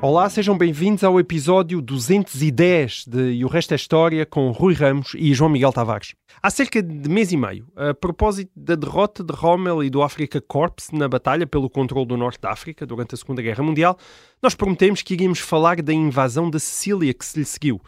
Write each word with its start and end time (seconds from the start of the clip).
Olá, 0.00 0.30
sejam 0.30 0.56
bem-vindos 0.56 1.02
ao 1.02 1.18
episódio 1.18 1.82
210 1.82 3.04
de 3.06 3.32
E 3.32 3.44
o 3.44 3.48
Resto 3.48 3.72
é 3.72 3.76
História 3.76 4.24
com 4.24 4.50
Rui 4.52 4.72
Ramos 4.72 5.12
e 5.16 5.34
João 5.34 5.50
Miguel 5.50 5.72
Tavares. 5.72 6.14
Há 6.40 6.50
cerca 6.50 6.80
de 6.80 7.08
mês 7.08 7.32
e 7.32 7.36
meio, 7.36 7.66
a 7.74 7.92
propósito 7.92 8.50
da 8.54 8.76
derrota 8.76 9.24
de 9.24 9.32
Rommel 9.34 9.82
e 9.82 9.90
do 9.90 10.00
Africa 10.02 10.40
Corps 10.40 10.90
na 10.92 11.08
batalha 11.08 11.48
pelo 11.48 11.68
controle 11.68 12.06
do 12.06 12.16
Norte 12.16 12.40
da 12.40 12.52
África 12.52 12.86
durante 12.86 13.14
a 13.14 13.18
Segunda 13.18 13.42
Guerra 13.42 13.64
Mundial, 13.64 13.98
nós 14.40 14.54
prometemos 14.54 15.02
que 15.02 15.14
iríamos 15.14 15.40
falar 15.40 15.82
da 15.82 15.92
invasão 15.92 16.48
da 16.48 16.60
Sicília 16.60 17.12
que 17.12 17.24
se 17.26 17.36
lhe 17.40 17.44
seguiu. 17.44 17.80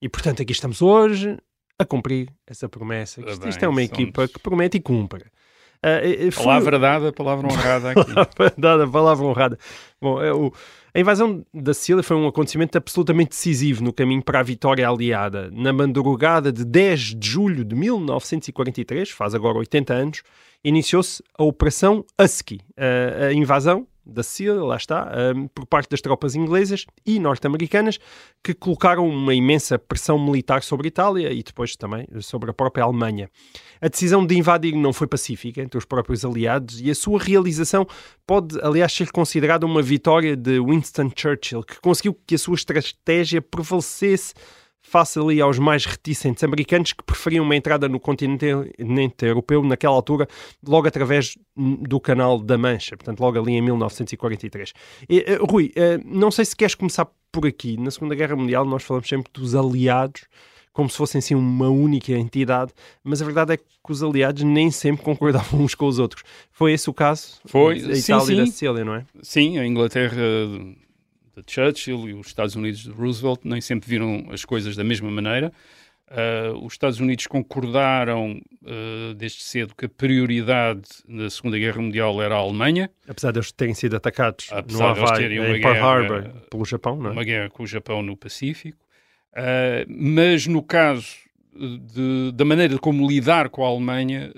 E, 0.00 0.08
portanto, 0.08 0.40
aqui 0.40 0.52
estamos 0.52 0.80
hoje 0.80 1.36
a 1.78 1.84
cumprir 1.84 2.30
essa 2.46 2.66
promessa. 2.66 3.20
Isto, 3.20 3.46
isto 3.48 3.62
é 3.62 3.68
uma 3.68 3.82
equipa 3.82 4.26
que 4.26 4.38
promete 4.38 4.78
e 4.78 4.80
cumpre. 4.80 5.26
Eh, 5.80 6.30
foi- 6.32 6.42
Palavra 6.44 6.76
dada, 6.78 7.12
palavra 7.12 7.46
honrada 7.46 7.90
aqui. 7.92 8.02
Palavra 8.34 8.54
dada, 8.58 8.88
palavra 8.88 9.24
honrada. 9.26 9.58
Bom, 10.02 10.20
é 10.20 10.32
o- 10.32 10.52
a 10.94 11.00
invasão 11.00 11.44
da 11.52 11.74
Sicília 11.74 12.02
foi 12.02 12.16
um 12.16 12.26
acontecimento 12.26 12.76
absolutamente 12.76 13.30
decisivo 13.30 13.84
no 13.84 13.92
caminho 13.92 14.22
para 14.22 14.40
a 14.40 14.42
vitória 14.42 14.88
aliada. 14.88 15.50
Na 15.52 15.72
madrugada 15.72 16.50
de 16.50 16.64
10 16.64 17.00
de 17.16 17.28
julho 17.28 17.64
de 17.64 17.74
1943, 17.74 19.10
faz 19.10 19.34
agora 19.34 19.58
80 19.58 19.92
anos, 19.92 20.22
iniciou-se 20.64 21.22
a 21.36 21.44
Operação 21.44 22.04
Husky. 22.20 22.60
A, 22.76 23.26
a 23.26 23.32
invasão 23.32 23.86
da 24.08 24.22
Sicília, 24.22 24.62
lá 24.62 24.76
está, 24.76 25.12
hum, 25.36 25.48
por 25.48 25.66
parte 25.66 25.90
das 25.90 26.00
tropas 26.00 26.34
inglesas 26.34 26.86
e 27.04 27.20
norte-americanas, 27.20 27.98
que 28.42 28.54
colocaram 28.54 29.08
uma 29.08 29.34
imensa 29.34 29.78
pressão 29.78 30.18
militar 30.18 30.62
sobre 30.62 30.86
a 30.86 30.88
Itália 30.88 31.32
e 31.32 31.42
depois 31.42 31.76
também 31.76 32.06
sobre 32.20 32.50
a 32.50 32.54
própria 32.54 32.84
Alemanha. 32.84 33.30
A 33.80 33.88
decisão 33.88 34.26
de 34.26 34.36
invadir 34.36 34.74
não 34.74 34.92
foi 34.92 35.06
pacífica 35.06 35.60
entre 35.60 35.78
os 35.78 35.84
próprios 35.84 36.24
aliados 36.24 36.80
e 36.80 36.90
a 36.90 36.94
sua 36.94 37.20
realização 37.20 37.86
pode, 38.26 38.58
aliás, 38.62 38.92
ser 38.92 39.10
considerada 39.12 39.66
uma 39.66 39.82
vitória 39.82 40.34
de 40.34 40.58
Winston 40.58 41.10
Churchill, 41.14 41.62
que 41.62 41.80
conseguiu 41.80 42.16
que 42.26 42.34
a 42.34 42.38
sua 42.38 42.54
estratégia 42.54 43.42
prevalecesse 43.42 44.34
face 44.88 45.18
ali 45.18 45.40
aos 45.40 45.58
mais 45.58 45.84
reticentes 45.84 46.42
americanos 46.42 46.92
que 46.92 47.04
preferiam 47.04 47.44
uma 47.44 47.54
entrada 47.54 47.88
no 47.88 48.00
continente 48.00 48.46
europeu 49.22 49.62
naquela 49.62 49.94
altura, 49.94 50.26
logo 50.66 50.88
através 50.88 51.36
do 51.56 52.00
canal 52.00 52.38
da 52.38 52.56
Mancha, 52.56 52.96
portanto 52.96 53.20
logo 53.20 53.38
ali 53.38 53.52
em 53.52 53.62
1943. 53.62 54.72
E, 55.08 55.20
eh, 55.20 55.38
Rui, 55.40 55.72
eh, 55.76 55.98
não 56.04 56.30
sei 56.30 56.44
se 56.44 56.56
queres 56.56 56.74
começar 56.74 57.06
por 57.30 57.46
aqui. 57.46 57.76
Na 57.76 57.90
Segunda 57.90 58.14
Guerra 58.14 58.36
Mundial 58.36 58.64
nós 58.64 58.82
falamos 58.82 59.08
sempre 59.08 59.30
dos 59.32 59.54
aliados 59.54 60.22
como 60.78 60.88
se 60.88 60.96
fossem 60.96 61.18
assim 61.18 61.34
uma 61.34 61.68
única 61.68 62.12
entidade, 62.12 62.72
mas 63.02 63.20
a 63.20 63.24
verdade 63.24 63.54
é 63.54 63.56
que 63.56 63.64
os 63.88 64.00
aliados 64.00 64.44
nem 64.44 64.70
sempre 64.70 65.04
concordavam 65.04 65.58
uns 65.60 65.74
com 65.74 65.86
os 65.86 65.98
outros. 65.98 66.22
Foi 66.52 66.72
esse 66.72 66.88
o 66.88 66.94
caso 66.94 67.40
Foi, 67.46 67.80
da 67.80 67.96
sim, 67.96 68.12
Itália 68.12 68.32
e 68.32 68.36
da 68.36 68.44
sim. 68.46 68.52
Sicília, 68.52 68.84
não 68.84 68.94
é? 68.94 69.04
Sim, 69.20 69.58
a 69.58 69.66
Inglaterra 69.66 70.16
de 71.46 71.52
Churchill 71.52 72.08
e 72.08 72.14
os 72.14 72.26
Estados 72.28 72.54
Unidos 72.56 72.80
de 72.80 72.90
Roosevelt 72.90 73.40
nem 73.44 73.60
sempre 73.60 73.88
viram 73.88 74.26
as 74.30 74.44
coisas 74.44 74.76
da 74.76 74.84
mesma 74.84 75.10
maneira. 75.10 75.52
Ah, 76.10 76.52
os 76.62 76.72
Estados 76.72 77.00
Unidos 77.00 77.26
concordaram 77.26 78.40
ah, 78.66 79.14
desde 79.16 79.42
cedo 79.42 79.74
que 79.76 79.84
a 79.86 79.88
prioridade 79.88 80.82
na 81.06 81.28
Segunda 81.28 81.58
Guerra 81.58 81.82
Mundial 81.82 82.20
era 82.22 82.34
a 82.34 82.38
Alemanha, 82.38 82.90
Apesar 83.06 83.30
de 83.32 83.38
eles 83.38 83.52
terem 83.52 83.74
sido 83.74 83.94
atacados 83.96 84.48
Apesar 84.50 84.94
no 84.96 85.02
Havaí, 85.04 85.18
terem 85.18 85.38
uma 85.40 85.56
em 85.56 85.60
guerra, 85.60 85.86
Harbor, 85.86 86.22
pelo 86.50 86.64
Japão, 86.64 86.96
não 86.96 87.10
é? 87.10 87.12
uma 87.12 87.24
guerra 87.24 87.50
com 87.50 87.62
o 87.62 87.66
Japão 87.66 88.02
no 88.02 88.16
Pacífico. 88.16 88.78
Ah, 89.36 89.84
mas 89.88 90.46
no 90.46 90.62
caso 90.62 91.06
de- 91.54 92.32
da 92.34 92.44
maneira 92.44 92.78
como 92.78 93.06
lidar 93.06 93.48
com 93.50 93.64
a 93.64 93.68
Alemanha, 93.68 94.32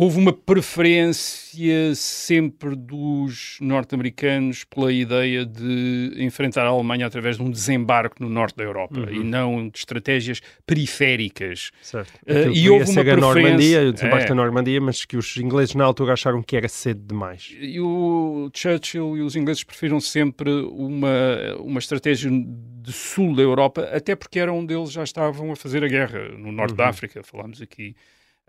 houve 0.00 0.18
uma 0.18 0.32
preferência 0.32 1.94
sempre 1.94 2.76
dos 2.76 3.58
norte-americanos 3.60 4.64
pela 4.64 4.92
ideia 4.92 5.44
de 5.44 6.14
enfrentar 6.18 6.64
a 6.64 6.68
Alemanha 6.68 7.06
através 7.06 7.36
de 7.36 7.42
um 7.42 7.50
desembarque 7.50 8.20
no 8.20 8.28
norte 8.28 8.56
da 8.56 8.64
Europa 8.64 9.00
Uhum. 9.00 9.12
e 9.12 9.24
não 9.24 9.68
de 9.68 9.78
estratégias 9.78 10.40
periféricas. 10.66 11.70
Certo. 11.82 12.12
Aquilo 12.26 12.54
e 12.54 12.70
houve 12.70 12.84
uma 12.84 12.94
preferência- 13.04 13.16
Normandia, 13.20 13.88
o 13.88 13.92
desembarque 13.92 14.24
É. 14.24 14.28
da 14.28 14.34
Normandia, 14.34 14.80
mas 14.80 15.04
que 15.04 15.16
os 15.16 15.36
ingleses 15.36 15.74
na 15.74 15.84
altura 15.84 16.12
acharam 16.12 16.42
que 16.42 16.56
era 16.56 16.68
cedo 16.68 17.00
demais. 17.06 17.54
E 17.60 17.80
o 17.80 18.50
Churchill 18.54 19.16
e 19.16 19.22
os 19.22 19.36
ingleses 19.36 19.64
preferiram 19.64 20.00
sempre 20.00 20.50
uma, 20.50 21.56
uma 21.60 21.78
estratégia 21.78 22.30
de 22.30 22.92
sul 22.92 23.34
da 23.34 23.42
Europa, 23.42 23.82
até 23.92 24.14
porque 24.14 24.38
era 24.38 24.52
onde 24.52 24.74
eles 24.74 24.90
já 24.92 25.02
estavam 25.02 25.50
a 25.52 25.56
fazer 25.56 25.82
a 25.84 25.88
guerra, 25.88 26.28
no 26.38 26.52
norte 26.52 26.74
da 26.74 26.88
África, 26.88 27.22
falámos 27.22 27.60
aqui 27.60 27.94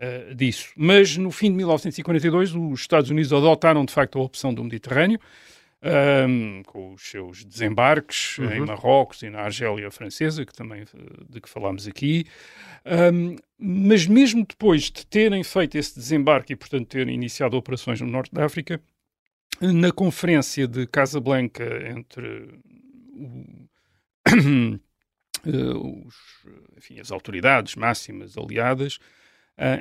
eh, 0.00 0.34
disso. 0.34 0.70
Mas 0.76 1.16
no 1.16 1.30
fim 1.30 1.50
de 1.50 1.56
1942, 1.58 2.54
os 2.54 2.80
Estados 2.80 3.10
Unidos 3.10 3.32
adotaram 3.32 3.84
de 3.84 3.92
facto 3.92 4.18
a 4.18 4.22
opção 4.22 4.52
do 4.52 4.64
Mediterrâneo, 4.64 5.20
ahm, 5.82 6.62
com 6.66 6.92
os 6.94 7.02
seus 7.08 7.44
desembarques 7.44 8.38
em 8.38 8.60
Marrocos 8.66 9.22
e 9.22 9.30
na 9.30 9.40
Argélia 9.42 9.90
Francesa, 9.90 10.44
que 10.44 10.52
também 10.52 10.82
eh, 10.82 10.86
de 11.28 11.40
que 11.40 11.48
falámos 11.48 11.86
aqui. 11.86 12.24
Ahm, 12.84 13.36
mas 13.58 14.06
mesmo 14.06 14.44
depois 14.46 14.84
de 14.90 15.06
terem 15.06 15.44
feito 15.44 15.76
esse 15.76 15.94
desembarque 15.94 16.54
e, 16.54 16.56
portanto, 16.56 16.86
terem 16.88 17.14
iniciado 17.14 17.56
operações 17.56 18.00
no 18.00 18.06
norte 18.06 18.32
da 18.34 18.44
África, 18.44 18.80
na 19.60 19.92
conferência 19.92 20.66
de 20.66 20.86
Casablanca 20.86 21.64
entre 21.90 22.48
o- 23.14 23.68
eh, 25.46 25.74
os, 26.06 26.14
enfim, 26.76 27.00
as 27.00 27.10
autoridades 27.10 27.74
máximas 27.74 28.36
aliadas, 28.38 28.98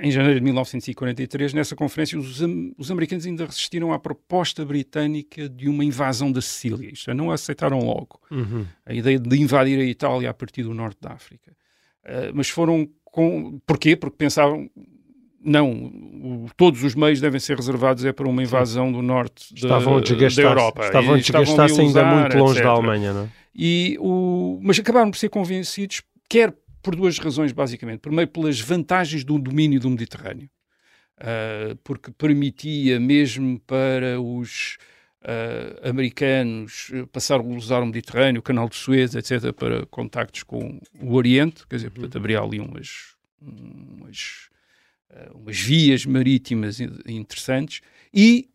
em 0.01 0.11
janeiro 0.11 0.39
de 0.39 0.43
1943, 0.43 1.53
nessa 1.53 1.75
conferência, 1.75 2.19
os, 2.19 2.41
os 2.77 2.91
americanos 2.91 3.25
ainda 3.25 3.45
resistiram 3.45 3.93
à 3.93 3.99
proposta 3.99 4.65
britânica 4.65 5.47
de 5.47 5.69
uma 5.69 5.85
invasão 5.85 6.31
da 6.31 6.41
Sicília. 6.41 6.91
Isto 6.91 7.11
é, 7.11 7.13
não 7.13 7.31
a 7.31 7.35
aceitaram 7.35 7.79
logo 7.79 8.19
Uhum. 8.29 8.65
a 8.85 8.93
ideia 8.93 9.17
de 9.17 9.41
invadir 9.41 9.79
a 9.79 9.83
Itália 9.85 10.29
a 10.29 10.33
partir 10.33 10.63
do 10.63 10.73
norte 10.73 10.97
da 11.01 11.11
África. 11.13 11.53
Ah, 12.05 12.31
mas 12.33 12.49
foram 12.49 12.87
com. 13.05 13.59
Porquê? 13.65 13.95
Porque 13.95 14.17
pensavam. 14.17 14.69
Não, 15.41 15.71
o- 15.71 16.47
todos 16.57 16.83
os 16.83 16.93
meios 16.95 17.21
devem 17.21 17.39
ser 17.39 17.55
reservados 17.55 18.03
é 18.03 18.11
para 18.11 18.27
uma 18.27 18.43
invasão 18.43 18.91
do 18.91 19.01
norte 19.01 19.53
da, 19.53 19.59
Estavam 19.59 19.95
a 19.97 20.01
da 20.01 20.41
Europa. 20.41 20.85
estavam 20.85 21.13
a 21.13 21.17
desgastar-se 21.17 21.79
ainda 21.79 22.03
muito 22.03 22.37
longe 22.37 22.53
etc. 22.59 22.63
da 22.65 22.69
Alemanha, 22.71 23.13
não 23.13 23.23
é? 23.23 23.29
E 23.55 23.97
o, 24.01 24.59
mas 24.61 24.77
acabaram 24.79 25.09
por 25.09 25.17
ser 25.17 25.29
convencidos, 25.29 26.01
quer 26.29 26.53
por 26.81 26.95
duas 26.95 27.17
razões, 27.19 27.51
basicamente. 27.51 27.99
Primeiro, 27.99 28.31
pelas 28.31 28.59
vantagens 28.59 29.23
do 29.23 29.37
domínio 29.39 29.79
do 29.79 29.89
Mediterrâneo, 29.89 30.49
Ah, 31.21 31.75
porque 31.83 32.11
permitia 32.11 32.99
mesmo 32.99 33.59
para 33.61 34.21
os 34.21 34.77
ah, 35.21 35.89
americanos 35.89 36.89
eh, 36.93 37.05
passar 37.11 37.39
a 37.41 37.43
usar 37.43 37.81
o 37.81 37.85
Mediterrâneo, 37.85 38.39
o 38.39 38.43
Canal 38.43 38.69
de 38.69 38.75
Suez, 38.77 39.15
etc., 39.15 39.51
para 39.53 39.85
contactos 39.87 40.43
com 40.43 40.79
o 41.01 41.13
Oriente, 41.15 41.67
quer 41.67 41.75
dizer, 41.77 41.91
portanto, 41.91 42.17
abria 42.17 42.39
ali 42.39 42.59
umas, 42.59 43.15
umas, 43.41 44.49
ah, 45.09 45.31
umas 45.35 45.59
vias 45.59 46.05
marítimas 46.05 46.79
in- 46.79 46.99
interessantes. 47.07 47.81
E 48.13 48.49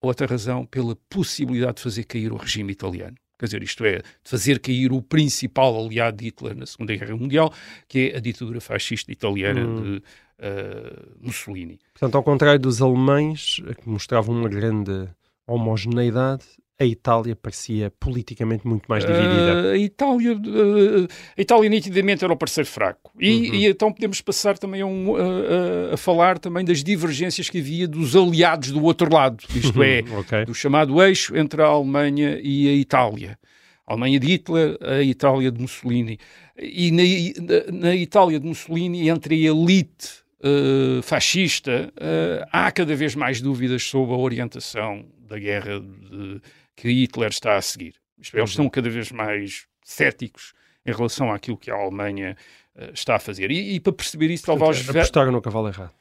outra 0.00 0.26
razão, 0.26 0.66
pela 0.66 0.96
possibilidade 1.08 1.76
de 1.76 1.82
fazer 1.82 2.04
cair 2.04 2.32
o 2.32 2.36
regime 2.36 2.72
italiano. 2.72 3.16
Quer 3.40 3.46
dizer, 3.46 3.62
isto 3.62 3.86
é, 3.86 3.96
de 3.96 4.30
fazer 4.30 4.58
cair 4.58 4.92
o 4.92 5.00
principal 5.00 5.82
aliado 5.82 6.18
de 6.18 6.26
Hitler 6.26 6.54
na 6.54 6.66
Segunda 6.66 6.94
Guerra 6.94 7.16
Mundial, 7.16 7.50
que 7.88 8.10
é 8.12 8.18
a 8.18 8.20
ditadura 8.20 8.60
fascista 8.60 9.10
italiana 9.10 9.66
Hum. 9.66 9.82
de 9.82 10.02
ah, 10.38 11.06
Mussolini. 11.22 11.78
Portanto, 11.94 12.16
ao 12.16 12.22
contrário 12.22 12.60
dos 12.60 12.82
alemães, 12.82 13.62
que 13.82 13.88
mostravam 13.88 14.34
uma 14.34 14.48
grande 14.48 15.08
homogeneidade, 15.46 16.44
a 16.80 16.84
Itália 16.86 17.36
parecia 17.36 17.92
politicamente 18.00 18.66
muito 18.66 18.86
mais 18.88 19.04
dividida. 19.04 19.68
Ah, 19.68 19.72
a 19.72 19.76
Itália, 19.76 20.32
ah, 20.32 21.12
a 21.36 21.40
Itália 21.40 21.68
nitidamente 21.68 22.24
era 22.24 22.32
o 22.32 22.36
parceiro 22.36 22.68
fraco. 22.68 23.12
E, 23.20 23.30
Uhum. 23.50 23.54
e 23.54 23.66
então 23.66 23.92
podemos 23.92 24.20
passar 24.22 24.56
também 24.58 24.80
a, 24.80 24.86
um, 24.86 25.14
a- 25.14 25.94
a- 25.94 25.96
falar 25.98 26.38
também 26.38 26.64
das 26.64 26.82
divergências 26.82 27.50
que 27.50 27.58
havia 27.58 27.86
dos 27.86 28.16
aliados 28.16 28.70
do 28.70 28.82
outro 28.82 29.12
lado, 29.12 29.44
isto 29.54 29.82
é, 29.82 30.02
ok. 30.18 30.44
do 30.46 30.54
chamado 30.54 31.02
eixo 31.02 31.36
entre 31.36 31.60
a 31.62 31.66
Alemanha 31.66 32.40
e 32.42 32.66
a 32.68 32.72
Itália. 32.72 33.38
A 33.86 33.92
Alemanha 33.92 34.18
de 34.20 34.26
Hitler, 34.28 34.78
a 34.80 35.02
Itália 35.02 35.50
de 35.50 35.60
Mussolini. 35.60 36.18
E 36.58 36.90
na, 36.92 37.78
na- 37.88 37.94
Itália 37.94 38.40
de 38.40 38.46
Mussolini, 38.46 39.08
entre 39.08 39.34
a 39.46 39.50
elite 39.50 40.20
eh, 40.42 41.02
fascista, 41.02 41.92
eh, 42.00 42.46
há 42.50 42.70
cada 42.72 42.94
vez 42.96 43.14
mais 43.14 43.42
dúvidas 43.42 43.82
sobre 43.82 44.14
a 44.14 44.16
orientação 44.16 45.04
da 45.28 45.38
guerra 45.38 45.78
de- 45.80 46.40
que 46.80 46.88
Hitler 46.88 47.28
está 47.28 47.56
a 47.56 47.62
seguir. 47.62 47.94
É, 48.32 48.38
Eles 48.38 48.50
estão 48.50 48.68
cada 48.68 48.88
vez 48.88 49.12
mais 49.12 49.66
céticos 49.84 50.52
em 50.84 50.92
relação 50.92 51.30
àquilo 51.30 51.56
que 51.56 51.70
a 51.70 51.74
Alemanha 51.74 52.36
eh, 52.74 52.90
está 52.94 53.16
a 53.16 53.18
fazer. 53.18 53.50
E, 53.50 53.74
e 53.74 53.80
para 53.80 53.92
perceber 53.92 54.30
isso, 54.30 54.46
talvez 54.46 54.78
Portanto, 54.78 54.96
apostaram 54.96 55.32
no 55.32 55.42
cavalo 55.42 55.68
errado. 55.68 55.92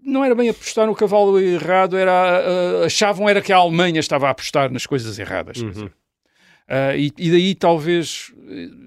não 0.00 0.24
era 0.24 0.34
bem 0.34 0.48
apostar 0.48 0.86
no 0.86 0.94
cavalo 0.94 1.38
errado, 1.38 1.96
era, 1.96 2.42
uh, 2.42 2.84
achavam 2.84 3.28
era 3.28 3.42
que 3.42 3.52
a 3.52 3.56
Alemanha 3.56 4.00
estava 4.00 4.28
a 4.28 4.30
apostar 4.30 4.72
nas 4.72 4.86
coisas 4.86 5.18
erradas. 5.18 5.58
Uhum. 5.58 5.86
Uh, 5.86 6.96
e, 6.96 7.12
e 7.18 7.30
daí 7.30 7.54
talvez, 7.54 8.32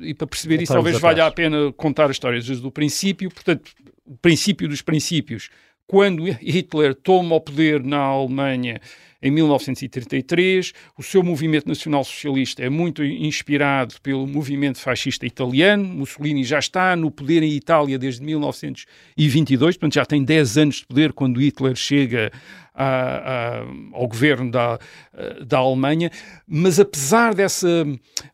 e 0.01 0.13
para 0.13 0.25
perceber 0.25 0.61
isso, 0.61 0.73
Voltarmos 0.73 0.99
talvez 0.99 0.99
valha 0.99 1.27
a 1.27 1.31
pena 1.31 1.71
contar 1.73 2.07
a 2.07 2.11
história 2.11 2.41
desde 2.41 2.65
o 2.65 2.71
princípio. 2.71 3.29
Portanto, 3.29 3.71
o 4.03 4.17
princípio 4.17 4.67
dos 4.67 4.81
princípios, 4.81 5.49
quando 5.85 6.23
Hitler 6.25 6.95
toma 6.95 7.35
o 7.35 7.41
poder 7.41 7.83
na 7.83 7.99
Alemanha 7.99 8.81
em 9.25 9.31
1933, 9.31 10.71
o 10.95 11.01
seu 11.01 11.23
movimento 11.23 11.67
nacional-socialista 11.67 12.61
é 12.63 12.69
muito 12.69 13.03
inspirado 13.03 13.95
pelo 14.03 14.27
movimento 14.27 14.77
fascista 14.77 15.25
italiano. 15.25 15.83
Mussolini 15.83 16.43
já 16.43 16.59
está 16.59 16.95
no 16.95 17.09
poder 17.09 17.41
em 17.41 17.51
Itália 17.53 17.97
desde 17.97 18.23
1922, 18.23 19.77
portanto 19.77 19.95
já 19.95 20.05
tem 20.05 20.23
10 20.23 20.57
anos 20.59 20.75
de 20.75 20.85
poder 20.85 21.11
quando 21.11 21.41
Hitler 21.41 21.75
chega 21.75 22.31
a- 22.75 23.61
a- 23.61 23.65
ao 23.93 24.07
governo 24.07 24.51
da, 24.51 24.77
da 25.45 25.57
Alemanha, 25.59 26.11
mas 26.47 26.79
apesar 26.79 27.33
dessa 27.33 27.67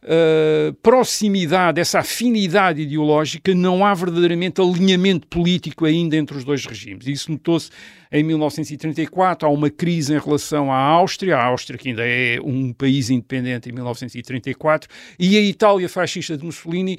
eh, 0.03 0.73
proximidade, 0.81 1.75
dessa 1.75 1.99
afinidade 1.99 2.81
ideológica, 2.81 3.53
não 3.53 3.85
há 3.85 3.93
verdadeiramente 3.93 4.59
alinhamento 4.59 5.27
político 5.27 5.85
ainda 5.85 6.15
entre 6.17 6.35
os 6.37 6.43
dois 6.43 6.65
regimes. 6.65 7.05
Isso 7.07 7.31
notou-se 7.31 7.69
em 8.11 8.23
1934, 8.23 9.47
há 9.47 9.51
uma 9.51 9.69
crise 9.69 10.13
em 10.13 10.19
relação 10.19 10.71
à 10.71 10.77
Áustria, 10.77 11.37
a 11.37 11.45
Áustria 11.45 11.77
que 11.77 11.89
ainda 11.89 12.05
é 12.05 12.39
um 12.43 12.73
país 12.73 13.09
independente 13.09 13.69
em 13.69 13.71
1934, 13.71 14.89
e 15.19 15.37
a 15.37 15.41
Itália 15.41 15.87
fascista 15.87 16.35
de 16.37 16.43
Mussolini 16.43 16.97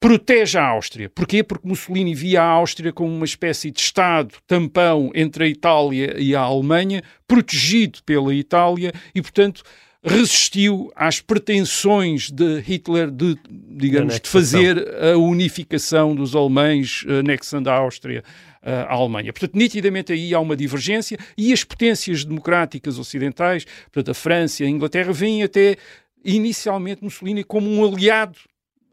protege 0.00 0.58
a 0.58 0.66
Áustria. 0.66 1.08
Porquê? 1.08 1.42
Porque 1.42 1.66
Mussolini 1.66 2.14
via 2.14 2.42
a 2.42 2.46
Áustria 2.46 2.92
como 2.92 3.14
uma 3.14 3.24
espécie 3.24 3.70
de 3.70 3.80
Estado 3.80 4.34
tampão 4.46 5.10
entre 5.14 5.44
a 5.44 5.48
Itália 5.48 6.16
e 6.18 6.34
a 6.34 6.40
Alemanha, 6.40 7.02
protegido 7.26 8.02
pela 8.04 8.34
Itália 8.34 8.92
e, 9.14 9.22
portanto, 9.22 9.62
resistiu 10.04 10.92
às 10.94 11.20
pretensões 11.20 12.30
de 12.30 12.60
Hitler 12.60 13.10
de, 13.10 13.38
digamos, 13.48 14.20
de 14.20 14.28
fazer 14.28 14.86
a 15.02 15.16
unificação 15.16 16.14
dos 16.14 16.36
alemães, 16.36 17.04
anexando 17.08 17.70
a 17.70 17.74
Áustria 17.74 18.22
eh, 18.62 18.86
à 18.86 18.92
Alemanha. 18.92 19.32
Portanto, 19.32 19.56
nitidamente 19.56 20.12
aí 20.12 20.34
há 20.34 20.40
uma 20.40 20.54
divergência 20.54 21.18
e 21.38 21.52
as 21.54 21.64
potências 21.64 22.22
democráticas 22.24 22.98
ocidentais, 22.98 23.64
portanto, 23.90 24.10
a 24.10 24.14
França 24.14 24.62
e 24.62 24.66
a 24.66 24.68
Inglaterra, 24.68 25.12
veem 25.12 25.42
até 25.42 25.76
inicialmente 26.22 27.02
Mussolini 27.02 27.42
como 27.42 27.70
um 27.70 27.84
aliado 27.84 28.38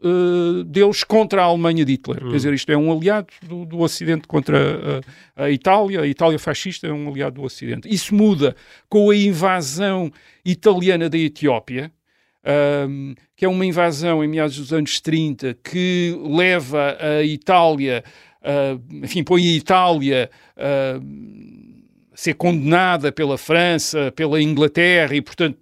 uh, 0.02 0.64
deles 0.64 1.04
contra 1.04 1.42
a 1.42 1.46
Alemanha 1.46 1.86
de 1.86 1.94
Hitler. 1.94 2.20
Quer 2.20 2.36
dizer, 2.36 2.54
isto 2.54 2.72
é 2.72 2.78
um 2.78 2.92
aliado 2.92 3.28
do, 3.44 3.66
do 3.66 3.80
Ocidente 3.80 4.28
contra 4.28 4.58
uh, 4.58 5.02
a 5.36 5.50
Itália. 5.50 6.02
A 6.02 6.08
Itália 6.08 6.40
fascista 6.40 6.88
é 6.88 6.92
um 6.92 7.08
aliado 7.08 7.36
do 7.36 7.44
Ocidente. 7.44 7.88
Isso 7.88 8.14
muda 8.14 8.56
com 8.90 9.10
a 9.10 9.16
invasão 9.16 10.12
italiana 10.44 11.10
da 11.10 11.18
Etiópia. 11.18 11.92
um, 12.88 13.14
que 13.36 13.46
é 13.46 13.48
uma 13.48 13.66
invasão 13.66 14.24
em 14.24 14.28
meados 14.28 14.58
dos 14.58 14.74
anos 14.74 15.00
30 15.00 15.58
que 15.64 16.16
leva 16.24 16.98
a 17.00 17.24
Itália, 17.24 18.04
uh, 18.42 19.04
enfim, 19.04 19.24
põe 19.24 19.44
a 19.44 19.56
Itália 19.56 20.30
uh, 20.58 21.02
a 22.14 22.18
ser 22.18 22.34
condenada 22.34 23.12
pela 23.12 23.38
França, 23.38 24.12
pela 24.16 24.42
Inglaterra 24.42 25.16
e, 25.16 25.22
portanto, 25.22 25.58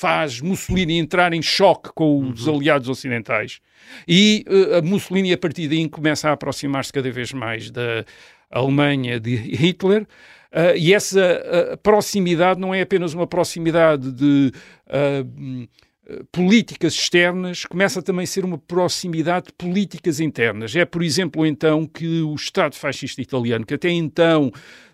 faz 0.00 0.40
Mussolini 0.40 0.98
entrar 0.98 1.34
em 1.34 1.42
choque 1.42 1.90
com 1.94 2.30
os 2.30 2.48
aliados 2.48 2.88
ocidentais. 2.88 3.60
E 4.08 4.46
uh, 4.48 4.82
Mussolini, 4.82 5.30
a 5.30 5.36
partir 5.36 5.68
daí, 5.68 5.86
começa 5.90 6.30
a 6.30 6.32
aproximar-se 6.32 6.90
cada 6.90 7.10
vez 7.10 7.34
mais 7.34 7.70
da 7.70 8.06
Alemanha 8.50 9.20
de 9.20 9.36
Hitler. 9.36 10.02
Uh, 10.02 10.74
e 10.74 10.94
essa 10.94 11.20
uh, 11.20 11.76
proximidade 11.78 12.58
não 12.58 12.74
é 12.74 12.80
apenas 12.80 13.12
uma 13.12 13.26
proximidade 13.26 14.10
de 14.10 14.50
uh, 14.86 15.68
políticas 16.32 16.94
externas, 16.94 17.66
começa 17.66 18.02
também 18.02 18.24
a 18.24 18.26
ser 18.26 18.44
uma 18.44 18.58
proximidade 18.58 19.48
de 19.48 19.52
políticas 19.52 20.18
internas. 20.18 20.74
É, 20.74 20.86
por 20.86 21.02
exemplo, 21.02 21.44
então, 21.44 21.86
que 21.86 22.22
o 22.22 22.34
Estado 22.34 22.74
fascista 22.74 23.20
italiano, 23.20 23.66
que 23.66 23.74
até 23.74 23.90
então 23.90 24.50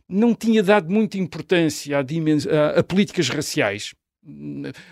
não 0.09 0.35
tinha 0.35 0.65
dado 0.65 0.91
muita 0.91 1.17
importância 1.17 1.97
a, 1.97 2.01
a, 2.01 2.81
a 2.81 2.83
políticas 2.83 3.29
raciais, 3.29 3.95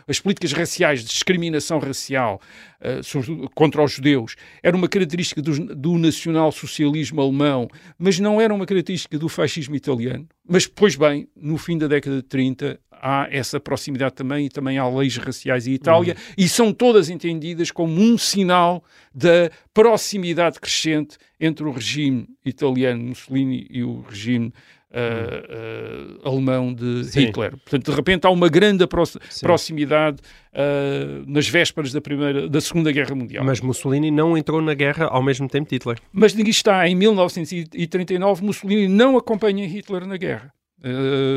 as 0.06 0.20
políticas 0.20 0.52
raciais 0.52 1.00
de 1.00 1.06
discriminação 1.06 1.78
racial 1.78 2.40
uh, 2.80 3.50
contra 3.54 3.82
os 3.82 3.92
judeus 3.92 4.36
era 4.62 4.76
uma 4.76 4.88
característica 4.88 5.42
do, 5.42 5.74
do 5.74 5.98
nacional-socialismo 5.98 7.20
alemão, 7.20 7.68
mas 7.98 8.18
não 8.18 8.40
era 8.40 8.54
uma 8.54 8.66
característica 8.66 9.18
do 9.18 9.28
fascismo 9.28 9.74
italiano. 9.74 10.28
Mas, 10.46 10.66
pois 10.66 10.94
bem, 10.94 11.28
no 11.34 11.56
fim 11.58 11.78
da 11.78 11.86
década 11.86 12.16
de 12.16 12.22
30 12.22 12.78
há 12.90 13.28
essa 13.30 13.60
proximidade 13.60 14.14
também 14.14 14.46
e 14.46 14.48
também 14.48 14.78
há 14.78 14.88
leis 14.88 15.16
raciais 15.18 15.66
em 15.66 15.72
Itália 15.72 16.14
Uhum. 16.14 16.34
e 16.38 16.48
são 16.48 16.72
todas 16.72 17.10
entendidas 17.10 17.70
como 17.70 18.00
um 18.00 18.16
sinal 18.16 18.82
da 19.14 19.50
proximidade 19.74 20.58
crescente 20.58 21.18
entre 21.38 21.64
o 21.64 21.70
regime 21.70 22.26
italiano 22.44 23.04
Mussolini 23.04 23.66
e 23.68 23.84
o 23.84 24.00
regime 24.00 24.52
Uh, 24.94 26.20
uh, 26.22 26.28
alemão 26.28 26.72
de 26.72 27.02
Sim. 27.06 27.26
Hitler. 27.26 27.50
Portanto, 27.50 27.90
de 27.90 27.96
repente 27.96 28.26
há 28.26 28.30
uma 28.30 28.48
grande 28.48 28.86
pro 28.86 29.02
proximidade 29.42 30.18
uh, 30.52 31.24
nas 31.26 31.48
vésperas 31.48 31.92
da, 31.92 32.00
primeira, 32.00 32.48
da 32.48 32.60
Segunda 32.60 32.92
Guerra 32.92 33.12
Mundial. 33.12 33.44
Mas 33.44 33.60
Mussolini 33.60 34.12
não 34.12 34.38
entrou 34.38 34.62
na 34.62 34.72
guerra 34.72 35.06
ao 35.06 35.20
mesmo 35.20 35.48
tempo 35.48 35.68
de 35.68 35.74
Hitler. 35.74 35.98
Mas 36.12 36.38
aqui 36.38 36.48
está, 36.48 36.88
em 36.88 36.94
1939, 36.94 38.44
Mussolini 38.44 38.86
não 38.86 39.16
acompanha 39.16 39.66
Hitler 39.66 40.06
na 40.06 40.16
guerra. 40.16 40.54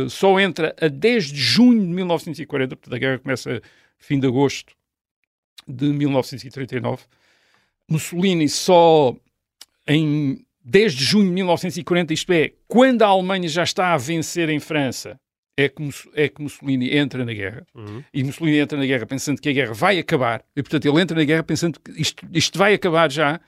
Só 0.09 0.39
entra 0.39 0.75
a 0.79 0.87
10 0.87 1.31
de 1.31 1.39
junho 1.39 1.79
de 1.79 1.87
1940, 1.87 2.75
portanto 2.75 2.93
a 2.95 2.99
guerra 2.99 3.17
começa 3.17 3.61
fim 3.97 4.19
de 4.19 4.27
agosto 4.27 4.73
de 5.67 5.85
1939. 5.85 7.03
Mussolini 7.89 8.47
só 8.47 9.15
em 9.87 10.45
10 10.69 10.93
de 10.93 11.03
junho 11.05 11.27
de 11.27 11.31
1940, 11.31 12.13
isto 12.13 12.33
é, 12.33 12.51
quando 12.67 13.01
a 13.01 13.07
Alemanha 13.07 13.47
já 13.47 13.63
está 13.63 13.93
a 13.93 13.97
vencer 13.97 14.49
em 14.49 14.59
França, 14.59 15.17
é 15.55 15.69
que, 15.69 15.89
é 16.13 16.27
que 16.27 16.41
Mussolini 16.41 16.95
entra 16.95 17.23
na 17.23 17.33
guerra. 17.33 17.65
Uhum. 17.73 18.03
E 18.13 18.21
Mussolini 18.21 18.57
entra 18.57 18.77
na 18.77 18.85
guerra 18.85 19.05
pensando 19.05 19.41
que 19.41 19.47
a 19.47 19.53
guerra 19.53 19.73
vai 19.73 19.97
acabar. 19.97 20.43
E, 20.55 20.61
portanto, 20.61 20.85
ele 20.85 21.01
entra 21.01 21.17
na 21.17 21.23
guerra 21.23 21.41
pensando 21.41 21.79
que 21.79 21.99
isto, 21.99 22.27
isto 22.33 22.59
vai 22.59 22.73
acabar 22.73 23.09
já. 23.09 23.39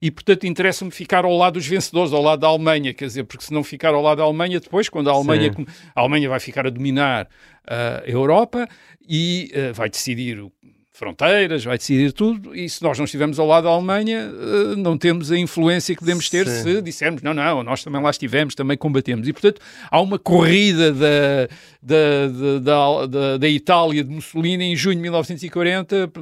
E, 0.00 0.10
portanto, 0.10 0.44
interessa-me 0.44 0.90
ficar 0.90 1.26
ao 1.26 1.36
lado 1.36 1.54
dos 1.54 1.66
vencedores, 1.66 2.12
ao 2.12 2.22
lado 2.22 2.40
da 2.40 2.48
Alemanha. 2.48 2.94
Quer 2.94 3.04
dizer, 3.04 3.24
porque 3.24 3.44
se 3.44 3.52
não 3.52 3.62
ficar 3.62 3.92
ao 3.92 4.02
lado 4.02 4.18
da 4.18 4.24
Alemanha, 4.24 4.58
depois, 4.58 4.88
quando 4.88 5.10
a 5.10 5.12
Alemanha, 5.12 5.52
Sim. 5.52 5.66
a 5.94 6.00
Alemanha 6.00 6.28
vai 6.28 6.40
ficar 6.40 6.66
a 6.66 6.70
dominar 6.70 7.26
uh, 7.26 8.02
a 8.04 8.10
Europa 8.10 8.66
e 9.06 9.52
uh, 9.54 9.74
vai 9.74 9.90
decidir 9.90 10.40
o 10.40 10.50
fronteiras, 10.92 11.64
vai 11.64 11.78
decidir 11.78 12.12
tudo, 12.12 12.54
e 12.54 12.68
se 12.68 12.82
nós 12.82 12.98
não 12.98 13.06
estivermos 13.06 13.38
ao 13.38 13.46
lado 13.46 13.64
da 13.64 13.70
Alemanha, 13.70 14.30
uh, 14.30 14.76
não 14.76 14.98
temos 14.98 15.32
a 15.32 15.38
influência 15.38 15.96
que 15.96 16.02
devemos 16.02 16.28
ter 16.28 16.46
Sim. 16.46 16.62
se 16.62 16.82
dissermos, 16.82 17.22
não, 17.22 17.32
não, 17.32 17.62
nós 17.62 17.82
também 17.82 18.00
lá 18.02 18.10
estivemos, 18.10 18.54
também 18.54 18.76
combatemos. 18.76 19.26
E, 19.26 19.32
portanto, 19.32 19.60
há 19.90 20.00
uma 20.00 20.18
corrida 20.18 20.92
da, 20.92 21.48
da, 21.82 22.58
da, 22.60 23.06
da, 23.06 23.38
da, 23.38 23.48
Itália 23.48 24.04
de 24.04 24.10
Mussolini 24.10 24.64
em 24.64 24.76
junho 24.76 24.96
de 24.96 25.02
1940, 25.02 26.12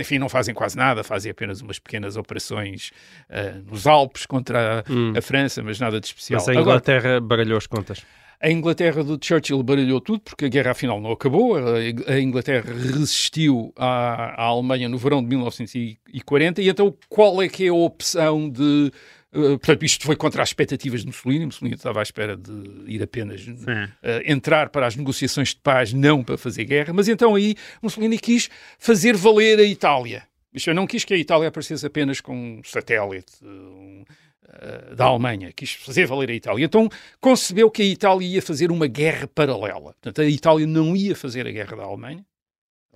enfim, 0.00 0.18
não 0.18 0.28
fazem 0.28 0.54
quase 0.54 0.76
nada, 0.76 1.04
fazem 1.04 1.30
apenas 1.30 1.60
umas 1.60 1.78
pequenas 1.78 2.16
operações 2.16 2.92
uh, 3.28 3.70
nos 3.70 3.86
Alpes 3.86 4.24
contra 4.24 4.80
a, 4.80 4.84
Hum. 4.90 5.12
a 5.16 5.20
França, 5.20 5.62
mas 5.62 5.78
nada 5.78 6.00
de 6.00 6.06
especial. 6.06 6.40
Mas 6.40 6.48
a 6.48 6.52
Agora, 6.52 6.62
Inglaterra 6.62 7.20
baralhou 7.20 7.58
as 7.58 7.66
contas. 7.66 8.02
A 8.44 8.50
Inglaterra 8.50 9.02
do 9.02 9.18
Churchill 9.20 9.62
baralhou 9.62 10.02
tudo, 10.02 10.20
porque 10.20 10.44
a 10.44 10.48
guerra 10.48 10.72
afinal 10.72 11.00
não 11.00 11.12
acabou. 11.12 11.56
A 11.56 12.20
Inglaterra 12.20 12.70
resistiu 12.74 13.72
à, 13.74 14.42
à 14.42 14.44
Alemanha 14.44 14.86
no 14.86 14.98
verão 14.98 15.22
de 15.22 15.28
1940. 15.28 16.60
E 16.60 16.68
então, 16.68 16.94
qual 17.08 17.42
é 17.42 17.48
que 17.48 17.64
é 17.64 17.68
a 17.68 17.74
opção 17.74 18.50
de. 18.50 18.92
Uh, 19.32 19.58
portanto, 19.58 19.82
isto 19.84 20.04
foi 20.04 20.14
contra 20.14 20.42
as 20.42 20.50
expectativas 20.50 21.00
de 21.00 21.06
Mussolini. 21.06 21.46
Mussolini 21.46 21.74
estava 21.74 22.00
à 22.00 22.02
espera 22.02 22.36
de 22.36 22.52
ir 22.86 23.02
apenas 23.02 23.40
uh, 23.46 23.90
entrar 24.26 24.68
para 24.68 24.86
as 24.86 24.94
negociações 24.94 25.48
de 25.48 25.60
paz, 25.62 25.94
não 25.94 26.22
para 26.22 26.36
fazer 26.36 26.66
guerra. 26.66 26.92
Mas 26.92 27.08
então 27.08 27.34
aí 27.34 27.56
Mussolini 27.82 28.18
quis 28.18 28.50
fazer 28.78 29.16
valer 29.16 29.58
a 29.58 29.64
Itália. 29.64 30.22
Isto 30.52 30.72
não 30.74 30.86
quis 30.86 31.02
que 31.04 31.14
a 31.14 31.16
Itália 31.16 31.48
aparecesse 31.48 31.84
apenas 31.84 32.20
com 32.20 32.36
um 32.36 32.60
satélite. 32.62 33.32
Um, 33.42 34.04
uh, 34.48 34.94
da 34.94 35.04
Alemanha, 35.06 35.52
quis 35.52 35.72
fazer 35.72 36.06
valer 36.06 36.30
a 36.30 36.34
Itália. 36.34 36.64
Então 36.64 36.88
concebeu 37.20 37.70
que 37.70 37.82
a 37.82 37.86
Itália 37.86 38.26
ia 38.26 38.42
fazer 38.42 38.70
uma 38.70 38.86
guerra 38.86 39.26
paralela. 39.26 39.94
Portanto, 40.00 40.20
a 40.20 40.26
Itália 40.26 40.66
não 40.66 40.94
ia 40.96 41.14
fazer 41.16 41.46
a 41.46 41.50
guerra 41.50 41.76
da 41.76 41.84
Alemanha. 41.84 42.24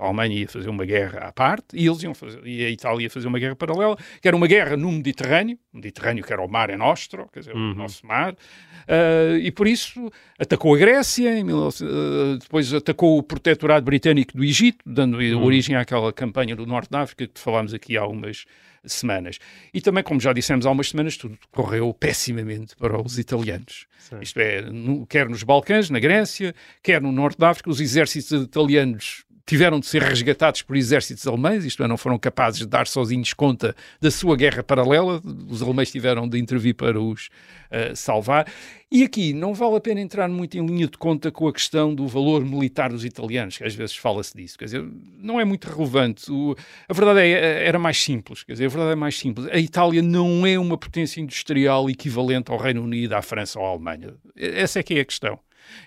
A 0.01 0.05
Alemanha 0.07 0.39
ia 0.39 0.49
fazer 0.49 0.69
uma 0.69 0.85
guerra 0.85 1.27
à 1.27 1.33
parte 1.33 1.75
e 1.77 1.85
eles 1.85 2.01
iam 2.05 2.15
fazer, 2.15 2.47
e 2.47 2.65
a 2.65 2.71
Itália 2.71 3.03
ia 3.03 3.11
fazer 3.11 3.27
uma 3.27 3.39
guerra 3.41 3.57
paralela, 3.57 3.97
que 4.23 4.29
era 4.29 4.37
uma 4.37 4.47
guerra 4.47 4.77
no 4.77 4.93
Mediterrâneo, 4.93 5.59
Mediterrâneo 5.73 6.23
que 6.23 6.33
era 6.33 6.41
o 6.41 6.47
Mare 6.49 6.77
Nostro, 6.77 7.29
quer 7.33 7.41
dizer, 7.41 7.53
Uhum. 7.57 7.73
o 7.73 7.75
nosso 7.75 8.07
mar, 8.07 8.33
uh, 8.33 9.37
e 9.43 9.51
por 9.51 9.67
isso 9.67 10.09
atacou 10.39 10.73
a 10.73 10.79
Grécia, 10.79 11.37
em 11.37 11.45
19, 11.45 11.85
uh, 11.85 12.39
depois 12.39 12.73
atacou 12.73 13.19
o 13.19 13.25
protetorado 13.25 13.85
britânico 13.85 14.37
do 14.37 14.45
Egito, 14.45 14.79
dando 14.87 15.19
Uhum. 15.19 15.43
origem 15.43 15.75
àquela 15.75 16.13
campanha 16.13 16.55
do 16.55 16.65
Norte 16.65 16.91
da 16.91 17.01
África 17.01 17.27
que 17.27 17.41
falámos 17.41 17.75
aqui 17.75 17.97
há 17.97 18.07
umas 18.07 18.45
semanas. 18.85 19.39
E 19.73 19.81
também, 19.81 20.03
como 20.03 20.21
já 20.21 20.33
dissemos 20.33 20.67
há 20.67 20.71
umas 20.71 20.89
semanas, 20.91 21.17
tudo 21.17 21.39
correu 21.51 21.93
pessimamente 21.95 22.75
para 22.77 23.01
os 23.01 23.19
italianos. 23.19 23.87
Sim. 23.99 24.17
Isto 24.23 24.41
é, 24.41 24.63
no- 24.63 25.07
quer 25.07 25.29
nos 25.29 25.43
Balcãs, 25.43 25.91
na 25.91 25.99
Grécia, 25.99 26.55
quer 26.83 27.01
no 27.01 27.13
Norte 27.13 27.39
da 27.39 27.51
África, 27.51 27.71
os 27.71 27.81
exércitos 27.81 28.31
italianos 28.43 29.25
tiveram 29.49 29.81
de 29.81 29.87
ser 29.87 30.03
resgatados 30.03 30.61
por 30.61 30.77
exércitos 30.77 31.27
alemães, 31.27 31.65
isto 31.65 31.83
é, 31.83 31.89
não 31.89 31.97
foram 31.97 32.19
capazes 32.19 32.61
de 32.61 32.67
dar 32.67 32.87
sozinhos 32.87 33.33
conta 33.33 33.75
da 33.99 34.11
sua 34.11 34.37
guerra 34.37 34.63
paralela, 34.63 35.23
os 35.49 35.63
alemães 35.63 35.91
tiveram 35.91 36.29
de 36.29 36.39
intervir 36.39 36.75
para 36.75 37.01
os 37.01 37.31
eh, 37.71 37.95
salvar. 37.95 38.47
E 38.93 39.03
aqui 39.05 39.33
não 39.33 39.55
vale 39.55 39.77
a 39.77 39.81
pena 39.81 40.01
entrar 40.03 40.29
muito 40.29 40.59
em 40.59 40.65
linha 40.67 40.87
de 40.87 40.99
conta 40.99 41.31
com 41.31 41.49
a 41.49 41.53
questão 41.53 41.95
do 41.95 42.07
valor 42.07 42.45
militar 42.45 42.91
dos 42.91 43.07
italianos, 43.07 43.57
que 43.57 43.65
às 43.65 43.75
vezes 43.75 43.97
fala-se 43.97 44.37
disso, 44.37 44.59
quer 44.59 44.67
dizer, 44.67 44.85
não 45.19 45.41
é 45.41 45.45
muito 45.47 45.65
relevante. 45.67 46.31
O- 46.31 46.55
a 46.87 46.93
verdade 46.93 47.21
é, 47.21 47.67
era 47.67 47.79
mais 47.79 47.97
simples, 48.03 48.43
quer 48.45 48.53
dizer, 48.53 48.67
a 48.67 48.69
verdade 48.69 48.93
é 48.93 48.97
mais 48.97 49.17
simples. 49.19 49.47
A 49.51 49.59
Itália 49.59 50.03
não 50.03 50.47
é 50.47 50.59
uma 50.59 50.77
potência 50.77 51.23
industrial 51.23 51.89
equivalente 51.89 52.51
ao 52.53 52.59
Reino 52.59 52.83
Unido, 52.83 53.15
à 53.15 53.23
França 53.23 53.59
ou 53.59 53.65
à 53.65 53.71
Alemanha. 53.71 54.15
Essa 54.37 54.81
é 54.81 54.83
que 54.83 54.95
é 54.95 55.01
a 55.01 55.05
questão. 55.07 55.39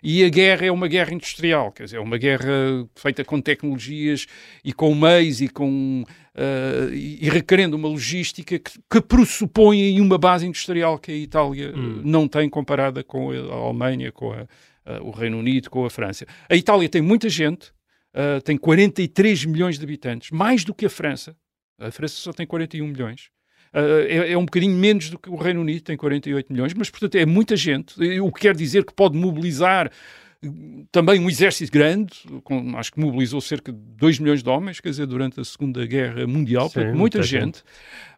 E 0.03 0.23
a 0.23 0.29
guerra 0.29 0.65
é 0.65 0.71
uma 0.71 0.87
guerra 0.87 1.13
industrial, 1.13 1.71
quer 1.71 1.83
dizer, 1.85 1.97
é 1.97 1.99
uma 1.99 2.17
guerra 2.17 2.87
feita 2.95 3.23
com 3.23 3.39
tecnologias 3.41 4.25
e 4.63 4.73
com 4.73 4.93
meios 4.95 5.41
e 5.41 5.47
com 5.47 6.03
eh, 6.35 6.89
e 6.93 7.29
requerendo 7.29 7.75
uma 7.75 7.87
logística 7.89 8.57
que, 8.57 8.71
que 8.89 9.01
pressupõe 9.01 9.99
uma 9.99 10.17
base 10.17 10.45
industrial 10.47 10.97
que 10.97 11.11
a 11.11 11.15
Itália 11.15 11.67
eh, 11.69 11.73
não 12.03 12.27
tem 12.27 12.49
comparada 12.49 13.03
com 13.03 13.31
a 13.31 13.53
Alemanha, 13.53 14.11
com 14.11 14.31
a- 14.31 14.47
a- 14.85 15.01
o 15.01 15.11
Reino 15.11 15.37
Unido, 15.39 15.69
com 15.69 15.85
a 15.85 15.89
França. 15.89 16.25
A 16.49 16.55
Itália 16.55 16.87
tem 16.89 17.01
muita 17.01 17.27
gente, 17.29 17.71
eh, 18.13 18.39
tem 18.41 18.57
43 18.57 19.45
milhões 19.45 19.77
de 19.77 19.83
habitantes, 19.83 20.31
mais 20.31 20.63
do 20.63 20.73
que 20.73 20.85
a 20.85 20.89
França. 20.89 21.35
A 21.79 21.91
França 21.91 22.15
só 22.15 22.31
tem 22.31 22.45
41 22.45 22.87
milhões. 22.87 23.29
Uh, 23.73 24.01
é, 24.07 24.31
é 24.33 24.37
um 24.37 24.43
bocadinho 24.45 24.75
menos 24.75 25.09
do 25.09 25.17
que 25.17 25.29
o 25.29 25.35
Reino 25.35 25.61
Unido, 25.61 25.81
tem 25.81 25.95
48 25.95 26.51
milhões, 26.51 26.73
mas 26.73 26.89
portanto 26.89 27.15
é 27.15 27.25
muita 27.25 27.55
gente, 27.55 27.93
o 28.19 28.31
que 28.31 28.41
quer 28.41 28.55
dizer 28.55 28.83
que 28.83 28.93
pode 28.93 29.17
mobilizar 29.17 29.87
uh, 30.43 30.85
também 30.91 31.21
um 31.21 31.29
exército 31.29 31.71
grande, 31.71 32.11
com- 32.43 32.77
acho 32.77 32.91
que 32.91 32.99
mobilizou 32.99 33.39
cerca 33.39 33.71
de 33.71 33.77
2 33.79 34.19
milhões 34.19 34.43
de 34.43 34.49
homens, 34.49 34.81
quer 34.81 34.89
dizer, 34.89 35.05
durante 35.05 35.39
a 35.39 35.43
Segunda 35.45 35.85
Guerra 35.85 36.27
Mundial, 36.27 36.67
Sim, 36.67 36.73
portanto, 36.73 36.97
muita 36.97 37.17
muita 37.19 37.23
gente, 37.23 37.63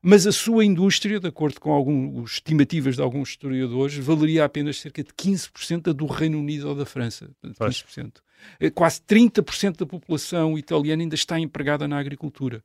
mas 0.02 0.26
a 0.26 0.32
sua 0.32 0.66
indústria, 0.66 1.20
de 1.20 1.28
acordo 1.28 1.60
com 1.62 1.72
algumas 1.72 2.32
estimativas 2.32 2.96
de 2.96 3.02
alguns 3.04 3.30
historiadores, 3.30 3.96
valeria 3.98 4.46
apenas 4.46 4.78
cerca 4.80 5.04
de 5.04 5.12
15% 5.14 5.82
da 5.84 5.92
do 5.92 6.08
Reino 6.08 6.40
Unido 6.40 6.68
ou 6.70 6.74
da 6.76 6.86
França. 6.86 7.30
Portanto, 7.42 7.58
Pois. 7.60 7.84
15%. 7.84 8.12
Eh, 8.60 8.70
Quase 8.72 9.02
30% 9.02 9.78
da 9.78 9.86
população 9.86 10.58
italiana 10.58 11.04
ainda 11.04 11.16
está 11.16 11.40
empregada 11.40 11.88
na 11.88 12.00
agricultura. 12.00 12.64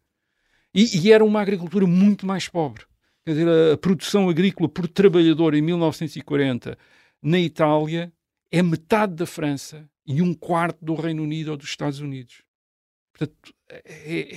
E, 0.75 0.99
e 0.99 1.13
era 1.13 1.25
uma 1.25 1.41
agricultura 1.41 1.87
muito 1.87 2.27
mais 2.27 2.49
pobre. 2.49 2.85
Quer 3.25 3.33
dizer, 3.33 3.49
a, 3.49 3.73
a 3.75 3.77
produção 3.77 4.29
agrícola 4.29 4.69
por 4.69 4.87
trabalhador 4.89 5.55
em 5.55 5.63
1940 5.63 6.79
na 7.23 7.39
Itália 7.39 8.13
é 8.51 8.63
metade 8.63 9.15
da 9.15 9.27
França 9.27 9.89
e 10.07 10.23
um 10.23 10.33
quarto 10.33 10.79
do 10.85 10.95
Reino 10.95 11.23
Unido 11.23 11.51
ou 11.51 11.57
dos 11.57 11.69
Estados 11.69 12.01
Unidos. 12.01 12.43
Portanto, 13.13 13.55
é, 13.69 13.83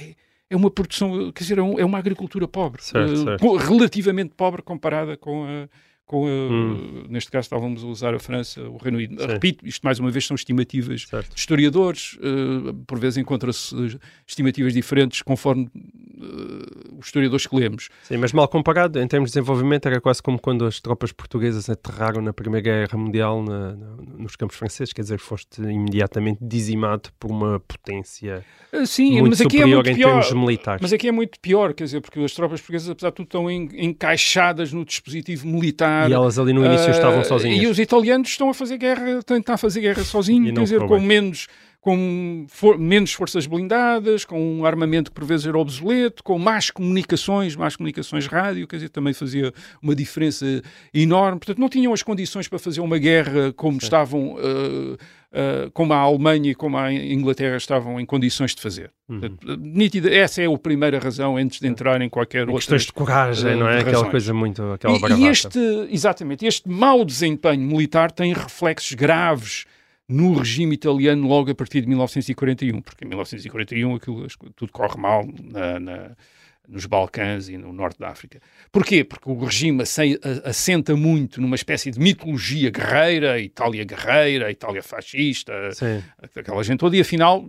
é- 0.10 0.16
é 0.50 0.56
uma 0.56 0.70
produção, 0.70 1.32
quer 1.32 1.44
dizer, 1.44 1.58
é, 1.60 1.62
um- 1.62 1.80
é 1.80 1.86
uma 1.86 1.98
agricultura 1.98 2.46
pobre, 2.48 2.84
Certo, 2.84 3.14
eh, 3.14 3.16
certo. 3.40 3.56
relativamente 3.56 4.34
pobre 4.36 4.62
comparada 4.62 5.16
com 5.16 5.46
a. 5.46 5.70
Com 6.12 6.26
a 6.26 6.30
Hum. 6.30 7.06
Neste 7.10 7.32
caso, 7.32 7.46
estávamos 7.46 7.82
a 7.86 7.88
usar 7.88 8.14
a 8.14 8.20
França, 8.20 8.62
o 8.64 8.76
Reino 8.76 8.98
Unido. 8.98 9.18
Sim. 9.22 9.28
Repito, 9.28 9.66
isto 9.66 9.82
mais 9.84 9.98
uma 9.98 10.12
vez 10.12 10.26
são 10.28 10.36
estimativas 10.36 11.04
Certo. 11.10 11.34
de 11.34 11.40
historiadores, 11.40 12.18
eh, 12.22 12.74
por 12.86 13.00
vezes 13.00 13.16
encontra-se 13.18 13.74
eh, 13.74 13.98
estimativas 14.28 14.74
diferentes 14.74 15.22
conforme 15.22 15.70
eh, 15.74 16.96
os 17.00 17.06
historiadores 17.06 17.48
que 17.48 17.56
lemos. 17.56 17.88
Sim, 18.04 18.18
mas 18.18 18.34
mal 18.34 18.46
comparado, 18.50 19.00
em 19.00 19.08
termos 19.08 19.30
de 19.32 19.36
desenvolvimento, 19.40 19.86
era 19.86 20.02
quase 20.02 20.22
como 20.22 20.38
quando 20.38 20.66
as 20.66 20.82
tropas 20.82 21.14
portuguesas 21.14 21.70
aterraram 21.70 22.22
na 22.22 22.34
Primeira 22.34 22.62
Guerra 22.64 22.98
Mundial 22.98 23.42
na- 23.42 23.76
na- 23.76 23.96
nos 24.18 24.36
campos 24.36 24.58
franceses, 24.58 24.92
quer 24.94 25.02
dizer, 25.04 25.18
foste 25.18 25.62
imediatamente 25.62 26.40
dizimado 26.42 27.10
por 27.18 27.32
uma 27.32 27.58
potência 27.62 28.44
Eh, 28.74 28.86
Sim, 28.86 29.20
muito 29.22 29.34
é 29.34 29.38
superior 29.38 29.76
muito 29.84 29.90
em 29.90 29.96
pior. 29.96 30.22
termos 30.24 30.32
militares. 30.34 30.82
Mas 30.82 30.94
aqui 30.94 31.08
é 31.08 31.12
muito 31.12 31.38
pior, 31.42 31.74
quer 31.74 31.84
dizer, 31.86 32.00
porque 32.02 32.20
as 32.22 32.34
tropas 32.34 32.60
portuguesas, 32.62 32.90
apesar 32.90 33.10
de 33.10 33.16
tudo, 33.16 33.26
estão 33.26 33.52
en- 33.52 33.70
encaixadas 33.74 34.72
no 34.72 34.86
dispositivo 34.86 35.46
militar. 35.48 36.01
E 36.10 36.14
elas 36.14 36.38
ali 36.40 36.54
no 36.54 36.66
início 36.66 36.88
Ah, 36.88 36.92
estavam 36.92 37.24
sozinhas. 37.24 37.62
E 37.64 37.68
os 37.68 37.80
italianos 37.80 38.30
estão 38.30 38.50
a 38.50 38.54
fazer 38.54 38.78
guerra, 38.78 39.20
a 39.20 39.24
tentar 39.24 39.58
fazer 39.58 39.82
guerra 39.82 40.04
sozinhos, 40.04 40.52
quer 40.54 40.64
dizer, 40.64 40.80
com 40.88 40.98
bem. 40.98 41.08
menos, 41.08 41.48
com 41.80 42.46
for- 42.48 42.78
menos 42.78 43.12
forças 43.14 43.48
blindadas, 43.48 44.24
com 44.24 44.40
um 44.60 44.66
armamento 44.66 45.10
que 45.12 45.16
por 45.16 45.26
vezes 45.26 45.46
era 45.48 45.58
obsoleto, 45.58 46.24
com 46.24 46.38
más 46.38 46.70
comunicações, 46.70 47.56
más 47.56 47.76
comunicações 47.76 48.28
rádio, 48.28 48.68
quer 48.68 48.76
dizer, 48.78 48.90
também 48.90 49.14
fazia 49.14 49.52
uma 49.82 49.96
diferença 49.96 50.46
enorme. 50.94 51.40
Portanto, 51.40 51.58
não 51.60 51.70
tinham 51.70 51.92
as 51.94 52.04
condições 52.04 52.48
para 52.48 52.60
fazer 52.60 52.82
uma 52.82 52.98
guerra 53.00 53.52
como 53.54 53.78
estavam, 53.80 54.36
ah, 54.38 54.98
ah, 55.34 55.70
como 55.74 55.94
a 55.94 55.98
Alemanha 55.98 56.52
e 56.52 56.56
como 56.56 56.78
a 56.78 56.92
Inglaterra 56.94 57.56
estavam 57.58 58.00
em 58.00 58.06
condições 58.06 58.54
de 58.56 58.62
fazer. 58.62 58.92
Uhum. 59.10 59.38
Nítida, 59.60 60.10
essa 60.14 60.42
é 60.42 60.46
a 60.46 60.58
primeira 60.58 61.00
razão 61.00 61.38
antes 61.38 61.60
de 61.60 61.68
entrar 61.68 62.02
em 62.02 62.10
qualquer 62.10 62.42
outra. 62.42 62.56
questões 62.56 62.84
de 62.86 62.94
coragem, 62.94 63.52
eh, 63.52 63.56
não 63.56 63.68
é? 63.68 63.80
Aquela 63.80 63.92
razões. 63.98 64.12
coisa 64.12 64.34
muito, 64.34 64.62
aquela 64.72 64.98
E- 64.98 65.22
E, 65.22 65.28
este, 65.28 65.60
exatamente, 65.90 66.46
este 66.46 66.70
mau 66.70 67.04
desempenho 67.06 67.62
militar 67.62 68.12
tem 68.12 68.34
reflexos 68.34 68.94
graves 68.94 69.66
no 70.08 70.34
regime 70.34 70.74
italiano 70.76 71.26
logo 71.28 71.50
a 71.52 71.56
partir 71.56 71.82
de 71.82 71.88
1941, 71.88 72.82
porque 72.82 73.06
em 73.06 73.08
1941 73.08 73.96
aquilo, 73.96 74.28
tudo 74.56 74.72
corre 74.72 75.00
mal 75.00 75.26
na- 75.42 75.80
na- 75.80 76.12
nos 76.72 76.86
Balcãs 76.86 77.50
e 77.50 77.58
no 77.58 77.74
norte 77.74 78.00
da 78.00 78.08
África. 78.08 78.42
Porquê? 78.72 79.04
Porque 79.04 79.30
o 79.30 79.38
regime 79.44 79.84
assenta 80.46 80.96
muito 80.96 81.42
numa 81.42 81.56
espécie 81.56 81.92
de 81.92 82.00
mitologia 82.00 82.72
guerreira, 82.72 83.40
Itália 83.40 83.84
guerreira, 83.84 84.50
Itália 84.50 84.82
fascista, 84.82 85.54
Sim. 85.74 86.02
aquela 86.36 86.64
gente 86.64 86.80
toda, 86.80 86.96
e 86.96 87.02
afinal 87.02 87.46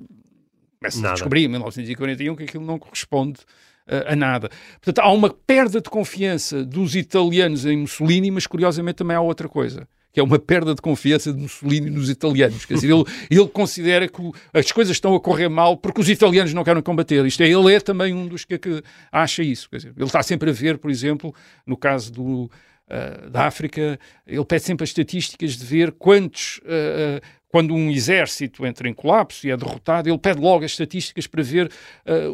começa 0.79 1.09
a 1.09 1.13
descobrir 1.13 1.45
em 1.45 1.49
1941 1.49 2.35
que 2.35 2.43
aquilo 2.43 2.65
não 2.65 2.77
corresponde 2.79 3.41
uh, 3.87 4.13
a 4.13 4.17
nada. 4.17 4.51
Portanto, 4.81 4.99
há 4.99 5.13
uma 5.13 5.31
perda 5.31 5.81
de 5.81 5.89
confiança 5.89 6.65
dos 6.65 6.97
italianos 6.97 7.65
em 7.65 7.77
Mussolini, 7.77 8.33
mas 8.33 8.49
curiosamente 8.49 8.97
também 8.97 9.17
há 9.17 9.21
outra 9.21 9.49
coisa. 9.49 9.89
Que 10.13 10.21
é 10.21 10.23
uma 10.23 10.39
perda 10.39 10.75
de 10.75 10.83
confiança 10.83 11.33
de 11.33 11.41
Mussolini 11.41 11.89
nos 11.89 12.11
italianos. 12.11 12.67
Quer 12.67 12.75
dizer, 12.75 12.91
ele, 12.91 13.05
ele 13.31 13.49
considera 13.49 14.07
que 14.07 14.23
as 14.53 14.71
coisas 14.71 14.95
estão 14.95 15.15
a 15.15 15.21
correr 15.21 15.49
mal 15.49 15.77
porque 15.77 16.01
os 16.01 16.09
italianos 16.09 16.53
não 16.53 16.63
querem 16.63 16.83
combater. 16.83 17.25
Isto 17.25 17.43
é, 17.43 17.49
ele 17.49 17.75
é 17.75 17.81
também 17.81 18.13
um 18.13 18.27
dos 18.27 18.45
que, 18.45 18.59
que 18.59 18.83
acha 19.11 19.43
isso. 19.43 19.71
Quer 19.71 19.77
dizer, 19.77 19.95
ele 19.97 20.05
está 20.05 20.23
sempre 20.23 20.51
a 20.51 20.53
ver, 20.53 20.77
por 20.77 20.91
exemplo, 20.91 21.35
no 21.67 21.77
caso 21.77 22.13
do, 22.13 22.51
ah, 22.93 23.29
da 23.31 23.47
África, 23.47 23.99
ele 24.27 24.45
pede 24.45 24.65
sempre 24.65 24.85
as 24.85 24.91
estatísticas 24.91 25.57
de 25.57 25.65
ver 25.65 25.93
quantos. 25.93 26.61
ah, 26.65 27.21
ah, 27.23 27.43
quando 27.49 27.75
um 27.75 27.91
exército 27.91 28.65
entra 28.65 28.89
em 28.89 28.95
colapso 28.95 29.47
e 29.47 29.51
é 29.51 29.57
derrotado, 29.59 30.09
ele 30.09 30.17
pede 30.17 30.41
logo 30.41 30.65
as 30.65 30.71
estatísticas 30.71 31.27
para 31.27 31.43
ver 31.43 31.71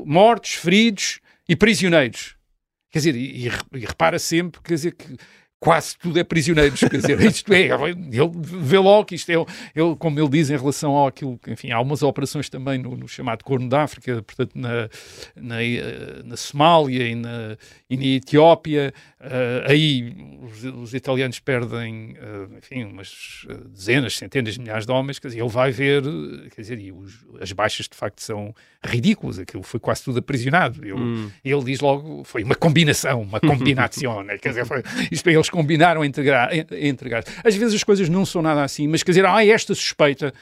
mortos, 0.06 0.52
feridos 0.52 1.18
e 1.49 1.56
prisioneiros. 1.56 2.37
Quer 2.88 3.00
dizer, 3.00 3.16
e, 3.16 3.47
e 3.47 3.78
repara 3.80 4.16
sempre, 4.16 4.61
quer 4.62 4.75
dizer, 4.75 4.92
que 4.92 5.16
quase 5.61 5.97
tudo 5.99 6.19
é 6.19 6.25
prisioneiros. 6.25 6.81
Quer 6.81 6.97
dizer, 6.99 7.21
isto 7.27 7.53
é, 7.53 7.62
ele 7.62 8.31
vê 8.43 8.79
logo 8.79 9.07
que 9.07 9.15
isto 9.15 9.31
é, 9.31 9.35
ele, 9.75 9.97
como 9.99 10.19
ele 10.21 10.29
diz 10.29 10.50
em 10.50 10.57
relação 10.57 10.93
ao 10.93 11.07
aquilo, 11.09 11.38
enfim, 11.49 11.71
há 11.71 11.81
umas 11.81 12.03
operações 12.03 12.49
também 12.49 12.79
no, 12.79 12.97
no 12.97 13.09
chamado 13.09 13.43
Corno 13.45 13.69
da 13.69 13.83
África, 13.83 14.23
portanto, 14.23 14.53
na, 14.55 14.88
na, 15.37 15.62
eh, 15.62 16.23
na 16.25 16.37
Somália 16.37 17.09
e 17.09 17.15
na, 17.15 17.57
e 17.91 17.97
na 17.97 18.05
Etiópia, 18.05 18.93
eh, 19.21 19.65
aí 19.67 20.17
os, 20.43 20.65
os 20.65 20.95
italianos 20.95 21.38
perdem, 21.41 22.17
eh, 22.21 22.59
enfim, 22.59 22.85
umas 22.85 23.47
dezenas, 23.71 24.17
centenas 24.17 24.55
de 24.55 24.61
milhares 24.61 24.87
de 24.87 24.93
homens, 24.93 25.19
quer 25.19 25.29
dizer, 25.29 25.41
ele 25.41 25.49
vai 25.49 25.71
ver, 25.73 26.03
quer 26.55 26.61
dizer, 26.62 26.79
e 26.79 26.93
os- 26.93 27.27
as 27.41 27.53
baixas 27.53 27.87
de 27.88 27.97
facto 27.97 28.21
são 28.23 28.55
ridículas, 28.85 29.38
aquilo 29.38 29.62
foi 29.62 29.81
quase 29.81 30.05
tudo 30.05 30.19
aprisionado. 30.19 30.85
Eu, 30.87 30.97
Hum. 30.97 31.31
ele 31.45 31.65
diz 31.65 31.81
logo, 31.81 32.23
foi 32.25 32.43
uma 32.45 32.55
combinação, 32.55 33.23
uma 33.23 33.41
combinação, 33.41 34.23
né? 34.23 34.38
quer 34.38 34.50
dizer, 34.50 34.65
foi, 34.67 34.83
isto 35.11 35.29
é, 35.29 35.33
eles 35.35 35.48
combinaram 35.50 36.05
entre, 36.05 36.23
gra- 36.23 36.50
entre 36.73 37.09
graças. 37.09 37.35
Às 37.45 37.55
vezes 37.57 37.75
as 37.75 37.85
coisas 37.85 38.09
não 38.09 38.25
são 38.26 38.43
nada 38.43 38.62
assim, 38.62 38.87
mas 38.87 39.02
quer 39.02 39.12
dizer, 39.12 39.26
há 39.26 39.45
esta 39.45 39.75
suspeita, 39.75 40.33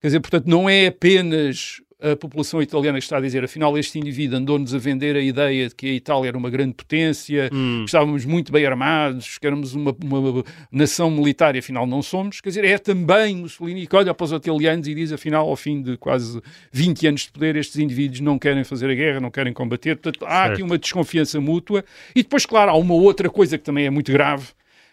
quer 0.00 0.08
dizer, 0.08 0.20
portanto, 0.20 0.46
não 0.46 0.68
é 0.68 0.86
apenas 0.86 1.80
a 2.12 2.16
população 2.16 2.60
italiana 2.60 2.98
está 2.98 3.16
a 3.16 3.20
dizer, 3.20 3.42
afinal, 3.44 3.76
este 3.78 3.98
indivíduo 3.98 4.38
andou-nos 4.38 4.74
a 4.74 4.78
vender 4.78 5.16
a 5.16 5.20
ideia 5.20 5.68
de 5.68 5.74
que 5.74 5.86
a 5.86 5.92
Itália 5.94 6.28
era 6.28 6.38
uma 6.38 6.50
grande 6.50 6.74
potência, 6.74 7.48
Hum. 7.52 7.78
que 7.80 7.84
estávamos 7.86 8.24
muito 8.24 8.52
bem 8.52 8.66
armados, 8.66 9.38
que 9.38 9.46
éramos 9.46 9.74
uma, 9.74 9.94
uma 10.04 10.44
nação 10.70 11.10
militar 11.10 11.56
e 11.56 11.60
afinal 11.60 11.86
não 11.86 12.02
somos. 12.02 12.40
Quer 12.40 12.50
dizer, 12.50 12.64
é 12.64 12.76
também 12.78 13.36
Mussolini 13.36 13.86
que 13.86 13.96
olha 13.96 14.12
para 14.12 14.24
os 14.24 14.32
italianos 14.32 14.86
e 14.86 14.94
diz, 14.94 15.12
afinal, 15.12 15.48
ao 15.48 15.56
fim 15.56 15.80
de 15.82 15.96
quase 15.96 16.40
20 16.72 17.06
anos 17.06 17.20
de 17.22 17.32
poder, 17.32 17.56
estes 17.56 17.78
indivíduos 17.78 18.20
não 18.20 18.38
querem 18.38 18.64
fazer 18.64 18.90
a 18.90 18.94
guerra, 18.94 19.20
não 19.20 19.30
querem 19.30 19.52
combater. 19.52 19.96
Portanto, 19.96 20.24
há 20.26 20.44
aqui 20.44 20.56
Certo. 20.56 20.64
uma 20.66 20.78
desconfiança 20.78 21.40
mútua. 21.40 21.84
E 22.14 22.22
depois, 22.22 22.44
claro, 22.44 22.70
há 22.70 22.76
uma 22.76 22.94
outra 22.94 23.30
coisa 23.30 23.56
que 23.56 23.64
também 23.64 23.86
é 23.86 23.90
muito 23.90 24.12
grave, 24.12 24.48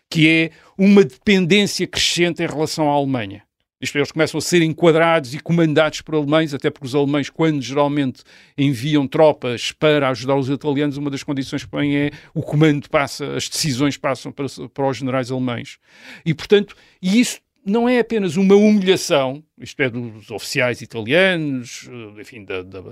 que 0.09 0.27
é 0.27 0.51
uma 0.77 1.03
dependência 1.03 1.85
crescente 1.87 2.41
em 2.43 2.47
relação 2.47 2.89
à 2.89 2.93
Alemanha. 2.93 3.43
Isto 3.81 3.97
eles 3.97 4.11
começam 4.11 4.37
a 4.37 4.41
ser 4.41 4.61
enquadrados 4.61 5.33
e 5.33 5.39
comandados 5.39 6.01
por 6.01 6.13
alemães, 6.15 6.53
até 6.53 6.69
porque 6.69 6.85
os 6.85 6.93
alemães, 6.93 7.29
quando 7.29 7.61
geralmente 7.61 8.21
enviam 8.57 9.07
tropas 9.07 9.71
para 9.71 10.07
ajudar 10.09 10.35
os 10.35 10.49
italianos, 10.49 10.97
uma 10.97 11.09
das 11.09 11.23
condições 11.23 11.63
que 11.63 11.69
põem 11.69 11.95
é 11.95 12.11
o 12.33 12.41
comando 12.41 12.87
passa, 12.89 13.35
as 13.35 13.49
decisões 13.49 13.97
passam 13.97 14.31
para, 14.31 14.45
para 14.73 14.87
os 14.87 14.97
generais 14.97 15.31
alemães. 15.31 15.79
E, 16.25 16.33
portanto, 16.33 16.75
e 17.01 17.19
isso 17.19 17.39
não 17.65 17.87
é 17.87 17.99
apenas 17.99 18.37
uma 18.37 18.55
humilhação, 18.55 19.43
isto 19.59 19.79
é, 19.81 19.89
dos 19.89 20.31
oficiais 20.31 20.81
italianos, 20.81 21.87
enfim, 22.19 22.43
da- 22.43 22.63
da- 22.63 22.91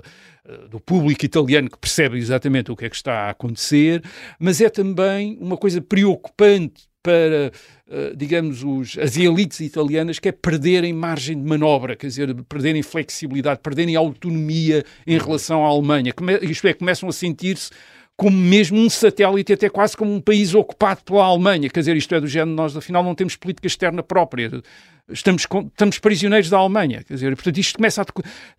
do 0.68 0.80
público 0.80 1.24
italiano 1.24 1.68
que 1.68 1.76
percebe 1.78 2.16
exatamente 2.18 2.70
o 2.70 2.76
que 2.76 2.84
é 2.84 2.90
que 2.90 2.96
está 2.96 3.26
a 3.26 3.30
acontecer, 3.30 4.02
mas 4.38 4.60
é 4.60 4.68
também 4.68 5.36
uma 5.40 5.56
coisa 5.56 5.80
preocupante 5.80 6.88
para, 7.02 7.52
eh, 7.90 8.12
digamos, 8.16 8.62
os, 8.62 8.98
as 8.98 9.16
elites 9.16 9.60
italianas, 9.60 10.18
que 10.18 10.28
é 10.28 10.32
perderem 10.32 10.92
margem 10.92 11.40
de 11.40 11.48
manobra, 11.48 11.96
quer 11.96 12.06
dizer, 12.06 12.34
perderem 12.44 12.82
flexibilidade, 12.82 13.60
perderem 13.62 13.96
autonomia 13.96 14.84
em 15.06 15.18
relação 15.18 15.64
à 15.64 15.68
Alemanha. 15.68 16.12
Come, 16.12 16.38
isto 16.42 16.66
é, 16.66 16.74
começam 16.74 17.08
a 17.08 17.12
sentir-se 17.12 17.70
como 18.16 18.36
mesmo 18.36 18.78
um 18.78 18.90
satélite, 18.90 19.54
até 19.54 19.70
quase 19.70 19.96
como 19.96 20.12
um 20.12 20.20
país 20.20 20.54
ocupado 20.54 21.02
pela 21.04 21.24
Alemanha. 21.24 21.70
Quer 21.70 21.80
dizer, 21.80 21.96
isto 21.96 22.14
é 22.14 22.20
do 22.20 22.26
género, 22.26 22.54
nós 22.54 22.76
afinal 22.76 23.02
não 23.02 23.14
temos 23.14 23.34
política 23.34 23.66
externa 23.66 24.02
própria. 24.02 24.62
Estamos, 25.08 25.46
estamos 25.68 25.98
prisioneiros 25.98 26.50
da 26.50 26.58
Alemanha. 26.58 27.02
Quer 27.02 27.14
dizer, 27.14 27.34
portanto, 27.34 27.56
isto 27.56 27.76
começa 27.76 28.02
a, 28.02 28.04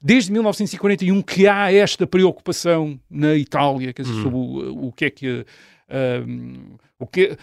desde 0.01 0.31
1941 0.31 1.21
que 1.21 1.47
há 1.47 1.71
esta 1.71 2.07
preocupação 2.07 2.99
na 3.07 3.35
Itália, 3.35 3.93
quer 3.93 4.01
dizer, 4.01 4.19
sobre 4.23 4.35
o, 4.35 4.87
o 4.87 4.91
que 4.91 5.05
é 5.05 5.09
que. 5.11 5.45
ah, 5.89 6.25
o 7.01 7.07
que 7.07 7.35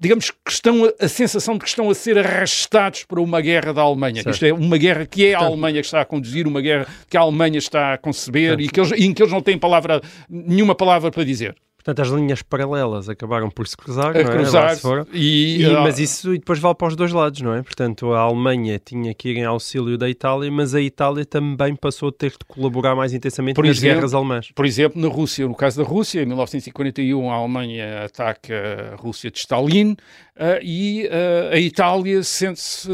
digamos 0.00 0.30
que 0.30 0.50
estão 0.50 0.90
a, 1.00 1.08
sensação 1.08 1.54
de 1.54 1.60
que 1.60 1.68
estão 1.68 1.90
a 1.90 1.94
ser 1.94 2.18
arrastados 2.18 3.04
para 3.04 3.20
uma 3.20 3.40
guerra 3.40 3.72
da 3.72 3.82
Alemanha. 3.82 4.22
Certo. 4.22 4.34
Isto 4.34 4.46
é 4.46 4.52
uma 4.52 4.78
guerra 4.78 5.06
que 5.06 5.26
é 5.26 5.34
a 5.34 5.40
Alemanha 5.40 5.80
que 5.80 5.86
está 5.86 6.00
a 6.00 6.04
conduzir, 6.04 6.46
uma 6.46 6.60
guerra 6.60 6.86
que 7.08 7.16
a 7.16 7.20
Alemanha 7.20 7.58
está 7.58 7.94
a 7.94 7.98
conceber 7.98 8.60
e, 8.60 8.68
que 8.68 8.80
eles, 8.80 8.92
e 8.92 9.04
em 9.04 9.12
que 9.12 9.22
eles 9.22 9.32
não 9.32 9.42
têm 9.42 9.58
palavra, 9.58 10.00
nenhuma 10.28 10.74
palavra 10.74 11.10
para 11.10 11.24
dizer. 11.24 11.54
Portanto, 11.88 12.06
as 12.06 12.12
linhas 12.12 12.42
paralelas 12.42 13.08
acabaram 13.08 13.48
por 13.48 13.66
se 13.66 13.74
cruzar, 13.74 14.14
A 14.14 14.22
não 14.22 14.30
é? 14.30 14.34
Cruzar 14.34 14.76
e, 15.10 15.62
E- 15.62 15.64
ah, 15.64 15.80
mas 15.80 15.98
isso 15.98 16.34
e 16.34 16.38
depois 16.38 16.58
vale 16.58 16.74
para 16.74 16.88
os 16.88 16.94
dois 16.94 17.14
lados, 17.14 17.40
não 17.40 17.54
é? 17.54 17.62
Portanto, 17.62 18.12
a 18.12 18.20
Alemanha 18.20 18.78
tinha 18.78 19.14
que 19.14 19.30
ir 19.30 19.38
em 19.38 19.46
auxílio 19.46 19.96
da 19.96 20.06
Itália, 20.06 20.52
mas 20.52 20.74
a 20.74 20.82
Itália 20.82 21.24
também 21.24 21.74
passou 21.74 22.10
a 22.10 22.12
ter 22.12 22.32
de 22.32 22.44
colaborar 22.46 22.94
mais 22.94 23.14
intensamente 23.14 23.54
Por 23.54 23.64
nas 23.64 23.78
exemplo, 23.78 23.94
guerras 23.94 24.12
alemãs. 24.12 24.52
Por 24.54 24.66
exemplo, 24.66 25.00
na 25.00 25.08
Rússia, 25.08 25.48
no 25.48 25.54
caso 25.54 25.82
da 25.82 25.88
Rússia, 25.88 26.20
em 26.20 26.26
1941 26.26 27.30
a 27.30 27.34
Alemanha 27.34 28.04
ataca 28.04 28.92
a 28.92 28.96
Rússia 28.96 29.30
de 29.30 29.38
Stalin 29.38 29.96
ah, 30.36 30.58
e 30.62 31.08
ah, 31.10 31.54
a 31.54 31.58
Itália 31.58 32.22
sente-se 32.22 32.90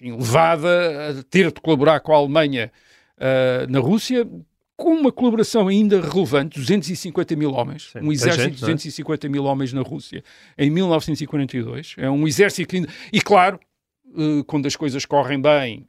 levada 0.00 0.68
a 1.18 1.22
ter 1.24 1.50
de 1.50 1.60
colaborar 1.60 1.98
com 1.98 2.12
a 2.12 2.16
Alemanha 2.18 2.70
ah, 3.18 3.66
na 3.68 3.80
Rússia 3.80 4.24
com 4.78 4.94
uma 4.94 5.10
colaboração 5.10 5.66
ainda 5.66 6.00
relevante, 6.00 6.56
250 6.58 7.34
mil 7.34 7.50
homens, 7.52 7.90
Sim, 7.92 7.98
um 8.00 8.12
exército 8.12 8.44
gente, 8.44 8.54
de 8.54 8.62
não 8.62 8.68
é? 8.68 8.72
250 8.72 9.28
mil 9.28 9.44
homens 9.44 9.72
na 9.72 9.82
Rússia 9.82 10.22
em 10.56 10.70
1942. 10.70 11.96
É 11.98 12.08
um 12.08 12.26
exército 12.28 12.68
que 12.68 12.76
ainda... 12.76 12.88
E 13.12 13.20
claro, 13.20 13.58
eh, 14.16 14.42
quando 14.46 14.66
as 14.66 14.76
coisas 14.76 15.04
correm 15.04 15.40
bem, 15.40 15.84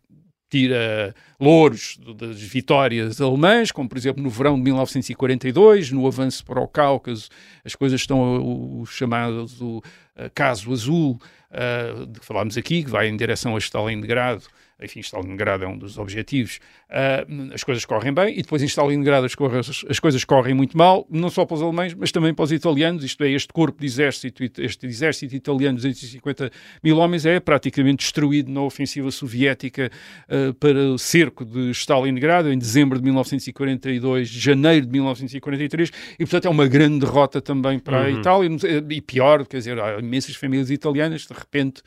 tira 0.49 1.13
louros 1.39 1.97
do- 1.97 2.15
das 2.15 2.41
vitórias 2.41 3.21
alemãs, 3.21 3.71
como 3.71 3.87
por 3.87 3.95
exemplo 3.97 4.23
no 4.23 4.29
verão 4.31 4.55
de 4.55 4.63
1942, 4.63 5.91
no 5.91 6.07
avanço 6.07 6.43
para 6.43 6.59
o 6.59 6.67
Cáucaso, 6.67 7.29
as 7.63 7.75
coisas 7.75 8.01
estão 8.01 8.41
o, 8.81 8.85
chamado 8.87 9.45
o, 9.61 9.83
eh, 10.15 10.31
caso 10.33 10.73
azul, 10.73 11.19
eh, 11.51 12.05
de 12.09 12.19
que 12.19 12.25
falámos 12.25 12.57
aqui, 12.57 12.83
que 12.83 12.89
vai 12.89 13.07
em 13.07 13.15
direção 13.15 13.55
a 13.55 13.59
Stalingrado, 13.59 14.43
enfim, 14.81 14.99
Stalingrado 15.01 15.63
é 15.63 15.67
um 15.67 15.77
dos 15.77 15.97
objetivos, 15.97 16.59
ah, 16.89 17.25
as 17.53 17.63
coisas 17.63 17.83
correm 17.85 18.13
bem, 18.13 18.37
e 18.37 18.41
depois 18.41 18.61
em 18.61 18.65
Stalingrado 18.65 19.25
as, 19.25 19.35
coisas- 19.35 19.85
as 19.89 19.99
coisas 19.99 20.23
correm 20.23 20.53
muito 20.53 20.77
mal, 20.77 21.05
não 21.09 21.29
só 21.29 21.45
para 21.45 21.55
os 21.55 21.61
alemães, 21.61 21.93
mas 21.93 22.11
também 22.11 22.33
para 22.33 22.43
os 22.43 22.51
italianos, 22.51 23.03
isto 23.03 23.23
é, 23.23 23.29
este 23.31 23.51
corpo 23.51 23.79
de 23.79 23.85
exército, 23.85 24.43
este 24.43 24.85
exército 24.85 25.35
italiano 25.35 25.77
de 25.77 25.81
250 25.83 26.51
mil 26.83 26.97
homens 26.97 27.25
é 27.25 27.39
praticamente 27.39 28.03
destruído 28.03 28.51
na 28.51 28.61
ofensiva 28.61 29.11
soviética 29.11 29.91
ah, 30.29 30.53
para 30.59 30.79
o 30.91 30.97
cerco 30.97 31.43
de 31.45 31.71
Stalingrado 31.71 32.51
em 32.51 32.57
dezembro 32.57 32.97
de 32.97 33.03
1942, 33.05 34.27
janeiro 34.29 34.85
de 34.85 34.91
1943, 34.93 35.91
e 36.13 36.17
portanto 36.25 36.45
é 36.45 36.49
uma 36.49 36.67
grande 36.67 36.99
derrota 36.99 37.41
também 37.41 37.79
para 37.79 38.03
a 38.03 38.09
Itália, 38.19 38.49
e 38.89 39.01
pior, 39.01 39.45
quer 39.45 39.57
dizer, 39.57 39.79
há 39.79 39.99
imensas 39.99 40.35
famílias 40.35 40.69
italianas, 40.69 41.27
de 41.27 41.33
repente 41.33 41.81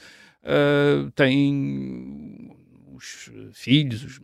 ah, 0.44 1.08
têm 1.14 2.50
os 2.94 3.30
filhos, 3.52 4.04
os 4.04 4.20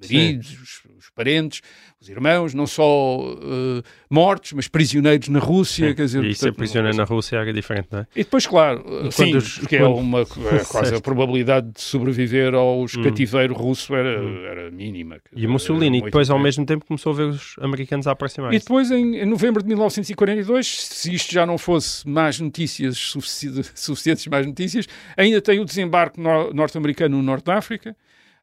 maridos, 0.00 0.50
os, 0.52 0.80
os 0.98 1.10
parentes, 1.10 1.60
os 2.00 2.08
irmãos, 2.08 2.52
não 2.54 2.66
só 2.66 3.18
eh, 3.40 3.82
mortos, 4.10 4.52
mas 4.52 4.68
prisioneiros 4.68 5.28
na 5.28 5.38
Rússia. 5.38 5.94
Quer 5.94 6.04
dizer, 6.04 6.24
e 6.24 6.34
ser 6.34 6.40
portanto, 6.46 6.56
prisioneiro 6.58 6.96
não- 6.96 7.04
na 7.04 7.08
Rússia 7.08 7.36
era 7.36 7.52
diferente, 7.52 7.88
não 7.90 8.00
é? 8.00 8.06
E 8.14 8.22
depois, 8.24 8.46
claro, 8.46 8.84
E 9.06 9.10
sim, 9.12 9.24
quando 9.24 9.34
os- 9.36 9.58
porque 9.58 9.76
é 9.76 9.78
quando- 9.80 9.94
uma 9.96 10.20
é 10.52 10.64
quase 10.64 10.94
a 10.94 11.00
probabilidade 11.00 11.70
de 11.72 11.80
sobreviver 11.80 12.54
aos 12.54 12.94
Hum. 12.96 13.02
cativeiro 13.02 13.54
russo 13.54 13.94
era, 13.94 14.20
era 14.50 14.70
mínima. 14.70 15.18
E 15.34 15.46
Mussolini, 15.46 16.02
depois 16.02 16.28
ao 16.30 16.36
80. 16.36 16.44
mesmo 16.44 16.66
tempo 16.66 16.84
começou 16.86 17.12
a 17.12 17.16
ver 17.16 17.26
os 17.28 17.54
americanos 17.60 18.06
a 18.06 18.12
aproximar. 18.12 18.52
E 18.52 18.58
depois, 18.58 18.90
em, 18.90 19.16
em 19.16 19.26
novembro 19.26 19.62
de 19.62 19.68
1942, 19.68 20.66
se 20.66 21.14
isto 21.14 21.32
já 21.32 21.46
não 21.46 21.56
fosse 21.58 22.06
mais 22.08 22.38
notícias, 22.40 22.96
sufici- 22.98 23.50
suficientes 23.74 24.26
mais 24.26 24.46
notícias, 24.46 24.86
ainda 25.16 25.40
tem 25.40 25.60
o 25.60 25.64
desembarque 25.64 26.20
nor- 26.20 26.52
norte-americano 26.54 27.16
no 27.16 27.22
Norte 27.22 27.44
da 27.46 27.56
África. 27.56 27.96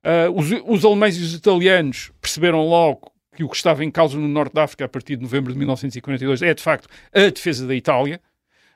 Ah, 0.04 0.30
os, 0.34 0.50
os 0.66 0.86
alemães 0.86 1.18
e 1.18 1.22
os 1.22 1.34
italianos 1.34 2.12
perceberam 2.20 2.68
logo 2.68 3.12
que 3.36 3.44
o 3.44 3.50
que 3.50 3.56
estava 3.56 3.84
em 3.84 3.90
causa 3.90 4.18
no 4.18 4.28
Norte 4.28 4.54
da 4.54 4.64
África 4.64 4.86
a 4.86 4.90
partir 4.90 5.16
de 5.16 5.24
novembro 5.24 5.52
de 5.52 5.58
1942 5.58 6.42
é, 6.42 6.54
de 6.54 6.62
facto, 6.62 6.88
a 7.12 7.30
defesa 7.30 7.66
da 7.66 7.74
Itália. 7.74 8.22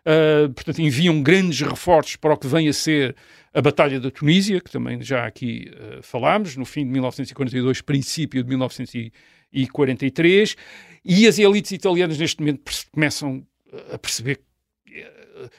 Uh, 0.02 0.52
portanto, 0.54 0.82
enviam 0.82 1.22
grandes 1.22 1.60
reforços 1.60 2.16
para 2.16 2.34
o 2.34 2.38
que 2.38 2.48
vem 2.48 2.70
a 2.70 2.74
ser 2.74 3.14
a 3.54 3.62
Batalha 3.62 4.00
da 4.00 4.10
Tunísia, 4.10 4.62
que 4.62 4.72
também 4.72 5.02
já 5.02 5.26
aqui 5.26 5.70
uh, 5.74 6.02
falámos, 6.02 6.56
no 6.56 6.66
fim 6.66 6.86
de 6.86 6.92
1942, 6.92 7.82
princípio 7.82 8.42
de 8.42 8.48
1943, 8.48 10.56
e 11.04 11.28
as 11.28 11.38
elites 11.38 11.72
italianas 11.72 12.18
neste 12.18 12.40
momento 12.40 12.62
começam 12.90 13.46
a 13.92 13.98
perceber 13.98 14.40
que 14.86 15.02
uh, 15.02 15.50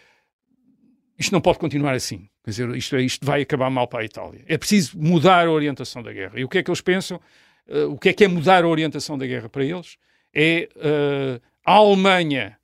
isto 1.19 1.31
não 1.31 1.43
pode 1.43 1.59
continuar 1.59 1.93
assim. 1.93 2.27
Quer 2.49 2.51
dizer, 2.53 2.77
isto, 2.77 2.97
é- 2.97 3.03
isto 3.03 3.27
vai 3.27 3.43
acabar 3.43 3.69
mal 3.69 3.87
para 3.87 4.01
a 4.01 4.05
Itália. 4.07 4.41
É 4.47 4.57
preciso 4.57 4.97
mudar 4.99 5.47
a 5.47 5.51
orientação 5.51 6.03
da 6.03 6.11
guerra. 6.13 6.41
E 6.41 6.45
o 6.45 6.49
que 6.49 6.57
é 6.57 6.63
que 6.63 6.71
eles 6.71 6.81
pensam? 6.81 7.21
Uh, 7.69 7.93
o 7.93 7.99
que 7.99 8.09
é 8.09 8.13
que 8.15 8.25
é 8.25 8.29
mudar 8.29 8.65
a 8.65 8.69
orientação 8.69 9.19
da 9.19 9.27
guerra 9.27 9.51
para 9.51 9.63
eles? 9.63 9.97
É 10.35 10.67
uh, 10.77 11.43
a 11.65 11.73
Alemanha 11.73 12.57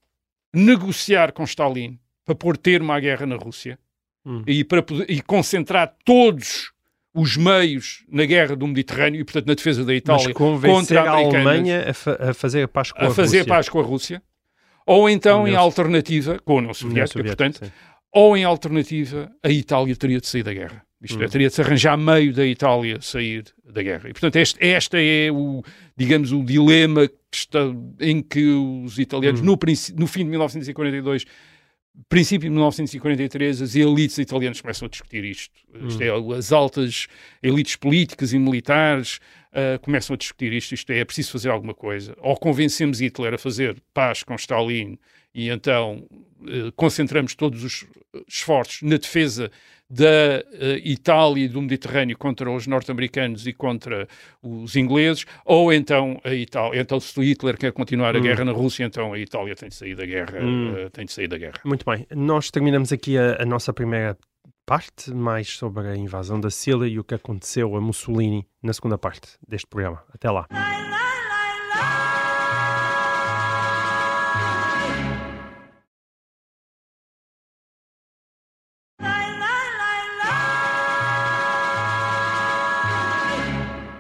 negociar 0.53 1.33
com 1.33 1.45
Stalin 1.45 1.99
para 2.25 2.35
pôr 2.35 2.57
termo 2.57 2.93
à 2.93 3.01
guerra 3.01 3.27
na 3.27 3.37
Rússia 3.37 3.79
Hum. 4.27 4.43
e, 4.47 4.65
para 4.65 4.83
poder- 4.83 5.05
e 5.11 5.21
concentrar 5.21 5.95
todos 6.03 6.73
os 7.13 7.37
meios 7.37 8.05
na 8.09 8.25
guerra 8.25 8.57
do 8.57 8.67
Mediterrâneo 8.67 9.21
e, 9.21 9.25
portanto, 9.25 9.47
na 9.49 9.53
defesa 9.55 9.85
da 9.85 9.95
Itália 9.95 10.33
contra 10.33 11.03
a 11.03 11.13
americanas 11.13 11.47
Alemanha 11.47 11.91
a, 11.91 11.93
fa- 11.93 12.17
a 12.31 12.33
fazer 12.33 12.63
a 12.63 12.69
paz 12.69 12.91
com 12.91 13.05
a, 13.05 13.09
a 13.09 13.11
fazer 13.11 13.39
Rússia. 13.41 13.49
paz 13.55 13.69
com 13.69 13.81
a 13.81 13.83
Rússia, 13.83 14.23
ou 14.87 15.11
então, 15.11 15.47
em 15.47 15.55
alternativa, 15.55 16.39
com 16.43 16.55
a 16.55 16.57
União 16.57 16.73
Soviética, 16.73 17.23
portanto, 17.23 17.67
sim. 17.67 17.71
Ou 18.15 18.37
em 18.37 18.45
alternativa, 18.45 19.31
a 19.43 19.51
Itália 19.51 19.95
teria 19.97 20.21
de 20.21 20.27
sair 20.27 20.43
da 20.45 20.55
guerra. 20.55 20.83
Isto 21.03 21.21
é, 21.23 21.27
Hum. 21.27 21.29
teria 21.29 21.49
de 21.49 21.55
se 21.55 21.61
arranjar 21.61 21.99
meio 21.99 22.33
da 22.33 22.47
Itália 22.47 22.99
sair 23.03 23.45
da 23.63 23.83
guerra. 23.83 24.09
E, 24.09 24.13
portanto, 24.13 24.37
este, 24.37 24.65
esta 24.65 24.97
é 24.99 25.31
o, 25.31 25.63
digamos, 25.97 26.33
o 26.33 26.43
dilema 26.43 27.07
que 27.09 27.15
está, 27.37 27.61
em 28.01 28.23
que 28.23 28.43
os 28.85 28.99
italianos, 28.99 29.41
Hum. 29.41 29.45
no, 29.45 29.59
no 29.99 30.07
fim 30.07 30.21
de 30.25 30.31
1942, 30.31 31.25
princípio 32.09 32.49
de 32.49 32.51
1943, 32.51 33.63
as 33.63 33.75
elites 33.75 34.17
italianas 34.19 34.61
começam 34.61 34.87
a 34.87 34.89
discutir 34.89 35.25
isto. 35.25 35.55
Isto 35.87 36.03
é, 36.03 36.37
as 36.37 36.53
altas 36.53 37.07
elites 37.43 37.77
políticas 37.77 38.33
e 38.33 38.39
militares 38.39 39.21
ah, 39.53 39.79
começam 39.81 40.15
a 40.15 40.17
discutir 40.17 40.53
isto. 40.53 40.73
Isto 40.75 40.91
é, 40.93 40.99
é 41.01 41.05
preciso 41.05 41.33
fazer 41.33 41.51
alguma 41.51 41.75
coisa. 41.75 42.17
Ou 42.21 42.37
convencemos 42.37 43.01
Hitler 43.01 43.35
a 43.35 43.39
fazer 43.39 43.77
paz 43.93 44.23
com 44.23 44.35
Stalin 44.35 44.99
e 45.33 45.49
então 45.51 46.05
concentramos 46.77 47.35
todos 47.35 47.63
os 47.65 47.85
esforços 48.29 48.83
na 48.83 48.97
defesa 48.97 49.51
da 49.89 50.43
uh, 50.53 50.77
Itália 50.83 51.45
e 51.45 51.49
do 51.49 51.61
Mediterrâneo 51.61 52.17
contra 52.17 52.51
os 52.51 52.67
norte-americanos 52.67 53.47
e 53.47 53.53
contra 53.53 54.09
os 54.43 54.75
ingleses, 54.77 55.27
ou 55.45 55.73
então 55.73 56.19
a 56.25 56.35
Itália, 56.35 56.81
então 56.81 56.99
se 56.99 57.21
Hitler 57.21 57.57
quer 57.59 57.71
continuar 57.73 58.17
a 58.17 58.19
Hum. 58.19 58.23
guerra 58.23 58.45
na 58.45 58.53
Rússia, 58.53 58.85
então 58.85 59.13
a 59.13 59.19
Itália 59.19 59.55
tem 59.55 59.69
de 59.69 59.75
sair 59.75 59.95
da 59.95 60.07
guerra, 60.07 60.41
Hum. 60.43 60.73
uh, 60.87 60.91
tem 60.91 61.05
de 61.05 61.13
sair 61.13 61.29
da 61.29 61.37
guerra. 61.37 61.61
Muito 61.65 61.85
bem, 61.85 62.07
nós 62.15 62.51
terminamos 62.51 62.93
aqui 62.93 63.19
a, 63.19 63.43
a 63.43 63.45
nossa 63.45 63.73
primeira 63.73 64.17
parte, 64.67 65.13
mais 65.13 65.49
sobre 65.51 65.87
a 65.87 65.97
invasão 65.97 66.41
da 66.41 66.51
Sicília 66.51 66.87
e 66.89 66.99
o 66.99 67.05
que 67.05 67.15
aconteceu 67.15 67.77
a 67.77 67.81
Mussolini 67.81 68.47
na 68.63 68.73
segunda 68.73 68.97
parte 68.97 69.29
deste 69.47 69.67
programa. 69.67 70.03
Até 70.15 70.31
lá. 70.31 70.49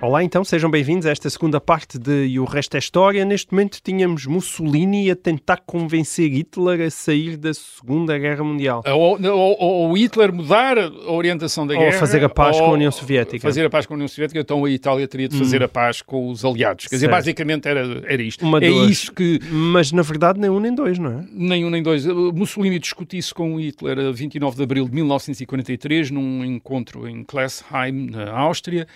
Olá, 0.07 0.23
então, 0.23 0.45
sejam 0.45 0.71
bem-vindos 0.71 1.07
a 1.07 1.11
esta 1.13 1.31
segunda 1.31 1.59
parte 1.59 1.99
de 1.99 2.27
E 2.27 2.39
o 2.39 2.45
Resto 2.45 2.75
é 2.75 2.79
História. 2.79 3.25
Neste 3.25 3.51
momento 3.53 3.79
tínhamos 3.83 4.27
Mussolini 4.27 5.11
a 5.11 5.17
tentar 5.17 5.63
convencer 5.65 6.29
Hitler 6.31 6.83
a 6.83 6.91
sair 6.91 7.39
da 7.39 7.55
Segunda 7.55 8.19
Guerra 8.19 8.45
Mundial. 8.45 8.83
Ou, 8.87 9.19
ou- 9.19 9.57
ou 9.59 9.93
Hitler 9.97 10.31
mudar 10.31 10.77
a 10.77 11.11
orientação 11.11 11.67
da 11.67 11.73
Ou 11.73 11.81
guerra. 11.81 11.99
fazer 11.99 12.23
a 12.23 12.29
paz 12.29 12.59
com 12.59 12.65
a 12.65 12.69
ou 12.69 12.75
União 12.75 12.91
Soviética. 12.93 13.41
Fazer 13.49 13.65
a 13.65 13.71
paz 13.71 13.87
com 13.87 13.95
a 13.95 13.97
União 13.97 14.07
Soviética, 14.07 14.41
então 14.41 14.63
a 14.67 14.71
Itália 14.71 15.09
teria 15.09 15.27
de 15.27 15.39
fazer 15.39 15.63
a 15.63 15.69
paz 15.69 16.03
com 16.03 16.29
os 16.29 16.45
aliados. 16.45 16.85
Quer 16.87 16.97
dizer, 16.97 17.07
Certo. 17.07 17.17
basicamente 17.17 17.67
era, 17.67 18.03
era 18.07 18.23
isto. 18.23 18.45
Uma, 18.45 18.59
é 18.59 18.69
duas. 18.69 18.91
isso 18.91 19.11
que 19.11 19.41
Mas, 19.51 19.91
na 19.91 20.03
verdade, 20.03 20.39
nem 20.39 20.51
um 20.51 20.61
nem 20.61 20.75
dois, 20.75 20.99
não 20.99 21.21
é? 21.21 21.25
nem 21.33 21.65
um 21.65 21.71
nem 21.71 21.83
dois. 21.83 22.05
Mussolini 22.05 22.79
discutiu 22.79 23.19
isso 23.19 23.35
com 23.35 23.59
Hitler 23.59 23.99
a 24.01 24.13
29 24.13 24.55
de 24.55 24.63
abril 24.65 24.87
de 24.87 24.95
1943, 24.95 26.11
num 26.11 26.45
encontro 26.45 27.09
em 27.09 27.25
Klesheim, 27.25 28.11
na 28.11 28.31
Áustria. 28.33 28.87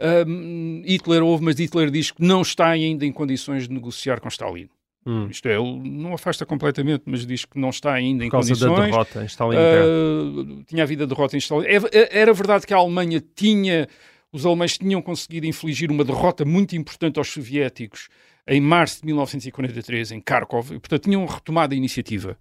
Um, 0.00 0.82
Hitler 0.86 1.22
ouve, 1.22 1.44
mas 1.44 1.58
Hitler 1.58 1.90
diz 1.90 2.10
que 2.10 2.22
não 2.22 2.42
está 2.42 2.68
ainda 2.68 3.04
em 3.04 3.12
condições 3.12 3.66
de 3.66 3.74
negociar 3.74 4.20
com 4.20 4.28
Stalin. 4.28 4.68
Hum. 5.06 5.26
Isto 5.30 5.48
é, 5.48 5.54
ele 5.58 5.88
não 5.88 6.12
afasta 6.12 6.44
completamente, 6.44 7.02
mas 7.06 7.24
diz 7.26 7.44
que 7.44 7.58
não 7.58 7.70
está 7.70 7.92
ainda 7.94 8.24
em 8.24 8.28
Por 8.28 8.32
causa 8.32 8.54
da 8.54 8.66
condições. 8.68 8.90
derrota 8.90 9.22
em 9.22 9.26
Stalingrado. 9.26 9.88
Uh, 9.88 10.64
tinha 10.64 10.82
havido 10.82 11.04
a 11.04 11.06
derrota 11.06 11.34
em 11.36 11.38
Stalingrado. 11.38 11.88
É- 11.92 12.18
Era 12.20 12.32
verdade 12.32 12.66
que 12.66 12.74
a 12.74 12.76
Alemanha 12.76 13.22
tinha, 13.34 13.88
os 14.32 14.44
alemães 14.44 14.76
tinham 14.76 15.00
conseguido 15.00 15.46
infligir 15.46 15.90
uma 15.90 16.04
derrota 16.04 16.44
muito 16.44 16.76
importante 16.76 17.18
aos 17.18 17.28
soviéticos 17.32 18.08
em 18.46 18.60
março 18.60 19.00
de 19.00 19.06
1943 19.06 20.12
em 20.12 20.20
Kharkov, 20.20 20.72
e, 20.74 20.78
portanto 20.78 21.02
tinham 21.04 21.24
retomado 21.26 21.74
a 21.74 21.76
iniciativa. 21.76 22.36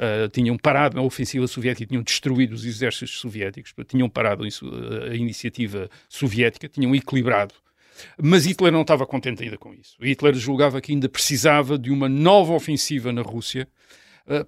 Uh, 0.00 0.30
tinham 0.30 0.56
parado 0.56 0.98
a 0.98 1.02
ofensiva 1.02 1.46
soviética, 1.46 1.86
tinham 1.86 2.02
destruído 2.02 2.54
os 2.54 2.64
exércitos 2.64 3.20
soviéticos, 3.20 3.74
tinham 3.86 4.08
parado 4.08 4.44
uh, 4.44 5.10
a 5.10 5.14
iniciativa 5.14 5.90
soviética, 6.08 6.66
tinham 6.68 6.94
equilibrado. 6.94 7.54
Mas 8.16 8.46
Hitler 8.46 8.72
não 8.72 8.80
estava 8.80 9.06
contente 9.06 9.42
ainda 9.42 9.58
com 9.58 9.74
isso. 9.74 9.96
Hitler 10.00 10.34
julgava 10.34 10.80
que 10.80 10.92
ainda 10.92 11.06
precisava 11.06 11.78
de 11.78 11.90
uma 11.90 12.08
nova 12.08 12.54
ofensiva 12.54 13.12
na 13.12 13.20
Rússia 13.20 13.68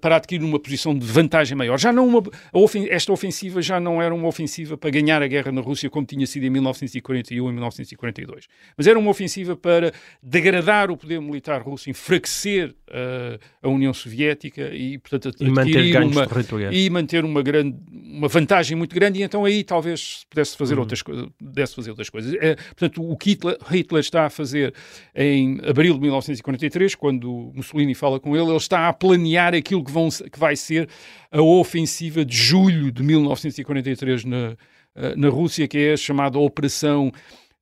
para 0.01 0.15
adquirir 0.17 0.43
uma 0.45 0.59
posição 0.59 0.97
de 0.97 1.05
vantagem 1.05 1.57
maior. 1.57 1.77
Já 1.79 1.91
não 1.91 2.07
uma, 2.07 2.23
ofen- 2.53 2.87
esta 2.89 3.11
ofensiva 3.11 3.61
já 3.61 3.79
não 3.79 4.01
era 4.01 4.13
uma 4.13 4.27
ofensiva 4.27 4.77
para 4.77 4.89
ganhar 4.89 5.21
a 5.21 5.27
guerra 5.27 5.51
na 5.51 5.61
Rússia 5.61 5.89
como 5.89 6.05
tinha 6.05 6.25
sido 6.27 6.45
em 6.45 6.49
1941 6.49 7.49
e 7.49 7.51
1942, 7.53 8.47
mas 8.77 8.87
era 8.87 8.97
uma 8.97 9.09
ofensiva 9.11 9.55
para 9.55 9.91
degradar 10.21 10.89
o 10.91 10.97
poder 10.97 11.19
militar 11.21 11.61
russo, 11.61 11.89
enfraquecer 11.89 12.69
uh, 12.89 13.39
a 13.61 13.67
União 13.69 13.93
Soviética 13.93 14.69
e, 14.73 14.97
portanto, 14.97 15.35
E 15.39 15.49
manter 15.49 15.95
uma, 16.11 16.25
e 16.73 16.89
manter 16.89 17.25
uma 17.25 17.41
grande 17.41 17.75
uma 17.91 18.27
vantagem 18.27 18.77
muito 18.77 18.93
grande 18.93 19.19
e 19.19 19.23
então 19.23 19.43
aí 19.45 19.63
talvez 19.63 20.25
pudesse 20.29 20.53
Uhum. 20.53 20.57
fazer 20.59 20.79
outras 20.79 21.01
coisas 21.01 21.27
pudesse 21.39 21.75
fazer 21.75 21.89
outras 21.89 22.09
coisas 22.09 22.33
É, 22.35 22.55
portanto 22.55 23.01
o 23.03 23.17
que 23.17 23.31
Hitler, 23.31 23.57
Hitler 23.71 24.01
está 24.01 24.25
a 24.25 24.29
fazer 24.29 24.73
em 25.15 25.59
abril 25.67 25.95
de 25.95 26.01
1943 26.01 26.95
quando 26.95 27.51
Mussolini 27.55 27.95
fala 27.95 28.19
com 28.19 28.35
ele 28.35 28.45
ele 28.47 28.55
está 28.57 28.87
a 28.87 28.93
planear 28.93 29.53
aquilo 29.63 29.83
que, 29.83 29.91
vão, 29.91 30.09
que 30.09 30.39
vai 30.39 30.55
ser 30.55 30.89
a 31.31 31.41
ofensiva 31.41 32.23
de 32.25 32.35
julho 32.35 32.91
de 32.91 33.01
1943 33.01 34.25
na, 34.25 34.57
eh, 34.95 35.15
na 35.15 35.29
Rússia 35.29 35.67
que 35.67 35.77
é 35.77 35.93
a 35.93 35.97
chamada 35.97 36.37
Operação 36.37 37.11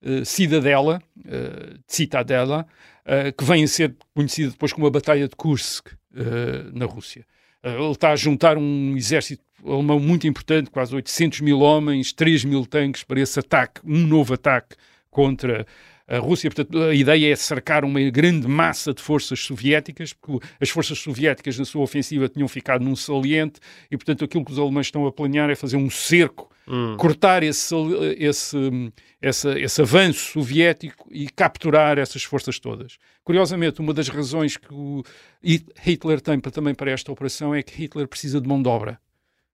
eh, 0.03 0.25
Cidadela 0.25 1.01
eh, 1.25 1.75
Citadela 1.87 2.65
que 3.35 3.43
vem 3.43 3.63
a 3.63 3.67
ser 3.67 3.95
conhecida 4.13 4.51
depois 4.51 4.71
como 4.71 4.85
a 4.85 4.91
Batalha 4.91 5.27
de 5.27 5.35
Kursk 5.35 5.87
na 6.71 6.85
Rússia. 6.85 7.25
Uh, 7.63 7.83
ele 7.83 7.91
está 7.91 8.11
a 8.11 8.15
juntar 8.15 8.57
um 8.59 8.95
exército 8.95 9.43
alemão 9.65 9.99
muito 9.99 10.27
importante, 10.27 10.69
quase 10.69 10.95
800 10.95 11.41
mil 11.41 11.59
homens, 11.59 12.13
3 12.13 12.43
mil 12.45 12.65
tanques 12.65 13.03
para 13.03 13.19
esse 13.19 13.39
ataque, 13.39 13.81
um 13.83 14.05
novo 14.07 14.33
ataque 14.33 14.75
contra 15.09 15.65
a 16.11 16.19
Rússia. 16.19 16.49
Portanto, 16.49 16.77
a 16.77 16.93
ideia 16.93 17.31
é 17.31 17.35
cercar 17.35 17.85
uma 17.85 18.01
grande 18.09 18.47
massa 18.47 18.93
de 18.93 19.01
forças 19.01 19.39
soviéticas, 19.39 20.11
porque 20.11 20.45
as 20.59 20.69
forças 20.69 20.99
soviéticas 20.99 21.57
na 21.57 21.65
sua 21.65 21.81
ofensiva 21.81 22.27
tinham 22.27 22.47
ficado 22.47 22.83
num 22.83 22.95
saliente 22.95 23.59
e, 23.89 23.95
portanto, 23.97 24.25
aquilo 24.25 24.43
que 24.43 24.51
os 24.51 24.59
alemães 24.59 24.87
estão 24.87 25.05
a 25.07 25.11
planear 25.11 25.49
é 25.49 25.55
fazer 25.55 25.77
um 25.77 25.89
cerco, 25.89 26.49
cortar 26.97 27.43
esse, 27.43 27.73
esse, 28.17 28.57
esse, 29.21 29.49
esse 29.59 29.81
avanço 29.81 30.31
soviético 30.31 31.07
e 31.11 31.29
capturar 31.29 31.97
essas 31.97 32.23
forças 32.23 32.59
todas. 32.59 32.97
Curiosamente, 33.23 33.79
uma 33.79 33.93
das 33.93 34.09
razões 34.09 34.57
que 34.57 35.03
Hitler 35.81 36.19
tem 36.19 36.39
para, 36.39 36.51
também 36.51 36.75
para 36.75 36.91
esta 36.91 37.11
operação 37.11 37.55
é 37.55 37.63
que 37.63 37.73
Hitler 37.73 38.07
precisa 38.07 38.41
de 38.41 38.47
mão 38.47 38.61
de 38.61 38.67
obra. 38.67 38.99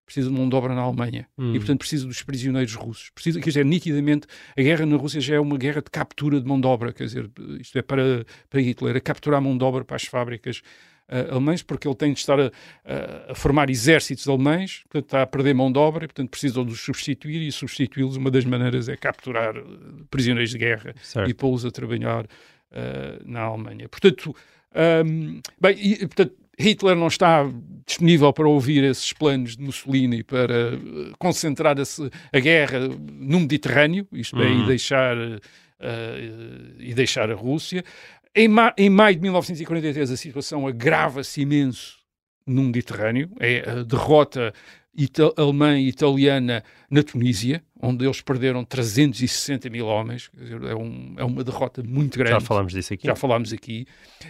Precisa 0.08 0.30
de 0.30 0.36
mão 0.36 0.48
de 0.48 0.56
obra 0.56 0.74
na 0.74 0.82
Alemanha. 0.82 1.28
E, 1.38 1.58
portanto, 1.60 1.80
precisa 1.80 2.08
dos 2.08 2.24
prisioneiros 2.24 2.74
russos. 2.74 3.10
Precisa, 3.14 3.40
quer 3.42 3.50
dizer, 3.50 3.66
nitidamente, 3.66 4.26
a 4.58 4.62
guerra 4.62 4.86
na 4.86 4.96
Rússia 4.96 5.20
já 5.22 5.36
é 5.36 5.40
uma 5.40 5.58
guerra 5.58 5.82
de 5.82 5.92
captura 5.92 6.40
de 6.40 6.48
mão 6.48 6.60
de 6.60 6.66
obra. 6.66 6.94
Quer 6.94 7.04
dizer, 7.04 7.30
isto 7.60 7.78
é 7.78 7.82
para, 7.82 8.26
para 8.50 8.62
Hitler, 8.62 8.96
é 8.96 9.00
capturar 9.02 9.42
mão 9.42 9.58
de 9.58 9.64
obra 9.66 9.84
para 9.84 9.98
as 9.98 10.04
fábricas 10.06 10.62
ah, 11.10 11.32
alemãs, 11.32 11.62
porque 11.62 11.86
ele 11.88 11.96
tem 11.96 12.14
de 12.14 12.20
estar 12.20 12.40
a, 12.40 12.46
a- 12.86 13.32
a 13.32 13.36
formar 13.36 13.70
exércitos 13.70 14.28
alemães, 14.30 14.84
portanto, 14.90 15.06
está 15.06 15.22
a 15.24 15.28
perder 15.28 15.54
mão 15.54 15.70
de 15.72 15.78
obra, 15.78 16.06
e, 16.06 16.08
portanto, 16.08 16.30
precisa 16.30 16.64
de 16.64 16.72
os 16.72 16.80
substituir, 16.80 17.42
e 17.46 17.52
substituí-los, 17.52 18.16
uma 18.16 18.32
das 18.32 18.46
maneiras 18.46 18.88
é 18.90 18.96
capturar 18.96 19.58
eh, 19.58 19.64
prisioneiros 20.10 20.52
de 20.52 20.58
guerra 20.58 20.96
Certo. 21.02 21.30
e 21.30 21.34
pô-los 21.34 21.66
a 21.66 21.72
trabalhar 21.72 22.26
ah, 22.72 23.20
na 23.26 23.42
Alemanha. 23.42 23.90
Portanto, 23.90 24.34
ahm, 24.74 25.40
bem, 25.60 25.76
e, 25.78 25.98
portanto, 26.08 26.34
Hitler 26.58 26.96
não 26.96 27.08
está 27.08 27.46
disponível 27.86 28.34
para 28.34 28.48
ouvir 28.48 28.84
esses 28.84 29.14
planos 29.14 29.56
de 29.56 29.64
Mussolini 29.64 30.24
para 30.24 30.74
eh, 30.74 31.14
concentrar 31.20 31.76
a 31.80 32.40
guerra 32.40 32.80
no 32.88 33.40
Mediterrâneo, 33.40 34.08
isto 34.12 34.42
é, 34.42 34.52
e 34.52 34.66
deixar, 34.66 35.16
eh, 35.80 36.32
e 36.80 36.94
deixar 36.94 37.32
a 37.32 37.36
Rússia. 37.36 37.84
Em, 38.36 38.48
ma 38.48 38.74
em 38.78 38.90
maio 38.90 39.16
de 39.16 39.22
1943 39.22 40.12
a 40.12 40.18
situação 40.18 40.68
agrava-se 40.68 41.42
imenso 41.42 41.98
no 42.46 42.64
Mediterrâneo, 42.64 43.30
é 43.40 43.70
a 43.70 43.84
derrota 43.84 44.54
ita- 44.98 45.32
alemã 45.38 45.78
e 45.80 45.88
italiana 45.88 46.64
na 46.90 47.04
Tunísia, 47.04 47.64
onde 47.82 48.04
eles 48.06 48.20
perderam 48.22 48.66
360 48.66 49.70
mil 49.70 49.86
homens, 49.86 50.30
dizer, 50.34 50.62
é, 50.64 50.76
um- 50.76 51.14
é 51.18 51.24
uma 51.24 51.44
derrota 51.44 51.84
muito 51.84 52.18
grande. 52.18 52.32
Já 52.32 52.40
falámos 52.42 52.74
disso 52.74 52.94
aqui. 52.94 53.06
Já 53.08 53.16
falámos 53.16 53.54
aqui. 53.54 53.86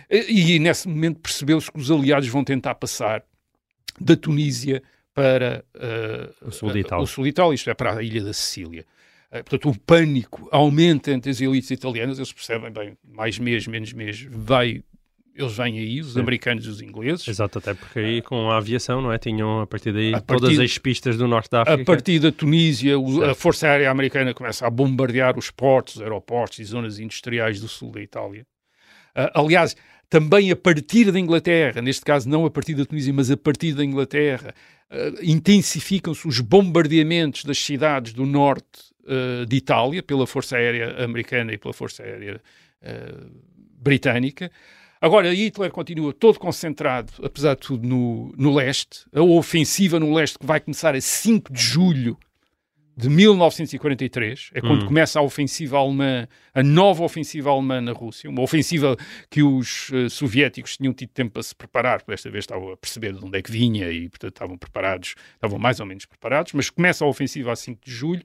E, 0.10 0.56
e 0.56 0.60
nesse 0.60 0.88
momento 0.88 1.20
percebeu-se 1.20 1.72
que 1.72 1.80
os 1.80 1.90
aliados 1.90 2.28
vão 2.28 2.44
tentar 2.44 2.76
passar 2.76 3.24
da 4.00 4.16
Tunísia 4.16 4.84
para 5.14 5.66
eh, 5.74 6.30
O 6.44 6.52
sul 6.52 6.72
de 6.72 6.80
Itália. 6.80 7.04
o 7.04 7.08
sul 7.08 7.24
de 7.24 7.32
Itália, 7.32 7.56
isto 7.56 7.70
é, 7.70 7.74
para 7.74 7.98
a 7.98 8.04
ilha 8.04 8.24
da 8.24 8.34
Sicília. 8.34 8.86
Eh, 9.32 9.42
portanto, 9.42 9.70
o 9.70 9.80
pânico 9.80 10.48
aumenta 10.52 11.12
entre 11.12 11.32
as 11.32 11.42
elites 11.42 11.72
italianas, 11.72 12.20
eles 12.20 12.32
percebem, 12.32 12.72
bem, 12.72 12.96
mais 13.04 13.40
mês, 13.40 13.66
menos 13.66 13.92
mês, 13.94 14.22
vai, 14.30 14.84
eles 15.38 15.56
vêm 15.56 15.78
aí, 15.80 16.02
os 16.02 16.17
americanos 16.17 16.65
e 16.65 16.69
os 16.69 16.82
ingleses. 16.82 17.28
Exato, 17.28 17.60
até 17.60 17.73
porque 17.73 18.00
aí 18.00 18.21
com 18.21 18.50
a 18.50 18.58
aviação, 18.58 19.02
não 19.02 19.12
é? 19.13 19.17
Tinham 19.17 19.62
a 19.62 19.67
partir 19.67 19.91
daí 19.93 20.13
A 20.13 20.19
todas 20.21 20.50
partir- 20.50 20.62
as 20.63 20.78
pistas 20.78 21.17
do 21.17 21.28
norte 21.28 21.50
da 21.52 21.62
África. 21.62 21.82
A 21.82 21.86
partir 21.86 22.19
da 22.19 22.32
Tunísia, 22.32 22.97
o- 23.00 23.23
a. 23.23 23.36
Força 23.36 23.67
Aérea 23.67 23.91
Americana 23.91 24.34
começa 24.34 24.65
a 24.65 24.69
bombardear 24.69 25.38
os 25.38 25.52
portos, 25.52 25.97
os 25.97 26.02
aeroportos 26.02 26.60
e 26.60 26.63
zonas 26.63 27.00
industriais 27.00 27.60
do 27.62 27.67
sul 27.67 27.91
da 27.91 28.02
Itália. 28.02 28.45
Ah, 29.15 29.32
aliás, 29.36 29.76
também 30.10 30.52
a 30.52 30.56
partir 30.56 31.12
da 31.12 31.19
Inglaterra, 31.19 31.82
neste 31.82 32.04
caso 32.06 32.28
não 32.30 32.45
a 32.45 32.50
partir 32.52 32.73
da 32.76 32.86
Tunísia, 32.86 33.13
mas 33.13 33.30
a 33.30 33.38
partir 33.38 33.73
da 33.73 33.84
Inglaterra, 33.84 34.54
ah, 34.89 34.95
intensificam-se 35.21 36.28
os 36.28 36.39
bombardeamentos 36.39 37.43
das 37.43 37.58
cidades 37.58 38.13
do 38.13 38.26
norte 38.26 38.65
ah, 39.08 39.45
de 39.47 39.56
Itália 39.58 40.02
pela 40.04 40.26
Força 40.28 40.58
Aérea 40.58 41.04
Americana 41.04 41.54
e 41.54 41.58
pela 41.58 41.73
Força 41.73 42.04
Aérea 42.04 42.41
Britânica. 43.80 44.52
Agora, 45.00 45.34
Hitler 45.34 45.72
continua 45.72 46.14
todo 46.14 46.40
concentrado, 46.40 47.12
apesar 47.24 47.56
de 47.56 47.62
tudo, 47.62 47.88
no, 47.88 48.34
no 48.38 48.56
leste. 48.56 49.06
A 49.14 49.22
ofensiva 49.22 50.00
no 50.00 50.14
leste 50.14 50.40
que 50.40 50.46
vai 50.46 50.60
começar 50.60 50.96
a 50.96 51.02
5 51.02 51.54
de 51.54 51.62
julho 51.62 52.18
de 52.98 53.10
1943, 53.10 54.50
é 54.56 54.60
quando 54.60 54.82
Hum. 54.82 54.88
começa 54.88 55.20
a 55.20 55.22
ofensiva 55.22 55.78
alemã, 55.78 56.28
a 56.52 56.64
nova 56.64 57.04
ofensiva 57.04 57.52
alemã 57.52 57.80
na 57.80 57.92
Rússia, 57.92 58.28
uma 58.28 58.42
ofensiva 58.42 58.98
que 59.30 59.44
os 59.44 59.92
eh, 59.94 60.10
soviéticos 60.10 60.78
tinham 60.78 60.92
tido 60.92 61.10
tempo 61.10 61.34
para 61.34 61.44
se 61.44 61.54
preparar, 61.54 62.00
porque 62.00 62.14
desta 62.14 62.32
vez 62.32 62.42
estavam 62.44 62.72
a 62.72 62.78
perceber 62.78 63.14
de 63.14 63.24
onde 63.24 63.38
é 63.38 63.42
que 63.44 63.52
vinha 63.52 63.92
e, 63.92 64.10
portanto, 64.10 64.34
estavam 64.34 64.58
preparados, 64.58 65.14
estavam 65.36 65.60
mais 65.60 65.80
ou 65.80 65.86
menos 65.86 66.08
preparados, 66.08 66.54
mas 66.54 66.72
começa 66.72 67.06
a 67.06 67.08
ofensiva 67.08 67.52
a 67.52 67.56
5 67.56 67.80
de 67.86 67.92
julho, 67.92 68.24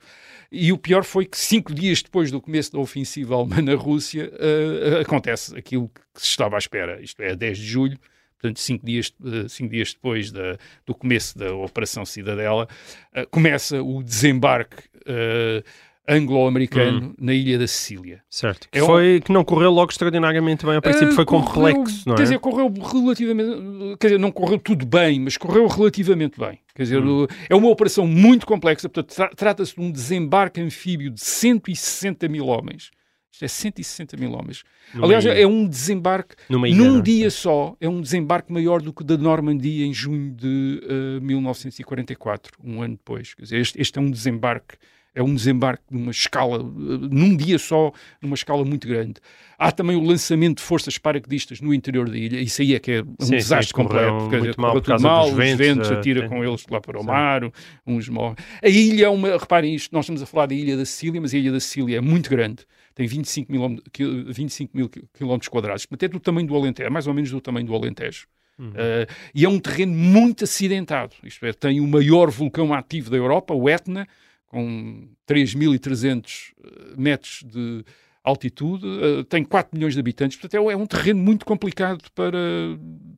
e 0.50 0.72
o 0.72 0.78
pior 0.78 1.04
foi 1.04 1.26
que 1.26 1.36
cinco 1.36 1.74
dias 1.74 2.02
depois 2.02 2.30
do 2.30 2.40
começo 2.40 2.72
da 2.72 2.78
ofensiva 2.78 3.34
alemã 3.34 3.60
na 3.60 3.74
Rússia, 3.74 4.32
eh, 4.38 5.00
acontece 5.02 5.54
aquilo 5.54 5.90
que 6.14 6.20
se 6.22 6.28
estava 6.28 6.56
à 6.56 6.58
espera, 6.58 6.98
isto 7.02 7.20
é, 7.20 7.32
a 7.32 7.34
10 7.34 7.58
de 7.58 7.66
julho, 7.66 7.98
portanto, 8.42 8.58
cinco 8.58 8.84
dias, 8.84 9.10
eh, 9.24 9.46
cinco 9.48 9.70
dias 9.70 9.94
depois 9.94 10.30
da- 10.32 10.58
do 10.84 10.94
começo 10.94 11.38
da 11.38 11.54
Operação 11.54 12.04
Cidadela, 12.04 12.68
eh, 13.14 13.24
começa 13.30 13.80
o 13.82 14.02
desembarque 14.02 14.76
eh, 15.06 15.62
anglo-americano 16.08 17.14
na 17.18 17.32
ilha 17.32 17.58
da 17.58 17.66
Sicília. 17.66 18.22
Certo. 18.28 18.68
Que, 18.70 18.78
É 18.78 18.82
um- 18.82 18.86
foi, 18.86 19.20
que 19.24 19.32
não 19.32 19.44
correu 19.44 19.70
logo 19.70 19.90
extraordinariamente 19.90 20.64
bem. 20.66 20.76
A 20.76 20.82
princípio 20.82 21.10
Ah, 21.10 21.14
foi 21.14 21.24
correu- 21.24 21.46
complexo, 21.74 22.02
não 22.08 22.14
é? 22.14 22.16
Quer 22.16 22.22
dizer, 22.24 22.38
correu 22.38 22.72
relativamente. 22.72 23.96
Quer 23.98 24.06
dizer, 24.08 24.18
não 24.18 24.30
correu 24.32 24.58
tudo 24.58 24.84
bem, 24.86 25.20
mas 25.20 25.36
correu 25.36 25.66
relativamente 25.66 26.38
bem. 26.38 26.58
Quer 26.74 26.82
dizer, 26.82 27.02
Hum. 27.02 27.26
é 27.48 27.54
uma 27.54 27.68
operação 27.68 28.06
muito 28.06 28.46
complexa. 28.46 28.88
Portanto, 28.88 29.14
tra- 29.14 29.30
trata-se 29.34 29.74
de 29.74 29.80
um 29.80 29.90
desembarque 29.90 30.60
anfíbio 30.60 31.10
de 31.10 31.20
160 31.20 32.28
mil 32.28 32.46
homens. 32.46 32.90
Isto 33.32 33.44
é 33.46 33.48
160 33.48 34.16
mil 34.18 34.32
homens. 34.32 34.62
Numa 34.92 35.06
Aliás, 35.06 35.24
ilha. 35.24 35.32
é 35.32 35.46
um 35.46 35.66
desembarque 35.66 36.36
ilha, 36.50 36.58
não 36.76 36.92
num 36.92 36.98
é? 36.98 37.02
dia 37.02 37.30
só. 37.30 37.74
É 37.80 37.88
um 37.88 38.00
desembarque 38.00 38.52
maior 38.52 38.82
do 38.82 38.92
que 38.92 39.00
o 39.00 39.04
da 39.04 39.16
Normandia 39.16 39.86
em 39.86 39.92
junho 39.94 40.32
de 40.32 40.80
eh, 40.84 41.20
1944, 41.20 42.58
um 42.62 42.82
ano 42.82 42.94
depois. 42.94 43.34
Dizer, 43.38 43.58
este, 43.58 43.80
este 43.80 43.98
é 43.98 44.02
um 44.02 44.10
desembarque. 44.10 44.76
É 45.14 45.22
um 45.22 45.34
desembarque 45.34 45.82
numa 45.90 46.10
escala, 46.10 46.58
eh, 46.58 46.62
num 47.10 47.36
dia 47.36 47.58
só, 47.58 47.92
numa 48.20 48.34
escala 48.34 48.64
muito 48.64 48.88
grande. 48.88 49.14
Há 49.58 49.70
também 49.70 49.94
o 49.94 50.00
lançamento 50.02 50.56
de 50.58 50.62
forças 50.62 50.96
paraquedistas 50.96 51.60
no 51.60 51.74
interior 51.74 52.08
da 52.08 52.16
ilha. 52.16 52.40
Isso 52.40 52.62
aí 52.62 52.74
é 52.74 52.80
que 52.80 52.92
é 52.92 53.02
um 53.02 53.06
Sim, 53.20 53.26
sim, 53.26 53.36
desastre 53.36 53.74
correu 53.74 54.10
completo. 54.10 54.24
Dizer, 54.24 54.38
muito 54.40 54.60
mal 54.60 54.72
por 54.72 54.80
tudo 54.80 55.02
mal, 55.02 55.28
os 55.28 55.34
ventos, 55.34 55.66
ventos, 55.66 55.90
eh, 55.90 55.94
atira 55.94 56.28
com 56.28 56.42
eles 56.42 56.64
lá 56.70 56.80
para 56.80 56.98
o 56.98 57.02
Sim. 57.02 57.06
mar, 57.06 57.42
uns 57.86 58.08
morrem. 58.08 58.36
A 58.62 58.68
ilha 58.68 59.04
é 59.04 59.08
uma, 59.10 59.36
reparem 59.36 59.74
isto, 59.74 59.92
nós 59.92 60.06
estamos 60.06 60.22
a 60.22 60.26
falar 60.26 60.46
da 60.46 60.54
ilha 60.54 60.76
da 60.76 60.84
Sicília, 60.86 61.20
mas 61.20 61.34
a 61.34 61.36
ilha 61.38 61.52
da 61.52 61.60
Sicília 61.60 61.98
é 61.98 62.00
muito 62.00 62.30
grande. 62.30 62.64
Tem 62.94 63.06
25 63.06 63.52
mil, 63.52 63.82
quil- 63.92 64.32
25 64.32 64.76
mil 64.76 64.88
quilómetros 64.88 65.48
quadrados, 65.48 65.84
portanto 65.86 66.04
é 66.10 66.12
do 66.12 66.20
tamanho 66.20 66.46
do 66.46 66.56
Alentejo, 66.56 66.86
é 66.86 66.90
mais 66.90 67.06
ou 67.06 67.12
menos 67.14 67.30
do 67.30 67.40
tamanho 67.40 67.66
do 67.66 67.74
Alentejo. 67.74 68.26
Uh, 68.58 69.10
e 69.34 69.44
é 69.44 69.48
um 69.48 69.58
terreno 69.58 69.92
muito 69.92 70.44
acidentado, 70.44 71.14
isto 71.24 71.44
é, 71.44 71.52
tem 71.52 71.80
o 71.80 71.86
maior 71.86 72.30
vulcão 72.30 72.72
ativo 72.72 73.10
da 73.10 73.16
Europa, 73.16 73.52
o 73.54 73.68
Etna, 73.68 74.06
com 74.52 75.08
3.300 75.26 76.52
eh, 76.62 76.94
metros 76.96 77.42
de 77.44 77.82
altitude, 78.22 78.86
eh, 78.86 79.24
tem 79.28 79.42
4 79.42 79.74
milhões 79.76 79.94
de 79.94 80.00
habitantes, 80.00 80.36
portanto 80.38 80.68
é, 80.68 80.72
é 80.72 80.76
um 80.76 80.86
terreno 80.86 81.20
muito 81.20 81.44
complicado 81.44 82.04
para, 82.14 82.38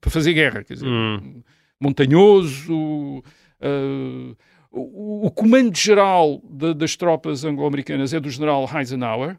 para 0.01 0.11
fazer 0.11 0.33
guerra, 0.33 0.65
quer 0.65 0.75
dizer, 0.75 0.87
Hum. 0.89 1.43
montanhoso. 1.81 3.23
eh, 3.61 4.35
o, 4.71 5.27
o 5.27 5.31
comando-geral 5.31 6.41
da- 6.49 6.73
das 6.73 6.97
tropas 6.97 7.45
anglo-americanas 7.45 8.13
é 8.13 8.21
do 8.21 8.29
general 8.31 8.69
Eisenhower. 8.75 9.39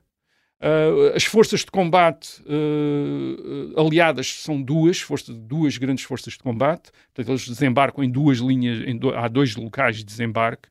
Eh, 0.67 1.13
as 1.15 1.23
forças 1.25 1.59
de 1.59 1.67
combate 1.67 2.41
eh, 2.47 3.79
aliadas 3.79 4.41
são 4.41 4.59
duas, 4.59 4.99
forças, 4.99 5.35
duas 5.37 5.77
grandes 5.77 6.03
forças 6.03 6.33
de 6.33 6.39
combate. 6.39 6.89
Portanto, 7.13 7.29
eles 7.31 7.47
desembarcam 7.47 8.03
em 8.03 8.09
duas 8.09 8.39
linhas, 8.39 8.81
em 8.87 8.97
do- 8.97 9.13
há 9.13 9.27
dois 9.27 9.55
locais 9.55 9.97
de 9.97 10.03
desembarque. 10.03 10.67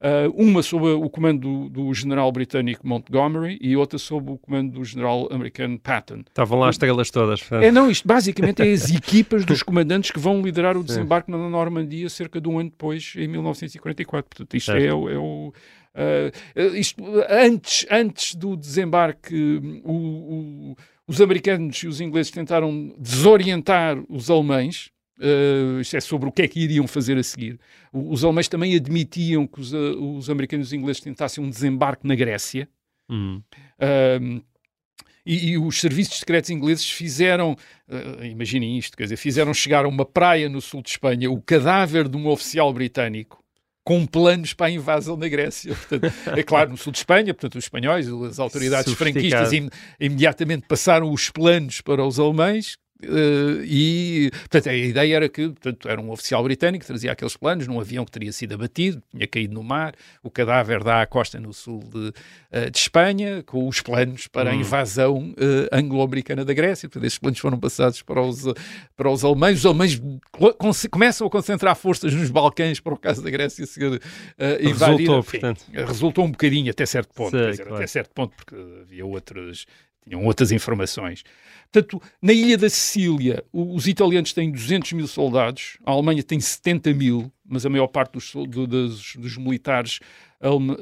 Uh, 0.00 0.30
uma 0.36 0.62
sob 0.64 0.84
o 0.84 1.08
comando 1.08 1.68
do, 1.68 1.84
do 1.86 1.94
general 1.94 2.30
britânico 2.32 2.84
Montgomery 2.86 3.56
e 3.60 3.76
outra 3.76 3.98
sob 4.00 4.32
o 4.32 4.36
comando 4.38 4.72
do 4.72 4.84
general 4.84 5.28
americano 5.32 5.78
Patton. 5.78 6.22
Estavam 6.26 6.58
lá 6.58 6.68
as 6.68 6.74
estrelas 6.74 7.08
todas. 7.10 7.40
É, 7.52 7.70
não, 7.70 7.88
isto 7.88 8.06
basicamente 8.06 8.62
é 8.62 8.72
as 8.72 8.90
equipas 8.92 9.44
dos 9.44 9.62
comandantes 9.62 10.10
que 10.10 10.18
vão 10.18 10.42
liderar 10.42 10.76
o 10.76 10.82
desembarque 10.82 11.30
na 11.30 11.38
Normandia 11.48 12.08
cerca 12.08 12.40
de 12.40 12.48
um 12.48 12.58
ano 12.58 12.70
depois, 12.70 13.12
em 13.16 13.28
1944. 13.28 14.28
Portanto, 14.28 14.56
isto 14.56 14.72
é, 14.72 14.92
o- 14.92 15.08
é 15.08 15.18
o. 15.18 15.52
uh, 15.94 16.76
isto, 16.76 17.02
antes, 17.28 17.86
antes 17.90 18.34
do 18.34 18.56
desembarque, 18.56 19.34
o- 19.84 19.92
o- 20.72 20.76
os 21.06 21.20
americanos 21.20 21.76
e 21.78 21.86
os 21.88 22.00
ingleses 22.00 22.30
tentaram 22.30 22.94
desorientar 22.98 23.98
os 24.08 24.30
alemães. 24.30 24.90
Uh, 25.18 25.80
isto 25.80 25.96
é 25.96 26.00
sobre 26.00 26.28
o 26.28 26.32
que 26.32 26.42
é 26.42 26.48
que 26.48 26.58
iriam 26.60 26.86
fazer 26.88 27.16
a 27.16 27.22
seguir. 27.22 27.58
Os 27.92 28.24
alemães 28.24 28.48
também 28.48 28.74
admitiam 28.74 29.46
que 29.46 29.60
os, 29.60 29.72
uh, 29.72 30.16
os 30.16 30.28
americanos 30.30 30.66
e 30.66 30.68
os 30.68 30.72
ingleses 30.72 31.02
tentassem 31.02 31.44
um 31.44 31.50
desembarque 31.50 32.06
na 32.06 32.14
Grécia. 32.14 32.68
Hum. 33.10 33.42
Um, 34.20 34.40
e, 35.24 35.50
e 35.50 35.58
os 35.58 35.80
serviços 35.80 36.18
secretos 36.18 36.50
ingleses 36.50 36.90
fizeram, 36.90 37.52
uh, 37.88 38.24
imaginem 38.24 38.76
isto, 38.78 38.96
quer 38.96 39.04
dizer, 39.04 39.16
fizeram 39.16 39.52
chegar 39.54 39.84
a 39.84 39.88
uma 39.88 40.04
praia 40.04 40.48
no 40.48 40.60
sul 40.60 40.82
de 40.82 40.90
Espanha 40.90 41.30
o 41.30 41.40
cadáver 41.40 42.08
de 42.08 42.16
um 42.16 42.26
oficial 42.26 42.72
britânico 42.72 43.41
com 43.84 44.06
planos 44.06 44.54
para 44.54 44.66
a 44.66 44.70
invasão 44.70 45.18
da 45.18 45.28
Grécia. 45.28 45.74
Portanto, 45.74 46.12
é 46.36 46.42
claro, 46.42 46.70
no 46.70 46.76
sul 46.76 46.92
de 46.92 46.98
Espanha, 46.98 47.34
portanto, 47.34 47.56
os 47.58 47.64
espanhóis, 47.64 48.06
as 48.08 48.38
autoridades 48.38 48.92
franquistas 48.94 49.52
im- 49.52 49.68
imediatamente 49.98 50.66
passaram 50.68 51.10
os 51.12 51.30
planos 51.30 51.80
para 51.80 52.04
os 52.04 52.18
alemães. 52.20 52.76
Uh, 53.04 53.62
e, 53.64 54.30
portanto, 54.32 54.68
a 54.68 54.74
ideia 54.74 55.16
era 55.16 55.28
que, 55.28 55.48
portanto, 55.48 55.88
era 55.88 56.00
um 56.00 56.10
oficial 56.10 56.42
britânico 56.42 56.82
que 56.82 56.86
trazia 56.86 57.12
aqueles 57.12 57.36
planos 57.36 57.66
num 57.66 57.80
avião 57.80 58.04
que 58.04 58.10
teria 58.10 58.32
sido 58.32 58.54
abatido, 58.54 59.02
tinha 59.10 59.26
caído 59.26 59.54
no 59.54 59.62
mar, 59.62 59.94
o 60.22 60.30
cadáver 60.30 60.82
dá 60.82 61.02
à 61.02 61.06
costa 61.06 61.40
no 61.40 61.52
sul 61.52 61.80
de, 61.80 62.08
uh, 62.08 62.70
de 62.70 62.78
Espanha, 62.78 63.42
com 63.44 63.66
os 63.66 63.80
planos 63.80 64.26
para 64.26 64.50
a 64.50 64.54
invasão 64.54 65.30
uh, 65.32 65.68
anglo-americana 65.72 66.44
da 66.44 66.52
Grécia. 66.52 66.88
Portanto, 66.88 67.06
esses 67.06 67.18
planos 67.18 67.38
foram 67.38 67.58
passados 67.58 68.02
para 68.02 68.22
os, 68.22 68.44
para 68.96 69.10
os 69.10 69.24
alemães. 69.24 69.58
Os 69.58 69.66
alemães 69.66 70.00
começam 70.90 71.26
a 71.26 71.30
concentrar 71.30 71.76
forças 71.76 72.14
nos 72.14 72.30
Balcãs 72.30 72.80
para 72.80 72.94
o 72.94 72.96
caso 72.96 73.22
da 73.22 73.30
Grécia 73.30 73.66
ser 73.66 74.00
invadida. 74.60 75.12
Resultou, 75.12 75.22
portanto. 75.22 75.64
Resultou 75.72 76.24
um 76.24 76.30
bocadinho 76.30 76.70
até 76.70 76.86
certo 76.86 77.14
ponto, 77.14 77.30
Sei, 77.30 77.50
dizer, 77.50 77.62
claro. 77.62 77.76
até 77.76 77.86
certo 77.86 78.10
ponto, 78.14 78.34
porque 78.36 78.54
havia 78.82 79.04
outras, 79.04 79.66
tinham 80.08 80.24
outras 80.24 80.52
informações. 80.52 81.22
Portanto, 81.70 82.02
na 82.20 82.32
ilha 82.32 82.58
da 82.58 82.68
Sicília, 82.68 83.42
os 83.52 83.86
italianos 83.86 84.32
têm 84.34 84.50
200 84.50 84.92
mil 84.92 85.06
soldados, 85.06 85.78
a 85.86 85.92
Alemanha 85.92 86.22
tem 86.22 86.38
70 86.38 86.92
mil, 86.92 87.32
mas 87.48 87.64
a 87.64 87.70
maior 87.70 87.86
parte 87.86 88.12
dos, 88.12 88.32
dos- 88.58 89.16
dos 89.16 89.36
militares 89.38 89.98
alem- 90.38 90.76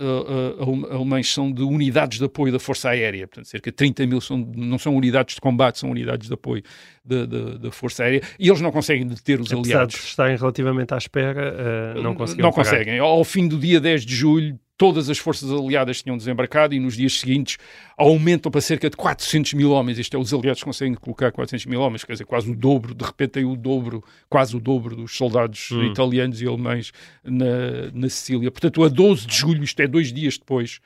alem- 0.59 0.87
alemães 0.90 1.33
são 1.33 1.52
de 1.52 1.62
unidades 1.62 2.18
de 2.18 2.24
apoio 2.24 2.52
da 2.52 2.59
Força 2.59 2.88
Aérea, 2.90 3.28
portanto, 3.28 3.44
cerca 3.46 3.70
de 3.70 3.76
30 3.76 4.04
mil 4.06 4.20
são, 4.20 4.38
não 4.56 4.78
são 4.78 4.96
unidades 4.96 5.37
de 5.37 5.40
combate, 5.40 5.78
são 5.78 5.90
unidades 5.90 6.26
de 6.26 6.35
apoio 6.35 6.62
da, 7.04 7.24
da- 7.26 7.56
da 7.59 7.70
Força 7.70 8.02
Aérea, 8.02 8.22
e 8.38 8.48
eles 8.48 8.61
não 8.61 8.72
conseguem 8.72 9.06
deter 9.06 9.38
os 9.40 9.52
Apesar 9.52 9.74
aliados. 9.76 9.94
de 9.96 10.00
estarem 10.02 10.37
relativamente 10.37 10.92
à 10.92 10.98
espera, 10.98 11.54
eh, 11.96 12.02
não 12.02 12.14
conseguiram 12.16 12.48
Não 12.48 12.52
parar. 12.54 12.68
conseguem. 12.70 12.98
Ao 12.98 13.22
fim 13.22 13.46
do 13.46 13.59
dia 13.59 13.78
10 13.80 14.04
de 14.04 14.14
julho, 14.14 14.59
todas 14.81 15.11
as 15.11 15.19
forças 15.19 15.53
aliadas 15.53 16.03
tinham 16.03 16.16
desembarcado 16.16 16.75
e 16.75 16.81
nos 16.81 16.97
dias 16.97 17.21
seguintes 17.21 17.59
aumentam 17.99 18.51
para 18.51 18.62
cerca 18.62 18.88
de 18.88 18.97
400 18.97 19.53
mil 19.53 19.73
homens. 19.73 19.99
Isto 19.99 20.16
é, 20.16 20.19
os 20.19 20.33
aliados 20.33 20.62
conseguem 20.62 20.95
colocar 20.95 21.31
400 21.31 21.66
mil 21.66 21.83
homens, 21.83 22.03
quer 22.03 22.12
dizer, 22.12 22.25
quase 22.25 22.51
o 22.51 22.57
dobro, 22.57 22.95
de 22.95 23.05
repente 23.05 23.33
tem 23.33 23.45
o 23.45 23.55
dobro, 23.57 24.03
quase 24.27 24.57
o 24.57 24.59
dobro 24.59 24.97
dos 24.97 25.14
soldados 25.14 25.71
Hum. 25.71 25.85
italianos 25.85 26.40
e 26.40 26.47
alemães 26.47 26.93
na, 27.23 27.90
na 27.93 28.09
Sicília. 28.09 28.51
Portanto, 28.51 28.83
a 28.83 28.88
12 28.88 29.27
de 29.27 29.37
julho, 29.37 29.62
isto 29.62 29.79
é, 29.81 29.87
dois 29.87 30.11
dias 30.11 30.38
depois, 30.38 30.81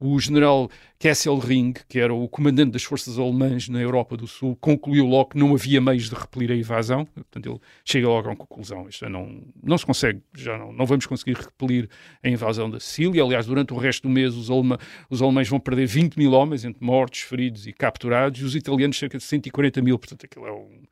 o 0.00 0.18
general 0.20 0.70
Kesselring, 0.98 1.74
que 1.88 1.98
era 1.98 2.12
o 2.14 2.28
comandante 2.28 2.72
das 2.72 2.82
forças 2.84 3.18
alemãs 3.18 3.68
na 3.68 3.80
Europa 3.80 4.16
do 4.16 4.26
Sul, 4.26 4.56
concluiu 4.60 5.06
logo 5.06 5.30
que 5.30 5.38
não 5.38 5.54
havia 5.54 5.80
meios 5.80 6.08
de 6.08 6.14
repelir 6.14 6.50
a 6.52 6.56
invasão. 6.56 7.04
Portanto, 7.04 7.48
ele 7.48 7.60
chega 7.84 8.08
logo 8.08 8.28
a 8.28 8.30
uma 8.30 8.36
conclusão. 8.36 8.88
Isto 8.88 9.08
não, 9.08 9.42
não 9.62 9.76
se 9.76 9.84
consegue, 9.84 10.20
já 10.34 10.56
não, 10.56 10.72
não 10.72 10.86
vamos 10.86 11.06
conseguir 11.06 11.36
repelir 11.36 11.88
a 12.22 12.28
invasão 12.28 12.70
da 12.70 12.78
Sicília. 12.78 13.22
Aliás, 13.22 13.46
durante 13.46 13.72
o 13.72 13.76
resto 13.76 14.02
do 14.04 14.08
mês, 14.08 14.34
os, 14.34 14.50
alema, 14.50 14.78
os 15.10 15.20
alemães 15.20 15.48
vão 15.48 15.58
perder 15.58 15.86
20 15.86 16.16
mil 16.16 16.32
homens, 16.32 16.64
entre 16.64 16.84
mortos, 16.84 17.20
feridos 17.20 17.66
e 17.66 17.72
capturados, 17.72 18.40
e 18.40 18.44
os 18.44 18.54
italianos 18.54 18.98
cerca 18.98 19.18
de 19.18 19.24
140 19.24 19.82
mil. 19.82 19.98
Portanto, 19.98 20.24
aquilo 20.24 20.46
é 20.46 20.52
um. 20.52 20.82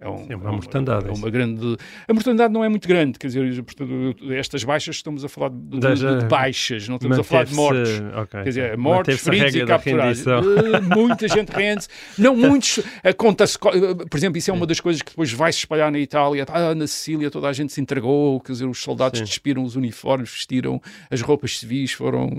É, 0.00 0.08
um, 0.08 0.26
Sim, 0.26 0.34
uma 0.34 0.52
mortandade, 0.52 1.08
É 1.08 1.12
isso. 1.12 1.20
uma 1.20 1.30
grande. 1.30 1.76
A 2.08 2.14
mortandade 2.14 2.54
não 2.54 2.64
é 2.64 2.68
muito 2.70 2.88
grande, 2.88 3.18
quer 3.18 3.26
dizer, 3.26 3.62
portanto, 3.62 4.16
estas 4.32 4.64
baixas 4.64 4.96
estamos 4.96 5.22
a 5.24 5.28
falar 5.28 5.50
de, 5.50 5.78
de- 5.78 6.18
de- 6.20 6.24
baixas, 6.26 6.88
não 6.88 6.96
estamos 6.96 7.18
a 7.18 7.22
falar 7.22 7.44
de 7.44 7.54
mortes. 7.54 8.00
ok, 8.14 8.42
Quer 8.42 8.48
dizer, 8.48 8.72
a 8.72 9.16
feridos 9.16 9.54
e 9.54 9.64
capturados. 9.66 10.26
Eh, 10.26 10.80
muita 10.96 11.28
gente 11.28 11.50
rende 11.50 11.86
Não, 12.16 12.34
muitos. 12.34 12.80
eh, 13.04 13.12
Conta-se, 13.12 13.58
co- 13.58 13.68
eh, 13.70 13.94
por 14.08 14.16
exemplo, 14.16 14.38
isso 14.38 14.50
é 14.50 14.54
uma 14.54 14.66
das 14.66 14.80
coisas 14.80 15.02
que 15.02 15.10
depois 15.10 15.30
vai 15.32 15.52
se 15.52 15.58
espalhar 15.58 15.92
na 15.92 15.98
Itália. 15.98 16.46
Ah, 16.48 16.74
na 16.74 16.86
Sicília 16.86 17.30
toda 17.30 17.48
a 17.48 17.52
gente 17.52 17.70
se 17.72 17.80
entregou, 17.82 18.40
quer 18.40 18.52
dizer, 18.52 18.64
os 18.66 18.78
soldados 18.82 19.18
Sim. 19.18 19.24
despiram 19.26 19.62
os 19.64 19.76
uniformes, 19.76 20.30
vestiram 20.30 20.80
as 21.10 21.20
roupas 21.20 21.58
civis, 21.58 21.92
foram, 21.92 22.30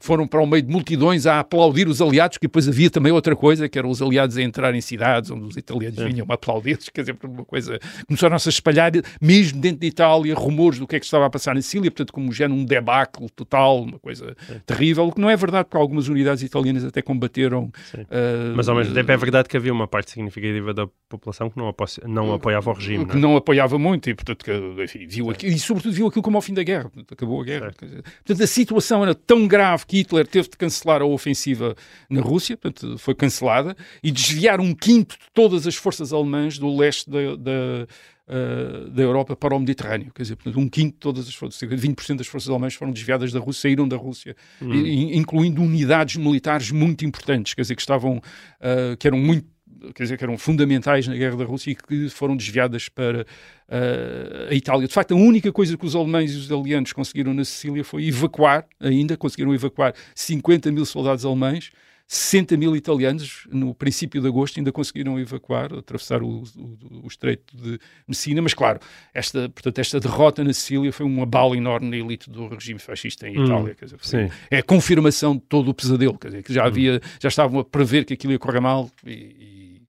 foram 0.00 0.26
para 0.26 0.40
o 0.42 0.46
meio 0.46 0.62
de 0.62 0.70
multidões 0.70 1.26
a 1.26 1.40
aplaudir 1.40 1.88
os 1.88 2.00
aliados, 2.02 2.36
que 2.38 2.46
depois 2.46 2.68
havia 2.68 2.90
também 2.90 3.12
outra 3.12 3.34
coisa, 3.34 3.68
que 3.68 3.78
eram 3.78 3.88
os 3.90 4.02
aliados 4.02 4.36
a 4.36 4.42
entrar 4.42 4.74
em 4.74 4.80
cidades 4.80 5.30
onde 5.30 5.44
os 5.44 5.56
italianos 5.56 5.77
italianos 5.82 6.12
vinham 6.14 6.26
aplaudir, 6.28 6.78
quer 6.92 7.02
dizer, 7.02 7.14
por 7.14 7.28
uma 7.28 7.44
coisa. 7.44 7.78
Começaram-se 8.06 8.48
a 8.48 8.50
espalhar, 8.50 8.92
mesmo 9.20 9.60
dentro 9.60 9.80
de 9.80 9.86
Itália, 9.86 10.34
rumores 10.34 10.78
do 10.78 10.86
que 10.86 10.96
é 10.96 10.98
que 11.00 11.04
estava 11.04 11.26
a 11.26 11.30
passar 11.30 11.54
na 11.54 11.62
Sicília, 11.62 11.90
portanto, 11.90 12.12
como 12.12 12.32
já 12.32 12.48
num 12.48 12.64
debacle 12.64 13.28
total, 13.30 13.82
uma 13.82 13.98
coisa 13.98 14.36
terrível, 14.66 15.06
o 15.08 15.12
que 15.12 15.20
não 15.20 15.30
é 15.30 15.36
verdade, 15.36 15.64
porque 15.64 15.76
algumas 15.76 16.08
unidades 16.08 16.42
italianas 16.42 16.84
até 16.84 17.02
combateram. 17.02 17.70
ah, 17.94 18.52
Mas 18.56 18.68
ao 18.68 18.76
mesmo 18.76 18.94
tempo 18.94 19.10
é 19.10 19.16
verdade 19.16 19.48
que 19.48 19.56
havia 19.56 19.72
uma 19.72 19.86
parte 19.86 20.10
significativa 20.10 20.72
da 20.74 20.86
população 21.08 21.50
que 21.50 21.56
não, 21.56 21.68
apo 21.68 21.84
não 22.06 22.32
apoiava 22.34 22.70
o 22.70 22.74
regime. 22.74 23.06
que 23.06 23.12
não 23.16 23.18
é? 23.18 23.22
não 23.22 23.36
apoiava 23.36 23.78
muito 23.78 24.08
e, 24.10 24.14
portanto, 24.14 24.44
que, 24.44 24.52
enfim, 24.82 25.06
viu 25.06 25.30
aquilo, 25.30 25.52
e 25.52 25.58
sobretudo 25.58 25.92
viu 25.92 26.06
aquilo 26.06 26.22
como 26.22 26.36
ao 26.36 26.42
fim 26.42 26.54
da 26.54 26.62
guerra. 26.62 26.84
Portanto, 26.84 27.12
acabou 27.12 27.40
a 27.40 27.44
guerra. 27.44 27.72
Dizer, 27.80 28.02
Portanto, 28.02 28.42
a 28.42 28.46
situação 28.46 29.02
era 29.02 29.14
tão 29.14 29.46
grave 29.46 29.84
que 29.86 29.98
Hitler 29.98 30.26
teve 30.26 30.48
de 30.48 30.56
cancelar 30.56 31.02
a 31.02 31.04
ofensiva 31.06 31.74
na 32.10 32.20
Rússia, 32.20 32.56
portanto, 32.56 32.98
foi 32.98 33.14
cancelada, 33.14 33.76
e 34.02 34.10
desviar 34.10 34.60
um 34.60 34.74
quinto 34.74 35.16
de 35.16 35.26
todas 35.32 35.66
as 35.66 35.67
forças 35.74 36.12
alemãs 36.12 36.58
do 36.58 36.74
leste 36.76 37.08
da, 37.10 37.36
da, 37.36 37.86
ah, 38.28 38.90
da 38.90 39.02
Europa 39.02 39.34
para 39.34 39.54
o 39.54 39.58
Mediterrâneo. 39.58 40.12
Quer 40.14 40.22
dizer, 40.22 40.36
portanto, 40.36 40.60
um 40.60 40.68
quinto 40.68 40.92
de 40.92 40.98
todas 41.00 41.26
as 41.26 41.34
forças, 41.34 41.58
cerca 41.58 41.74
de 41.74 41.88
20% 41.88 42.16
das 42.16 42.26
forças 42.26 42.48
alemãs 42.50 42.74
foram 42.74 42.92
desviadas 42.92 43.32
da 43.32 43.40
Rússia, 43.40 43.62
saíram 43.62 43.88
da 43.88 43.96
Rússia, 43.96 44.36
e- 44.60 45.16
incluindo 45.16 45.62
unidades 45.62 46.16
militares 46.16 46.70
muito 46.70 47.06
importantes, 47.06 47.54
quer 47.54 47.62
dizer, 47.62 47.74
que 47.74 47.80
estavam, 47.80 48.20
ah, 48.60 48.94
que 48.98 49.06
eram 49.06 49.18
muito 49.18 49.46
quer 49.94 50.02
dizer, 50.02 50.18
que 50.18 50.24
eram 50.24 50.36
fundamentais 50.36 51.06
na 51.06 51.14
guerra 51.14 51.36
da 51.36 51.44
Rússia 51.44 51.70
e 51.70 51.74
que 51.74 52.08
foram 52.08 52.36
desviadas 52.36 52.88
para 52.88 53.24
ah, 53.68 54.48
a 54.50 54.54
Itália. 54.54 54.86
De 54.86 54.92
facto, 54.92 55.12
a 55.12 55.16
única 55.16 55.52
coisa 55.52 55.76
que 55.76 55.86
os 55.86 55.94
alemães 55.94 56.32
e 56.32 56.36
os 56.36 56.46
italianos 56.46 56.92
conseguiram 56.92 57.32
na 57.32 57.44
Sicília 57.44 57.84
foi 57.84 58.08
evacuar, 58.08 58.66
ainda 58.80 59.16
conseguiram 59.16 59.54
evacuar 59.54 59.94
50 60.14 60.70
mil 60.72 60.84
soldados 60.84 61.24
alemães, 61.24 61.70
60 62.10 62.56
mil 62.56 62.74
italianos, 62.74 63.46
no 63.52 63.74
princípio 63.74 64.22
de 64.22 64.26
agosto, 64.28 64.58
ainda 64.58 64.72
conseguiram 64.72 65.20
evacuar, 65.20 65.74
atravessar 65.74 66.22
o, 66.22 66.42
o- 66.56 67.02
o 67.04 67.06
estreito 67.06 67.54
de 67.54 67.78
Messina, 68.06 68.40
mas 68.40 68.54
claro, 68.54 68.80
esta, 69.12 69.50
portanto, 69.50 69.78
esta 69.78 70.00
derrota 70.00 70.42
na 70.42 70.54
Sicília 70.54 70.90
foi 70.90 71.04
um 71.04 71.22
abalo 71.22 71.54
enorme 71.54 71.90
na 71.90 71.96
elite 71.98 72.30
do 72.30 72.48
regime 72.48 72.80
fascista 72.80 73.28
em 73.28 73.34
Itália. 73.44 73.74
Quer 73.74 73.84
dizer, 73.84 73.98
foi- 73.98 74.08
é 74.50 74.56
a 74.58 74.62
confirmação 74.62 75.34
de 75.36 75.42
todo 75.42 75.68
o 75.70 75.74
pesadelo, 75.74 76.18
quer 76.18 76.28
dizer, 76.28 76.42
que 76.42 76.52
já 76.54 76.64
havia, 76.64 76.98
já 77.20 77.28
estavam 77.28 77.60
a 77.60 77.64
prever 77.64 78.06
que 78.06 78.14
aquilo 78.14 78.32
ia 78.32 78.38
correr 78.38 78.60
mal 78.60 78.90
e, 79.06 79.10
e, 79.12 79.82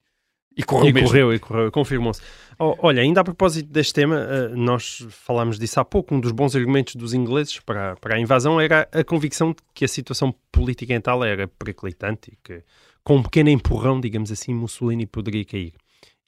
e 0.58 0.64
correu 0.64 0.90
E 0.90 0.94
mesmo. 0.94 1.08
correu, 1.08 1.34
e 1.34 1.40
correu, 1.40 1.72
confirmou-se. 1.72 2.22
Oh, 2.62 2.76
olha, 2.80 3.02
ainda 3.02 3.22
a 3.22 3.24
propósito 3.24 3.72
deste 3.72 3.94
tema, 3.94 4.18
eh, 4.18 4.50
nós 4.50 5.08
falámos 5.12 5.58
disso 5.58 5.80
há 5.80 5.86
pouco. 5.86 6.14
Um 6.14 6.20
dos 6.20 6.34
bons 6.34 6.58
argumentos 6.58 6.94
dos 6.96 7.14
ingleses 7.14 7.58
para, 7.62 7.96
para 7.96 8.18
a 8.18 8.20
invasão 8.20 8.60
era 8.60 8.86
a 8.92 9.02
convicção 9.02 9.52
de 9.52 9.58
que 9.74 9.86
a 9.86 9.88
situação 9.88 10.36
política 10.52 10.92
em 10.92 10.98
Itália 10.98 11.30
era 11.30 11.48
periclitante 11.48 12.34
e 12.34 12.38
que, 12.44 12.62
com 13.02 13.16
um 13.16 13.24
pequeno 13.24 13.50
empurrão, 13.50 14.02
digamos 14.02 14.30
assim, 14.30 14.54
Mussolini 14.54 15.06
poderia 15.06 15.46
cair. 15.46 15.74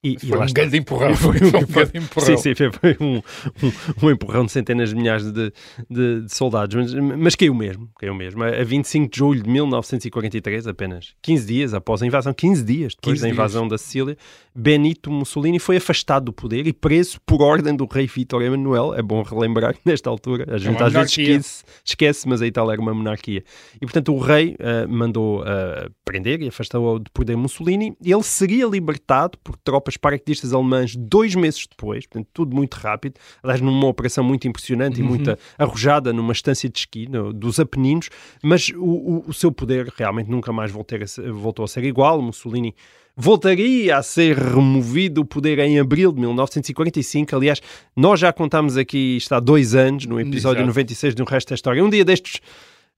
E, 0.04 0.16
e 0.16 0.20
Foi 0.28 0.38
lá 0.38 0.46
um 0.46 0.54
grande 0.54 0.78
empurrão. 0.78 1.16
Foi 1.16 1.38
Foi 1.38 1.60
um 1.60 1.64
um 1.64 1.66
grande 1.68 1.98
empurrão. 2.00 2.26
Sim, 2.26 2.38
sim, 2.38 2.56
foi 2.56 2.98
um, 3.00 3.18
um, 3.18 3.72
um 4.08 4.10
empurrão 4.12 4.46
de 4.46 4.52
centenas 4.52 4.90
de 4.90 4.96
milhares 4.96 5.32
de, 5.32 5.54
de- 5.90 6.22
de 6.22 6.34
soldados, 6.34 6.76
mas, 6.76 6.94
mas 6.94 7.36
caiu 7.36 7.54
mesmo, 7.54 7.88
caiu 8.00 8.16
mesmo. 8.16 8.44
A 8.44 8.64
25 8.64 9.12
de 9.12 9.18
julho 9.20 9.44
de 9.44 9.50
1943, 9.50 10.66
apenas 10.66 11.14
15 11.22 11.46
dias 11.46 11.74
após 11.76 12.02
a 12.02 12.08
invasão, 12.08 12.34
15 12.34 12.64
dias 12.64 12.96
depois 12.96 13.14
15 13.20 13.22
da 13.22 13.30
invasão 13.30 13.68
da 13.68 13.78
Sicília, 13.78 14.18
Benito 14.56 15.12
Mussolini 15.12 15.60
foi 15.60 15.78
afastado 15.78 16.26
do 16.26 16.34
poder 16.34 16.66
e 16.66 16.74
preso 16.74 17.20
por 17.26 17.42
ordem 17.42 17.76
do 17.76 17.86
rei 17.86 18.08
Vítor 18.08 18.42
Emanuel. 18.42 18.96
É 18.96 19.02
bom 19.04 19.22
relembrar 19.22 19.74
que 19.76 19.82
nesta 19.86 20.10
altura, 20.10 20.46
a 20.54 20.58
gente 20.58 20.78
uma 20.78 20.88
às 20.88 20.94
vezes 20.94 21.12
esquece, 21.18 21.64
esquece, 21.86 22.28
mas 22.28 22.42
a 22.42 22.48
Itália 22.48 22.74
era 22.74 22.82
uma 22.82 22.94
monarquia. 22.94 23.44
E 23.76 23.80
portanto 23.82 24.14
o 24.14 24.20
rei 24.20 24.56
ah, 24.60 24.88
mandou 24.88 25.44
ah, 25.44 25.90
prender 26.04 26.42
e 26.42 26.48
afastou 26.48 26.98
de 27.00 27.10
poder 27.12 27.36
Mussolini. 27.38 27.96
Ele 28.04 28.24
seria 28.24 28.66
libertado 28.66 29.38
por 29.44 29.56
tropas 29.58 29.91
paraquedistas 29.98 30.54
alemãs 30.54 30.96
dois 30.96 31.36
meses 31.36 31.66
depois, 31.68 32.06
portanto 32.06 32.28
tudo 32.34 32.56
muito 32.56 32.76
rápido. 32.76 33.16
Aliás, 33.44 33.62
numa 33.62 33.88
operação 33.88 34.24
muito 34.24 34.48
impressionante 34.48 35.00
e 35.00 35.04
muito 35.04 35.38
arrojada 35.58 36.12
numa 36.14 36.34
estância 36.34 36.70
de 36.70 36.80
esqui 36.80 37.08
no- 37.08 37.32
dos 37.34 37.60
Apeninos, 37.60 38.10
mas 38.44 38.70
o, 38.70 38.84
o- 38.84 39.24
o 39.28 39.34
seu 39.34 39.52
poder 39.52 39.92
realmente 39.98 40.30
nunca 40.30 40.52
mais 40.54 40.72
voltou 40.72 40.98
a 41.02 41.08
ser, 41.08 41.32
voltou 41.32 41.66
a 41.66 41.68
ser 41.68 41.84
igual. 41.84 42.22
Mussolini 42.22 42.74
voltaria 43.16 43.98
a 43.98 44.02
ser 44.04 44.38
removido 44.38 45.22
o 45.22 45.26
poder 45.26 45.60
em 45.60 45.80
abril 45.80 46.12
de 46.12 46.20
1945. 46.22 47.36
Aliás, 47.36 47.62
nós 47.96 48.20
já 48.20 48.32
contámos 48.34 48.78
aqui 48.78 49.18
isto 49.18 49.34
há 49.34 49.40
dois 49.40 49.76
anos, 49.76 50.06
no 50.06 50.20
episódio 50.20 50.60
Exato. 50.62 50.68
96 50.68 51.16
de 51.16 51.22
Um 51.22 51.26
Resto 51.26 51.50
da 51.50 51.56
História. 51.56 51.84
Um 51.84 51.90
dia 51.90 52.06
destes 52.06 52.40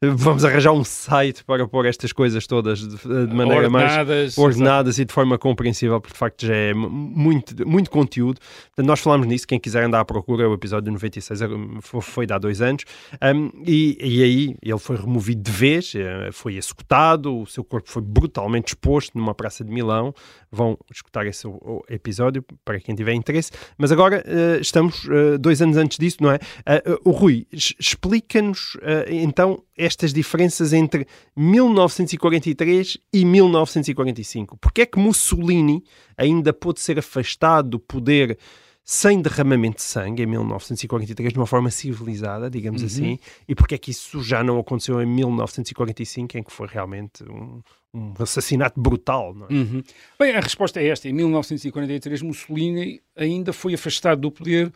vamos 0.03 0.43
arranjar 0.43 0.73
um 0.73 0.84
site 0.84 1.43
para 1.45 1.65
pôr 1.67 1.86
estas 1.86 2.12
coisas 2.12 2.45
todas 2.45 2.79
de, 2.79 2.97
de 3.27 3.34
maneira 3.34 3.69
mais 3.69 3.84
Ordenadas, 3.93 4.38
ordenadas 4.38 4.99
e 4.99 5.06
de 5.06 5.13
forma 5.13 5.38
compreensível, 5.38 6.01
porque 6.01 6.13
de 6.13 6.19
facto 6.19 6.45
já 6.45 6.53
é 6.56 6.73
muito, 6.73 7.67
muito 7.67 7.89
conteúdo. 7.89 8.39
Portanto, 8.67 8.86
nós 8.88 8.99
falámos 8.99 9.27
nisso, 9.27 9.47
quem 9.47 9.60
quiser 9.60 9.84
andar 9.84 10.01
à 10.01 10.06
procura, 10.06 10.49
o 10.49 10.53
episódio 10.53 10.91
96 10.91 11.41
era- 11.41 11.53
fo- 11.82 12.01
foi 12.01 12.25
de 12.25 12.34
há 12.34 12.38
dois 12.38 12.62
anos, 12.62 12.84
Um, 13.23 13.49
e, 13.65 13.97
e 14.01 14.23
aí 14.23 14.56
ele 14.62 14.79
foi 14.79 14.97
removido 14.97 15.41
de 15.41 15.51
vez, 15.51 15.93
eh, 15.95 16.29
foi 16.34 16.56
executado, 16.58 17.39
o 17.39 17.45
seu 17.45 17.63
corpo 17.63 17.89
foi 17.89 18.01
brutalmente 18.01 18.69
exposto 18.73 19.17
numa 19.17 19.34
praça 19.34 19.63
de 19.63 19.71
Milão. 19.71 20.13
Vão 20.51 20.77
escutar 20.91 21.25
esse 21.25 21.47
episódio 21.89 22.43
para 22.63 22.79
quem 22.79 22.93
tiver 22.93 23.13
interesse. 23.13 23.51
Mas 23.77 23.91
agora 23.91 24.23
eh, 24.25 24.60
estamos 24.62 25.08
eh, 25.10 25.38
dois 25.39 25.62
anos 25.62 25.77
antes 25.77 25.97
disso, 25.97 26.17
não 26.21 26.29
é? 26.32 26.39
Eh, 26.65 26.84
o 27.03 27.10
Rui, 27.12 27.47
explica-nos 27.51 28.77
então 29.08 29.63
estas 29.77 30.13
diferenças 30.13 30.73
entre 30.73 31.07
1943 31.36 32.97
e 33.12 33.25
1945. 33.25 34.57
Porque 34.57 34.81
é 34.81 34.86
que 34.86 34.99
Mussolini 34.99 35.83
ainda 36.17 36.53
pôde 36.53 36.79
ser 36.79 36.99
afastado 36.99 37.69
do 37.69 37.79
poder 37.79 38.38
sem 38.86 39.21
derramamento 39.21 39.77
de 39.77 39.83
sangue 39.83 40.23
em 40.23 40.25
1943 40.25 41.31
de 41.31 41.39
uma 41.39 41.47
forma 41.47 41.71
civilizada, 41.71 42.49
digamos 42.49 42.83
assim, 42.83 43.17
e 43.47 43.55
porque 43.55 43.75
é 43.75 43.77
que 43.77 43.91
isso 43.91 44.21
já 44.21 44.43
não 44.43 44.59
aconteceu 44.59 45.01
em 45.01 45.05
1945, 45.05 46.38
em 46.38 46.43
que 46.43 46.51
foi 46.51 46.67
realmente 46.67 47.23
um, 47.23 47.62
um 47.93 48.13
assassinato 48.19 48.79
brutal, 48.79 49.33
é? 49.49 49.53
Uhum. 49.53 49.81
Bem, 50.19 50.36
a 50.36 50.41
resposta 50.41 50.81
é 50.81 50.88
esta. 50.88 51.07
Em 51.07 51.13
1943, 51.13 52.21
Mussolini 52.23 53.01
ainda 53.15 53.53
foi 53.53 53.73
afastado 53.73 54.19
do 54.19 54.31
poder 54.31 54.71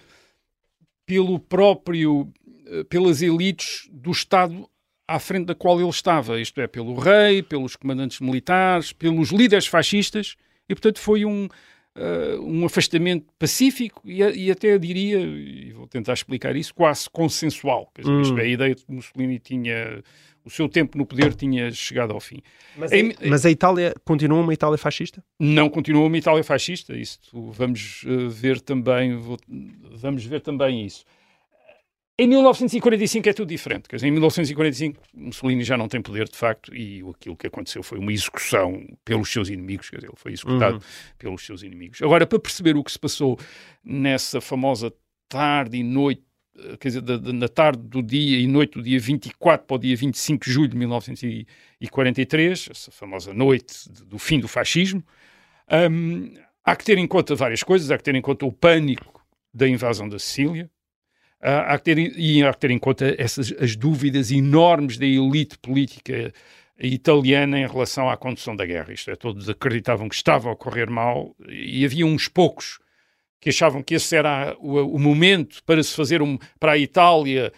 pelo 1.05 1.37
próprio, 1.37 2.31
eh, 2.65 2.85
pelas 2.85 3.21
elites 3.21 3.89
do 3.91 4.11
Estado 4.11 4.69
à 5.07 5.19
frente 5.19 5.45
da 5.45 5.55
qual 5.55 5.79
ele 5.79 5.89
estava, 5.89 6.39
isto 6.39 6.59
é, 6.59 6.67
pelo 6.67 6.93
rei, 6.95 7.41
pelos 7.41 7.75
comandantes 7.75 8.19
militares, 8.19 8.91
pelos 8.91 9.29
líderes 9.29 9.65
fascistas, 9.67 10.35
e 10.67 10.75
portanto 10.75 10.99
foi 10.99 11.23
um, 11.23 11.47
eh, 11.95 12.35
um 12.41 12.65
afastamento 12.65 13.25
pacífico 13.39 14.01
e, 14.05 14.21
e 14.21 14.51
até 14.51 14.77
diria, 14.77 15.17
e 15.19 15.71
vou 15.71 15.87
tentar 15.87 16.13
explicar 16.13 16.55
isso, 16.55 16.73
quase 16.73 17.09
consensual. 17.09 17.89
Quer 17.95 18.01
dizer, 18.01 18.21
isto 18.21 18.37
é, 18.37 18.41
a 18.41 18.45
ideia 18.47 18.75
de 18.75 18.83
que 18.85 18.91
Mussolini 18.91 19.39
tinha, 19.39 20.03
o 20.43 20.49
seu 20.49 20.67
tempo 20.67 20.97
no 20.97 21.05
poder 21.05 21.33
tinha 21.33 21.71
chegado 21.71 22.11
ao 22.11 22.19
fim. 22.19 22.41
Mas, 22.75 22.91
Em- 22.91 23.11
a, 23.11 23.29
mas 23.29 23.45
a 23.45 23.49
Itália 23.49 23.93
continua 24.03 24.41
uma 24.41 24.53
Itália 24.53 24.77
fascista? 24.77 25.23
não 25.39 25.69
continua 25.69 26.05
uma 26.05 26.17
Itália 26.17 26.43
fascista. 26.43 26.93
Isto 26.97 27.49
vamos 27.51 28.03
eh, 28.05 28.27
ver 28.29 28.59
também, 28.59 29.15
vou- 29.15 29.39
vamos 29.95 30.25
ver 30.25 30.41
também 30.41 30.85
isso. 30.85 31.05
Em 32.19 32.27
1945 32.27 33.29
é 33.29 33.33
tudo 33.33 33.47
diferente. 33.49 33.87
Quer 33.87 33.97
dizer, 33.97 34.07
em 34.07 34.11
1945 34.11 34.99
Mussolini 35.13 35.63
já 35.63 35.77
não 35.77 35.87
tem 35.87 36.01
poder 36.01 36.27
de 36.27 36.35
facto 36.35 36.73
e 36.75 37.03
aquilo 37.07 37.35
que 37.35 37.45
aconteceu 37.45 37.83
foi 37.83 37.99
uma 37.99 38.11
execução 38.11 38.83
pelos 39.05 39.31
seus 39.31 39.49
inimigos. 39.49 39.89
Quer 39.89 39.97
dizer, 39.97 40.07
ele 40.07 40.17
foi 40.17 40.31
executado 40.33 40.77
pelos 41.19 41.45
seus 41.45 41.61
inimigos. 41.61 42.01
Agora, 42.01 42.25
para 42.25 42.39
perceber 42.39 42.75
o 42.75 42.83
que 42.83 42.91
se 42.91 42.97
passou 42.97 43.37
nessa 43.83 44.41
famosa 44.41 44.91
tarde 45.29 45.77
e 45.77 45.83
noite, 45.83 46.23
eh, 46.57 46.77
quer 46.77 46.87
dizer, 46.87 47.01
da- 47.01 47.17
da- 47.17 47.33
na 47.33 47.47
tarde 47.47 47.83
do 47.83 48.01
dia 48.01 48.39
e 48.39 48.47
noite 48.47 48.73
do 48.73 48.81
dia 48.81 48.99
24 48.99 49.67
para 49.67 49.75
o 49.75 49.77
dia 49.79 49.95
25 49.95 50.45
de 50.45 50.51
julho 50.51 50.69
de 50.69 50.75
1943, 50.77 52.67
essa 52.71 52.91
famosa 52.91 53.33
noite 53.33 53.73
do 54.05 54.17
fim 54.17 54.39
do 54.39 54.47
fascismo, 54.47 55.03
Hum, 55.91 56.33
há 56.63 56.75
que 56.77 56.85
ter 56.85 56.97
em 56.97 57.05
conta 57.05 57.35
várias 57.35 57.61
coisas, 57.61 57.91
há 57.91 57.97
que 57.97 58.03
ter 58.05 58.15
em 58.15 58.21
conta 58.21 58.45
o 58.45 58.51
pânico 58.53 59.21
da 59.53 59.67
invasão 59.67 60.07
da 60.07 60.17
Sicília, 60.17 60.71
há 61.41 61.77
que 61.77 61.83
ter, 61.83 61.97
e 61.97 62.43
há 62.43 62.53
que 62.53 62.59
ter 62.59 62.71
em 62.71 62.79
conta 62.79 63.15
essas, 63.17 63.53
as 63.59 63.75
dúvidas 63.75 64.31
enormes 64.31 64.97
da 64.97 65.05
elite 65.05 65.57
política 65.57 66.33
italiana 66.79 67.59
em 67.59 67.67
relação 67.67 68.09
à 68.09 68.17
condução 68.17 68.55
da 68.55 68.65
guerra. 68.65 68.93
Isto 68.93 69.11
é, 69.11 69.15
todos 69.15 69.49
acreditavam 69.49 70.07
que 70.07 70.15
estava 70.15 70.49
a 70.49 70.51
ocorrer 70.53 70.89
mal 70.89 71.35
e 71.47 71.83
havia 71.83 72.05
uns 72.05 72.27
poucos 72.27 72.79
que 73.39 73.49
achavam 73.49 73.83
que 73.83 73.95
esse 73.95 74.15
era 74.15 74.55
o, 74.59 74.95
o 74.95 74.99
momento 74.99 75.63
para 75.63 75.81
se 75.81 75.95
fazer 75.95 76.21
um, 76.21 76.37
para 76.59 76.73
a 76.73 76.77
Itália 76.77 77.51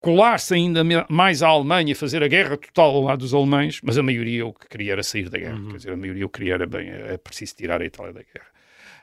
colar-se 0.00 0.54
ainda 0.54 0.82
mais 1.08 1.42
à 1.42 1.48
Alemanha, 1.48 1.94
fazer 1.94 2.22
a 2.22 2.28
guerra 2.28 2.56
total 2.56 2.96
ao 2.96 3.02
lado 3.02 3.18
dos 3.18 3.34
alemães, 3.34 3.80
mas 3.82 3.98
a 3.98 4.02
maioria 4.02 4.46
o 4.46 4.52
que 4.52 4.66
queria 4.66 4.92
era 4.92 5.02
sair 5.02 5.28
da 5.28 5.38
guerra. 5.38 5.60
Quer 5.70 5.76
dizer, 5.76 5.92
a 5.92 5.96
maioria 5.96 6.24
o 6.24 6.28
que 6.30 6.38
queria 6.38 6.54
era 6.54 6.66
bem, 6.66 6.88
é 6.88 7.18
preciso 7.18 7.54
tirar 7.56 7.82
a 7.82 7.84
Itália 7.84 8.14
da 8.14 8.22
guerra. 8.22 8.50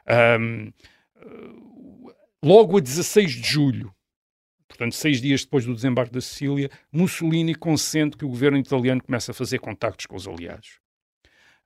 Uh, 0.08 0.74
logo 2.48 2.78
a 2.78 2.80
16 2.82 3.32
de 3.32 3.48
julho, 3.50 3.92
portanto, 4.68 4.94
seis 4.96 5.20
dias 5.22 5.44
depois 5.44 5.66
do 5.66 5.74
desembarque 5.76 6.14
da 6.14 6.22
Sicília, 6.22 6.70
Mussolini 6.92 7.54
consente 7.56 8.16
que 8.18 8.26
o 8.26 8.30
governo 8.30 8.58
italiano 8.58 9.02
comece 9.04 9.32
a 9.32 9.34
fazer 9.34 9.60
contactos 9.60 10.06
com 10.06 10.16
os 10.16 10.28
aliados. 10.28 10.80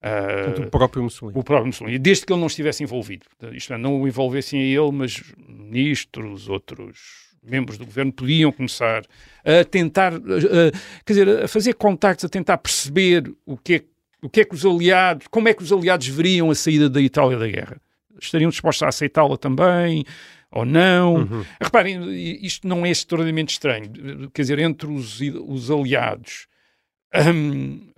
Ah, 0.04 0.46
Portanto, 0.46 0.68
o 0.68 0.72
próprio 0.72 1.04
Mussolini. 1.04 1.40
o 1.40 1.44
próprio 1.44 1.68
Mussolini, 1.68 2.00
desde 2.00 2.26
que 2.26 2.34
ele 2.34 2.40
não 2.40 2.48
estivesse 2.48 2.84
envolvido. 2.84 3.26
Isto 3.54 3.74
é, 3.74 3.78
não 3.78 4.02
o 4.02 4.08
envolvessem 4.08 4.60
a 4.60 4.64
ele, 4.66 4.92
mas 4.92 5.22
ministros, 5.48 6.50
outros 6.50 7.30
membros 7.44 7.78
do 7.78 7.86
governo 7.86 8.12
podiam 8.12 8.52
começar 8.52 9.04
a 9.46 9.64
tentar, 9.66 10.14
a- 10.14 10.16
a- 10.18 10.72
quer 11.06 11.14
dizer, 11.14 11.44
a 11.44 11.48
fazer 11.48 11.74
contactos, 11.76 12.26
a 12.26 12.30
tentar 12.30 12.58
perceber 12.58 13.32
o 13.46 13.56
que 13.58 13.76
é, 13.76 13.84
o 14.24 14.30
que 14.30 14.42
é 14.42 14.46
que 14.46 14.54
os 14.56 14.66
aliados, 14.66 15.28
como 15.28 15.48
é 15.48 15.54
que 15.54 15.62
os 15.64 15.72
aliados 15.72 16.08
veriam 16.08 16.50
a 16.52 16.56
saída 16.56 16.90
da 16.90 17.02
Itália 17.02 17.38
da 17.38 17.48
guerra. 17.48 17.80
Estariam 18.20 18.50
dispostos 18.50 18.84
a 18.84 18.88
aceitá-la 18.90 19.38
também 19.38 20.04
ou 20.52 20.66
não? 20.66 21.28
Reparem, 21.62 22.14
isto 22.44 22.68
não 22.68 22.86
é 22.86 22.90
extraordinariamente 22.90 23.54
estranho. 23.54 24.30
Quer 24.34 24.42
dizer, 24.42 24.60
entre 24.60 24.88
os, 24.88 25.20
os 25.22 25.72
aliados, 25.72 26.48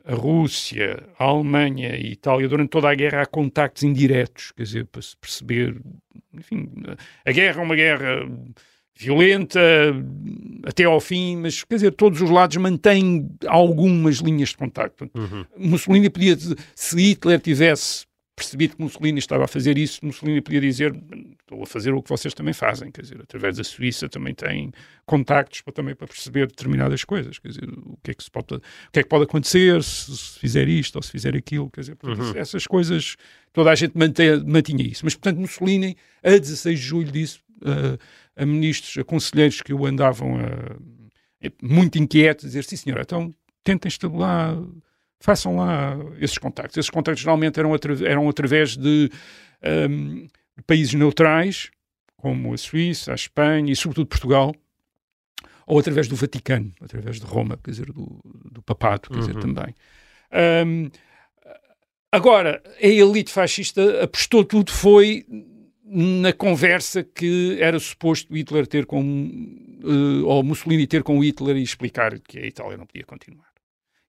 a 0.06 0.16
Rússia, 0.16 1.04
a 1.18 1.26
Alemanha 1.26 1.90
e 1.90 2.08
a 2.08 2.12
Itália, 2.12 2.48
durante 2.48 2.70
toda 2.70 2.90
a 2.90 2.96
guerra 2.96 3.22
há 3.22 3.26
contactos 3.26 3.84
indiretos, 3.84 4.52
quer 4.52 4.64
dizer, 4.64 4.86
para 4.86 5.02
se 5.02 5.16
perceber, 5.18 5.80
enfim, 6.34 6.70
a 7.26 7.32
guerra 7.32 7.62
é 7.62 7.64
uma 7.64 7.76
guerra 7.76 8.28
violenta 8.96 9.60
até 10.66 10.84
ao 10.84 11.00
fim, 11.00 11.38
mas 11.38 11.64
quer 11.64 11.76
dizer, 11.76 11.92
todos 11.92 12.22
os 12.22 12.30
lados 12.30 12.58
mantêm 12.58 13.30
algumas 13.48 14.18
linhas 14.18 14.50
de 14.50 14.58
contacto. 14.58 15.10
Uhum. 15.16 15.46
Mussolini 15.58 16.10
podia, 16.10 16.38
se 16.76 16.96
Hitler 16.96 17.40
tivesse 17.40 18.06
percebido 18.36 18.76
que 18.76 18.82
Mussolini 18.82 19.20
estava 19.20 19.46
a 19.46 19.48
fazer 19.48 19.78
isso, 19.78 20.04
Mussolini 20.04 20.42
podia 20.42 20.60
dizer 20.60 20.94
estou 21.40 21.62
a 21.62 21.66
fazer 21.66 21.94
o 21.94 22.02
que 22.02 22.10
vocês 22.10 22.34
também 22.34 22.54
fazem, 22.54 22.92
quer 22.92 23.02
dizer, 23.02 23.22
através 23.22 23.58
da 23.58 23.64
Suíça 23.64 24.10
também 24.10 24.34
têm 24.34 24.72
contactos 25.06 25.62
para, 25.62 25.74
também 25.74 25.96
para 25.96 26.08
perceber 26.08 26.48
determinadas 26.48 27.04
coisas, 27.04 27.38
quer 27.38 27.50
dizer, 27.50 27.70
o 27.70 27.98
que 28.04 28.12
é 28.12 28.14
que, 28.14 28.32
pode, 28.32 28.56
o 28.56 28.62
que 28.92 29.00
é 29.00 29.04
que 29.04 29.10
pode 29.10 29.26
acontecer 29.26 29.84
se, 29.84 30.18
se 30.18 30.40
fizer 30.40 30.68
isto 30.68 30.96
ou 30.96 31.04
se 31.04 31.12
fizer 31.12 31.36
aquilo, 31.36 31.70
quer 31.70 31.82
dizer, 31.82 31.96
portanto, 31.96 32.36
essas 32.36 32.66
coisas, 32.66 33.16
toda 33.52 33.70
a 33.70 33.76
gente 33.76 33.96
mantém, 33.96 34.44
mantinha 34.44 34.84
isso, 34.84 35.06
mas 35.06 35.14
portanto 35.14 35.40
Mussolini, 35.40 35.96
a 36.24 36.32
16 36.32 36.80
de 36.80 36.86
julho 36.86 37.12
disse 37.12 37.40
uh, 37.62 38.00
a 38.36 38.46
ministros, 38.46 38.98
a 38.98 39.04
conselheiros 39.04 39.62
que 39.62 39.74
o 39.74 39.86
andavam 39.86 40.38
a, 40.38 41.50
muito 41.62 42.00
inquietos, 42.00 42.46
dizer, 42.46 42.64
sim 42.64 42.78
senhor, 42.78 43.00
então 43.00 43.34
tentem 43.64 43.90
estabelar 43.90 44.58
façam 45.24 45.56
lá 45.56 45.98
esses 46.20 46.38
contactos. 46.38 46.78
Esses 46.78 46.90
contactos 46.90 47.24
geralmente 47.24 47.58
eram, 47.58 47.74
atra 47.74 47.96
eram 48.06 48.28
através 48.28 48.76
de 48.76 49.10
um, 49.90 50.28
países 50.68 50.94
neutrais, 50.94 51.72
como 52.18 52.54
a 52.54 52.58
Suíça, 52.58 53.14
a 53.14 53.16
Espanha 53.16 53.72
e 53.72 53.76
sobretudo 53.76 54.08
Portugal, 54.08 54.54
ou 55.66 55.80
através 55.80 56.10
do 56.10 56.16
Vaticano, 56.18 56.74
através 56.82 57.22
de 57.22 57.26
Roma, 57.26 57.58
quer 57.64 57.72
dizer, 57.72 57.86
do, 57.86 58.20
do 58.52 58.62
Papado, 58.62 59.10
quer 59.10 59.20
dizer, 59.20 59.36
também. 59.36 59.74
Um, 60.66 60.92
agora, 62.12 62.62
a 62.82 62.86
elite 62.86 63.32
fascista 63.32 64.04
apostou 64.04 64.44
tudo, 64.44 64.74
foi 64.74 65.26
na 65.86 66.34
conversa 66.34 67.02
que 67.02 67.58
era 67.62 67.80
suposto 67.80 68.36
Hitler 68.36 68.68
ter 68.68 68.86
com, 68.86 69.00
uh, 69.84 70.26
ou 70.26 70.44
Mussolini 70.44 70.86
ter 70.86 71.02
com 71.02 71.24
Hitler 71.24 71.56
e 71.56 71.64
explicar 71.64 72.20
que 72.20 72.40
a 72.40 72.46
Itália 72.46 72.76
não 72.76 72.86
podia 72.86 73.06
continuar. 73.06 73.53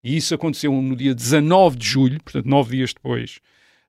E 0.04 0.16
isso 0.16 0.34
aconteceu 0.34 0.70
no 0.70 0.94
dia 0.94 1.14
19 1.14 1.76
de 1.76 1.86
julho, 1.86 2.22
portanto, 2.22 2.46
nove 2.46 2.76
dias 2.76 2.92
depois 2.92 3.40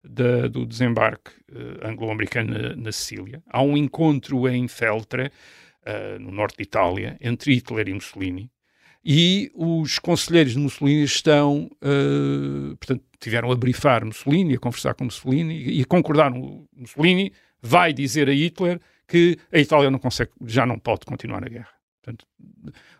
da, 0.01 0.47
do 0.47 0.65
desembarque 0.65 1.31
uh, 1.51 1.85
anglo-americano 1.85 2.57
na, 2.57 2.75
na, 2.75 2.91
Sicília. 2.93 3.43
Há 3.49 3.61
um 3.61 3.75
encontro 3.75 4.47
em 4.47 4.65
Feltre, 4.69 5.25
uh, 5.25 6.19
no 6.19 6.31
norte 6.31 6.55
de 6.55 6.63
Itália, 6.63 7.17
entre 7.19 7.53
Hitler 7.53 7.89
e 7.89 7.93
Mussolini. 7.93 8.49
E 9.03 9.51
os 9.53 9.99
conselheiros 9.99 10.53
de 10.53 10.59
Mussolini 10.59 11.03
estão, 11.03 11.69
uh, 11.83 12.77
portanto, 12.77 13.03
tiveram 13.19 13.51
a 13.51 13.55
brifar 13.55 14.05
Mussolini, 14.05 14.55
a 14.55 14.59
conversar 14.59 14.93
com 14.93 15.03
Mussolini 15.03 15.63
e 15.69 15.81
a 15.81 15.85
concordaram. 15.85 16.65
Mussolini 16.73 17.33
vai 17.61 17.91
dizer 17.91 18.29
a 18.29 18.33
Hitler 18.33 18.79
que 19.05 19.37
a 19.51 19.59
Itália 19.59 19.91
não 19.91 19.99
consegue, 19.99 20.31
já 20.45 20.65
não 20.65 20.79
pode 20.79 21.05
continuar 21.05 21.43
a 21.43 21.49
guerra. 21.49 21.75
Portanto, 22.01 22.25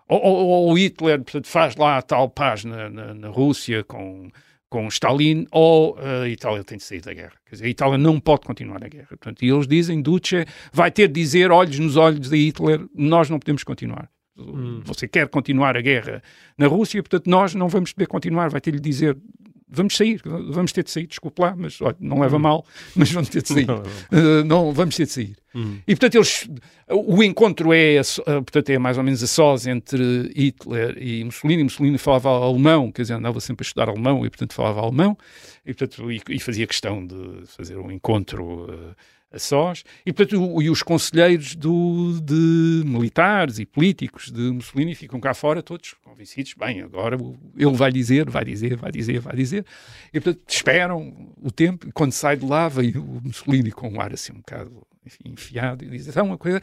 ou, 0.07 0.21
ou, 0.21 0.47
ou 0.67 0.77
Hitler 0.77 1.21
portanto, 1.21 1.47
faz 1.47 1.75
lá 1.75 1.97
a 1.97 2.01
tal 2.01 2.29
paz 2.29 2.63
na, 2.63 2.89
na, 2.89 3.13
na, 3.13 3.27
Rússia 3.29 3.83
com, 3.83 4.29
com 4.69 4.87
Stalin, 4.87 5.47
ou 5.51 5.97
a 5.97 6.27
Itália 6.27 6.63
tem 6.63 6.77
de 6.77 6.83
sair 6.83 7.01
da 7.01 7.13
guerra. 7.13 7.33
Quer 7.45 7.55
dizer, 7.55 7.65
a 7.65 7.69
Itália 7.69 7.97
não 7.97 8.19
pode 8.19 8.41
continuar 8.41 8.83
a 8.83 8.87
guerra. 8.87 9.07
Portanto, 9.09 9.43
e 9.43 9.49
eles 9.49 9.67
dizem, 9.67 10.01
Duce 10.01 10.45
vai 10.71 10.91
ter 10.91 11.07
de 11.07 11.19
dizer, 11.19 11.51
olhos 11.51 11.79
nos 11.79 11.95
olhos 11.95 12.29
de 12.29 12.37
Hitler, 12.37 12.81
nós 12.93 13.29
não 13.29 13.39
podemos 13.39 13.63
continuar. 13.63 14.09
Hum. 14.37 14.81
Você 14.83 15.07
quer 15.07 15.27
continuar 15.29 15.77
a 15.77 15.81
guerra 15.81 16.21
na 16.57 16.67
Rússia, 16.67 17.01
portanto, 17.01 17.29
nós 17.29 17.55
não 17.55 17.67
vamos 17.69 17.93
poder 17.93 18.07
continuar. 18.07 18.49
Vai 18.49 18.61
ter 18.61 18.73
de 18.73 18.79
dizer, 18.79 19.17
vamos 19.67 19.95
sair, 19.95 20.21
vamos 20.23 20.71
ter 20.71 20.83
de 20.83 20.91
sair, 20.91 21.07
desculpe 21.07 21.41
lá, 21.41 21.55
mas 21.55 21.81
olha, 21.81 21.95
não 21.99 22.19
leva 22.19 22.37
hum. 22.37 22.41
mal, 22.41 22.65
mas 22.95 23.11
vamos 23.11 23.29
ter 23.29 23.41
de 23.41 23.47
sair. 23.47 23.65
Não, 23.65 23.81
não. 24.11 24.41
Uh, 24.41 24.43
não 24.43 24.71
vamos 24.71 24.95
ter 24.95 25.05
de 25.05 25.11
sair. 25.11 25.35
Hum. 25.55 25.79
E 25.87 25.95
portanto, 25.95 26.15
eles, 26.15 26.49
o 26.89 27.23
encontro 27.23 27.71
é, 27.71 28.01
portanto, 28.25 28.69
é 28.69 28.77
mais 28.77 28.97
ou 28.97 29.03
menos 29.03 29.23
a 29.23 29.27
sós 29.27 29.65
entre 29.65 30.29
Hitler 30.35 30.97
e 31.01 31.23
Mussolini. 31.23 31.63
Mussolini 31.63 31.97
falava 31.97 32.29
alemão, 32.29 32.91
quer 32.91 33.03
dizer, 33.03 33.13
andava 33.13 33.39
sempre 33.39 33.63
a 33.63 33.65
estudar 33.65 33.87
alemão 33.87 34.25
e, 34.25 34.29
portanto, 34.29 34.53
falava 34.53 34.81
alemão 34.81 35.17
e, 35.65 35.73
portanto, 35.73 36.11
e, 36.11 36.21
e 36.29 36.39
fazia 36.41 36.67
questão 36.67 37.07
de 37.07 37.47
fazer 37.47 37.77
um 37.77 37.89
encontro 37.89 38.65
uh, 38.65 38.95
a 39.31 39.39
sós. 39.39 39.85
E, 40.05 40.11
portanto, 40.11 40.43
o, 40.43 40.61
e 40.61 40.69
os 40.69 40.83
conselheiros 40.83 41.55
do, 41.55 42.19
de 42.21 42.83
militares 42.85 43.57
e 43.57 43.65
políticos 43.65 44.29
de 44.29 44.41
Mussolini 44.51 44.93
ficam 44.93 45.21
cá 45.21 45.33
fora, 45.33 45.63
todos 45.63 45.95
convencidos. 46.03 46.53
Bem, 46.53 46.81
agora 46.81 47.17
ele 47.57 47.75
vai 47.75 47.93
dizer, 47.93 48.29
vai 48.29 48.43
dizer, 48.43 48.75
vai 48.75 48.91
dizer, 48.91 49.19
vai 49.21 49.35
dizer. 49.37 49.65
E, 50.13 50.19
portanto, 50.19 50.43
esperam 50.49 51.33
o 51.41 51.49
tempo. 51.49 51.87
E 51.87 51.93
quando 51.93 52.11
sai 52.11 52.35
de 52.35 52.45
lá, 52.45 52.67
vem 52.67 52.91
o 52.97 53.21
Mussolini 53.23 53.71
com 53.71 53.89
um 53.89 54.01
ar 54.01 54.11
assim 54.11 54.33
um 54.33 54.39
bocado 54.39 54.85
enfim, 55.05 55.31
enfiado 55.31 55.83
e 55.83 55.89
diz: 55.89 56.15
é 56.15 56.21
uma 56.21 56.37
coisa. 56.37 56.61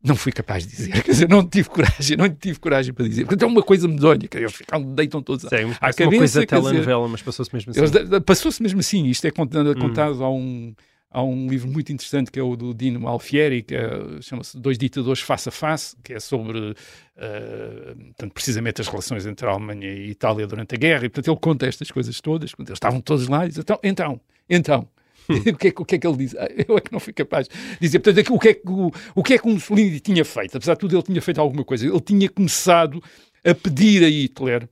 Não 0.00 0.14
fui 0.14 0.30
capaz 0.30 0.64
de 0.64 0.76
dizer, 0.76 0.92
quer 1.02 1.10
dizer, 1.10 1.28
não 1.28 1.44
tive 1.44 1.68
coragem, 1.68 2.16
não 2.16 2.28
tive 2.28 2.60
coragem 2.60 2.94
para 2.94 3.08
dizer. 3.08 3.24
Portanto, 3.24 3.42
é 3.42 3.46
uma 3.46 3.62
coisa 3.62 3.88
medonha, 3.88 4.28
que 4.28 4.38
eles 4.38 4.54
ficam, 4.54 4.80
deitam 4.94 5.20
todos 5.20 5.48
Sim, 5.48 5.72
à 5.80 5.92
cabeça. 5.92 6.04
uma 6.04 6.18
coisa 6.18 6.46
telenovela, 6.46 7.08
mas 7.08 7.20
passou-se 7.20 7.52
mesmo 7.52 7.72
assim. 7.72 8.20
Passou-se 8.24 8.62
mesmo 8.62 8.78
assim, 8.78 9.06
isto 9.06 9.26
é 9.26 9.30
contado, 9.32 9.74
contado 9.76 10.20
hum. 10.20 10.24
a 10.24 10.30
um 10.30 10.74
há 11.10 11.22
um 11.22 11.48
livro 11.48 11.68
muito 11.68 11.92
interessante 11.92 12.30
que 12.30 12.38
é 12.38 12.42
o 12.42 12.54
do 12.56 12.74
Dino 12.74 13.06
Alfieri, 13.08 13.62
que 13.62 13.74
é, 13.74 14.20
chama-se 14.20 14.58
Dois 14.58 14.76
Ditadores 14.76 15.20
Face 15.20 15.48
a 15.48 15.52
Face, 15.52 15.96
que 16.02 16.12
é 16.12 16.20
sobre, 16.20 16.58
uh, 16.58 17.96
portanto, 18.06 18.32
precisamente 18.32 18.80
as 18.80 18.88
relações 18.88 19.26
entre 19.26 19.46
a 19.46 19.50
Alemanha 19.50 19.88
e 19.88 20.04
a 20.04 20.06
Itália 20.08 20.46
durante 20.46 20.74
a 20.74 20.78
guerra, 20.78 21.06
e 21.06 21.08
portanto 21.08 21.28
ele 21.28 21.40
conta 21.40 21.66
estas 21.66 21.90
coisas 21.90 22.20
todas, 22.20 22.52
quando 22.54 22.68
eles 22.68 22.76
estavam 22.76 23.00
todos 23.00 23.26
lá, 23.28 23.46
e 23.46 23.48
diz, 23.48 23.58
então, 23.58 23.78
então, 23.82 24.20
então, 24.48 24.88
o, 25.52 25.56
que 25.56 25.68
é, 25.68 25.74
o 25.76 25.84
que 25.84 25.94
é 25.94 25.98
que 25.98 26.06
ele 26.06 26.16
diz? 26.16 26.34
Ah, 26.36 26.48
Eu 26.68 26.76
é 26.76 26.80
que 26.80 26.92
não 26.92 27.00
fui 27.00 27.12
capaz 27.12 27.48
de 27.48 27.54
dizer. 27.80 27.98
Portanto, 27.98 28.34
o 28.34 28.38
que, 28.38 28.48
é 28.48 28.54
que, 28.54 28.68
o, 28.68 28.90
o 29.14 29.22
que 29.22 29.34
é 29.34 29.38
que 29.38 29.46
o 29.46 29.50
Mussolini 29.50 30.00
tinha 30.00 30.24
feito? 30.24 30.56
Apesar 30.56 30.74
de 30.74 30.80
tudo, 30.80 30.96
ele 30.96 31.02
tinha 31.02 31.22
feito 31.22 31.40
alguma 31.40 31.64
coisa. 31.64 31.86
Ele 31.86 32.00
tinha 32.00 32.28
começado 32.28 33.02
a 33.44 33.54
pedir 33.54 34.04
a 34.04 34.08
Hitler 34.08 34.68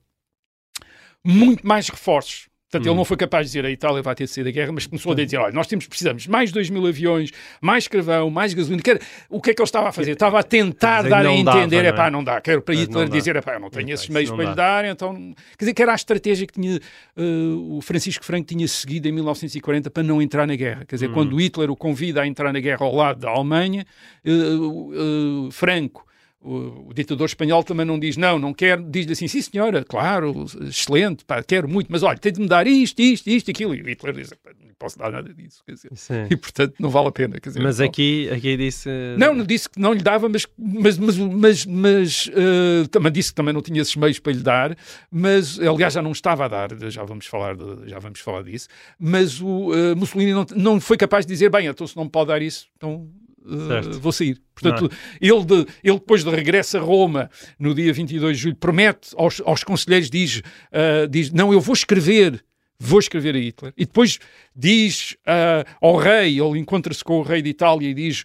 muito 1.25 1.67
mais 1.67 1.89
reforços. 1.89 2.49
Portanto, 2.77 2.87
hum. 2.87 2.91
ele 2.91 2.97
não 2.97 3.05
foi 3.05 3.17
capaz 3.17 3.47
de 3.47 3.49
dizer 3.51 3.65
a 3.65 3.71
Itália 3.71 4.03
vai 4.03 4.15
ter 4.15 4.25
de 4.25 4.31
sair 4.31 4.45
da 4.45 4.51
guerra, 4.51 4.73
mas 4.73 4.87
começou 4.87 5.13
a 5.13 5.15
dizer: 5.15 5.39
olha, 5.39 5.53
nós 5.53 5.67
temos, 5.67 5.87
precisamos 5.87 6.25
de 6.25 6.31
mais 6.31 6.53
2 6.53 6.71
mil 6.71 6.87
aviões, 6.87 7.31
mais 7.61 7.89
carvão, 7.89 8.31
mais 8.31 8.53
gasolina. 8.55 8.83
Quer, 8.83 9.01
o 9.29 9.41
que 9.41 9.51
é 9.51 9.55
que 9.55 9.61
ele 9.61 9.67
estava 9.67 9.89
a 9.89 9.93
fazer? 9.93 10.13
Estava 10.13 10.39
a 10.39 10.43
tentar 10.43 10.99
dizer, 10.99 11.11
dar 11.11 11.27
a 11.27 11.33
entender: 11.33 11.79
é 11.79 11.83
dava, 11.85 11.97
pá, 11.97 12.11
não 12.11 12.23
dá. 12.23 12.41
Quero 12.41 12.63
para 12.63 12.75
Hitler 12.75 13.09
dizer: 13.09 13.37
é 13.37 13.41
pá, 13.41 13.59
não 13.59 13.71
tenho 13.71 13.93
esses 13.93 14.09
meios 14.09 14.31
para 14.31 14.45
lhe 14.45 14.55
dar. 14.55 14.85
Então, 14.85 15.15
quer 15.57 15.65
dizer, 15.65 15.75
que 15.75 15.83
era 15.83 15.93
a 15.93 15.97
estratégia 15.97 16.47
que 16.47 16.53
tinha 16.53 16.79
uh, 17.17 17.77
o 17.77 17.81
Francisco 17.81 18.25
Franco 18.25 18.47
tinha 18.47 18.67
seguido 18.69 19.09
em 19.09 19.13
1940 19.13 19.91
para 19.91 20.03
não 20.03 20.21
entrar 20.21 20.47
na 20.47 20.57
guerra. 20.57 20.85
Quer 20.87 20.97
dizer, 20.97 21.11
hum. 21.11 21.15
quando 21.15 21.41
Hitler 21.41 21.71
o 21.71 21.77
convida 21.77 22.23
a 22.23 22.27
entrar 22.27 22.53
na 22.53 22.61
guerra 22.61 22.85
ao 22.85 22.95
lado 22.95 23.21
da 23.21 23.31
Alemanha, 23.31 23.87
uh, 24.25 25.47
uh, 25.47 25.51
Franco 25.51 26.06
o, 26.47 26.89
o, 26.91 26.95
ditador 26.95 27.27
espanhol 27.27 27.65
também 27.65 27.85
não 27.85 27.99
diz 27.99 28.17
não, 28.17 28.39
não 28.39 28.55
quero, 28.55 28.83
diz-lhe 28.85 29.13
assim, 29.13 29.27
sim 29.27 29.43
senhora, 29.43 29.85
claro, 29.85 30.47
excelente, 30.63 31.25
pá, 31.25 31.43
quero 31.43 31.69
muito, 31.69 31.89
mas 31.91 32.03
olha, 32.03 32.17
tem 32.17 32.33
de 32.33 32.41
me 32.41 32.47
dar 32.47 32.67
isto, 32.67 33.01
isto, 33.01 33.29
isto, 33.29 33.51
aquilo. 33.51 33.75
E 33.75 33.83
o 33.83 33.89
Hitler 33.89 34.15
diz, 34.15 34.31
não 34.31 34.75
posso 34.79 34.97
dar 34.97 35.11
nada 35.11 35.33
disso, 35.35 35.63
quer 35.67 35.73
dizer, 35.73 35.91
e 36.31 36.37
portanto 36.37 36.75
não 36.79 36.89
vale 36.89 37.09
a 37.09 37.13
pena. 37.13 37.41
Quer 37.41 37.49
dizer, 37.51 37.63
mas 37.63 37.79
não. 37.79 37.87
aqui, 37.87 38.31
aqui 38.31 38.57
disse... 38.57 38.89
Não, 39.19 39.35
não 39.35 39.45
disse 39.45 39.69
que 39.69 39.81
não 39.81 39.93
lhe 39.93 40.03
dava, 40.03 40.29
mas, 40.29 40.47
mas, 40.57 40.99
mas, 40.99 41.17
mas, 41.19 41.67
mas 41.67 42.27
uh, 42.29 42.89
também 42.89 43.11
disse 43.11 43.31
que 43.31 43.35
também 43.35 43.53
não 43.53 43.63
tinha 43.63 43.83
esses 43.83 43.97
meios 43.97 44.21
para 44.21 44.33
lhe 44.33 44.43
dar, 44.43 44.77
mas, 45.11 45.59
aliás, 45.59 45.95
já 45.95 46.03
não 46.03 46.13
estava 46.13 46.45
a 46.45 46.49
dar, 46.49 46.69
já 46.91 47.03
vamos 47.03 47.27
falar, 47.27 47.57
de, 47.57 47.89
já 47.89 47.99
vamos 47.99 48.21
falar 48.21 48.43
disso, 48.45 48.69
mas 48.99 49.41
o 49.41 49.73
uh, 49.73 49.97
Mussolini 49.97 50.33
não, 50.33 50.47
não 50.55 50.81
foi 50.81 50.97
capaz 50.97 51.27
de 51.27 51.33
dizer, 51.33 51.51
bem, 51.51 51.67
então 51.67 51.87
se 51.87 51.97
não 51.97 52.05
me 52.05 52.11
pode 52.11 52.29
dar 52.29 52.41
isso, 52.41 52.69
então 52.77 53.11
Uh, 53.47 54.01
vou 54.01 54.11
sair. 54.11 54.41
Portanto, 54.55 54.91
ele, 55.21 55.45
de, 55.45 55.67
ele 55.85 55.99
depois 55.99 56.25
de 56.25 56.31
regresso 56.31 56.77
a 56.77 56.81
Roma, 56.81 57.31
no 57.59 57.75
dia 57.75 57.93
22 57.93 58.37
de 58.37 58.43
julho, 58.43 58.57
promete 58.57 59.11
aos, 59.17 59.41
aos 59.45 59.63
conselheiros, 59.63 60.11
diz, 60.11 60.39
uh, 60.39 61.07
diz, 61.09 61.31
não, 61.31 61.53
eu 61.53 61.61
vou 61.61 61.73
escrever, 61.73 62.45
vou 62.79 62.99
escrever 62.99 63.37
a 63.37 63.39
Hitler. 63.39 63.73
E 63.77 63.87
depois 63.87 64.19
diz 64.55 65.13
uh, 65.27 65.65
ao 65.81 65.97
rei, 65.97 66.41
ele 66.41 66.59
encontra-se 66.59 67.05
com 67.05 67.21
o 67.21 67.23
rei 67.23 67.41
de 67.41 67.51
Itália 67.51 67.89
e 67.89 67.95
diz, 67.95 68.25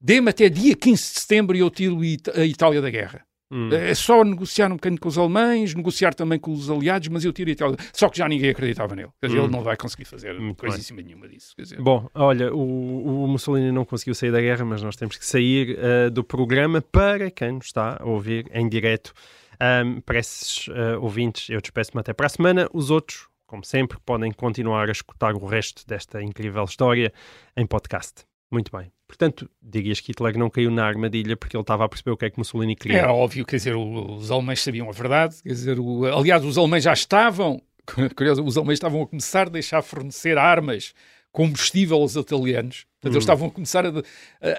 dê-me 0.00 0.30
até 0.30 0.48
dia 0.48 0.74
15 0.74 1.02
de 1.02 1.20
setembro 1.20 1.56
e 1.56 1.60
eu 1.60 1.70
tiro 1.70 2.00
a 2.34 2.44
Itália 2.44 2.80
da 2.80 2.88
guerra. 2.88 3.26
Hum. 3.50 3.68
É 3.72 3.94
só 3.94 4.24
negociar 4.24 4.66
um 4.72 4.74
bocadinho 4.74 5.00
com 5.00 5.08
os 5.08 5.16
alemães, 5.16 5.72
negociar 5.74 6.14
também 6.14 6.38
com 6.38 6.52
os 6.52 6.68
aliados, 6.68 7.06
mas 7.08 7.24
eu 7.24 7.32
tiro 7.32 7.48
Itália. 7.50 7.76
Só 7.92 8.08
que 8.08 8.18
já 8.18 8.28
ninguém 8.28 8.50
acreditava 8.50 8.96
nele. 8.96 9.08
Quer 9.20 9.28
dizer, 9.28 9.38
Hum. 9.40 9.44
ele 9.44 9.52
não 9.52 9.62
vai 9.62 9.76
conseguir 9.76 10.04
fazer 10.04 10.34
Muito 10.40 10.56
coisíssima 10.58 11.00
nenhuma 11.00 11.28
disso. 11.28 11.54
Bom, 11.78 12.08
olha, 12.14 12.52
o, 12.52 13.24
o 13.24 13.28
Mussolini 13.28 13.70
não 13.70 13.84
conseguiu 13.84 14.14
sair 14.14 14.32
da 14.32 14.40
guerra, 14.40 14.64
mas 14.64 14.82
nós 14.82 14.96
temos 14.96 15.16
que 15.16 15.24
sair 15.24 15.78
eh, 15.78 16.10
do 16.10 16.24
programa 16.24 16.82
para 16.82 17.30
quem 17.30 17.52
nos 17.52 17.66
está 17.66 17.98
a 18.00 18.04
ouvir 18.04 18.46
em 18.52 18.68
direto. 18.68 19.12
Ahm, 19.60 20.00
para 20.00 20.18
esses 20.18 20.68
eh, 20.68 20.96
ouvintes, 20.98 21.48
eu 21.48 21.60
despeço-me 21.60 22.00
até 22.00 22.12
para 22.12 22.26
a 22.26 22.28
semana. 22.28 22.68
Os 22.72 22.90
outros, 22.90 23.28
como 23.46 23.64
sempre, 23.64 23.96
podem 24.04 24.32
continuar 24.32 24.88
a 24.88 24.92
escutar 24.92 25.34
o 25.34 25.46
resto 25.46 25.86
desta 25.86 26.20
incrível 26.22 26.64
história 26.64 27.12
em 27.56 27.64
podcast. 27.64 28.24
Muito 28.50 28.70
bem. 28.76 28.95
Portanto, 29.08 29.48
dirias 29.62 30.00
que 30.00 30.08
Hitler 30.12 30.36
não 30.36 30.50
caiu 30.50 30.70
na 30.70 30.84
armadilha 30.84 31.36
porque 31.36 31.56
ele 31.56 31.62
estava 31.62 31.84
a 31.84 31.88
perceber 31.88 32.10
o 32.10 32.16
que 32.16 32.24
é 32.24 32.30
que 32.30 32.38
Mussolini 32.38 32.74
queria. 32.74 32.98
Era 32.98 33.12
óbvio, 33.12 33.44
quer 33.46 33.56
dizer, 33.56 33.74
os 33.76 34.30
alemães 34.30 34.60
sabiam 34.60 34.88
a 34.88 34.92
verdade, 34.92 35.36
quer 35.42 35.48
dizer, 35.50 35.78
o- 35.78 36.04
aliás, 36.06 36.44
os 36.44 36.58
alemães 36.58 36.82
já 36.82 36.92
estavam, 36.92 37.62
curioso, 38.16 38.42
os 38.44 38.56
alemães 38.56 38.76
estavam 38.76 39.02
a 39.02 39.06
começar 39.06 39.46
a 39.46 39.50
deixar 39.50 39.80
fornecer 39.82 40.36
armas, 40.36 40.92
combustível 41.36 41.98
aos 41.98 42.16
italianos. 42.16 42.86
Portanto, 42.98 43.12
eles 43.12 43.24
estavam 43.24 43.48
a 43.48 43.50
começar 43.50 43.84
a, 43.84 43.90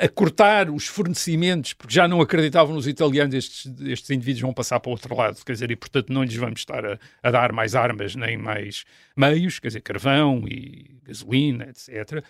a- 0.05 0.09
cortar 0.09 0.69
os 0.69 0.85
fornecimentos, 0.85 1.73
porque 1.73 1.91
já 1.91 2.07
não 2.07 2.21
acreditavam 2.21 2.75
nos 2.75 2.87
italianos, 2.87 3.33
estes, 3.33 3.65
estes 3.81 4.11
indivíduos 4.11 4.41
vão 4.43 4.53
passar 4.53 4.79
para 4.79 4.89
o 4.89 4.91
outro 4.91 5.15
lado, 5.15 5.43
quer 5.43 5.53
dizer, 5.53 5.71
e 5.71 5.75
portanto 5.75 6.13
não 6.13 6.23
lhes 6.23 6.35
vamos 6.35 6.59
estar 6.59 6.85
a, 6.85 6.99
a 7.23 7.31
dar 7.31 7.51
mais 7.51 7.73
armas 7.73 8.15
nem 8.15 8.37
mais 8.37 8.85
meios, 9.17 9.57
quer 9.57 9.69
dizer, 9.69 9.81
carvão 9.81 10.43
e 10.47 10.99
gasolina, 11.03 11.63
etc. 11.69 12.23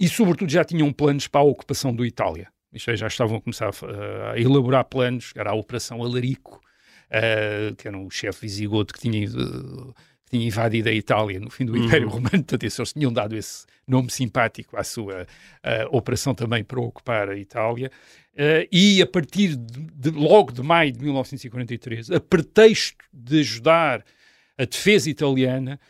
E 0.00 0.08
sobretudo 0.08 0.50
já 0.50 0.64
tinham 0.64 0.90
planos 0.90 1.26
para 1.28 1.42
a 1.42 1.44
ocupação 1.44 1.94
do 1.94 2.06
Itália. 2.06 2.48
Isto 2.72 2.92
é, 2.92 2.96
já 2.96 3.08
estavam 3.08 3.36
a 3.36 3.40
começar 3.42 3.68
a, 3.68 4.32
a 4.32 4.40
elaborar 4.40 4.84
planos, 4.86 5.32
era 5.36 5.50
a 5.50 5.54
Operação 5.54 6.02
Alarico, 6.02 6.60
eh, 7.10 7.74
que 7.76 7.86
era 7.88 7.98
um 7.98 8.08
chefe 8.08 8.42
visigodo 8.42 8.94
que 8.94 9.00
tinha, 9.00 9.18
ido- 9.24 9.92
que 9.94 10.09
tinha 10.30 10.46
invadido 10.46 10.88
a 10.88 10.92
Itália 10.92 11.40
no 11.40 11.50
fim 11.50 11.64
do 11.64 11.76
Império 11.76 12.08
Romano, 12.08 12.30
portanto, 12.30 12.62
eles 12.62 12.92
tinham 12.92 13.12
dado 13.12 13.36
esse 13.36 13.66
nome 13.86 14.10
simpático 14.10 14.76
à 14.76 14.84
sua 14.84 15.26
eh, 15.62 15.86
operação 15.90 16.34
também 16.34 16.62
para 16.62 16.80
ocupar 16.80 17.28
a 17.28 17.36
Itália. 17.36 17.90
Eh, 18.36 18.68
e 18.70 19.02
a 19.02 19.06
partir 19.06 19.56
de, 19.56 19.80
de- 20.10 20.10
logo 20.10 20.52
de 20.52 20.62
maio 20.62 20.92
de 20.92 21.00
1943, 21.02 22.12
a 22.12 22.20
pretexto 22.20 23.04
de 23.12 23.40
ajudar 23.40 24.04
a 24.56 24.64
defesa 24.64 25.10
italiana, 25.10 25.80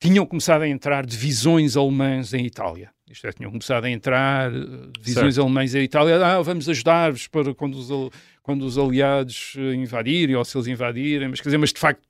tinham 0.00 0.26
começado 0.26 0.62
a 0.62 0.68
entrar 0.68 1.06
divisões 1.06 1.76
alemãs 1.76 2.34
em 2.34 2.44
Itália. 2.44 2.90
Isto 3.08 3.28
é, 3.28 3.32
tinham 3.32 3.50
começado 3.50 3.84
a 3.84 3.90
entrar 3.90 4.52
eh, 4.52 4.58
divisões 5.00 5.38
alemãs 5.38 5.74
em 5.74 5.82
Itália. 5.84 6.16
Ah, 6.26 6.42
vamos 6.42 6.68
ajudar-vos 6.68 7.28
para 7.28 7.54
quando 7.54 7.76
os, 7.76 7.88
quando 8.42 8.62
os 8.66 8.76
aliados 8.76 9.54
eh, 9.56 9.74
invadirem 9.74 10.34
ou 10.34 10.44
se 10.44 10.56
eles 10.56 10.66
invadirem. 10.66 11.28
Mas, 11.28 11.40
quer 11.40 11.48
dizer, 11.50 11.58
mas 11.58 11.72
de 11.72 11.78
facto 11.78 12.02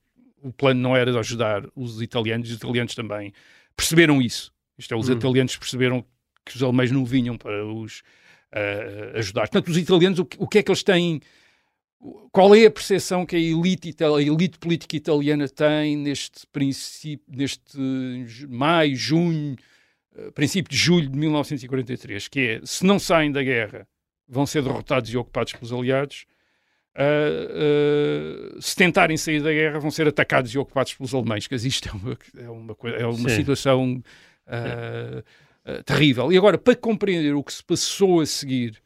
o 0.43 0.53
plano 0.53 0.81
não 0.81 0.97
era 0.97 1.13
de 1.13 1.19
ajudar 1.19 1.67
os 1.75 2.01
italianos. 2.01 2.51
Os 2.51 2.57
italianos 2.57 2.95
também 2.95 3.33
perceberam 3.77 4.21
isso. 4.21 4.53
Isto 4.79 4.95
é, 4.95 4.97
os 4.97 5.09
italianos 5.09 5.57
perceberam 5.57 6.05
que 6.45 6.57
os 6.57 6.63
alemães 6.63 6.91
não 6.91 7.05
vinham 7.05 7.37
para 7.37 7.67
os 7.67 8.03
eh, 8.53 9.13
ajudar. 9.17 9.43
Portanto, 9.43 9.69
os 9.69 9.77
italianos, 9.77 10.19
o 10.19 10.25
que, 10.25 10.37
o 10.39 10.47
que 10.47 10.59
é 10.59 10.63
que 10.63 10.71
eles 10.71 10.83
têm 10.83 11.21
qual 12.31 12.55
é 12.55 12.67
a 12.67 12.71
percepção 12.71 13.25
que 13.27 13.35
a 13.35 13.39
elite, 13.39 13.95
a 14.05 14.23
elite 14.23 14.59
política 14.59 14.97
italiana 14.97 15.49
tem 15.49 15.97
neste 15.97 16.47
princípio, 16.49 17.25
neste 17.29 17.79
maio, 18.49 18.95
junho, 18.95 19.57
eh, 20.17 20.31
princípio 20.31 20.71
de 20.71 20.77
julho 20.77 21.09
de 21.09 21.19
1943, 21.19 22.29
que 22.29 22.41
é, 22.41 22.61
se 22.65 22.85
não 22.85 22.99
saem 22.99 23.33
da 23.33 23.43
guerra, 23.43 23.89
vão 24.29 24.47
ser 24.47 24.63
derrotados 24.63 25.11
e 25.11 25.17
ocupados 25.17 25.53
pelos 25.53 25.73
aliados, 25.73 26.27
ah, 26.97 28.57
ah, 28.57 28.61
se 28.61 28.75
tentarem 28.75 29.17
sair 29.17 29.43
da 29.43 29.53
guerra, 29.53 29.79
vão 29.79 29.91
ser 29.91 30.09
atacados 30.09 30.53
e 30.55 30.59
ocupados 30.59 30.95
pelos 30.95 31.15
alemães, 31.15 31.47
que 31.47 31.55
isto 31.55 31.89
é 31.89 31.93
uma, 31.93 32.19
é 32.39 32.51
uma, 32.51 32.75
coisa- 32.75 32.97
é 32.97 33.07
uma 33.07 33.29
Sim. 33.29 33.37
situação 33.37 34.03
ah, 34.47 35.23
terrível. 35.85 36.33
E 36.33 36.37
agora, 36.39 36.57
para 36.59 36.77
compreender 36.77 37.35
o 37.35 37.43
que 37.43 37.53
se 37.53 37.63
passou 37.63 38.21
a 38.21 38.27
seguir 38.27 38.81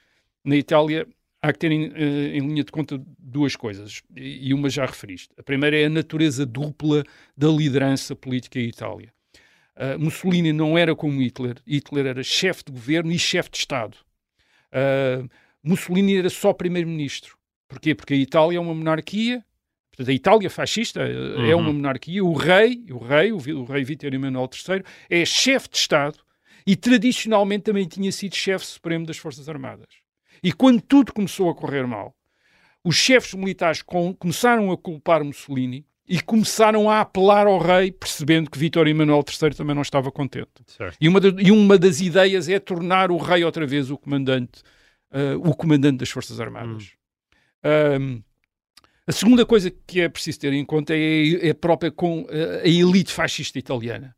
na 0.44 0.56
Itália, 0.56 1.06
há 1.42 1.52
que 1.52 1.58
ter 1.58 1.70
em, 1.72 1.92
eh, 1.94 2.36
em 2.36 2.40
linha 2.40 2.64
de 2.64 2.72
conta 2.72 3.00
duas 3.18 3.54
coisas, 3.56 4.02
e 4.16 4.52
uma 4.52 4.68
já 4.68 4.86
referiste. 4.86 5.28
A 5.38 5.42
primeira 5.42 5.78
é 5.78 5.84
a 5.86 5.90
natureza 5.90 6.44
dupla 6.46 7.04
da 7.36 7.48
liderança 7.48 8.16
política 8.16 8.58
em 8.58 8.68
Itália. 8.68 9.12
Uh, 9.76 9.98
Mussolini 9.98 10.52
não 10.52 10.76
era 10.76 10.94
como 10.94 11.22
Hitler. 11.22 11.56
Hitler 11.66 12.06
era 12.06 12.22
chefe 12.22 12.64
de 12.64 12.72
governo 12.72 13.10
e 13.12 13.18
chefe 13.18 13.50
de 13.50 13.58
Estado. 13.58 13.96
Uh, 14.72 15.28
Mussolini 15.62 16.18
era 16.18 16.28
só 16.28 16.52
primeiro-ministro. 16.52 17.38
Porquê? 17.70 17.94
Porque 17.94 18.12
a 18.12 18.16
Itália 18.16 18.58
é 18.58 18.60
uma 18.60 18.74
monarquia. 18.74 19.42
Portanto, 19.90 20.08
a 20.10 20.12
Itália 20.12 20.50
fascista 20.50 21.00
uh, 21.00 21.40
é 21.46 21.54
uma 21.54 21.72
monarquia. 21.72 22.22
O 22.24 22.32
rei, 22.34 22.84
o 22.90 22.98
rei, 22.98 23.32
o, 23.32 23.64
rei 23.64 23.84
Vítor 23.84 24.12
Emanuel 24.12 24.48
III, 24.52 24.82
é 25.08 25.24
chefe 25.24 25.68
de 25.70 25.78
Estado 25.78 26.18
e 26.66 26.76
tradicionalmente 26.76 27.62
também 27.64 27.86
tinha 27.86 28.10
sido 28.12 28.34
chefe 28.36 28.66
supremo 28.66 29.06
das 29.06 29.16
Forças 29.16 29.48
Armadas. 29.48 29.86
E 30.42 30.52
quando 30.52 30.80
tudo 30.82 31.12
começou 31.12 31.48
a 31.48 31.54
correr 31.54 31.86
mal, 31.86 32.14
os 32.84 32.96
chefes 32.96 33.34
militares 33.34 33.82
com- 33.82 34.14
começaram 34.14 34.70
a 34.70 34.76
culpar 34.76 35.22
Mussolini 35.24 35.84
e 36.08 36.20
começaram 36.20 36.90
a 36.90 37.00
apelar 37.02 37.46
ao 37.46 37.58
rei, 37.58 37.92
percebendo 37.92 38.50
que 38.50 38.58
Vítor 38.58 38.88
Emanuel 38.88 39.22
III 39.28 39.54
também 39.54 39.74
não 39.74 39.82
estava 39.82 40.10
contente. 40.10 40.48
E 41.00 41.06
uma, 41.08 41.20
da- 41.20 41.40
e 41.42 41.52
uma 41.52 41.78
das 41.78 42.00
ideias 42.00 42.48
é 42.48 42.58
tornar 42.58 43.10
o 43.12 43.16
rei 43.18 43.44
outra 43.44 43.66
vez 43.66 43.90
o 43.90 43.98
comandante, 43.98 44.62
ah, 45.12 45.36
o 45.38 45.54
comandante 45.54 45.98
das 45.98 46.10
Forças 46.10 46.40
Armadas. 46.40 46.92
Ahm, 47.62 48.20
a 49.06 49.12
segunda 49.12 49.44
coisa 49.44 49.70
que 49.86 50.00
é 50.00 50.08
preciso 50.08 50.38
ter 50.40 50.52
em 50.52 50.64
conta 50.64 50.94
é, 50.94 51.48
é 51.48 51.50
a 51.50 51.54
própria 51.54 51.90
com, 51.90 52.26
a 52.62 52.66
elite 52.68 53.12
fascista 53.12 53.58
italiana. 53.58 54.14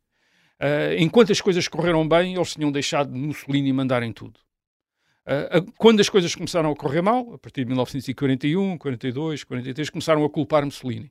Ah, 0.61 0.95
enquanto 0.99 1.33
as 1.33 1.41
coisas 1.41 1.67
correram 1.67 2.07
bem, 2.07 2.35
eles 2.35 2.53
tinham 2.55 2.71
deixado 2.71 3.11
Mussolini 3.15 3.73
mandar 3.73 4.03
em 4.03 4.13
tudo. 4.13 4.39
A- 5.25 5.63
quando 5.79 6.01
as 6.01 6.09
coisas 6.09 6.35
começaram 6.35 6.71
a 6.71 6.77
correr 6.77 7.01
mal, 7.03 7.35
a 7.35 7.39
partir 7.39 7.63
de 7.63 7.67
1941, 7.69 8.77
42, 8.79 9.45
43, 9.45 9.89
começaram 9.91 10.25
a 10.25 10.31
culpar 10.31 10.65
Mussolini. 10.65 11.11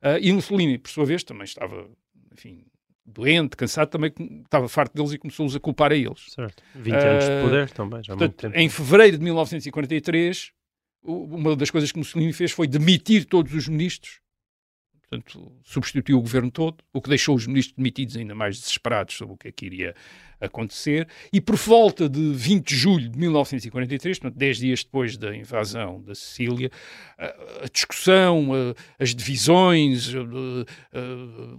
Ah, 0.00 0.18
e 0.18 0.32
Mussolini, 0.32 0.78
por 0.78 0.90
sua 0.90 1.04
vez, 1.06 1.22
também 1.22 1.44
estava, 1.44 1.86
enfim, 2.32 2.64
doente, 3.06 3.56
cansado, 3.56 3.88
também 3.88 4.12
estava 4.44 4.68
farto 4.68 4.94
deles 4.94 5.12
e 5.12 5.18
começou-os 5.18 5.54
a 5.54 5.60
culpar 5.60 5.92
a 5.92 5.96
eles. 5.96 6.26
Certo. 6.34 6.62
20 6.74 6.94
anos 6.94 7.24
de 7.24 7.42
poder 7.42 7.70
também, 7.70 8.02
já 8.02 8.12
há 8.12 8.16
muito 8.16 8.32
Portanto, 8.32 8.52
tempo. 8.52 8.58
em 8.58 8.68
fevereiro 8.68 9.16
de 9.18 9.24
1943, 9.24 10.48
o- 10.48 10.61
uma 11.02 11.56
das 11.56 11.70
coisas 11.70 11.90
que 11.90 11.98
Mussolini 11.98 12.32
fez 12.32 12.52
foi 12.52 12.66
demitir 12.66 13.24
todos 13.24 13.52
os 13.52 13.68
ministros. 13.68 14.20
Portanto, 15.12 15.52
substituiu 15.62 16.16
o 16.16 16.22
governo 16.22 16.50
todo, 16.50 16.82
o 16.90 17.02
que 17.02 17.10
deixou 17.10 17.34
os 17.34 17.46
ministros 17.46 17.76
demitidos 17.76 18.16
ainda 18.16 18.34
mais 18.34 18.58
desesperados 18.58 19.14
sobre 19.14 19.34
o 19.34 19.36
que 19.36 19.48
é 19.48 19.52
que 19.52 19.66
iria 19.66 19.94
acontecer. 20.40 21.06
E 21.30 21.38
por 21.38 21.54
volta 21.56 22.08
de 22.08 22.32
20 22.32 22.66
de 22.66 22.74
julho 22.74 23.08
de 23.10 23.18
1943, 23.18 24.18
portanto, 24.18 24.38
10 24.38 24.56
dias 24.56 24.84
depois 24.84 25.18
da 25.18 25.36
invasão 25.36 26.00
da 26.02 26.14
Sicília, 26.14 26.70
a, 27.18 27.68
discussão, 27.70 28.48
as 28.98 29.14
divisões, 29.14 30.12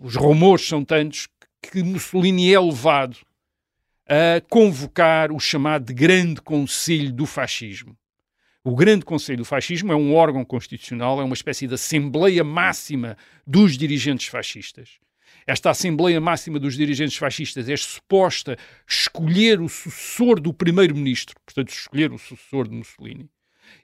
os 0.01 0.15
rumores 0.15 0.67
são 0.67 0.83
tantos 0.83 1.27
que 1.61 1.83
Mussolini 1.83 2.51
é 2.51 2.59
levado 2.59 3.17
a 4.07 4.41
convocar 4.49 5.31
o 5.31 5.39
chamado 5.39 5.85
de 5.85 5.93
Grande 5.93 6.41
Conselho 6.41 7.11
do 7.11 7.27
Fascismo. 7.27 7.95
O 8.64 8.76
Grande 8.76 9.03
Conselho 9.03 9.39
do 9.39 9.45
Fascismo 9.45 9.91
é 9.91 9.95
um 9.95 10.14
órgão 10.16 10.45
constitucional, 10.45 11.20
é 11.20 11.24
uma 11.24 11.34
espécie 11.34 11.68
de 11.68 11.74
Assembleia 11.74 12.43
Máxima 12.43 13.18
dos 13.45 13.78
dirigentes 13.78 14.28
fascistas. 14.28 14.91
Esta 15.45 15.70
Assembleia 15.72 16.22
Máxima 16.22 16.57
dos 16.59 16.76
dirigentes 16.76 17.18
fascistas 17.18 17.68
é 17.68 17.76
suposta 17.76 18.57
escolher 18.88 19.59
o 19.59 19.68
sucessor 19.68 20.39
do 20.39 20.53
primeiro-ministro, 20.53 21.36
portanto, 21.45 21.70
escolher 21.70 22.14
o 22.14 22.18
sucessor 22.18 22.68
de 22.70 22.76
Mussolini. 22.76 23.30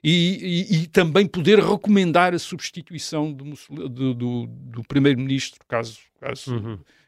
E, 0.02 0.66
e- 0.70 0.82
e 0.82 0.86
também 0.86 1.26
poder 1.26 1.58
recomendar 1.58 2.32
a 2.32 2.38
substituição 2.38 3.30
do, 3.32 3.44
do- 3.88 4.14
do- 4.14 4.46
primeiro-ministro, 4.84 5.60
caso, 5.68 5.98
caso, 6.20 6.54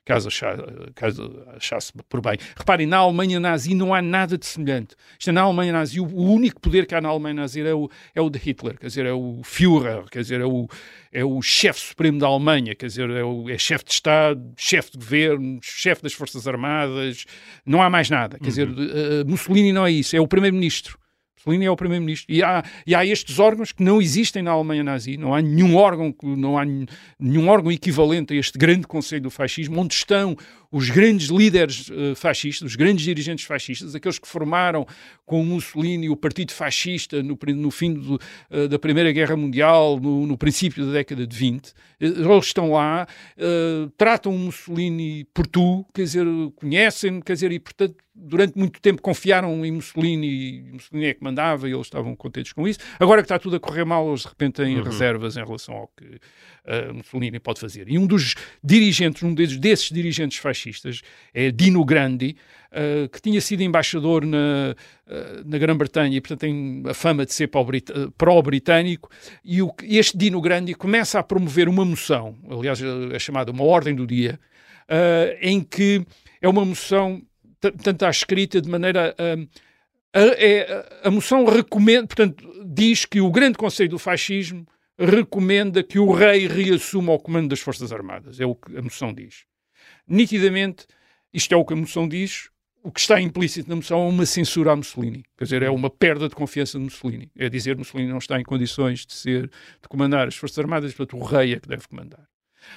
caso, 0.05 0.29
achar- 0.29 0.59
caso 0.95 1.45
achasse 1.57 1.93
por 2.09 2.21
bem. 2.21 2.37
Reparem, 2.57 2.87
na 2.87 2.99
Alemanha 2.99 3.39
nazi 3.39 3.75
não 3.75 3.95
há 3.95 4.03
nada 4.03 4.37
de 4.37 4.47
semelhante. 4.47 4.95
Isto 5.19 5.31
é, 5.31 5.33
na 5.33 5.43
Alemanha 5.43 5.73
nazi, 5.73 6.01
o, 6.01 6.07
único 6.07 6.61
poder 6.61 6.87
que 6.87 6.95
há 6.95 7.01
na 7.01 7.09
Alemanha 7.09 7.35
nazi 7.35 7.61
é 7.61 7.75
o, 7.75 7.89
é 8.15 8.21
o 8.21 8.29
de 8.29 8.39
Hitler, 8.39 8.79
quer 8.79 8.87
dizer, 8.87 9.07
é 9.07 9.13
o 9.13 9.41
Führer, 9.45 10.05
quer 10.11 10.21
dizer, 10.21 10.41
é 10.41 10.45
o, 10.45 10.67
é 11.13 11.25
o 11.25 11.41
chefe 11.43 11.81
supremo 11.81 12.19
da 12.19 12.27
Alemanha, 12.27 12.75
quer 12.75 12.87
dizer, 12.87 13.11
é, 13.11 13.23
o, 13.23 13.49
é 13.49 13.59
chefe 13.59 13.85
de 13.85 13.93
Estado, 13.93 14.53
chefe 14.57 14.93
de 14.93 14.99
governo, 14.99 15.61
chefe 15.63 16.03
das 16.03 16.13
Forças 16.13 16.47
Armadas, 16.49 17.25
não 17.65 17.83
há 17.83 17.89
mais 17.89 18.11
nada. 18.11 18.39
Quer 18.39 18.49
dizer, 18.49 18.69
eh, 18.69 19.25
Mussolini 19.25 19.73
não 19.73 19.87
é 19.87 19.91
isso, 19.93 20.17
é 20.17 20.21
o 20.21 20.27
primeiro-ministro. 20.27 20.99
Mussolini 21.37 21.65
é 21.65 21.71
o 21.71 21.77
primeiro-ministro. 21.77 22.33
E 22.33 22.43
há, 22.43 22.63
e 22.87 22.95
há 22.95 23.05
estes 23.05 23.39
órgãos 23.39 23.73
que 23.73 23.83
não 23.83 24.01
existem 24.01 24.43
na 24.43 24.53
Alemanha 24.53 24.85
nazi. 24.85 25.17
Não 25.17 25.35
há 25.35 25.43
nenhum 25.43 25.77
órgão, 25.77 26.15
não 26.23 26.57
há 26.57 26.65
nenhum 27.19 27.49
órgão 27.49 27.73
equivalente 27.73 28.33
a 28.33 28.37
este 28.37 28.59
grande 28.59 28.87
conselho 28.87 29.23
do 29.23 29.31
fascismo, 29.31 29.81
onde 29.81 29.95
estão 29.95 30.37
os 30.73 30.89
grandes 30.89 31.29
líderes 31.29 31.89
uh, 31.91 32.17
fascistas, 32.17 32.71
os 32.71 32.77
grandes 32.77 33.05
dirigentes 33.05 33.45
fascistas, 33.45 33.95
aqueles 33.95 34.19
que 34.19 34.27
formaram 34.27 34.87
com 35.27 35.45
Mussolini 35.45 36.09
o 36.09 36.17
Partido 36.17 36.53
Fascista 36.53 37.23
no, 37.23 37.39
no 37.55 37.71
fim 37.71 37.93
do, 37.93 38.15
uh, 38.15 38.67
da 38.69 38.79
Primeira 38.79 39.13
Guerra 39.13 39.37
Mundial, 39.37 40.01
no, 40.01 40.27
no, 40.27 40.39
princípio 40.39 40.87
da 40.87 40.93
década 40.93 41.27
de 41.27 41.37
20, 41.37 41.73
eles 42.01 42.47
estão 42.47 42.73
lá, 42.73 43.07
tratam 43.97 44.33
Mussolini 44.33 45.25
por 45.33 45.47
tu, 45.47 45.87
quer 45.95 46.03
dizer, 46.03 46.27
conhecem, 46.57 47.21
quer 47.21 47.35
dizer, 47.35 47.53
e 47.53 47.61
portanto 47.61 47.95
durante 48.15 48.59
muito 48.59 48.81
tempo 48.81 49.01
confiaram 49.01 49.65
em 49.65 49.73
Mussolini 49.73 50.27
e 50.27 50.73
Mussolini 50.73 51.07
é 51.07 51.15
que 51.15 51.25
mandava 51.25 51.69
e 51.69 51.73
eles 51.73 51.87
estavam 51.87 52.15
contentes 52.15 52.53
com 52.53 52.69
isso. 52.69 52.79
Agora 52.99 53.23
que 53.23 53.27
está 53.27 53.39
tudo 53.39 53.57
a 53.57 53.61
correr 53.61 53.85
mal, 53.85 54.07
eles 54.09 54.23
de 54.23 54.29
repente 54.29 54.55
têm 54.55 54.77
uhum. 54.77 54.83
reservas 54.83 55.37
em 55.37 55.45
relação 55.45 55.75
ao 55.75 55.89
que 55.89 56.21
uh, 56.67 56.95
Mussolini 56.95 57.39
pode 57.39 57.61
fazer. 57.61 57.89
E 57.89 57.99
um 57.99 58.07
dos 58.07 58.35
dirigentes, 58.63 59.23
um 59.23 59.35
desses, 59.35 59.57
desses 59.57 59.89
dirigentes 59.91 60.39
fascistas, 60.39 61.03
é 61.33 61.51
Dino 61.51 61.85
Grandi, 61.85 62.37
uh, 62.71 63.09
que 63.09 63.21
tinha 63.21 63.41
sido 63.41 63.63
embaixador 63.63 64.25
na, 64.25 64.75
uh, 65.07 65.43
na 65.45 65.59
Grã-Bretanha 65.59 66.17
e, 66.17 66.21
portanto, 66.21 66.41
tem 66.41 66.83
a 66.87 66.95
fama 66.95 67.27
de 67.27 67.33
ser 67.33 67.51
pró-britânico. 68.17 69.09
E 69.45 69.63
o, 69.63 69.73
este 69.83 70.17
Dino 70.17 70.41
Grandi 70.41 70.75
começa 70.75 71.19
a 71.19 71.23
promover 71.23 71.69
uma 71.69 71.85
moção, 71.85 72.37
aliás, 72.51 72.81
é 73.13 73.19
chamada 73.19 73.51
uma 73.51 73.65
Ordem 73.65 73.95
do 73.95 74.07
Dia, 74.07 74.39
em 75.41 75.63
que 75.63 76.05
é 76.41 76.49
uma 76.49 76.65
moção 76.65 77.23
portanto, 77.71 77.93
está 77.93 78.11
escrita 78.11 78.61
de 78.61 78.69
maneira. 78.69 79.15
Um, 79.19 79.47
a, 80.15 80.21
é, 80.21 80.85
a, 81.05 81.11
moção 81.11 81.45
recomenda, 81.45 82.07
portanto, 82.07 82.45
diz 82.67 83.05
que 83.05 83.21
o 83.21 83.31
Grande 83.31 83.57
Conselho 83.57 83.91
do 83.91 83.99
Fascismo 83.99 84.67
recomenda 85.05 85.83
que 85.83 85.99
o 85.99 86.13
rei 86.13 86.47
reassuma 86.47 87.13
o 87.13 87.19
comando 87.19 87.49
das 87.49 87.61
Forças 87.61 87.93
Armadas. 87.93 88.41
É 88.41 88.47
o 88.47 88.55
que 88.55 88.77
a 88.77 88.83
moção 88.83 89.13
diz. 89.13 89.45
Nitidamente, 90.07 90.87
isto 91.33 91.53
é 91.53 91.57
o 91.57 91.65
que 91.65 91.73
a 91.73 91.77
moção 91.77 92.09
diz. 92.09 92.49
O 92.85 92.91
que 92.91 93.01
está 93.01 93.21
implícito 93.21 93.69
na 93.69 93.77
moção 93.77 94.05
é 94.05 94.09
uma 94.09 94.27
censura 94.27 94.73
a 94.73 94.77
Mussolini. 94.77 95.25
Quer 95.37 95.45
dizer, 95.45 95.63
é 95.63 95.71
uma 95.71 95.89
perda 95.89 96.29
de 96.29 96.35
confiança 96.35 96.79
de 96.79 96.85
Mussolini. 96.85 97.31
É 97.37 97.49
dizer 97.49 97.77
Mussolini 97.77 98.11
não 98.11 98.19
está 98.19 98.41
em 98.41 98.43
condições 98.43 99.07
de 99.07 99.13
ser, 99.13 99.47
de 99.47 99.89
comandar 99.89 100.27
as 100.27 100.37
Forças 100.37 100.59
Armadas, 100.59 100.93
portanto, 100.93 101.21
o 101.21 101.25
rei 101.25 101.55
é 101.55 101.61
que 101.61 101.69
deve 101.69 101.87
comandar. 101.87 102.27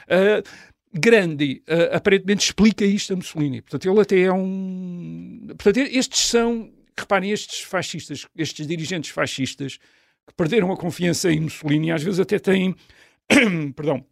Uh, 0.08 0.48
Grandi 0.94 1.64
uh, 1.68 1.96
aparentemente 1.96 2.46
explica 2.46 2.86
isto 2.86 3.14
a 3.14 3.16
Mussolini. 3.16 3.62
Portanto, 3.62 3.90
ele 3.90 4.00
até 4.00 4.20
é 4.22 4.32
um. 4.32 5.48
Portanto, 5.48 5.78
estes 5.78 6.20
são, 6.22 6.72
reparem, 6.98 7.32
estes 7.32 7.62
fascistas, 7.62 8.26
estes 8.36 8.66
dirigentes 8.66 9.10
fascistas 9.10 9.80
que 10.28 10.34
perderam 10.36 10.72
a 10.72 10.78
confiança 10.78 11.32
em 11.32 11.40
Mussolini, 11.40 11.92
às 11.92 12.04
vezes 12.04 12.20
até 12.20 12.40
têm, 12.40 12.76
perdão, 13.76 14.04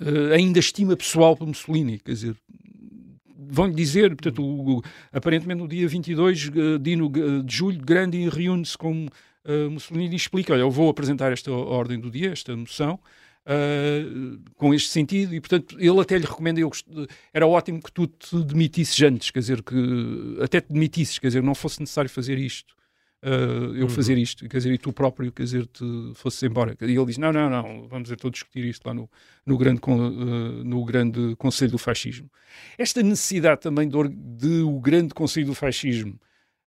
uh, 0.00 0.32
ainda 0.32 0.58
estima 0.58 0.96
pessoal 0.96 1.36
por 1.36 1.46
Mussolini. 1.46 1.98
Quer 1.98 2.12
dizer, 2.12 2.36
vão-lhe 3.36 3.74
dizer, 3.74 4.10
portanto, 4.10 4.42
o, 4.42 4.78
o, 4.78 4.82
aparentemente 5.12 5.60
no 5.60 5.68
dia 5.68 5.88
22 5.88 6.48
uh, 6.48 6.78
Dino, 6.78 7.10
de 7.42 7.56
julho, 7.56 7.80
Grandi 7.80 8.28
reúne-se 8.28 8.76
com 8.76 9.08
Mussolini 9.70 10.14
e 10.14 10.16
explica: 10.16 10.54
olha, 10.54 10.62
eu 10.62 10.70
vou 10.70 10.88
apresentar 10.88 11.30
esta 11.30 11.52
ordem 11.52 12.00
do 12.00 12.10
dia, 12.10 12.32
esta 12.32 12.56
moção 12.56 12.98
uh, 13.44 14.40
com 14.56 14.74
este 14.74 14.90
sentido, 14.90 15.34
e 15.34 15.40
portanto 15.40 15.76
ele 15.78 16.00
até 16.00 16.18
lhe 16.18 16.24
recomenda, 16.24 16.60
era 17.32 17.46
ótimo 17.46 17.82
que 17.82 17.92
tu 17.92 18.06
te 18.06 18.36
demitisses 18.42 19.00
antes, 19.02 19.30
quer 19.30 19.40
dizer, 19.40 19.62
que 19.62 20.38
até 20.42 20.60
te 20.60 20.72
demitisses, 20.72 21.18
quer 21.18 21.28
dizer, 21.28 21.42
não 21.42 21.54
fosse 21.54 21.80
necessário 21.80 22.10
fazer 22.10 22.38
isto. 22.38 22.74
Uh, 23.24 23.74
eu 23.74 23.84
uhum. 23.84 23.88
fazer 23.88 24.18
isto, 24.18 24.46
quer 24.46 24.58
dizer, 24.58 24.70
e 24.74 24.76
tu 24.76 24.92
próprio, 24.92 25.32
quer 25.32 25.44
dizer, 25.44 25.66
te 25.66 26.12
fosses 26.14 26.42
embora. 26.42 26.76
E 26.78 26.84
ele 26.84 27.06
diz: 27.06 27.16
Não, 27.16 27.32
não, 27.32 27.48
não, 27.48 27.88
vamos 27.88 28.10
então 28.10 28.30
discutir 28.30 28.66
isto 28.66 28.86
lá 28.86 28.92
no, 28.92 29.08
no, 29.46 29.56
grande, 29.56 29.80
uh, 29.86 30.62
no 30.62 30.84
grande 30.84 31.34
Conselho 31.36 31.70
do 31.70 31.78
Fascismo. 31.78 32.30
Esta 32.76 33.02
necessidade 33.02 33.62
também 33.62 33.88
de, 33.88 33.96
de 34.08 34.60
o 34.60 34.78
grande 34.78 35.14
Conselho 35.14 35.46
do 35.46 35.54
Fascismo 35.54 36.20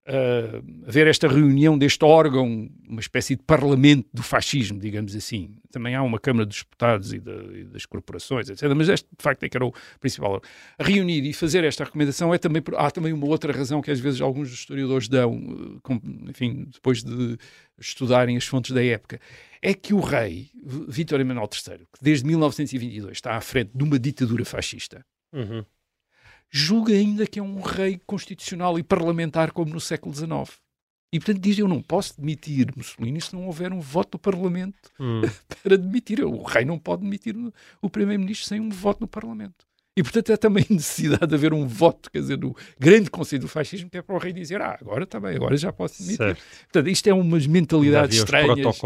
uh, 0.06 0.86
haver 0.86 1.06
esta 1.06 1.28
reunião 1.28 1.76
deste 1.76 2.04
órgão, 2.04 2.68
uma 2.88 3.00
espécie 3.00 3.36
de 3.36 3.42
parlamento 3.42 4.08
do 4.12 4.22
fascismo, 4.22 4.78
digamos 4.78 5.14
assim. 5.14 5.56
Também 5.70 5.94
há 5.94 6.02
uma 6.02 6.18
Câmara 6.18 6.46
dos 6.46 6.58
Deputados 6.58 7.12
e, 7.12 7.16
e 7.16 7.64
das 7.64 7.84
corporações, 7.84 8.48
etc. 8.48 8.62
Mas 8.74 8.88
este, 8.88 9.06
de 9.06 9.22
facto, 9.22 9.42
é 9.42 9.48
que 9.48 9.56
era 9.56 9.66
o 9.66 9.72
principal. 10.00 10.40
Reunir 10.78 11.24
e 11.28 11.32
fazer 11.32 11.64
esta 11.64 11.84
recomendação 11.84 12.32
é 12.32 12.38
também. 12.38 12.62
Há 12.76 12.90
também 12.90 13.12
uma 13.12 13.26
outra 13.26 13.52
razão 13.52 13.82
que 13.82 13.90
às 13.90 14.00
vezes 14.00 14.20
alguns 14.20 14.52
historiadores 14.52 15.08
dão, 15.08 15.80
com, 15.82 16.00
enfim, 16.28 16.66
depois 16.72 17.02
de 17.02 17.36
estudarem 17.78 18.36
as 18.36 18.46
fontes 18.46 18.70
da 18.70 18.84
época. 18.84 19.20
É 19.60 19.74
que 19.74 19.92
o 19.92 20.00
rei, 20.00 20.50
Vítor 20.88 21.20
Emanuel 21.20 21.48
III, 21.52 21.78
que 21.78 22.02
desde 22.02 22.26
1922 22.26 23.12
está 23.12 23.36
à 23.36 23.40
frente 23.40 23.72
de 23.74 23.82
uma 23.82 23.98
ditadura 23.98 24.44
fascista, 24.44 25.04
uhum 25.32 25.64
julga 26.56 26.94
ainda 26.94 27.26
que 27.26 27.38
é 27.38 27.42
um 27.42 27.60
rei 27.60 28.00
constitucional 28.06 28.78
e 28.78 28.82
parlamentar 28.82 29.52
como 29.52 29.72
no 29.72 29.80
século 29.80 30.14
XIX. 30.14 30.58
E, 31.12 31.18
portanto, 31.18 31.38
diz: 31.40 31.58
Eu 31.58 31.68
não 31.68 31.82
posso 31.82 32.18
demitir 32.18 32.72
Mussolini 32.74 33.20
se 33.20 33.34
não 33.34 33.46
houver 33.46 33.72
um 33.72 33.80
voto 33.80 34.12
do 34.12 34.18
Parlamento 34.18 34.90
hum. 34.98 35.20
para 35.62 35.76
demitir. 35.76 36.24
O 36.24 36.42
rei 36.42 36.64
não 36.64 36.78
pode 36.78 37.02
demitir 37.02 37.36
o 37.80 37.90
Primeiro-Ministro 37.90 38.48
sem 38.48 38.60
um 38.60 38.70
voto 38.70 39.00
no 39.00 39.06
Parlamento. 39.06 39.66
E, 39.98 40.02
portanto, 40.02 40.32
é 40.32 40.36
também 40.36 40.64
necessidade 40.68 41.26
de 41.26 41.34
haver 41.34 41.52
um 41.54 41.66
voto, 41.66 42.10
quer 42.10 42.20
dizer, 42.20 42.36
do 42.36 42.54
grande 42.78 43.10
Conselho 43.10 43.42
do 43.42 43.48
Fascismo, 43.48 43.88
que 43.88 43.98
é 43.98 44.02
para 44.02 44.16
o 44.16 44.18
rei 44.18 44.32
dizer: 44.32 44.60
Ah, 44.60 44.78
agora 44.80 45.04
está 45.04 45.20
bem, 45.20 45.36
agora 45.36 45.56
já 45.58 45.72
posso 45.72 46.02
demitir. 46.02 46.26
Certo. 46.26 46.42
Portanto, 46.62 46.88
isto 46.88 47.06
é 47.06 47.14
umas 47.14 47.46
mentalidades 47.46 48.16
estranhas. 48.18 48.80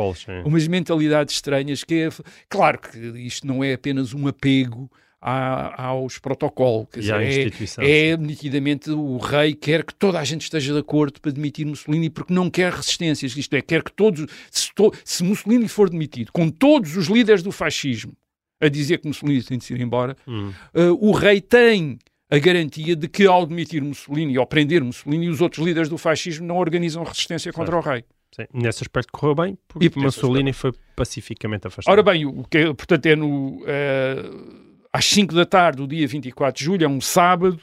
Umas 0.44 0.66
mentalidades 0.66 1.34
estranhas 1.36 1.84
que 1.84 1.94
é. 1.94 2.08
Claro 2.48 2.80
que 2.80 2.98
isto 2.98 3.46
não 3.46 3.62
é 3.62 3.74
apenas 3.74 4.12
um 4.12 4.26
apego 4.26 4.90
à, 5.20 5.88
aos 5.88 6.18
protocolos. 6.18 6.88
Quer 6.92 7.00
dizer, 7.00 7.52
é, 7.78 8.08
é 8.08 8.16
nitidamente 8.16 8.90
o 8.90 9.18
rei 9.18 9.54
quer 9.54 9.84
que 9.84 9.94
toda 9.94 10.18
a 10.18 10.24
gente 10.24 10.42
esteja 10.42 10.72
de 10.72 10.78
acordo 10.78 11.20
para 11.20 11.30
demitir 11.30 11.66
Mussolini 11.66 12.08
porque 12.08 12.32
não 12.32 12.48
quer 12.48 12.72
resistências. 12.72 13.36
Isto 13.36 13.54
é, 13.54 13.62
quer 13.62 13.82
que 13.82 13.92
todos, 13.92 14.26
se, 14.50 14.72
to, 14.74 14.92
se 15.04 15.22
Mussolini 15.22 15.68
for 15.68 15.90
demitido, 15.90 16.32
com 16.32 16.48
todos 16.48 16.96
os 16.96 17.06
líderes 17.08 17.42
do 17.42 17.52
fascismo 17.52 18.12
a 18.60 18.68
dizer 18.68 18.98
que 18.98 19.08
Mussolini 19.08 19.42
tem 19.42 19.58
de 19.58 19.64
se 19.64 19.72
ir 19.72 19.80
embora, 19.80 20.16
hum. 20.26 20.52
uh, 20.74 21.08
o 21.08 21.12
rei 21.12 21.40
tem 21.40 21.98
a 22.30 22.38
garantia 22.38 22.94
de 22.94 23.08
que 23.08 23.26
ao 23.26 23.44
demitir 23.46 23.82
Mussolini 23.82 24.38
ou 24.38 24.46
prender 24.46 24.84
Mussolini, 24.84 25.28
os 25.28 25.40
outros 25.40 25.64
líderes 25.64 25.88
do 25.88 25.98
fascismo 25.98 26.46
não 26.46 26.56
organizam 26.58 27.02
resistência 27.02 27.52
contra 27.52 27.76
o 27.76 27.80
rei. 27.80 28.04
Sim. 28.36 28.44
Nesse 28.54 28.84
aspecto 28.84 29.10
correu 29.10 29.34
bem, 29.34 29.58
porque 29.66 29.86
e, 29.86 29.98
Mussolini 29.98 30.52
foi 30.52 30.72
pacificamente 30.94 31.66
afastado. 31.66 31.92
Ora 31.92 32.02
bem, 32.02 32.24
o 32.26 32.44
que, 32.44 32.72
portanto, 32.74 33.06
é 33.06 33.16
no... 33.16 33.62
Uh, 33.62 34.69
às 34.93 35.05
5 35.07 35.34
da 35.34 35.47
tarde 35.47 35.78
do 35.78 35.86
dia 35.86 36.07
24 36.07 36.59
de 36.59 36.64
julho, 36.64 36.84
é 36.84 36.88
um 36.88 37.01
sábado, 37.01 37.61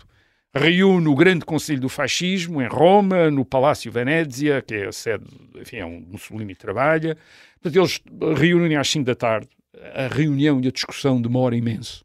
reúne 0.53 1.07
o 1.07 1.15
Grande 1.15 1.45
Conselho 1.45 1.81
do 1.81 1.89
Fascismo 1.89 2.61
em 2.61 2.67
Roma, 2.67 3.29
no 3.29 3.43
Palácio 3.43 3.91
Venezia, 3.91 4.61
que 4.61 4.75
é 4.75 4.87
a 4.87 4.91
sede, 4.91 5.25
enfim, 5.55 5.77
é 5.77 5.85
um 5.85 5.99
Mussolini 5.99 6.55
trabalha. 6.55 7.17
Portanto, 7.61 7.75
eles 7.75 8.01
reúnem 8.39 8.77
às 8.77 8.89
5 8.89 9.05
da 9.05 9.15
tarde. 9.15 9.49
A 9.93 10.07
reunião 10.07 10.59
e 10.61 10.67
a 10.67 10.71
discussão 10.71 11.21
demora 11.21 11.55
imenso. 11.55 12.03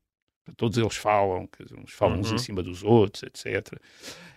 Todos 0.57 0.77
eles 0.77 0.97
falam, 0.97 1.49
uns 1.79 1.93
falam 1.93 2.17
uhum. 2.17 2.21
uns 2.21 2.33
em 2.33 2.39
cima 2.39 2.63
dos 2.63 2.83
outros, 2.83 3.23
etc. 3.23 3.79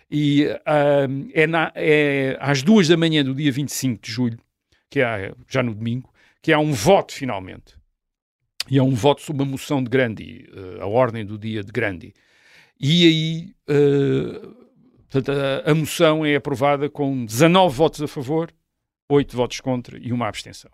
E 0.09 0.45
uh, 0.45 1.29
é, 1.33 1.47
na, 1.47 1.71
é, 1.75 2.37
às 2.39 2.61
duas 2.61 2.87
da 2.87 2.95
manhã 2.95 3.23
do 3.23 3.33
dia 3.33 3.51
25 3.51 4.01
de 4.01 4.11
julho, 4.11 4.39
que 4.89 5.01
é 5.01 5.33
já 5.49 5.61
no 5.61 5.73
domingo, 5.73 6.09
que 6.41 6.53
há 6.53 6.59
um 6.59 6.71
voto 6.71 7.11
finalmente 7.11 7.74
e 8.69 8.77
é 8.77 8.83
um 8.83 8.93
voto 8.93 9.21
sobre 9.21 9.43
uma 9.43 9.51
moção 9.51 9.83
de 9.83 9.89
Grandi, 9.89 10.47
uh, 10.51 10.81
a 10.81 10.87
ordem 10.87 11.25
do 11.25 11.37
dia 11.37 11.63
de 11.63 11.71
Grandi. 11.71 12.13
E 12.79 13.07
aí, 13.07 13.55
portanto, 15.09 15.31
a, 15.31 15.71
a, 15.71 15.73
moção 15.73 16.25
é 16.25 16.35
aprovada 16.35 16.89
com 16.89 17.25
19 17.25 17.73
votos 17.73 18.01
a 18.01 18.07
favor, 18.07 18.51
8 19.09 19.35
votos 19.35 19.61
contra 19.61 19.97
e 19.97 20.11
uma 20.11 20.27
abstenção. 20.27 20.71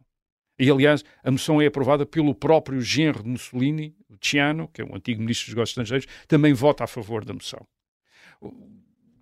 E, 0.58 0.70
aliás, 0.70 1.04
a 1.24 1.30
moção 1.30 1.62
é 1.62 1.68
aprovada 1.68 2.06
pelo 2.06 2.34
próprio 2.34 2.82
genro 2.82 3.22
de 3.22 3.30
Mussolini, 3.30 3.96
o 4.10 4.16
Ciano, 4.20 4.68
que 4.74 4.82
é 4.82 4.86
um 4.86 4.96
antigo 4.96 5.22
ministro 5.22 5.46
dos 5.46 5.56
negócios 5.56 5.72
estrangeiros, 5.72 6.08
também 6.28 6.54
vota 6.54 6.84
a 6.84 6.88
favor 6.88 7.24
da 7.24 7.34
moção 7.34 7.66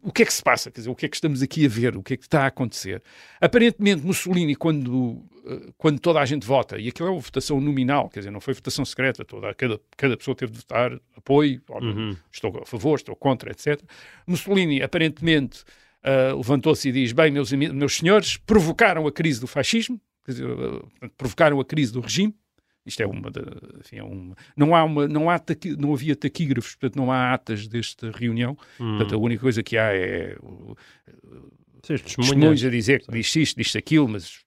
o 0.02 0.12
que 0.12 0.24
é 0.24 0.26
que 0.26 0.34
se 0.34 0.42
passa? 0.42 0.72
Quer 0.72 0.82
dizer, 0.82 0.90
o 0.90 0.96
que 0.96 1.06
é 1.06 1.10
que 1.10 1.16
estamos 1.16 1.42
aqui 1.42 1.66
a 1.66 1.70
ver? 1.70 1.98
O 1.98 2.04
que 2.04 2.14
é 2.14 2.18
que 2.18 2.24
está 2.24 2.44
a 2.44 2.48
acontecer? 2.48 3.02
Aparentemente, 3.40 4.06
Mussolini, 4.06 4.56
quando, 4.56 5.24
eh, 5.46 5.72
quando 5.78 6.00
toda 6.00 6.20
a 6.20 6.26
gente 6.26 6.46
vota, 6.46 6.78
e 6.78 6.88
aquilo 6.88 7.10
é 7.10 7.12
uma 7.12 7.20
votação 7.20 7.60
nominal, 7.60 8.10
quer 8.10 8.22
dizer, 8.22 8.32
não 8.32 8.40
foi 8.40 8.54
votação 8.54 8.86
secreta, 8.86 9.26
toda, 9.26 9.54
cada, 9.54 9.80
cada 9.98 10.18
pessoa 10.18 10.36
teve 10.36 10.52
de 10.52 10.60
votar 10.60 11.00
apoio, 11.16 11.62
uhum. 11.70 12.16
estou 12.32 12.62
a 12.62 12.66
favor, 12.66 12.96
estou 12.96 13.16
contra, 13.16 13.52
etc. 13.52 13.82
Mussolini, 14.26 14.82
aparentemente, 14.82 15.64
uh, 16.04 16.38
levantou-se 16.38 16.88
e 16.88 16.92
diz: 16.92 17.12
Bem, 17.12 17.32
meus, 17.32 17.52
meus 17.52 17.98
senhores, 17.98 18.38
provocaram 18.38 19.06
a 19.06 19.12
crise 19.12 19.40
do 19.40 19.48
fascismo, 19.48 20.00
quer 20.26 20.32
dizer, 20.32 20.50
uh, 20.50 20.88
provocaram 21.18 21.60
a 21.60 21.66
crise 21.66 21.92
do 21.92 22.00
regime, 22.00 22.34
isto 22.86 23.02
é 23.02 23.06
uma, 23.08 23.30
de, 23.30 23.42
enfim, 23.80 23.98
é 23.98 24.04
uma 24.04 24.36
não 24.56 24.76
há 24.76 24.84
uma, 24.84 25.08
não 25.08 25.30
há 25.30 25.38
taqui, 25.38 25.76
não 25.76 25.94
havia 25.94 26.16
taquígrafos, 26.16 26.76
portanto 26.76 26.96
não 26.98 27.12
há 27.12 27.34
atas 27.34 27.68
desta 27.68 28.12
reunião. 28.12 28.58
Hum. 28.80 28.98
Portanto, 28.98 29.16
a 29.16 29.18
única 29.18 29.42
coisa 29.42 29.62
que 29.62 29.78
há 29.78 29.94
é 29.94 30.36
uh, 30.42 30.76
testemunhos 31.82 32.64
a 32.64 32.70
dizer 32.70 33.02
que 33.02 33.12
diz 33.12 33.36
isto, 33.36 33.58
diz 33.58 33.76
aquilo, 33.76 34.08
mas 34.08 34.44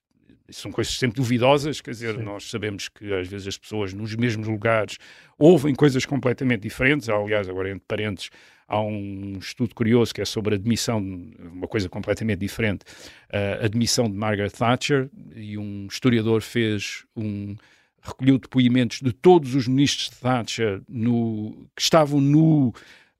são 0.50 0.70
coisas 0.70 0.94
sempre 0.94 1.16
duvidosas, 1.16 1.80
quer 1.80 1.92
dizer, 1.92 2.16
Sim. 2.16 2.22
nós 2.22 2.50
sabemos 2.50 2.88
que 2.88 3.12
às 3.12 3.26
vezes 3.26 3.46
as 3.46 3.58
pessoas 3.58 3.92
nos 3.92 4.14
mesmos 4.14 4.46
lugares 4.46 4.98
ouvem 5.38 5.74
coisas 5.74 6.04
completamente 6.04 6.62
diferentes. 6.62 7.08
Aliás, 7.08 7.48
agora 7.48 7.70
entre 7.70 7.84
parentes, 7.86 8.30
há 8.68 8.80
um 8.80 9.38
estudo 9.38 9.74
curioso 9.74 10.14
que 10.14 10.20
é 10.20 10.24
sobre 10.24 10.54
a 10.54 10.58
admissão, 10.58 10.98
uma 10.98 11.66
coisa 11.66 11.88
completamente 11.88 12.38
diferente, 12.38 12.84
a 13.30 13.64
admissão 13.64 14.10
de 14.10 14.16
Margaret 14.16 14.50
Thatcher, 14.50 15.10
e 15.34 15.56
um 15.56 15.86
historiador 15.86 16.42
fez 16.42 17.04
um 17.16 17.56
recolheu 18.02 18.38
depoimentos 18.38 19.00
de 19.00 19.12
todos 19.12 19.54
os 19.54 19.68
ministros 19.68 20.10
de 20.10 20.16
Thatcher 20.16 20.82
no, 20.88 21.68
que 21.74 21.82
estavam 21.82 22.20
no 22.20 22.68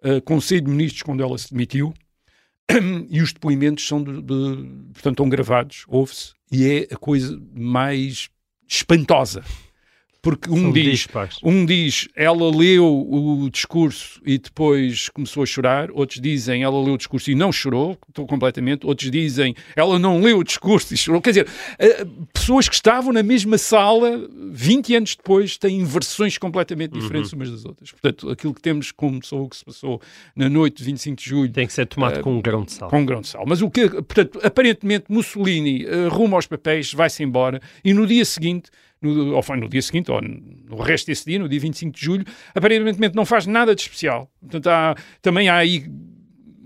uh, 0.03 0.20
Conselho 0.24 0.62
de 0.62 0.70
Ministros 0.70 1.03
quando 1.03 1.22
ela 1.22 1.39
se 1.39 1.51
demitiu, 1.51 1.95
e 3.09 3.20
os 3.20 3.33
depoimentos 3.33 3.87
são, 3.87 4.03
de, 4.03 4.20
de, 4.20 4.93
portanto, 4.93 5.14
estão 5.14 5.28
gravados, 5.28 5.85
ouve-se, 5.89 6.33
e 6.51 6.66
é 6.66 6.95
a 6.95 6.97
coisa 6.97 7.41
mais 7.55 8.28
espantosa 8.68 9.43
porque 10.23 10.49
um 10.49 10.70
diz, 10.70 11.09
um 11.43 11.66
diz, 11.66 12.09
ela 12.14 12.49
leu 12.49 12.87
o 12.87 13.51
discurso 13.51 14.20
e 14.25 14.39
depois 14.39 15.09
começou 15.09 15.43
a 15.43 15.47
chorar, 15.47 15.91
outros 15.91 16.20
dizem, 16.20 16.62
ela 16.62 16.81
leu 16.81 16.95
o 16.95 16.97
discurso 16.97 17.29
e 17.29 17.35
não 17.35 17.51
chorou, 17.51 17.99
estou 18.09 18.25
completamente, 18.25 18.87
outros 18.87 19.11
dizem, 19.11 19.53
ela 19.75 19.99
não 19.99 20.20
leu 20.20 20.39
o 20.39 20.45
discurso 20.45 20.95
e 20.95 20.97
chorou. 20.97 21.20
Quer 21.20 21.31
dizer, 21.31 21.49
eh, 21.77 22.07
pessoas 22.33 22.68
que 22.68 22.75
estavam 22.77 23.12
na 23.12 23.23
mesma 23.25 23.59
sala 23.59 24.29
20 24.53 24.95
anos 24.95 25.16
depois 25.16 25.59
têm 25.59 25.85
versões 25.85 26.39
completamente 26.39 26.93
diferentes 26.93 27.33
uhum. 27.33 27.41
umas 27.41 27.51
das 27.51 27.64
outras. 27.64 27.91
Portanto, 27.91 28.31
aquilo 28.31 28.55
que 28.55 28.62
temos 28.62 28.93
como 28.93 29.18
o 29.18 29.49
que 29.49 29.57
se 29.57 29.64
passou 29.64 30.01
na 30.37 30.49
noite 30.49 30.77
de 30.77 30.85
25 30.85 31.20
de 31.20 31.29
julho... 31.29 31.53
Tem 31.53 31.66
que 31.66 31.73
ser 31.73 31.87
tomado 31.87 32.20
uh, 32.20 32.23
com 32.23 32.37
um 32.37 32.41
grão 32.41 32.62
de 32.62 32.70
sal. 32.70 32.89
Com 32.89 33.01
um 33.01 33.05
grão 33.05 33.23
de 33.23 33.27
sal. 33.27 33.43
Mas 33.45 33.61
o 33.61 33.68
que, 33.68 33.89
portanto, 33.89 34.39
aparentemente 34.41 35.07
Mussolini 35.09 35.85
uh, 35.85 36.09
rumo 36.09 36.37
aos 36.37 36.47
papéis, 36.47 36.93
vai-se 36.93 37.25
embora 37.25 37.61
e 37.85 37.93
no 37.93 38.07
dia 38.07 38.25
seguinte 38.25 38.70
no, 39.03 39.34
ou 39.34 39.42
foi 39.42 39.57
no 39.57 39.68
dia 39.68 39.82
seguinte, 39.82 40.11
ou 40.11 40.20
no 40.20 40.76
resto 40.76 41.07
desse 41.07 41.24
dia, 41.26 41.38
no 41.38 41.48
dia 41.48 41.61
25 41.61 41.92
de 41.92 42.05
julho, 42.05 42.24
aparentemente 42.55 43.14
não 43.14 43.26
faz 43.26 43.46
nada 43.46 43.74
de 43.74 43.82
especial. 43.82 44.30
Portanto, 44.40 44.66
há, 44.68 44.94
também 45.20 45.48
há 45.48 45.57
aí 45.57 45.86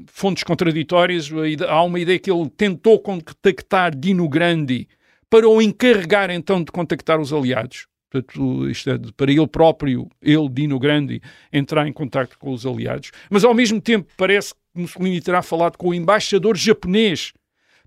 fontes 0.06 0.44
contraditórias. 0.44 1.30
Há 1.68 1.82
uma 1.82 2.00
ideia 2.00 2.18
que 2.18 2.30
ele 2.30 2.48
tentou 2.50 2.98
contactar 3.00 3.94
Dino 3.94 4.28
Grandi 4.28 4.88
para 5.28 5.48
o 5.48 5.60
encarregar 5.60 6.30
então 6.30 6.62
de 6.62 6.70
contactar 6.70 7.20
os 7.20 7.32
aliados. 7.32 7.86
Portanto, 8.10 8.68
isto 8.70 8.90
é, 8.90 8.98
para 9.16 9.30
ele 9.30 9.46
próprio, 9.46 10.08
ele, 10.22 10.48
Dino 10.48 10.78
Grandi, 10.78 11.20
entrar 11.52 11.86
em 11.86 11.92
contato 11.92 12.38
com 12.38 12.52
os 12.52 12.64
aliados. 12.64 13.10
Mas 13.28 13.44
ao 13.44 13.52
mesmo 13.52 13.80
tempo 13.80 14.10
parece 14.16 14.54
que 14.54 14.80
Mussolini 14.80 15.20
terá 15.20 15.42
falado 15.42 15.76
com 15.76 15.88
o 15.88 15.94
embaixador 15.94 16.56
japonês 16.56 17.32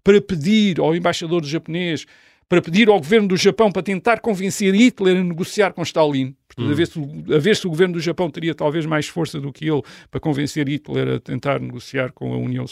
para 0.04 0.22
pedir 0.22 0.80
ao 0.80 0.96
embaixador 0.96 1.44
japonês 1.44 2.06
para 2.50 2.64
pedir 2.64 2.90
ao 2.90 2.98
governo 2.98 3.28
do 3.28 3.38
Japão 3.38 3.72
para 3.72 3.84
tentar 3.84 4.20
convencer 4.20 4.74
Hitler 4.74 5.18
a 5.18 5.24
negociar 5.24 5.72
com 5.72 5.84
Stalin. 5.84 6.36
Portanto, 6.48 6.68
hum. 6.68 6.72
a, 6.72 6.76
ver 6.76 6.88
se, 6.88 7.00
a 7.36 7.38
ver 7.38 7.56
se 7.56 7.68
o 7.68 7.70
governo 7.70 7.94
do 7.94 8.00
Japão 8.00 8.30
teria 8.30 8.56
talvez 8.56 8.88
mais 8.88 9.08
força 9.08 9.40
do 9.40 9.54
que 9.54 9.70
ele 9.70 9.84
para 10.10 10.20
convencer 10.20 10.68
Hitler 10.68 11.16
a 11.16 11.20
tentar 11.20 11.60
negociar 11.60 12.12
com 12.12 12.34
a 12.34 12.38
União, 12.38 12.66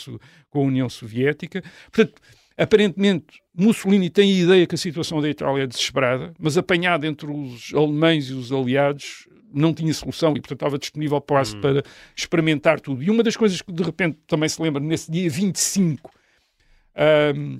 com 0.49 0.59
a 0.59 0.63
União 0.63 0.89
Soviética. 0.89 1.63
Portanto, 1.91 2.19
aparentemente, 2.57 3.39
Mussolini 3.55 4.09
tem 4.09 4.31
a 4.31 4.43
ideia 4.43 4.65
que 4.65 4.73
a 4.73 4.79
situação 4.79 5.21
da 5.21 5.29
Itália 5.29 5.63
é 5.63 5.67
desesperada, 5.67 6.33
mas 6.39 6.57
apanhado 6.57 7.05
entre 7.05 7.29
os 7.29 7.71
alemães 7.75 8.31
e 8.31 8.33
os 8.33 8.51
aliados, 8.51 9.27
não 9.53 9.73
tinha 9.73 9.93
solução 9.93 10.31
e, 10.31 10.41
portanto, 10.41 10.57
estava 10.57 10.79
disponível 10.79 11.21
quase 11.21 11.55
hum. 11.55 11.61
para 11.61 11.83
experimentar 12.15 12.79
tudo. 12.81 13.03
E 13.03 13.11
uma 13.11 13.21
das 13.21 13.37
coisas 13.37 13.61
que, 13.61 13.71
de 13.71 13.83
repente, 13.83 14.17
também 14.25 14.49
se 14.49 14.59
lembra, 14.59 14.81
nesse 14.81 15.11
dia 15.11 15.29
25, 15.29 16.11
um, 17.35 17.57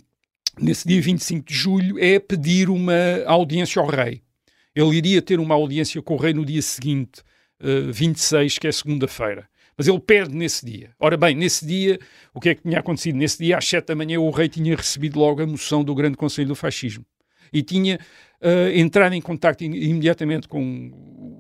nesse 0.60 0.88
dia 0.88 1.02
25 1.02 1.46
de 1.46 1.54
julho, 1.54 2.00
é 2.00 2.20
pedir 2.20 2.70
uma 2.70 2.94
audiência 3.26 3.82
ao 3.82 3.88
rei. 3.88 4.22
Ele 4.76 4.96
iria 4.96 5.22
ter 5.22 5.40
uma 5.40 5.56
audiência 5.56 6.02
com 6.02 6.16
o 6.16 6.18
rei 6.18 6.34
no 6.34 6.46
dia 6.46 6.62
seguinte, 6.62 7.22
uh, 7.62 7.90
eh, 7.90 7.92
26, 7.92 8.60
que 8.60 8.68
é 8.68 8.72
segunda-feira. 8.72 9.50
Mas 9.76 9.88
ele 9.88 10.00
perde 10.00 10.36
nesse 10.36 10.66
dia. 10.66 10.92
Ora 11.00 11.16
bem, 11.16 11.36
nesse 11.36 11.66
dia, 11.66 12.00
o 12.34 12.40
que 12.40 12.50
é 12.50 12.56
que 12.56 12.64
tinha 12.64 12.80
acontecido? 12.80 13.16
Nesse 13.16 13.38
dia, 13.38 13.58
às 13.58 13.68
7 13.68 13.86
da 13.88 13.96
manhã, 13.96 14.20
o 14.20 14.30
rei 14.32 14.50
tinha 14.50 14.76
recebido 14.76 15.20
logo 15.20 15.42
a 15.42 15.46
moção 15.46 15.84
do 15.84 15.94
Grande 15.94 16.18
Conselho 16.18 16.48
do 16.48 16.56
Fascismo. 16.56 17.06
E 17.54 17.62
tinha 17.62 18.00
uh, 18.42 18.70
entrado 18.76 19.14
em 19.14 19.22
contato 19.22 19.64
imediatamente 19.64 20.48
com 20.48 20.92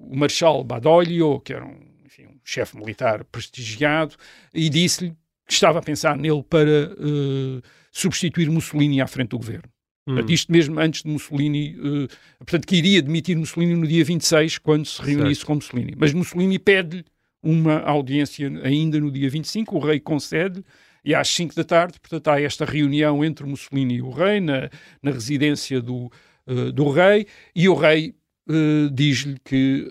o 0.10 0.16
Marshal 0.16 0.64
Badoglio, 0.64 1.40
que 1.42 1.54
era 1.54 1.66
um, 1.66 1.80
enfim, 2.06 2.26
um 2.28 2.40
chefe 2.44 2.78
militar 2.78 3.24
prestigiado, 3.26 4.16
e 4.54 4.70
disse-lhe 4.70 5.12
que 5.48 5.54
estava 5.54 5.80
a 5.80 5.82
pensar 5.82 6.16
nele 6.16 6.44
para 6.44 6.92
uh, 6.94 7.62
substituir 7.98 8.50
Mussolini 8.50 9.02
à 9.02 9.08
frente 9.08 9.30
do 9.30 9.40
governo. 9.40 9.64
Hum. 10.08 10.14
Portanto, 10.14 10.32
isto 10.32 10.52
mesmo 10.52 10.80
antes 10.80 11.02
de 11.02 11.10
Mussolini, 11.10 11.76
uh, 11.76 12.08
portanto, 12.38 12.68
que 12.68 12.76
iria 12.76 13.02
demitir 13.02 13.36
Mussolini 13.36 13.76
no 13.76 13.88
dia 13.88 14.04
26, 14.04 14.60
quando 14.60 14.86
se 14.86 15.02
reunisse 15.02 15.40
certo. 15.40 15.48
com 15.48 15.56
Mussolini. 15.56 15.94
Mas 15.98 16.14
Mussolini 16.14 16.60
pede-lhe 16.60 17.04
uma 17.42 17.80
audiência 17.82 18.52
ainda 18.64 19.00
no 19.00 19.12
dia 19.12 19.30
25, 19.30 19.76
o 19.76 19.80
rei 19.80 20.00
concede 20.00 20.64
e 21.04 21.16
às 21.16 21.28
5 21.30 21.56
da 21.56 21.64
tarde, 21.64 22.00
portanto, 22.00 22.28
há 22.28 22.42
esta 22.42 22.66
reunião 22.66 23.24
entre 23.24 23.46
Mussolini 23.46 23.96
e 23.96 24.02
o 24.02 24.10
rei, 24.12 24.40
na, 24.40 24.70
na 25.02 25.12
residência 25.12 25.82
do, 25.82 26.12
uh, 26.46 26.72
do 26.72 26.90
rei, 26.92 27.26
e 27.56 27.68
o 27.68 27.74
rei 27.74 28.14
uh, 28.48 28.90
diz-lhe 28.92 29.38
que 29.44 29.88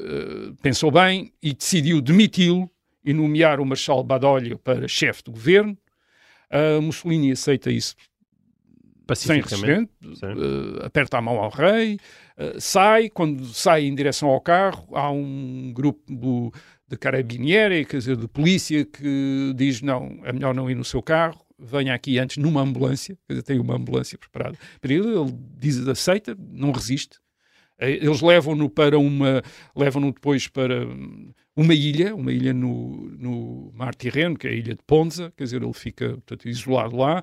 pensou 0.62 0.92
bem 0.92 1.32
e 1.42 1.52
decidiu 1.52 2.00
demiti-lo 2.00 2.70
e 3.04 3.12
nomear 3.12 3.60
o 3.60 3.66
Marshal 3.66 4.04
Badoglio 4.04 4.58
para 4.58 4.86
chefe 4.86 5.24
do 5.24 5.32
governo, 5.32 5.76
Uh, 6.52 6.80
Mussolini 6.80 7.32
aceita 7.32 7.70
isso 7.70 7.94
sem 9.14 9.40
resistente, 9.40 9.90
uh, 10.04 10.84
aperta 10.84 11.18
a 11.18 11.22
mão 11.22 11.38
ao 11.38 11.50
rei, 11.50 11.98
uh, 12.36 12.60
sai, 12.60 13.08
quando 13.08 13.44
sai 13.46 13.84
em 13.84 13.94
direção 13.94 14.28
ao 14.28 14.40
carro, 14.40 14.88
há 14.96 15.10
um 15.10 15.72
grupo 15.72 16.52
de 16.88 16.96
carabinieri, 16.96 17.84
quer 17.84 17.98
dizer, 17.98 18.16
de 18.16 18.26
polícia, 18.26 18.84
que 18.84 19.52
diz, 19.54 19.80
não, 19.82 20.20
é 20.24 20.32
melhor 20.32 20.54
não 20.54 20.68
ir 20.70 20.74
no 20.74 20.84
seu 20.84 21.02
carro, 21.02 21.40
venha 21.58 21.94
aqui 21.94 22.18
antes 22.18 22.36
numa 22.36 22.60
ambulância, 22.60 23.16
quer 23.26 23.34
dizer, 23.34 23.42
tem 23.42 23.60
uma 23.60 23.76
ambulância 23.76 24.18
preparada 24.18 24.58
para 24.80 24.92
ele, 24.92 25.08
ele 25.08 25.34
diz, 25.56 25.86
aceita, 25.86 26.36
não 26.38 26.72
resiste, 26.72 27.18
eh, 27.18 27.25
eles 27.78 28.20
levam-no 28.20 28.68
para 28.70 28.98
uma, 28.98 29.42
levam-no 29.74 30.12
depois 30.12 30.48
para 30.48 30.86
uma 31.54 31.74
ilha, 31.74 32.14
uma 32.14 32.32
ilha 32.32 32.52
no, 32.52 33.10
no 33.18 33.72
Mar 33.74 33.94
Tirreno, 33.94 34.36
que 34.36 34.46
é 34.46 34.50
a 34.50 34.54
ilha 34.54 34.74
de 34.74 34.82
Ponza, 34.86 35.32
quer 35.36 35.44
dizer, 35.44 35.62
ele 35.62 35.72
fica 35.72 36.10
portanto, 36.10 36.48
isolado 36.48 36.96
lá. 36.96 37.22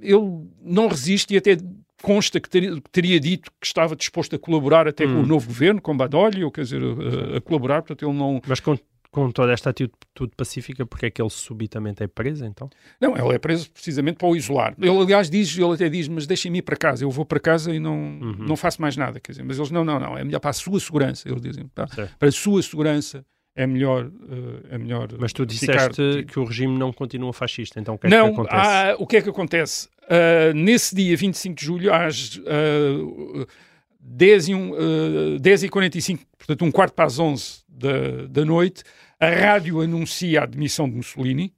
Ele 0.00 0.46
não 0.62 0.88
resiste 0.88 1.34
e 1.34 1.36
até 1.36 1.56
consta 2.02 2.40
que 2.40 2.48
teria, 2.48 2.80
teria, 2.90 3.20
dito 3.20 3.50
que 3.60 3.66
estava 3.66 3.94
disposto 3.94 4.34
a 4.34 4.38
colaborar 4.38 4.88
até 4.88 5.06
hum. 5.06 5.14
com 5.14 5.22
o 5.22 5.26
novo 5.26 5.46
governo, 5.46 5.80
com 5.80 5.96
Badoglio, 5.96 6.50
quer 6.50 6.62
dizer, 6.62 6.80
a, 6.82 7.36
a, 7.36 7.40
colaborar, 7.40 7.82
portanto 7.82 8.08
ele 8.08 8.18
não... 8.18 8.40
Mas 8.46 8.60
com, 8.60 8.78
com 9.10 9.30
toda 9.30 9.52
esta 9.52 9.70
atitude 9.70 10.32
pacífica, 10.36 10.86
porque 10.86 11.06
é 11.06 11.10
que 11.10 11.20
ele 11.20 11.30
subitamente 11.30 12.02
é 12.02 12.06
preso, 12.06 12.44
então? 12.44 12.70
Não, 13.00 13.16
ele 13.16 13.34
é 13.34 13.38
preso 13.38 13.70
precisamente 13.70 14.16
para 14.16 14.28
o 14.28 14.36
isolar. 14.36 14.74
Ele, 14.78 14.96
aliás, 14.96 15.28
diz, 15.28 15.56
ele 15.56 15.74
até 15.74 15.88
diz, 15.88 16.06
mas 16.06 16.26
deixem-me 16.26 16.58
ir 16.58 16.62
para 16.62 16.76
casa, 16.76 17.04
eu 17.04 17.10
vou 17.10 17.24
para 17.24 17.40
casa 17.40 17.74
e 17.74 17.80
não, 17.80 17.96
uhum. 17.96 18.36
não 18.38 18.56
faço 18.56 18.80
mais 18.80 18.96
nada, 18.96 19.18
quer 19.18 19.32
dizer, 19.32 19.42
mas 19.42 19.58
eles, 19.58 19.70
não, 19.70 19.84
não, 19.84 19.98
não, 19.98 20.16
é 20.16 20.22
melhor 20.22 20.38
para 20.38 20.50
a 20.50 20.54
sua 20.54 20.78
segurança, 20.78 21.28
eles 21.28 21.42
dizem, 21.42 21.66
para, 21.74 21.86
para 21.86 22.28
a 22.28 22.32
sua 22.32 22.62
segurança 22.62 23.24
é 23.56 23.66
melhor, 23.66 24.06
uh, 24.06 24.66
é 24.70 24.78
melhor. 24.78 25.08
Mas 25.18 25.32
tu 25.32 25.44
disseste 25.44 26.02
ficar... 26.02 26.32
que 26.32 26.38
o 26.38 26.44
regime 26.44 26.78
não 26.78 26.92
continua 26.92 27.32
fascista, 27.32 27.80
então 27.80 27.96
o 27.96 27.98
que 27.98 28.06
é 28.06 28.10
não, 28.10 28.28
que 28.28 28.34
acontece? 28.34 28.56
Há, 28.56 28.96
o 28.98 29.06
que 29.06 29.16
é 29.16 29.22
que 29.22 29.28
acontece? 29.28 29.88
Uh, 30.04 30.54
nesse 30.54 30.94
dia 30.94 31.16
25 31.16 31.56
de 31.56 31.64
julho, 31.64 31.92
às 31.92 32.36
uh, 32.36 33.46
10, 34.00 34.48
e 34.48 34.54
um, 34.54 34.70
uh, 34.72 35.38
10 35.40 35.64
e 35.64 35.68
45, 35.68 36.24
portanto, 36.38 36.64
um 36.64 36.70
quarto 36.70 36.94
para 36.94 37.06
as 37.06 37.18
11 37.18 37.59
da, 37.70 38.26
da 38.28 38.44
noite, 38.44 38.82
a 39.18 39.28
rádio 39.28 39.80
anuncia 39.80 40.40
a 40.40 40.44
admissão 40.44 40.88
de 40.88 40.96
Mussolini 40.96 41.54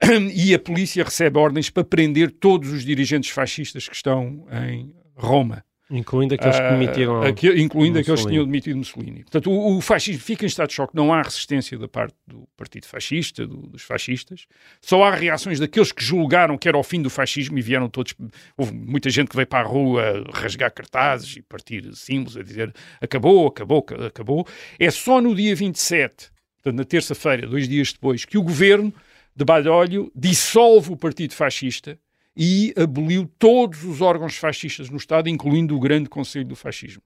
e 0.34 0.54
a 0.54 0.58
polícia 0.58 1.04
recebe 1.04 1.38
ordens 1.38 1.70
para 1.70 1.84
prender 1.84 2.30
todos 2.30 2.70
os 2.70 2.84
dirigentes 2.84 3.30
fascistas 3.30 3.88
que 3.88 3.94
estão 3.94 4.46
em 4.50 4.94
Roma. 5.14 5.65
Incluindo 5.88 6.34
aqueles 6.34 6.56
que 6.56 6.62
ah, 6.62 6.70
demitiram. 6.70 7.20
Uh, 7.20 7.58
incluindo 7.58 7.98
aqueles 8.00 8.22
que 8.22 8.28
tinham 8.28 8.44
demitido 8.44 8.76
Mussolini. 8.76 9.22
Portanto, 9.22 9.50
o, 9.50 9.76
o, 9.76 9.80
fascismo 9.80 10.20
fica 10.20 10.44
em 10.44 10.48
estado 10.48 10.68
de 10.68 10.74
choque. 10.74 10.96
Não 10.96 11.14
há 11.14 11.22
resistência 11.22 11.78
da 11.78 11.86
parte 11.86 12.16
do 12.26 12.48
Partido 12.56 12.86
Fascista, 12.86 13.46
do, 13.46 13.68
dos 13.68 13.82
fascistas. 13.82 14.46
Só 14.80 15.04
há 15.04 15.14
reações 15.14 15.60
daqueles 15.60 15.92
que 15.92 16.02
julgaram 16.02 16.58
que 16.58 16.68
era 16.68 16.76
o 16.76 16.82
fim 16.82 17.00
do 17.00 17.08
fascismo 17.08 17.56
e 17.56 17.62
vieram 17.62 17.88
todos. 17.88 18.14
Houve 18.56 18.72
muita 18.72 19.10
gente 19.10 19.28
que 19.28 19.36
veio 19.36 19.46
para 19.46 19.64
a 19.64 19.70
rua 19.70 20.24
rasgar 20.34 20.72
cartazes 20.72 21.36
e 21.36 21.42
partir 21.42 21.94
símbolos, 21.94 22.36
a 22.36 22.42
dizer 22.42 22.74
acabou, 23.00 23.46
acabou, 23.46 23.86
acabou. 24.04 24.46
É 24.80 24.90
só 24.90 25.20
no 25.20 25.36
dia 25.36 25.54
27, 25.54 26.32
portanto, 26.56 26.78
na 26.78 26.84
terça-feira, 26.84 27.46
dois 27.46 27.68
dias 27.68 27.92
depois, 27.92 28.24
que 28.24 28.36
o 28.36 28.42
governo 28.42 28.92
de 29.36 29.44
Badoglio 29.44 30.10
dissolve 30.16 30.92
o 30.92 30.96
Partido 30.96 31.32
Fascista 31.32 31.96
e 32.36 32.74
aboliu 32.76 33.30
todos 33.38 33.84
os 33.84 34.00
órgãos 34.00 34.36
fascistas 34.36 34.90
no 34.90 34.96
Estado, 34.96 35.28
incluindo 35.28 35.74
o 35.74 35.80
grande 35.80 36.08
Conselho 36.08 36.44
do 36.44 36.56
Fascismo. 36.56 37.02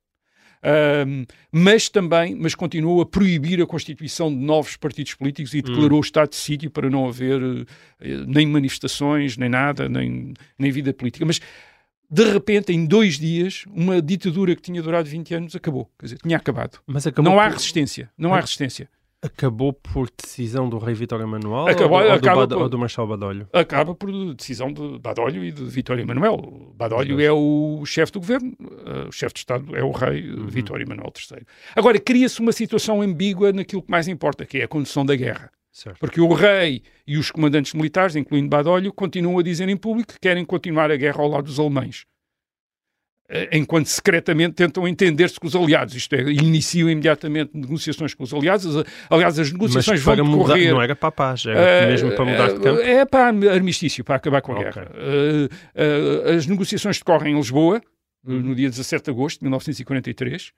Um, 0.62 1.24
mas 1.50 1.88
também, 1.88 2.34
mas 2.34 2.54
continuou 2.54 3.00
a 3.00 3.06
proibir 3.06 3.62
a 3.62 3.66
constituição 3.66 4.28
de 4.28 4.36
novos 4.36 4.76
partidos 4.76 5.14
políticos 5.14 5.54
e 5.54 5.62
declarou 5.62 5.94
hum. 5.94 6.00
o 6.00 6.04
estado 6.04 6.30
de 6.30 6.36
sítio 6.36 6.70
para 6.70 6.90
não 6.90 7.08
haver 7.08 7.42
uh, 7.42 7.66
nem 8.26 8.46
manifestações, 8.46 9.38
nem 9.38 9.48
nada, 9.48 9.88
nem, 9.88 10.34
nem 10.58 10.70
vida 10.70 10.92
política. 10.92 11.24
Mas 11.24 11.40
de 12.10 12.24
repente, 12.24 12.72
em 12.72 12.84
dois 12.84 13.18
dias, 13.18 13.64
uma 13.68 14.02
ditadura 14.02 14.54
que 14.54 14.60
tinha 14.60 14.82
durado 14.82 15.08
20 15.08 15.34
anos 15.34 15.56
acabou. 15.56 15.88
Quer 15.98 16.06
dizer, 16.06 16.18
tinha 16.18 16.36
acabado. 16.36 16.80
Mas 16.86 17.06
acabou 17.06 17.32
não 17.32 17.40
há 17.40 17.48
resistência. 17.48 18.10
Não 18.18 18.34
há 18.34 18.40
resistência. 18.40 18.88
Acabou 19.22 19.74
por 19.74 20.08
decisão 20.10 20.66
do 20.66 20.78
rei 20.78 20.94
Vitório 20.94 21.24
Emanuel 21.24 21.68
Acabou- 21.68 21.98
ou, 21.98 22.04
do, 22.04 22.10
ou, 22.10 22.18
do 22.18 22.24
acaba 22.24 22.40
Bado- 22.40 22.54
por- 22.56 22.62
ou 22.62 22.68
do 22.70 22.78
Marcelo 22.78 23.06
Badolho? 23.06 23.48
acaba 23.52 23.94
por 23.94 24.10
decisão 24.34 24.72
de 24.72 24.98
Badolho 24.98 25.44
e 25.44 25.52
de 25.52 25.62
Vitório 25.64 26.00
Emanuel. 26.02 26.72
Badolho 26.74 27.20
é 27.20 27.30
o 27.30 27.82
chefe 27.84 28.12
do 28.12 28.20
governo, 28.20 28.56
eh, 28.86 29.08
o 29.08 29.12
chefe 29.12 29.34
de 29.34 29.40
Estado 29.40 29.76
é 29.76 29.84
o 29.84 29.90
rei 29.90 30.20
eh, 30.26 30.32
Vitório 30.46 30.84
Emanuel 30.86 31.12
III. 31.14 31.42
Agora, 31.76 32.00
cria-se 32.00 32.40
uma 32.40 32.50
situação 32.52 33.02
ambígua 33.02 33.52
naquilo 33.52 33.82
que 33.82 33.90
mais 33.90 34.08
importa, 34.08 34.46
que 34.46 34.56
é 34.58 34.64
a 34.64 34.68
condução 34.68 35.04
da 35.04 35.14
guerra. 35.14 35.50
Certo. 35.70 35.98
Porque 36.00 36.20
o 36.20 36.32
rei 36.32 36.82
e 37.06 37.18
os 37.18 37.30
comandantes 37.30 37.74
militares, 37.74 38.16
incluindo 38.16 38.48
Badolho, 38.48 38.90
continuam 38.92 39.38
a 39.38 39.42
dizer 39.42 39.68
em 39.68 39.76
público 39.76 40.14
que 40.14 40.18
querem 40.20 40.44
continuar 40.46 40.90
a 40.90 40.96
guerra 40.96 41.20
ao 41.22 41.28
lado 41.28 41.44
dos 41.44 41.60
alemães. 41.60 42.04
Eh, 43.32 43.48
Enquanto 43.58 43.86
secretamente 43.86 44.54
tentam 44.54 44.88
entender-se 44.88 45.38
com 45.38 45.46
os 45.46 45.54
aliados, 45.54 45.94
isto 45.94 46.12
é, 46.14 46.22
iniciam 46.32 46.90
imediatamente 46.90 47.52
negociações 47.54 48.12
com 48.12 48.24
os 48.24 48.34
aliados. 48.34 48.66
Aliás, 49.08 49.38
as 49.38 49.46
Mas 49.48 49.52
negociações 49.52 50.00
vão 50.02 50.14
para 50.16 50.24
mudar, 50.24 50.54
decorrer. 50.54 50.72
não 50.74 50.82
era 50.82 50.96
para 50.96 51.08
a 51.08 51.12
paz, 51.12 51.46
era 51.46 51.86
mesmo 51.86 52.10
para 52.10 52.24
mudar 52.24 52.52
de 52.52 52.60
campo. 52.60 52.80
É 52.80 53.04
para 53.04 53.28
armistício, 53.52 54.02
para 54.04 54.16
acabar 54.16 54.42
com 54.42 54.52
a 54.52 54.56
Ok. 54.58 54.64
guerra. 54.72 54.90
Uh, 54.92 55.46
uh, 56.26 56.36
as 56.36 56.46
negociações 56.46 56.98
decorrem 56.98 57.32
em 57.34 57.36
Lisboa, 57.36 57.80
uh, 58.26 58.32
no 58.32 58.52
dia 58.54 58.68
17 58.68 59.04
de 59.04 59.10
agosto 59.10 59.38
de 59.38 59.44
1943, 59.44 60.50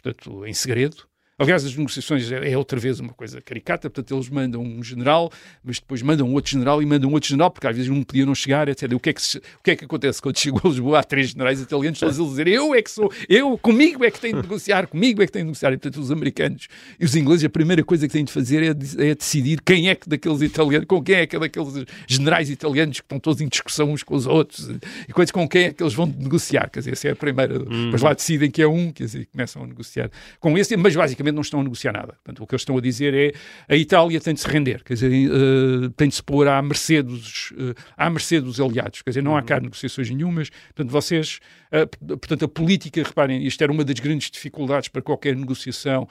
portanto, 0.00 0.46
em 0.46 0.54
segredo. 0.54 0.96
Aliás, 1.42 1.64
as 1.64 1.76
negociações 1.76 2.30
é 2.30 2.52
é 2.52 2.56
outra 2.58 2.78
vez 2.78 3.00
uma 3.00 3.12
coisa 3.12 3.40
caricata, 3.40 3.88
portanto, 3.90 4.14
eles 4.14 4.28
mandam 4.28 4.62
um 4.62 4.82
general, 4.82 5.30
mas 5.64 5.78
depois 5.78 6.02
mandam 6.02 6.32
outro 6.32 6.50
general 6.50 6.82
e 6.82 6.86
mandam 6.86 7.10
outro 7.12 7.28
general, 7.28 7.50
porque 7.50 7.66
às 7.66 7.74
vezes 7.76 7.90
um 7.90 8.02
podia 8.02 8.24
não 8.26 8.34
chegar, 8.34 8.68
etc. 8.68 8.92
O 8.92 9.00
que 9.00 9.10
é 9.10 9.12
que, 9.12 9.22
se- 9.22 9.38
o 9.38 9.62
que, 9.62 9.70
é 9.72 9.76
que 9.76 9.84
acontece 9.84 10.20
quando 10.20 10.38
chegou 10.38 10.60
a 10.64 10.68
Lisboa? 10.68 10.98
Há 11.00 11.04
três 11.04 11.30
generais 11.30 11.60
italianos, 11.60 11.98
todos 11.98 12.18
eles 12.18 12.30
dizer 12.30 12.48
eu 12.48 12.74
é 12.74 12.82
que 12.82 12.90
sou, 12.90 13.12
eu, 13.28 13.56
comigo 13.58 14.04
é 14.04 14.10
que 14.10 14.20
tenho 14.20 14.36
de 14.36 14.42
negociar, 14.42 14.86
comigo 14.86 15.22
é 15.22 15.26
que 15.26 15.32
tenho 15.32 15.44
de 15.44 15.48
negociar. 15.48 15.72
E, 15.72 15.76
portanto, 15.78 16.00
os 16.02 16.10
americanos 16.10 16.68
e 16.98 17.04
os 17.04 17.14
ingleses, 17.16 17.44
a 17.44 17.48
primeira 17.50 17.82
coisa 17.84 18.06
que 18.06 18.12
têm 18.12 18.24
de 18.24 18.32
fazer 18.32 18.62
é, 18.62 18.68
é 19.10 19.14
decidir 19.14 19.60
quem 19.62 19.88
é 19.88 19.94
que 19.94 20.08
daqueles 20.08 20.40
italianos, 20.42 20.86
com 20.86 21.02
quem 21.02 21.14
é 21.16 21.26
que 21.26 21.38
daqueles 21.38 21.84
generais 22.06 22.50
italianos 22.50 23.00
que 23.00 23.04
estão 23.04 23.18
todos 23.18 23.40
em 23.40 23.48
discussão 23.48 23.90
uns 23.92 24.02
com 24.02 24.14
os 24.14 24.26
outros 24.26 24.68
e 25.08 25.12
coisas 25.12 25.30
com 25.30 25.48
quem 25.48 25.64
é 25.64 25.72
que 25.72 25.82
eles 25.82 25.94
vão 25.94 26.06
negociar. 26.06 26.68
Quer 26.70 26.80
dizer, 26.80 26.92
essa 26.92 27.08
é 27.08 27.10
a 27.12 27.16
primeira. 27.16 27.58
Depois 27.58 28.02
lá 28.02 28.12
decidem 28.14 28.50
que 28.50 28.60
é 28.62 28.66
um, 28.68 28.92
quer 28.92 29.04
dizer, 29.04 29.26
começam 29.32 29.62
a 29.62 29.66
negociar 29.66 30.10
com 30.40 30.56
esse, 30.58 30.76
mas 30.76 30.94
basicamente 30.94 31.31
não 31.32 31.42
estão 31.42 31.60
a 31.60 31.62
negociar 31.62 31.92
nada. 31.92 32.14
Portanto, 32.14 32.42
o 32.42 32.46
que 32.46 32.54
eles 32.54 32.62
estão 32.62 32.76
a 32.76 32.80
dizer 32.80 33.14
é 33.14 33.32
a 33.68 33.76
Itália 33.76 34.20
tem 34.20 34.34
de 34.34 34.40
se 34.40 34.48
render, 34.48 34.82
quer 34.84 34.94
dizer, 34.94 35.12
eh, 35.12 35.90
tem 35.96 36.08
de 36.08 36.14
se 36.14 36.22
pôr 36.22 36.46
à 36.48 36.60
mercê 36.62 37.02
dos, 37.02 37.52
eh, 37.58 37.74
à 37.96 38.08
mercê 38.10 38.40
dos 38.40 38.60
aliados. 38.60 39.02
Quer 39.02 39.10
dizer, 39.10 39.22
não 39.22 39.36
há 39.36 39.42
cá 39.42 39.60
negociações 39.60 40.10
nenhumas. 40.10 40.50
Portanto, 40.50 40.90
vocês, 40.90 41.40
eh, 41.70 41.86
portanto, 41.86 42.44
a 42.44 42.48
política, 42.48 43.02
reparem, 43.02 43.44
isto 43.46 43.62
era 43.62 43.72
uma 43.72 43.84
das 43.84 43.98
grandes 43.98 44.30
dificuldades 44.30 44.88
para 44.88 45.02
qualquer 45.02 45.36
negociação, 45.36 46.08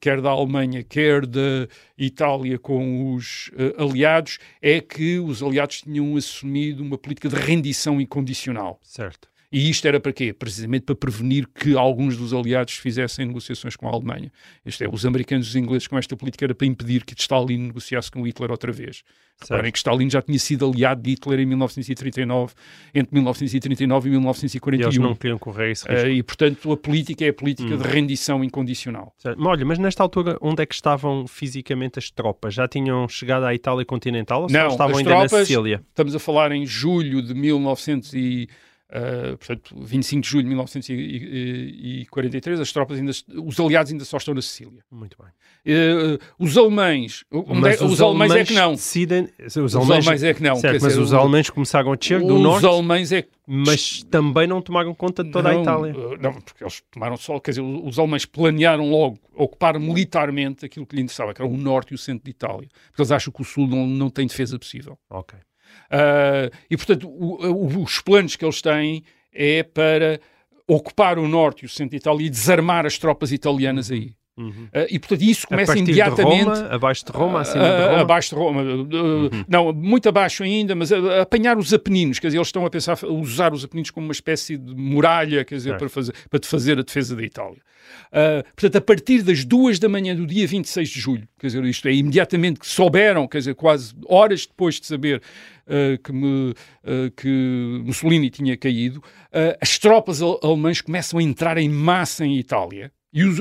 quer 0.00 0.22
da 0.22 0.30
Alemanha, 0.30 0.82
quer 0.82 1.26
da 1.26 1.68
Itália 1.98 2.58
com 2.58 3.12
os 3.12 3.50
aliados, 3.76 4.38
é 4.62 4.80
que 4.80 5.18
os 5.18 5.42
aliados 5.42 5.82
tinham 5.82 6.16
assumido 6.16 6.82
uma 6.82 6.96
política 6.96 7.28
de 7.28 7.36
rendição 7.36 8.00
incondicional. 8.00 8.80
Certo. 8.82 9.28
E 9.52 9.70
isto 9.70 9.86
era 9.86 10.00
para 10.00 10.12
quê? 10.12 10.32
Precisamente 10.32 10.84
para 10.84 10.94
prevenir 10.96 11.46
que 11.54 11.76
alguns 11.76 12.16
dos 12.16 12.32
aliados 12.34 12.74
fizessem 12.74 13.26
negociações 13.26 13.76
com 13.76 13.88
a 13.88 13.92
Alemanha. 13.92 14.30
Isto 14.64 14.84
é, 14.84 14.88
os 14.90 15.06
americanos 15.06 15.46
e 15.46 15.50
os 15.50 15.56
ingleses 15.56 15.86
com 15.86 15.96
esta 15.96 16.16
política 16.16 16.44
era 16.46 16.54
para 16.54 16.66
impedir 16.66 17.04
que 17.04 17.14
Stalin 17.18 17.58
negociasse 17.68 18.10
com 18.10 18.22
Hitler 18.26 18.50
outra 18.50 18.72
vez. 18.72 19.02
Reparem 19.40 19.70
que 19.70 19.76
Stalin 19.78 20.08
já 20.08 20.22
tinha 20.22 20.38
sido 20.38 20.66
aliado 20.66 21.02
de 21.02 21.10
Hitler 21.10 21.40
em 21.40 21.46
1939, 21.46 22.54
entre 22.94 23.14
1939 23.14 24.08
e 24.08 24.12
E 24.12 24.14
eles 24.14 24.18
1941. 24.18 25.02
não 25.02 25.14
queriam 25.14 25.38
correr 25.38 25.72
esse 25.72 25.86
risco. 25.86 26.06
Eh, 26.06 26.12
e, 26.14 26.22
portanto, 26.22 26.72
a 26.72 26.76
política 26.76 27.24
é 27.24 27.28
a 27.28 27.34
política 27.34 27.76
de 27.76 27.82
rendição 27.86 28.42
incondicional. 28.42 29.14
Certo. 29.18 29.38
Mas 29.38 29.46
olha, 29.48 29.64
mas 29.66 29.78
nesta 29.78 30.02
altura, 30.02 30.38
onde 30.40 30.62
é 30.62 30.66
que 30.66 30.74
estavam 30.74 31.26
fisicamente 31.26 31.98
as 31.98 32.10
tropas? 32.10 32.54
Já 32.54 32.66
tinham 32.66 33.06
chegado 33.08 33.44
à 33.44 33.54
Itália 33.54 33.84
continental 33.84 34.44
ou 34.44 34.50
Não, 34.50 34.68
estavam 34.68 34.96
ainda 34.96 35.10
na 35.10 35.16
tropas- 35.26 35.46
Sicília? 35.46 35.82
Estamos 35.88 36.14
a 36.14 36.18
falar 36.18 36.50
em 36.52 36.64
julho 36.64 37.20
de 37.20 37.34
1900 37.34 38.14
e, 38.14 38.48
eh, 38.90 39.36
portanto, 39.36 39.74
25 39.82 40.22
de 40.22 40.28
julho 40.28 40.42
de 40.44 40.48
1943, 40.48 42.60
as 42.60 42.72
tropas 42.72 42.98
ainda, 42.98 43.12
os 43.44 43.60
aliados 43.60 43.92
ainda 43.92 44.04
só 44.04 44.16
estão 44.16 44.34
na 44.34 44.42
Sicília. 44.42 44.84
Muito 44.90 45.16
bem. 45.20 45.30
Eh, 45.64 46.18
os 46.38 46.56
alemães, 46.56 47.24
Mas 47.60 47.80
é- 47.80 47.84
os, 47.84 48.00
alemães 48.00 48.32
é 48.32 48.44
que 48.44 48.54
não. 48.54 48.72
Decidem, 48.72 49.28
os 49.44 49.56
Os 49.56 49.76
alemães, 49.76 50.06
alemães 50.06 50.22
é 50.22 50.34
que 50.34 50.42
não. 50.42 50.56
certo, 50.56 50.82
mas 50.82 50.92
dizer, 50.92 51.02
os 51.02 51.12
alemães 51.12 51.50
começaram 51.50 51.92
a 51.92 51.96
descer 51.96 52.20
do 52.20 52.36
os 52.36 52.40
norte, 52.42 52.66
alemães 52.66 53.12
é 53.12 53.22
que 53.22 53.28
mas 53.48 54.02
também 54.04 54.46
não 54.46 54.60
tomaram 54.60 54.92
conta 54.94 55.22
de 55.22 55.30
toda 55.30 55.52
não, 55.52 55.58
a 55.58 55.62
Itália. 55.62 55.92
eh, 55.92 56.18
Não, 56.20 56.32
porque 56.32 56.64
eles 56.64 56.82
tomaram 56.90 57.16
só, 57.16 57.38
quer 57.38 57.52
dizer, 57.52 57.60
os 57.62 57.98
alemães 57.98 58.24
planearam 58.26 58.90
logo 58.90 59.18
ocupar 59.34 59.78
militarmente 59.78 60.64
aquilo 60.64 60.86
que 60.86 60.96
lhe 60.96 61.02
interessava, 61.02 61.32
que 61.34 61.40
era 61.42 61.50
o 61.50 61.56
norte 61.56 61.92
e 61.92 61.94
o 61.94 61.98
centro 61.98 62.24
de 62.24 62.30
Itália, 62.30 62.68
porque 62.88 63.02
eles 63.02 63.12
acham 63.12 63.32
que 63.32 63.42
o 63.42 63.44
sul 63.44 63.66
não, 63.68 63.86
não 63.86 64.10
tem 64.10 64.26
defesa 64.26 64.58
possível. 64.58 64.98
Ok. 65.10 65.38
Ah, 65.90 66.50
e, 66.70 66.76
portanto, 66.76 67.08
o- 67.08 67.46
o- 67.46 67.82
os 67.82 68.00
planos 68.00 68.36
que 68.36 68.44
eles 68.44 68.60
têm 68.62 69.02
é 69.32 69.62
para 69.62 70.20
ocupar 70.66 71.18
o 71.18 71.28
norte 71.28 71.62
e 71.62 71.66
o 71.66 71.68
centro 71.68 71.90
de 71.90 71.96
Itália 71.98 72.26
e 72.26 72.30
desarmar 72.30 72.84
as 72.86 72.98
tropas 72.98 73.30
italianas 73.32 73.90
aí. 73.90 74.14
Uhum. 74.38 74.68
Ah, 74.72 74.86
e, 74.90 74.98
portanto, 74.98 75.22
isso 75.22 75.46
começa 75.46 75.78
imediatamente... 75.78 76.44
de 76.44 76.44
Roma, 76.50 76.68
abaixo 76.74 77.04
de 77.06 77.12
Roma, 77.12 77.40
acima 77.40 77.64
Ah, 77.64 77.68
de 77.70 77.82
Roma. 77.82 77.92
Uhum. 77.94 78.00
Abaixo 78.00 78.28
de 78.28 78.34
Roma. 78.36 78.62
Uh, 78.62 79.44
Não, 79.48 79.72
muito 79.72 80.08
abaixo 80.10 80.42
ainda, 80.42 80.74
mas 80.74 80.92
a- 80.92 80.98
a 80.98 81.22
apanhar 81.22 81.56
os 81.56 81.72
Apeninos. 81.72 82.18
Quer 82.18 82.26
dizer, 82.28 82.36
eles 82.38 82.48
estão 82.48 82.66
a 82.66 82.70
pensar 82.70 82.98
a 83.02 83.06
usar 83.06 83.54
os 83.54 83.64
Apeninos 83.64 83.90
como 83.90 84.06
uma 84.06 84.12
espécie 84.12 84.58
de 84.58 84.74
muralha, 84.74 85.42
quer 85.44 85.54
dizer, 85.54 85.70
Certo. 85.70 85.78
para, 85.78 85.88
fazer, 85.88 86.12
para 86.28 86.40
fazer 86.42 86.78
a 86.78 86.82
defesa 86.82 87.16
da 87.16 87.22
Itália. 87.22 87.62
Ah, 88.12 88.42
portanto, 88.54 88.76
a 88.76 88.80
partir 88.80 89.22
das 89.22 89.42
duas 89.44 89.78
da 89.78 89.88
manhã 89.88 90.14
do 90.14 90.26
dia 90.26 90.46
26 90.46 90.88
de 90.90 91.00
julho, 91.00 91.26
quer 91.38 91.46
dizer, 91.46 91.64
isto 91.64 91.88
é, 91.88 91.94
imediatamente 91.94 92.60
que 92.60 92.66
souberam, 92.66 93.26
quer 93.26 93.38
dizer, 93.38 93.54
quase 93.54 93.94
horas 94.06 94.44
depois 94.46 94.78
de 94.78 94.86
saber 94.86 95.22
ah, 95.66 95.96
que, 96.02 96.12
me- 96.12 96.52
ah, 96.84 97.10
que 97.16 97.80
Mussolini 97.86 98.28
tinha 98.28 98.56
caído, 98.56 99.02
ah, 99.32 99.56
as 99.62 99.78
tropas 99.78 100.20
al- 100.20 100.38
alemãs 100.42 100.80
começam 100.82 101.18
a 101.18 101.22
entrar 101.22 101.56
em 101.56 101.68
massa 101.70 102.24
em 102.26 102.36
Itália. 102.36 102.92
E 103.16 103.24
os, 103.24 103.38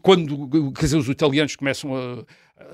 quando 0.00 0.72
quer 0.72 0.86
dizer, 0.86 0.96
os 0.96 1.10
italianos 1.10 1.54
começam 1.56 1.94
a 1.94 2.24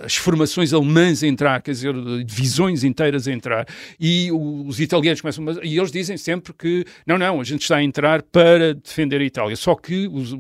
as 0.03 0.17
formações 0.17 0.73
alemãs 0.73 1.23
a 1.23 1.27
entrar, 1.27 1.61
quer 1.63 1.73
dizer, 1.73 1.95
divisões 2.25 2.85
inteiras 2.85 3.29
a 3.29 3.33
entrar, 3.33 3.67
e 3.99 4.31
os 4.33 4.81
italianos 4.81 5.21
começam, 5.21 5.45
mas- 5.45 5.59
e 5.63 5.77
eles 5.79 5.93
dizem 5.93 6.17
sempre 6.17 6.53
que 6.53 6.85
não, 7.07 7.19
não, 7.19 7.41
a 7.41 7.45
gente 7.45 7.63
está 7.63 7.77
a 7.77 7.83
entrar 7.83 8.23
para 8.23 8.75
defender 8.75 9.21
a 9.21 9.25
Itália. 9.25 9.57
Só 9.57 9.75
que 9.75 10.09
os- 10.09 10.35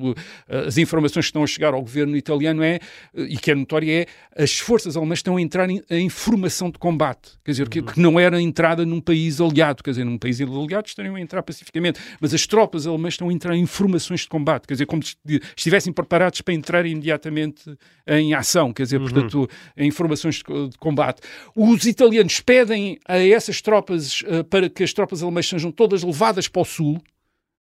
as 0.66 0.78
informações 0.78 1.26
que 1.26 1.28
estão 1.30 1.42
a 1.42 1.46
chegar 1.46 1.74
ao 1.74 1.80
governo 1.82 2.16
italiano 2.16 2.62
é, 2.62 2.78
e 3.14 3.36
que 3.36 3.50
é 3.50 3.54
notória, 3.54 4.06
é 4.36 4.42
as 4.42 4.58
forças 4.58 4.96
alemãs 4.96 5.18
estão 5.18 5.36
a 5.36 5.42
entrar 5.42 5.68
em, 5.68 5.82
em 5.90 6.08
formação 6.08 6.70
de 6.70 6.78
combate, 6.78 7.32
quer 7.44 7.50
dizer, 7.52 7.68
que, 7.68 7.82
que 7.82 8.00
não 8.00 8.18
era 8.18 8.40
entrada 8.40 8.86
num 8.86 9.00
país 9.00 9.40
aliado, 9.40 9.82
quer 9.82 9.90
dizer, 9.90 10.04
num 10.04 10.18
país 10.18 10.40
aliado 10.40 10.86
estariam 10.86 11.16
a 11.16 11.20
entrar 11.20 11.42
pacificamente, 11.42 12.00
mas 12.20 12.32
as 12.32 12.46
tropas 12.46 12.86
alemãs 12.86 13.14
estão 13.14 13.28
a 13.28 13.32
entrar 13.32 13.54
em 13.54 13.66
formações 13.66 14.20
de 14.20 14.28
combate, 14.28 14.66
quer 14.66 14.74
dizer, 14.74 14.86
como 14.86 15.02
se 15.02 15.16
estivessem 15.56 15.92
preparados 15.92 16.40
para 16.40 16.54
entrar 16.54 16.86
imediatamente 16.86 17.62
em 18.06 18.34
ação, 18.34 18.72
quer 18.72 18.84
dizer, 18.84 19.00
portanto, 19.00 19.48
em 19.76 19.90
formações 19.90 20.36
de, 20.36 20.44
co- 20.44 20.68
de 20.68 20.78
combate. 20.78 21.20
Os 21.54 21.84
italianos 21.86 22.40
pedem 22.40 22.98
a 23.08 23.18
essas 23.18 23.60
tropas 23.60 24.22
eh, 24.26 24.42
para 24.42 24.68
que 24.68 24.82
as 24.82 24.92
tropas 24.92 25.22
alemãs 25.22 25.48
sejam 25.48 25.70
todas 25.70 26.02
levadas 26.02 26.48
para 26.48 26.62
o 26.62 26.64
sul. 26.64 27.00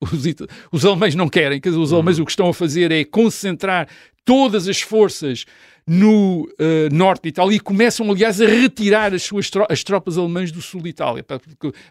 Os, 0.01 0.27
ita- 0.27 0.47
os 0.71 0.85
alemães 0.85 1.15
não 1.15 1.29
querem, 1.29 1.61
quer 1.61 1.71
dizer, 1.71 1.81
os 1.81 1.93
alemães 1.93 2.19
o 2.19 2.25
que 2.25 2.31
estão 2.31 2.49
a 2.49 2.55
fazer 2.55 2.93
é 2.93 3.03
concentrar 3.05 3.89
todas 4.25 4.69
as 4.69 4.81
forças 4.81 5.45
no 5.87 6.47
eh, 6.59 6.89
norte 6.93 7.23
de 7.23 7.29
Itália 7.31 7.57
e 7.57 7.61
começam, 7.61 8.11
aliás, 8.11 8.41
a 8.41 8.47
retirar 8.47 9.15
as 9.15 9.23
suas 9.23 9.49
tro- 9.49 9.67
as 9.71 9.83
tropas 9.85 10.19
alemãs 10.19 10.51
do 10.53 10.61
sul 10.61 10.83
de 10.83 10.89
Itália 10.91 11.23
para, 11.23 11.41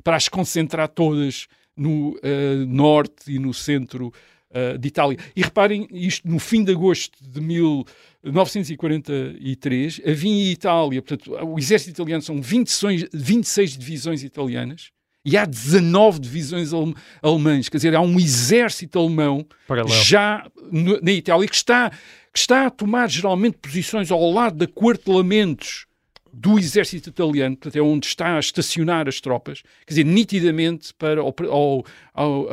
para 0.03 0.17
as 0.17 0.27
concentrar 0.27 0.89
todas 0.89 1.47
no 1.75 2.17
eh, 2.21 2.63
norte 2.67 3.33
e 3.33 3.39
no 3.39 3.53
centro 3.53 4.11
eh, 4.55 4.77
de 4.77 4.87
Itália. 4.87 5.17
E 5.35 5.41
reparem, 5.43 5.87
isto 5.91 6.27
no 6.27 6.39
fim 6.39 6.63
de 6.63 6.71
agosto 6.71 7.15
de 7.21 7.39
1943, 7.41 10.01
havia 10.05 10.31
em 10.31 10.51
Itália, 10.51 11.01
portanto, 11.01 11.31
o 11.45 11.57
exército 11.59 11.91
italiano 11.91 12.21
são 12.21 12.41
26, 12.41 13.07
26 13.13 13.77
divisões 13.77 14.23
italianas 14.23 14.89
e 15.23 15.37
há 15.37 15.45
19 15.45 16.19
divisões 16.19 16.73
alem- 16.73 16.93
alemãs, 17.21 17.69
quer 17.69 17.77
dizer, 17.77 17.95
há 17.95 18.01
um 18.01 18.19
exército 18.19 18.99
alemão 18.99 19.45
Paralelo. 19.67 19.95
já 20.03 20.45
no- 20.71 20.99
na 21.01 21.11
Itália 21.11 21.47
que 21.47 21.55
está, 21.55 21.89
que 21.89 22.39
está 22.39 22.67
a 22.67 22.69
tomar 22.69 23.09
geralmente 23.09 23.57
posições 23.61 24.11
ao 24.11 24.31
lado 24.31 24.57
de 24.57 24.67
quartelamentos 24.67 25.85
do 26.31 26.59
exército 26.59 27.09
italiano, 27.09 27.55
portanto 27.55 27.77
é 27.77 27.81
onde 27.81 28.05
está 28.07 28.35
a 28.35 28.39
estacionar 28.39 29.07
as 29.07 29.21
tropas, 29.21 29.61
quer 29.85 29.93
dizer, 29.93 30.03
nitidamente 30.03 30.93
para 30.93 31.21
ao, 31.21 31.33
ao, 31.49 31.85
ao- 32.13 32.49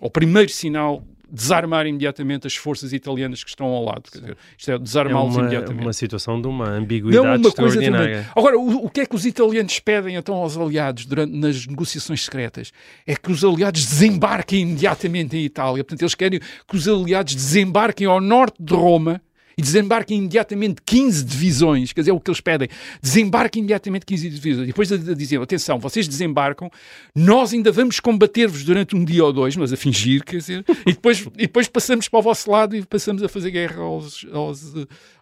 ao 0.00 0.10
primeiro 0.10 0.48
sinal 0.50 1.04
desarmar 1.30 1.86
imediatamente 1.86 2.46
as 2.46 2.54
forças 2.54 2.92
italianas 2.92 3.42
que 3.42 3.50
estão 3.50 3.66
ao 3.66 3.84
lado, 3.84 4.10
quer 4.10 4.20
dizer, 4.20 4.36
isto 4.56 4.70
é 4.70 4.74
É 4.74 4.78
desarmá-los 4.78 5.34
uma, 5.34 5.42
imediatamente. 5.42 5.82
uma 5.82 5.92
situação 5.92 6.40
de 6.40 6.46
uma 6.46 6.68
ambiguidade 6.68 7.26
uma 7.26 7.52
coisa 7.52 7.80
extraordinária. 7.80 8.30
Agora, 8.36 8.58
o, 8.58 8.86
o 8.86 8.90
que 8.90 9.00
é 9.00 9.06
que 9.06 9.14
os 9.14 9.26
italianos 9.26 9.78
pedem 9.80 10.16
então 10.16 10.34
aos 10.34 10.56
aliados 10.56 11.06
durante, 11.06 11.32
nas 11.36 11.66
negociações 11.66 12.24
secretas? 12.24 12.72
É 13.06 13.16
que 13.16 13.30
os 13.30 13.44
aliados 13.44 13.84
desembarquem 13.84 14.62
imediatamente 14.62 15.36
em 15.36 15.44
Itália. 15.44 15.82
Portanto, 15.84 16.02
eles 16.02 16.14
querem 16.14 16.40
que 16.40 16.76
os 16.76 16.88
aliados 16.88 17.34
desembarquem 17.34 18.06
ao 18.06 18.20
norte 18.20 18.56
de 18.62 18.74
Roma 18.74 19.20
e 19.56 19.62
desembarquem 19.62 20.18
imediatamente 20.18 20.82
15 20.84 21.24
divisões, 21.24 21.92
quer 21.92 22.00
dizer, 22.00 22.10
é 22.10 22.14
o 22.14 22.20
que 22.20 22.30
eles 22.30 22.40
pedem, 22.40 22.68
desembarquem 23.00 23.60
imediatamente 23.60 24.06
15 24.06 24.30
divisões. 24.30 24.64
E 24.64 24.72
depois 24.72 24.88
diziam, 25.16 25.42
atenção, 25.42 25.78
vocês 25.78 26.08
desembarcam, 26.08 26.70
nós 27.14 27.52
ainda 27.52 27.70
vamos 27.70 28.00
combater-vos 28.00 28.64
durante 28.64 28.96
um 28.96 29.04
dia 29.04 29.24
ou 29.24 29.32
dois, 29.32 29.56
mas 29.56 29.72
a 29.72 29.76
fingir, 29.76 30.24
quer 30.24 30.38
dizer, 30.38 30.64
e 30.86 30.92
depois, 30.92 31.20
e 31.34 31.42
depois 31.42 31.68
passamos 31.68 32.08
para 32.08 32.18
o 32.18 32.22
vosso 32.22 32.50
lado 32.50 32.76
e 32.76 32.84
passamos 32.84 33.22
a 33.22 33.28
fazer 33.28 33.50
guerra 33.50 33.82
aos, 33.82 34.26
aos, 34.32 34.74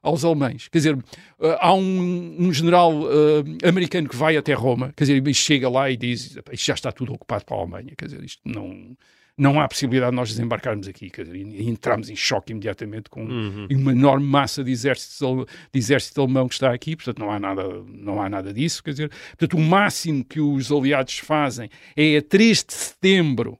aos 0.02 0.24
alemães. 0.24 0.68
Quer 0.68 0.78
dizer, 0.78 0.98
eh, 1.40 1.58
há 1.60 1.74
um, 1.74 2.36
um 2.38 2.52
general 2.52 2.92
uh, 2.92 3.68
americano 3.68 4.08
que 4.08 4.16
vai 4.16 4.36
até 4.36 4.52
Roma, 4.52 4.92
quer 4.96 5.04
dizer, 5.04 5.26
e 5.26 5.34
chega 5.34 5.68
lá 5.68 5.90
e 5.90 5.96
diz, 5.96 6.36
já 6.52 6.74
está 6.74 6.90
tudo 6.92 7.12
ocupado 7.12 7.44
para 7.44 7.56
a 7.56 7.60
Alemanha, 7.60 7.92
quer 7.96 8.06
dizer, 8.06 8.22
isto 8.24 8.40
não 8.44 8.96
não 9.36 9.60
há 9.60 9.66
possibilidade 9.66 10.10
de 10.10 10.16
nós 10.16 10.30
desembarcarmos 10.30 10.86
aqui. 10.86 11.10
Quer 11.10 11.24
dizer, 11.24 11.36
e 11.36 11.68
entramos 11.68 12.10
em 12.10 12.16
choque 12.16 12.52
imediatamente 12.52 13.08
com 13.08 13.24
uhum. 13.24 13.66
uma 13.70 13.92
enorme 13.92 14.26
massa 14.26 14.62
de 14.62 14.70
exército, 14.70 15.46
de 15.72 15.78
exército 15.78 16.20
alemão 16.20 16.46
que 16.48 16.54
está 16.54 16.72
aqui, 16.72 16.94
portanto 16.96 17.18
não 17.18 17.30
há, 17.30 17.38
nada, 17.38 17.62
não 17.86 18.20
há 18.20 18.28
nada 18.28 18.52
disso. 18.52 18.82
Quer 18.82 18.90
dizer, 18.90 19.08
portanto, 19.08 19.56
o 19.56 19.60
máximo 19.60 20.24
que 20.24 20.40
os 20.40 20.70
aliados 20.70 21.18
fazem 21.18 21.70
é 21.96 22.18
a 22.18 22.22
3 22.22 22.64
de 22.64 22.74
setembro 22.74 23.58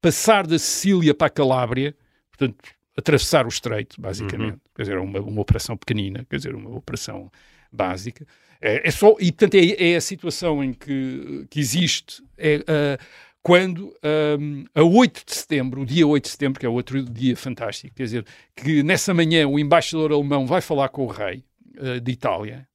passar 0.00 0.46
da 0.46 0.58
Sicília 0.58 1.14
para 1.14 1.26
a 1.26 1.30
Calábria, 1.30 1.96
portanto, 2.30 2.56
atravessar 2.96 3.46
o 3.46 3.48
estreito, 3.48 4.00
basicamente. 4.00 4.52
Uhum. 4.52 4.60
Quer 4.74 4.82
dizer, 4.82 4.98
uma, 4.98 5.20
uma 5.20 5.40
operação 5.40 5.76
pequenina, 5.76 6.24
quer 6.28 6.36
dizer, 6.36 6.54
uma 6.54 6.70
operação 6.76 7.30
básica. 7.72 8.26
É, 8.60 8.88
é 8.88 8.90
só, 8.90 9.14
e 9.20 9.30
portanto 9.32 9.54
é, 9.54 9.92
é, 9.92 9.96
a 9.96 10.00
situação 10.00 10.64
em 10.64 10.72
que, 10.72 11.46
que 11.50 11.60
existe. 11.60 12.22
É, 12.38 12.98
quando 13.46 13.94
um, 14.40 14.64
a 14.74 14.82
8 14.82 15.22
de 15.24 15.32
setembro, 15.32 15.82
o 15.82 15.86
dia 15.86 16.04
8 16.04 16.24
de 16.24 16.30
setembro, 16.30 16.58
que 16.58 16.66
é 16.66 16.68
outro 16.68 17.00
dia 17.04 17.36
fantástico, 17.36 17.94
quer 17.94 18.02
dizer, 18.02 18.26
que 18.56 18.82
nessa 18.82 19.14
manhã 19.14 19.46
o 19.46 19.56
embaixador 19.56 20.10
alemão 20.10 20.48
vai 20.48 20.60
falar 20.60 20.88
com 20.88 21.04
o 21.04 21.06
rei 21.06 21.44
uh, 21.78 22.00
de 22.00 22.10
Itália, 22.10 22.66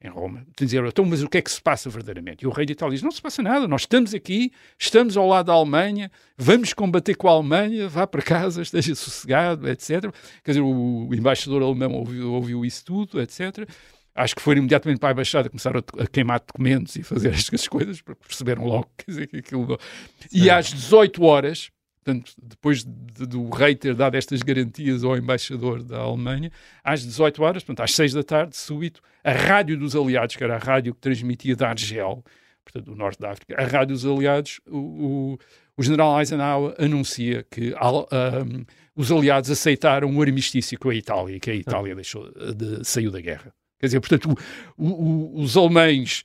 em 0.00 0.08
Roma, 0.08 0.46
dizer, 0.56 0.84
então, 0.84 1.04
mas 1.04 1.20
o 1.20 1.28
que 1.28 1.38
é 1.38 1.42
que 1.42 1.50
se 1.50 1.60
passa 1.60 1.90
verdadeiramente? 1.90 2.44
E 2.44 2.46
o 2.46 2.50
rei 2.50 2.64
de 2.64 2.74
Itália 2.74 2.94
diz, 2.94 3.02
não 3.02 3.10
se 3.10 3.20
passa 3.20 3.42
nada, 3.42 3.66
nós 3.66 3.80
estamos 3.80 4.14
aqui, 4.14 4.52
estamos 4.78 5.16
ao 5.16 5.26
lado 5.26 5.46
da 5.46 5.52
Alemanha, 5.52 6.08
vamos 6.38 6.72
combater 6.72 7.16
com 7.16 7.26
a 7.26 7.32
Alemanha, 7.32 7.88
vá 7.88 8.06
para 8.06 8.22
casa, 8.22 8.62
esteja 8.62 8.94
sossegado, 8.94 9.68
etc. 9.68 10.14
Quer 10.44 10.52
dizer, 10.52 10.60
o, 10.60 11.12
embaixador 11.12 11.60
alemão 11.60 11.90
ouviu, 11.92 12.32
ouviu 12.32 12.64
isso 12.64 12.84
tudo, 12.84 13.20
etc 13.20 13.68
acho 14.14 14.36
que 14.36 14.42
foram 14.42 14.58
imediatamente 14.58 14.98
para 14.98 15.10
a 15.10 15.12
embaixada, 15.12 15.48
começaram 15.48 15.82
a, 15.98 16.06
queimar 16.06 16.40
documentos 16.40 16.94
e 16.96 17.02
fazer 17.02 17.30
estas 17.34 17.66
coisas, 17.66 18.00
porque 18.00 18.22
perceberam 18.26 18.64
logo 18.64 18.88
quer 18.96 19.10
dizer, 19.10 19.26
que 19.26 19.38
aquilo. 19.38 19.78
E 20.32 20.48
às 20.48 20.72
18 20.72 21.22
horas, 21.24 21.70
portanto, 22.02 22.32
depois 22.40 22.84
de, 22.84 23.26
do 23.26 23.48
rei 23.50 23.74
ter 23.74 23.94
dado 23.94 24.14
estas 24.14 24.42
garantias 24.42 25.02
ao 25.02 25.16
embaixador 25.16 25.82
da 25.82 25.98
Alemanha, 25.98 26.52
às 26.82 27.02
18 27.02 27.42
horas, 27.42 27.64
portanto, 27.64 27.84
às 27.84 27.94
6 27.94 28.12
da 28.12 28.22
tarde, 28.22 28.56
súbito, 28.56 29.00
a 29.22 29.32
rádio 29.32 29.76
dos 29.78 29.96
aliados, 29.96 30.36
que 30.36 30.44
era 30.44 30.56
a 30.56 30.58
rádio 30.58 30.94
que 30.94 31.00
transmitia 31.00 31.56
da 31.56 31.70
Argel, 31.70 32.24
portanto, 32.64 32.84
do 32.86 32.94
norte 32.94 33.20
da 33.20 33.32
África, 33.32 33.60
a 33.60 33.66
rádio 33.66 33.94
dos 33.94 34.06
aliados, 34.06 34.60
o, 34.66 34.78
o, 34.78 35.38
o 35.76 35.82
general 35.82 36.18
Eisenhower 36.20 36.74
anuncia 36.78 37.44
que. 37.50 37.74
Um, 37.74 38.64
os 38.96 39.10
aliados 39.10 39.50
aceitaram 39.50 40.14
o 40.14 40.22
armistício 40.22 40.78
com 40.78 40.88
a 40.88 40.94
Itália, 40.94 41.40
que 41.40 41.50
a 41.50 41.54
Itália 41.54 41.94
deixou 41.94 42.30
de, 42.54 42.84
saiu 42.84 43.10
da 43.10 43.20
guerra. 43.20 43.52
Quer 43.84 43.88
dizer, 43.88 44.00
portanto, 44.00 44.34
o, 44.78 44.86
o, 44.86 45.40
os 45.42 45.58
alemães 45.58 46.24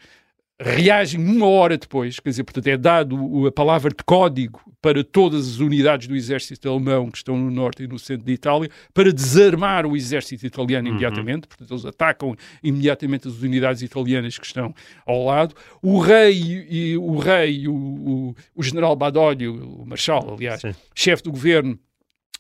reagem 0.57 1.20
uma 1.20 1.45
hora 1.45 1.78
depois, 1.78 2.22
quer 2.22 2.30
dizer, 2.30 2.45
portanto, 2.45 2.68
é 2.68 2.78
dado 2.78 3.45
a 3.45 3.51
palavra 3.51 3.89
de 3.89 4.01
código 4.05 4.62
para 4.82 5.03
todas 5.03 5.45
as 5.45 5.60
unidades 5.60 6.07
do 6.07 6.16
exército 6.16 6.70
alemão 6.70 7.12
que 7.12 7.18
estão 7.18 7.38
no 7.38 7.51
norte 7.51 7.84
e 7.84 7.88
no 7.88 7.99
centro 7.99 8.26
de 8.26 8.32
Itália 8.32 8.70
para 8.93 9.12
desarmar 9.12 9.86
o 9.86 9.93
exército 9.93 10.45
italiano 10.45 10.88
uhum. 10.88 10.93
imediatamente, 10.93 11.47
portanto, 11.49 11.70
eles 11.70 11.86
atacam 11.86 12.34
imediatamente 12.64 13.28
as 13.28 13.41
unidades 13.41 13.82
italianas 13.82 14.38
que 14.38 14.45
estão 14.45 14.74
ao 15.05 15.26
lado. 15.26 15.53
O 15.82 15.99
rei 15.99 16.66
e 16.70 16.97
o 16.97 17.18
rei, 17.18 17.68
o, 17.68 17.74
o, 17.74 18.36
o 18.55 18.64
general 18.64 18.95
Badoglio, 18.95 19.82
o 19.82 19.86
marshal, 19.86 20.34
aliás, 20.34 20.62
chefe 20.95 21.24
do 21.24 21.32
governo, 21.32 21.78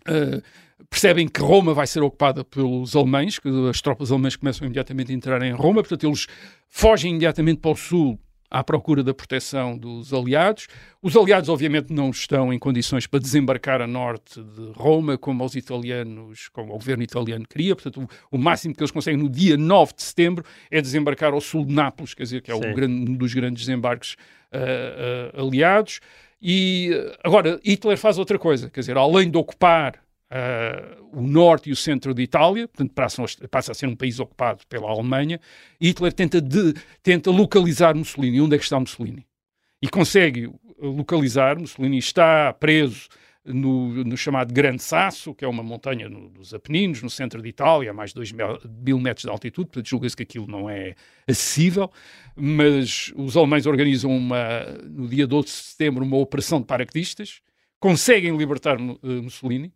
uh, 0.07 0.41
percebem 0.89 1.27
que 1.27 1.41
Roma 1.41 1.73
vai 1.73 1.87
ser 1.87 2.01
ocupada 2.01 2.43
pelos 2.43 2.95
alemães, 2.95 3.39
que 3.39 3.49
as 3.69 3.81
tropas 3.81 4.11
alemãs 4.11 4.35
começam 4.35 4.65
imediatamente 4.65 5.11
a 5.11 5.15
entrar 5.15 5.41
em 5.41 5.51
Roma, 5.51 5.81
portanto 5.81 6.05
eles 6.05 6.27
fogem 6.67 7.11
imediatamente 7.11 7.59
para 7.59 7.71
o 7.71 7.75
sul 7.75 8.19
à 8.49 8.63
procura 8.63 9.03
da 9.03 9.13
proteção 9.13 9.77
dos 9.77 10.11
aliados. 10.13 10.67
Os 11.01 11.15
aliados, 11.15 11.49
obviamente, 11.49 11.93
não 11.93 12.09
estão 12.09 12.51
em 12.51 12.57
condições 12.57 13.05
para 13.05 13.19
desembarcar 13.19 13.81
a 13.81 13.87
norte 13.87 14.41
de 14.41 14.71
Roma, 14.75 15.17
como 15.17 15.45
os 15.45 15.55
italianos, 15.55 16.49
como 16.49 16.73
o 16.73 16.77
governo 16.77 17.03
italiano 17.03 17.45
queria. 17.47 17.75
Portanto, 17.75 18.09
o, 18.31 18.37
o 18.37 18.39
máximo 18.39 18.73
que 18.73 18.81
eles 18.81 18.91
conseguem 18.91 19.19
no 19.21 19.29
dia 19.29 19.55
9 19.55 19.93
de 19.93 20.01
setembro 20.01 20.43
é 20.71 20.81
desembarcar 20.81 21.33
ao 21.33 21.41
sul 21.41 21.63
de 21.65 21.73
Nápoles, 21.73 22.13
quer 22.13 22.23
dizer, 22.23 22.41
que 22.41 22.51
é 22.51 22.73
grande, 22.73 23.11
um 23.11 23.15
dos 23.15 23.33
grandes 23.33 23.65
desembarques 23.65 24.15
uh, 24.53 25.37
uh, 25.37 25.47
aliados. 25.47 25.99
E 26.41 26.89
agora, 27.23 27.59
Hitler 27.63 27.97
faz 27.97 28.17
outra 28.17 28.39
coisa, 28.39 28.69
quer 28.69 28.79
dizer, 28.79 28.97
além 28.97 29.29
de 29.29 29.37
ocupar 29.37 30.01
Uh, 30.31 31.19
o 31.19 31.21
norte 31.23 31.69
e 31.69 31.71
o 31.71 31.75
centro 31.75 32.13
de 32.13 32.21
Itália, 32.21 32.67
portanto 32.67 32.93
passa, 32.93 33.23
passa, 33.49 33.71
a 33.71 33.75
ser 33.75 33.87
um 33.87 33.95
país 33.95 34.19
ocupado 34.19 34.61
pela 34.69 34.87
Alemanha, 34.87 35.39
Hitler 35.81 36.13
tenta, 36.13 36.39
de, 36.39 36.75
tenta 37.01 37.31
localizar 37.31 37.95
Mussolini. 37.95 38.39
Onde 38.39 38.55
é 38.55 38.57
que 38.59 38.63
está 38.63 38.79
Mussolini? 38.79 39.25
E 39.81 39.87
consegue 39.89 40.51
localizar. 40.79 41.57
Mussolini 41.57 41.97
está 41.97 42.53
preso 42.53 43.09
no, 43.45 44.03
no 44.03 44.17
chamado 44.17 44.53
Grande 44.53 44.83
Sasso, 44.83 45.33
que 45.33 45.43
é 45.43 45.47
uma 45.47 45.63
montanha 45.63 46.07
no, 46.09 46.29
dos 46.29 46.53
Apeninos, 46.53 47.01
no 47.01 47.09
centro 47.09 47.41
de 47.41 47.49
Itália, 47.49 47.91
a 47.91 47.93
mais 47.93 48.11
de 48.11 48.15
2 48.15 48.31
mil, 48.31 48.47
mil 48.85 48.99
metros 48.99 49.23
de 49.23 49.29
altitude, 49.29 49.67
portanto 49.67 49.87
julga-se 49.87 50.15
que 50.15 50.23
aquilo 50.23 50.47
não 50.47 50.69
é 50.69 50.95
acessível, 51.27 51.91
mas 52.35 53.11
os 53.15 53.35
alemães 53.35 53.65
organizam 53.65 54.15
uma, 54.15 54.63
no 54.87 55.07
dia 55.07 55.25
12 55.25 55.47
de 55.47 55.53
setembro 55.53 56.03
uma 56.03 56.17
operação 56.17 56.59
de 56.59 56.67
paraquedistas, 56.67 57.41
conseguem 57.79 58.35
libertar 58.35 58.79
uh, 58.79 58.99
Mussolini, 59.23 59.73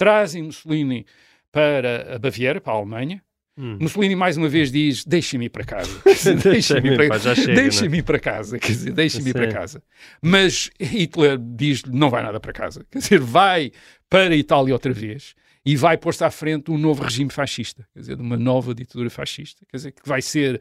trazem 0.00 0.44
Mussolini 0.44 1.04
para 1.52 2.16
a 2.16 2.18
Baviera, 2.18 2.58
para 2.58 2.72
a 2.72 2.76
Alemanha. 2.76 3.22
Hum. 3.58 3.76
Mussolini 3.78 4.16
mais 4.16 4.38
uma 4.38 4.48
vez 4.48 4.72
diz: 4.72 5.04
deixem-me 5.04 5.44
ir 5.44 5.50
para 5.50 5.64
casa. 5.64 6.00
deixem-me 6.42 6.88
ir 6.88 6.96
para, 6.96 7.18
deixem 7.54 7.92
é? 7.92 7.96
ir 7.96 8.02
para 8.02 8.18
casa. 8.18 8.58
Quer 8.58 8.72
dizer, 8.72 8.92
deixem-me 8.94 9.30
ir 9.30 9.34
para 9.34 9.52
casa. 9.52 9.82
Mas 10.22 10.70
Hitler 10.80 11.36
diz: 11.38 11.82
não 11.84 12.08
vai 12.08 12.22
nada 12.22 12.40
para 12.40 12.50
casa. 12.50 12.86
Quer 12.90 13.00
dizer, 13.00 13.20
vai 13.20 13.72
para 14.08 14.32
a 14.32 14.36
Itália 14.36 14.72
outra 14.72 14.92
vez 14.92 15.34
e 15.66 15.76
vai 15.76 15.98
pôr-se 15.98 16.24
à 16.24 16.30
frente 16.30 16.70
um 16.70 16.78
novo 16.78 17.02
regime 17.02 17.28
fascista, 17.28 17.86
quer 17.92 18.00
dizer, 18.00 18.16
de 18.16 18.22
uma 18.22 18.38
nova 18.38 18.74
ditadura 18.74 19.10
fascista, 19.10 19.66
quer 19.68 19.76
dizer, 19.76 19.92
que 19.92 20.08
vai 20.08 20.22
ser 20.22 20.58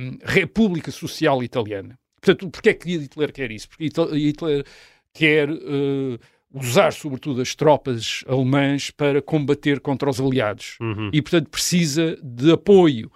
um, 0.00 0.18
República 0.24 0.90
Social 0.90 1.44
Italiana. 1.44 1.96
Portanto, 2.20 2.50
porquê 2.50 2.70
é 2.70 2.74
que 2.74 2.98
Hitler 2.98 3.32
quer 3.32 3.52
isso? 3.52 3.68
Porque 3.68 3.84
Hitler 3.84 4.64
quer. 5.12 5.48
Uh, 5.48 6.18
usar 6.56 6.92
sobretudo 6.92 7.40
as 7.40 7.54
tropas 7.54 8.24
alemãs 8.26 8.90
para 8.90 9.20
combater 9.20 9.80
contra 9.80 10.08
os 10.08 10.20
aliados. 10.20 10.76
Uhum. 10.80 11.10
e 11.12 11.20
portanto 11.20 11.50
precisa 11.50 12.18
de 12.22 12.52
apoio 12.52 13.10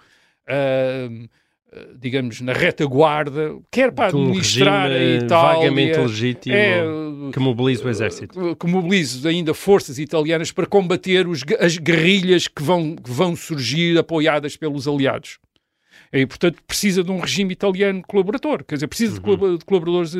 uh, 0.47 1.27
digamos 1.97 2.41
na 2.41 2.53
retaguarda 2.53 3.57
quer 3.71 3.91
para 3.91 4.15
um 4.15 4.23
administrar 4.23 4.91
a 4.91 4.99
Itália 4.99 5.69
vagamente 5.69 5.97
legítimo 5.97 6.55
é, 6.55 6.83
que 7.31 7.39
mobilize 7.39 7.83
o 7.83 7.89
exército. 7.89 8.55
que 8.57 8.67
mobilize 8.67 9.25
ainda 9.27 9.53
forças 9.53 9.97
italianas 9.97 10.51
para 10.51 10.65
combater 10.65 11.27
os, 11.27 11.41
as 11.59 11.77
guerrilhas 11.77 12.47
que 12.47 12.61
vão, 12.61 12.95
que 12.95 13.09
vão 13.09 13.35
surgir 13.35 13.97
apoiadas 13.97 14.57
pelos 14.57 14.87
aliados 14.87 15.39
e, 16.11 16.25
portanto, 16.25 16.61
precisa 16.67 17.03
de 17.03 17.11
um 17.11 17.19
regime 17.19 17.53
italiano 17.53 18.01
colaborador, 18.07 18.63
quer 18.63 18.75
dizer, 18.75 18.87
precisa 18.87 19.21
uhum. 19.21 19.57
de 19.57 19.65
colaboradores 19.65 20.13
uh, 20.13 20.19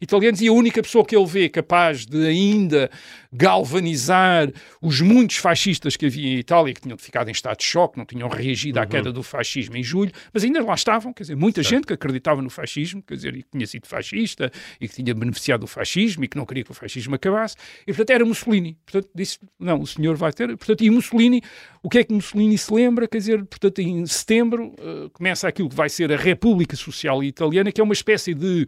italianos 0.00 0.40
e 0.40 0.48
a 0.48 0.52
única 0.52 0.82
pessoa 0.82 1.04
que 1.04 1.16
ele 1.16 1.26
vê 1.26 1.48
capaz 1.48 2.06
de 2.06 2.26
ainda 2.26 2.90
galvanizar 3.32 4.50
os 4.80 5.00
muitos 5.00 5.36
fascistas 5.36 5.96
que 5.96 6.06
havia 6.06 6.28
em 6.28 6.38
Itália, 6.38 6.72
que 6.72 6.80
tinham 6.80 6.96
ficado 6.96 7.28
em 7.28 7.32
estado 7.32 7.58
de 7.58 7.64
choque, 7.64 7.98
não 7.98 8.06
tinham 8.06 8.28
reagido 8.28 8.78
uhum. 8.78 8.84
à 8.84 8.86
queda 8.86 9.12
do 9.12 9.22
fascismo 9.22 9.76
em 9.76 9.82
julho, 9.82 10.12
mas 10.32 10.44
ainda 10.44 10.62
lá 10.62 10.74
estavam, 10.74 11.12
quer 11.12 11.24
dizer, 11.24 11.36
muita 11.36 11.62
certo. 11.62 11.74
gente 11.74 11.86
que 11.86 11.92
acreditava 11.92 12.40
no 12.40 12.50
fascismo, 12.50 13.02
quer 13.02 13.14
dizer, 13.14 13.36
e 13.36 13.42
que 13.42 13.50
tinha 13.50 13.66
sido 13.66 13.86
fascista 13.86 14.50
e 14.80 14.88
que 14.88 14.94
tinha 14.94 15.14
beneficiado 15.14 15.60
do 15.60 15.66
fascismo 15.66 16.24
e 16.24 16.28
que 16.28 16.36
não 16.36 16.46
queria 16.46 16.64
que 16.64 16.70
o 16.70 16.74
fascismo 16.74 17.14
acabasse, 17.14 17.56
e 17.82 17.86
portanto 17.86 18.10
era 18.10 18.24
Mussolini. 18.24 18.76
Portanto, 18.84 19.10
disse, 19.14 19.38
não, 19.58 19.80
o 19.80 19.86
senhor 19.86 20.16
vai 20.16 20.32
ter. 20.32 20.56
Portanto, 20.56 20.82
e 20.82 20.90
Mussolini, 20.90 21.42
o 21.82 21.88
que 21.88 21.98
é 21.98 22.04
que 22.04 22.12
Mussolini 22.12 22.56
se 22.56 22.72
lembra? 22.72 23.06
Quer 23.06 23.18
dizer, 23.18 23.44
portanto, 23.44 23.78
em 23.80 24.04
setembro 24.06 24.74
uh, 24.78 24.97
começa 25.12 25.48
aquilo 25.48 25.68
que 25.68 25.74
vai 25.74 25.88
ser 25.88 26.12
a 26.12 26.16
República 26.16 26.76
Social 26.76 27.22
Italiana, 27.22 27.72
que 27.72 27.80
é 27.80 27.84
uma 27.84 27.92
espécie 27.92 28.34
de 28.34 28.66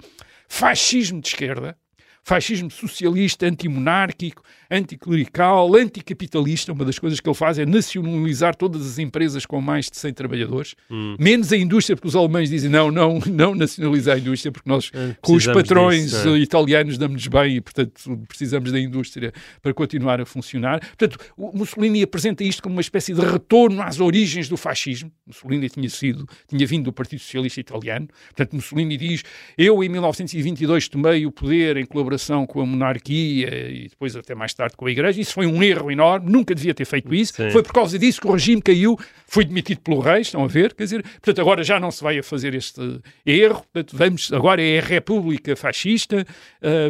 fascismo 0.48 1.20
de 1.20 1.28
esquerda, 1.28 1.76
fascismo 2.22 2.70
socialista, 2.70 3.46
antimonárquico, 3.46 4.42
anticlerical, 4.70 5.74
anticapitalista. 5.74 6.72
Uma 6.72 6.84
das 6.84 6.98
coisas 6.98 7.20
que 7.20 7.28
ele 7.28 7.34
faz 7.36 7.58
é 7.58 7.66
nacionalizar 7.66 8.54
todas 8.54 8.86
as 8.86 8.98
empresas 8.98 9.44
com 9.46 9.60
mais 9.60 9.90
de 9.90 9.96
100 9.96 10.12
trabalhadores, 10.14 10.74
Hum. 10.90 11.16
menos 11.18 11.52
a 11.52 11.56
indústria, 11.56 11.96
porque 11.96 12.08
os 12.08 12.16
alemães 12.16 12.50
dizem 12.50 12.70
não, 12.70 12.90
não, 12.90 13.18
não 13.26 13.54
nacionalizar 13.54 14.16
a 14.16 14.18
indústria, 14.18 14.52
porque 14.52 14.68
nós, 14.68 14.90
É, 14.94 15.16
com 15.20 15.34
os 15.34 15.46
patrões 15.46 16.10
disso, 16.10 16.28
é. 16.30 16.38
italianos, 16.38 16.98
damos-nos 16.98 17.26
bem 17.26 17.56
e, 17.56 17.60
portanto, 17.60 18.18
precisamos 18.28 18.70
da 18.72 18.78
indústria 18.80 19.32
para 19.62 19.72
continuar 19.74 20.20
a 20.20 20.26
funcionar. 20.26 20.80
Portanto, 20.80 21.18
Mussolini 21.36 22.02
apresenta 22.02 22.44
isto 22.44 22.62
como 22.62 22.74
uma 22.74 22.80
espécie 22.80 23.14
de 23.14 23.20
retorno 23.20 23.82
às 23.82 23.98
origens 24.00 24.48
do 24.48 24.56
fascismo. 24.56 25.10
Mussolini 25.26 25.68
tinha 25.68 25.88
sido, 25.88 26.28
tinha 26.48 26.66
vindo 26.66 26.84
do 26.84 26.92
Partido 26.92 27.18
Socialista 27.20 27.60
Italiano. 27.60 28.08
Portanto, 28.28 28.54
Mussolini 28.54 28.96
diz: 28.96 29.22
Eu, 29.56 29.82
em 29.82 29.88
1922, 29.88 30.88
tomei 30.88 31.26
o 31.26 31.32
poder 31.32 31.76
em 31.76 31.84
colaboração 31.86 32.46
com 32.46 32.60
a 32.60 32.66
monarquia 32.66 33.48
e 33.70 33.88
depois, 33.88 34.14
até 34.16 34.34
mais 34.34 34.52
tarde, 34.54 34.59
com 34.76 34.86
a 34.86 34.90
Igreja. 34.90 35.20
Isso 35.20 35.32
foi 35.32 35.46
um 35.46 35.62
erro 35.62 35.90
enorme, 35.90 36.30
nunca 36.30 36.54
devia 36.54 36.74
ter 36.74 36.84
feito 36.84 37.14
isso. 37.14 37.34
Sim. 37.34 37.50
Foi 37.50 37.62
por 37.62 37.72
causa 37.72 37.98
disso 37.98 38.20
que 38.20 38.26
o 38.26 38.32
regime 38.32 38.60
caiu, 38.60 38.98
foi 39.26 39.44
demitido 39.44 39.80
pelo 39.80 40.00
rei, 40.00 40.20
estão 40.20 40.44
a 40.44 40.46
ver? 40.46 40.74
Quer 40.74 40.84
dizer, 40.84 41.02
portanto, 41.02 41.40
agora 41.40 41.62
já 41.64 41.80
não 41.80 41.90
se 41.90 42.02
vai 42.02 42.18
a 42.18 42.22
fazer 42.22 42.54
este 42.54 43.00
erro. 43.24 43.64
Portanto, 43.72 43.96
vamos, 43.96 44.32
agora 44.32 44.62
é 44.62 44.78
a 44.78 44.82
República 44.82 45.56
Fascista, 45.56 46.26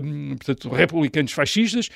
hum, 0.03 0.37
portanto, 0.37 0.68
republicanos 0.71 1.33
fascistas. 1.33 1.89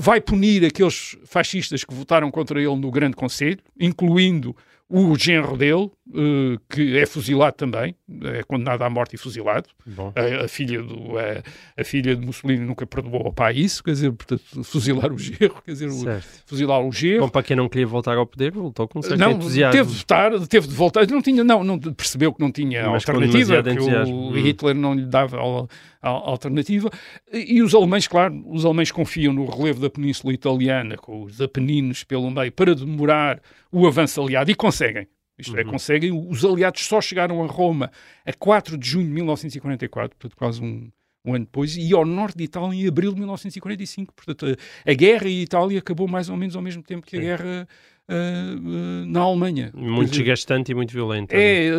Vai 0.00 0.20
punir 0.20 0.64
aqueles 0.64 1.16
fascistas 1.24 1.84
que 1.84 1.94
votaram 1.94 2.32
contra 2.32 2.60
ele 2.60 2.74
no 2.74 2.90
Grande 2.90 3.14
Conselho, 3.14 3.58
incluindo 3.78 4.56
o 4.88 5.16
genro 5.16 5.56
dele, 5.56 5.90
eh, 6.14 6.56
que 6.70 6.96
é 6.98 7.04
fuzilado 7.06 7.56
também, 7.56 7.94
é 8.24 8.42
condenado 8.42 8.82
à 8.82 8.90
morte 8.90 9.14
e 9.14 9.18
fuzilado. 9.18 9.68
A, 10.14 10.44
a 10.44 10.48
filha 10.48 10.82
do, 10.82 11.18
a, 11.18 11.42
a 11.80 11.84
filha 11.84 12.16
de 12.16 12.24
Mussolini 12.24 12.64
nunca 12.64 12.86
perdoou 12.86 13.26
ao 13.26 13.32
pai 13.32 13.56
isso, 13.56 13.82
quer 13.84 13.90
dizer, 13.92 14.12
portanto, 14.12 14.64
fuzilar 14.64 15.12
o 15.12 15.18
genro, 15.18 15.62
quer 15.64 15.72
dizer, 15.72 15.88
o- 15.88 16.20
fuzilar 16.46 16.80
o 16.80 16.90
genro. 16.92 17.20
Bom, 17.22 17.28
para 17.28 17.42
quem 17.42 17.56
não 17.56 17.68
queria 17.68 17.86
voltar 17.86 18.16
ao 18.16 18.26
poder, 18.26 18.52
voltou 18.52 18.88
com 18.88 19.02
certo 19.02 19.18
Não, 19.20 19.32
entusiasmo. 19.32 19.72
teve 19.80 19.90
de 19.90 19.96
estar, 19.96 20.30
teve 20.46 20.66
de 20.66 20.74
voltar, 20.74 21.06
não 21.08 21.20
tinha, 21.22 21.44
não, 21.44 21.62
não 21.62 21.78
percebeu 21.78 22.32
que 22.32 22.40
não 22.40 22.50
tinha 22.50 22.88
Mas 22.88 23.08
alternativa, 23.08 23.62
que 23.62 23.78
o 23.78 24.08
Hum. 24.30 24.32
Hitler 24.36 24.74
não 24.74 24.94
lhe 24.94 25.04
dava 25.06 25.38
al- 25.38 25.68
alternativa. 26.00 26.88
E, 27.32 27.56
e 27.56 27.62
os 27.62 27.74
alemães, 27.74 28.06
claro, 28.08 28.42
os 28.46 28.64
alemães 28.64 28.90
confiam 28.90 29.32
no 29.32 29.44
relevo 29.44 29.80
da 29.80 29.90
Península 29.90 30.32
Italiana, 30.32 30.96
com 30.96 31.22
os 31.24 31.40
Apeninos 31.40 32.04
pelo 32.04 32.30
meio, 32.30 32.50
para 32.52 32.74
demorar 32.74 33.40
o 33.70 33.86
avanço 33.86 34.20
aliado, 34.22 34.50
e 34.50 34.54
conseguem. 34.54 35.06
Isto 35.38 35.56
é, 35.56 35.62
conseguem. 35.64 36.10
Os 36.12 36.44
aliados 36.44 36.84
só 36.84 37.00
chegaram 37.00 37.42
a 37.42 37.46
Roma 37.46 37.90
a 38.26 38.32
4 38.32 38.76
de 38.76 38.88
junho 38.88 39.06
de 39.06 39.12
1944, 39.12 40.16
portanto, 40.18 40.36
quase 40.36 40.62
um, 40.62 40.90
um 41.24 41.34
ano 41.34 41.44
depois, 41.44 41.76
e 41.76 41.92
ao 41.94 42.04
norte 42.04 42.36
de 42.38 42.44
Itália 42.44 42.74
em 42.84 42.88
abril 42.88 43.12
de 43.12 43.18
1945. 43.20 44.12
Portanto, 44.14 44.46
a, 44.86 44.90
a 44.90 44.94
guerra 44.94 45.28
em 45.28 45.40
Itália 45.42 45.78
acabou 45.78 46.08
mais 46.08 46.28
ou 46.28 46.36
menos 46.36 46.56
ao 46.56 46.62
mesmo 46.62 46.82
tempo 46.82 47.06
que 47.06 47.16
a 47.16 47.20
guerra 47.20 47.68
ah, 48.08 48.14
ah, 48.14 49.04
na 49.06 49.20
Alemanha. 49.20 49.70
Muito 49.74 50.10
dizer, 50.10 50.22
desgastante 50.22 50.72
e 50.72 50.74
muito 50.74 50.92
violento. 50.92 51.32
é, 51.32 51.66
eh, 51.66 51.72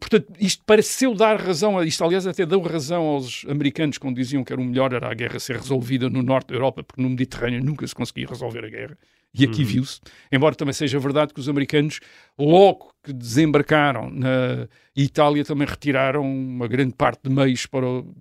portanto, 0.00 0.32
isto 0.40 0.62
pareceu 0.64 1.14
dar 1.14 1.38
razão, 1.38 1.78
a- 1.78 1.84
isto 1.84 2.02
aliás 2.02 2.26
até 2.26 2.44
deu 2.46 2.60
razão 2.62 3.02
aos 3.02 3.44
americanos 3.48 3.98
quando 3.98 4.16
diziam 4.16 4.42
que 4.42 4.52
era 4.52 4.60
o 4.60 4.64
melhor 4.64 4.92
era 4.92 5.10
a 5.10 5.14
guerra 5.14 5.38
ser 5.38 5.56
resolvida 5.56 6.08
no 6.08 6.22
norte 6.22 6.48
da 6.48 6.54
Europa, 6.54 6.82
porque 6.82 7.02
no 7.02 7.10
Mediterrâneo 7.10 7.62
nunca 7.62 7.86
se 7.86 7.94
conseguia 7.94 8.26
resolver 8.26 8.64
a 8.64 8.68
guerra. 8.70 8.98
E 9.36 9.44
aqui 9.44 9.64
viu-se, 9.64 10.00
embora 10.30 10.54
também 10.54 10.72
seja 10.72 10.98
verdade 10.98 11.34
que 11.34 11.40
os 11.40 11.48
americanos, 11.48 11.98
logo 12.38 12.92
que 13.02 13.12
desembarcaram 13.12 14.08
na 14.08 14.68
Itália, 14.96 15.44
também 15.44 15.66
retiraram 15.66 16.22
uma 16.24 16.68
grande 16.68 16.94
parte 16.94 17.20
de 17.24 17.30
meios 17.34 17.66
para 17.66 17.84
o- 17.84 18.14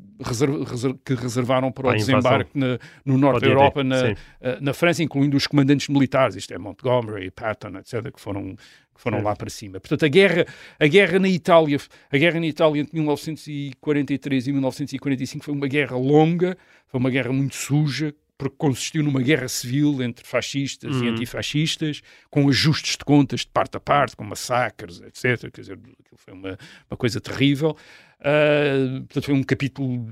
que 1.06 1.14
reservaram 1.14 1.72
para, 1.72 1.88
o 1.90 1.92
desembarque 2.00 2.52
na- 2.58 2.80
no 3.06 3.18
norte 3.18 3.42
da 3.42 3.48
Europa, 3.60 3.84
na, 3.84 3.96
eh, 4.42 4.58
na 4.60 4.74
França, 4.74 5.04
incluindo 5.04 5.38
os 5.38 5.46
comandantes 5.48 5.88
militares, 5.88 6.36
isto 6.36 6.54
é 6.54 6.58
Montgomery, 6.58 7.30
Patton, 7.30 7.78
etc., 7.78 8.12
que 8.12 8.20
foram, 8.20 8.56
que 8.56 9.02
foram 9.02 9.20
lá 9.24 9.36
para 9.36 9.50
cima. 9.50 9.80
Portanto, 9.80 10.06
a 10.06 10.08
guerra, 10.08 10.46
a 10.80 10.88
guerra 10.88 11.20
na 11.20 11.30
Itália, 11.30 11.78
a 12.12 12.18
guerra 12.18 12.40
na 12.40 12.48
Itália 12.48 12.82
entre 12.82 12.96
1943 12.96 14.48
e 14.48 14.52
1945 14.52 15.46
foi 15.46 15.54
uma 15.54 15.68
guerra 15.68 15.96
longa, 15.98 16.58
foi 16.88 17.00
uma 17.00 17.10
guerra 17.10 17.32
muito 17.32 17.56
suja, 17.56 18.14
porque 18.38 18.56
consistiu 18.58 19.04
numa 19.04 19.22
guerra 19.22 19.48
civil 19.48 20.02
entre 20.04 20.26
fascistas 20.26 20.96
e 20.98 21.00
Uhum. 21.02 21.10
antifascistas, 21.12 22.02
com 22.30 22.50
ajustes 22.50 22.98
de 22.98 23.06
contas 23.06 23.42
de 23.42 23.48
parte 23.48 23.78
a 23.78 23.80
parte, 23.80 24.16
com 24.16 24.24
massacres, 24.24 25.00
etc. 25.02 25.52
Quer 25.52 25.62
dizer, 25.62 25.74
aquilo 25.74 26.18
foi 26.18 26.34
uma, 26.34 26.58
uma 26.90 26.98
coisa 26.98 27.22
terrível. 27.22 27.78
Ah, 28.20 29.00
portanto, 29.02 29.26
foi 29.26 29.34
um 29.34 29.44
capítulo 29.44 30.06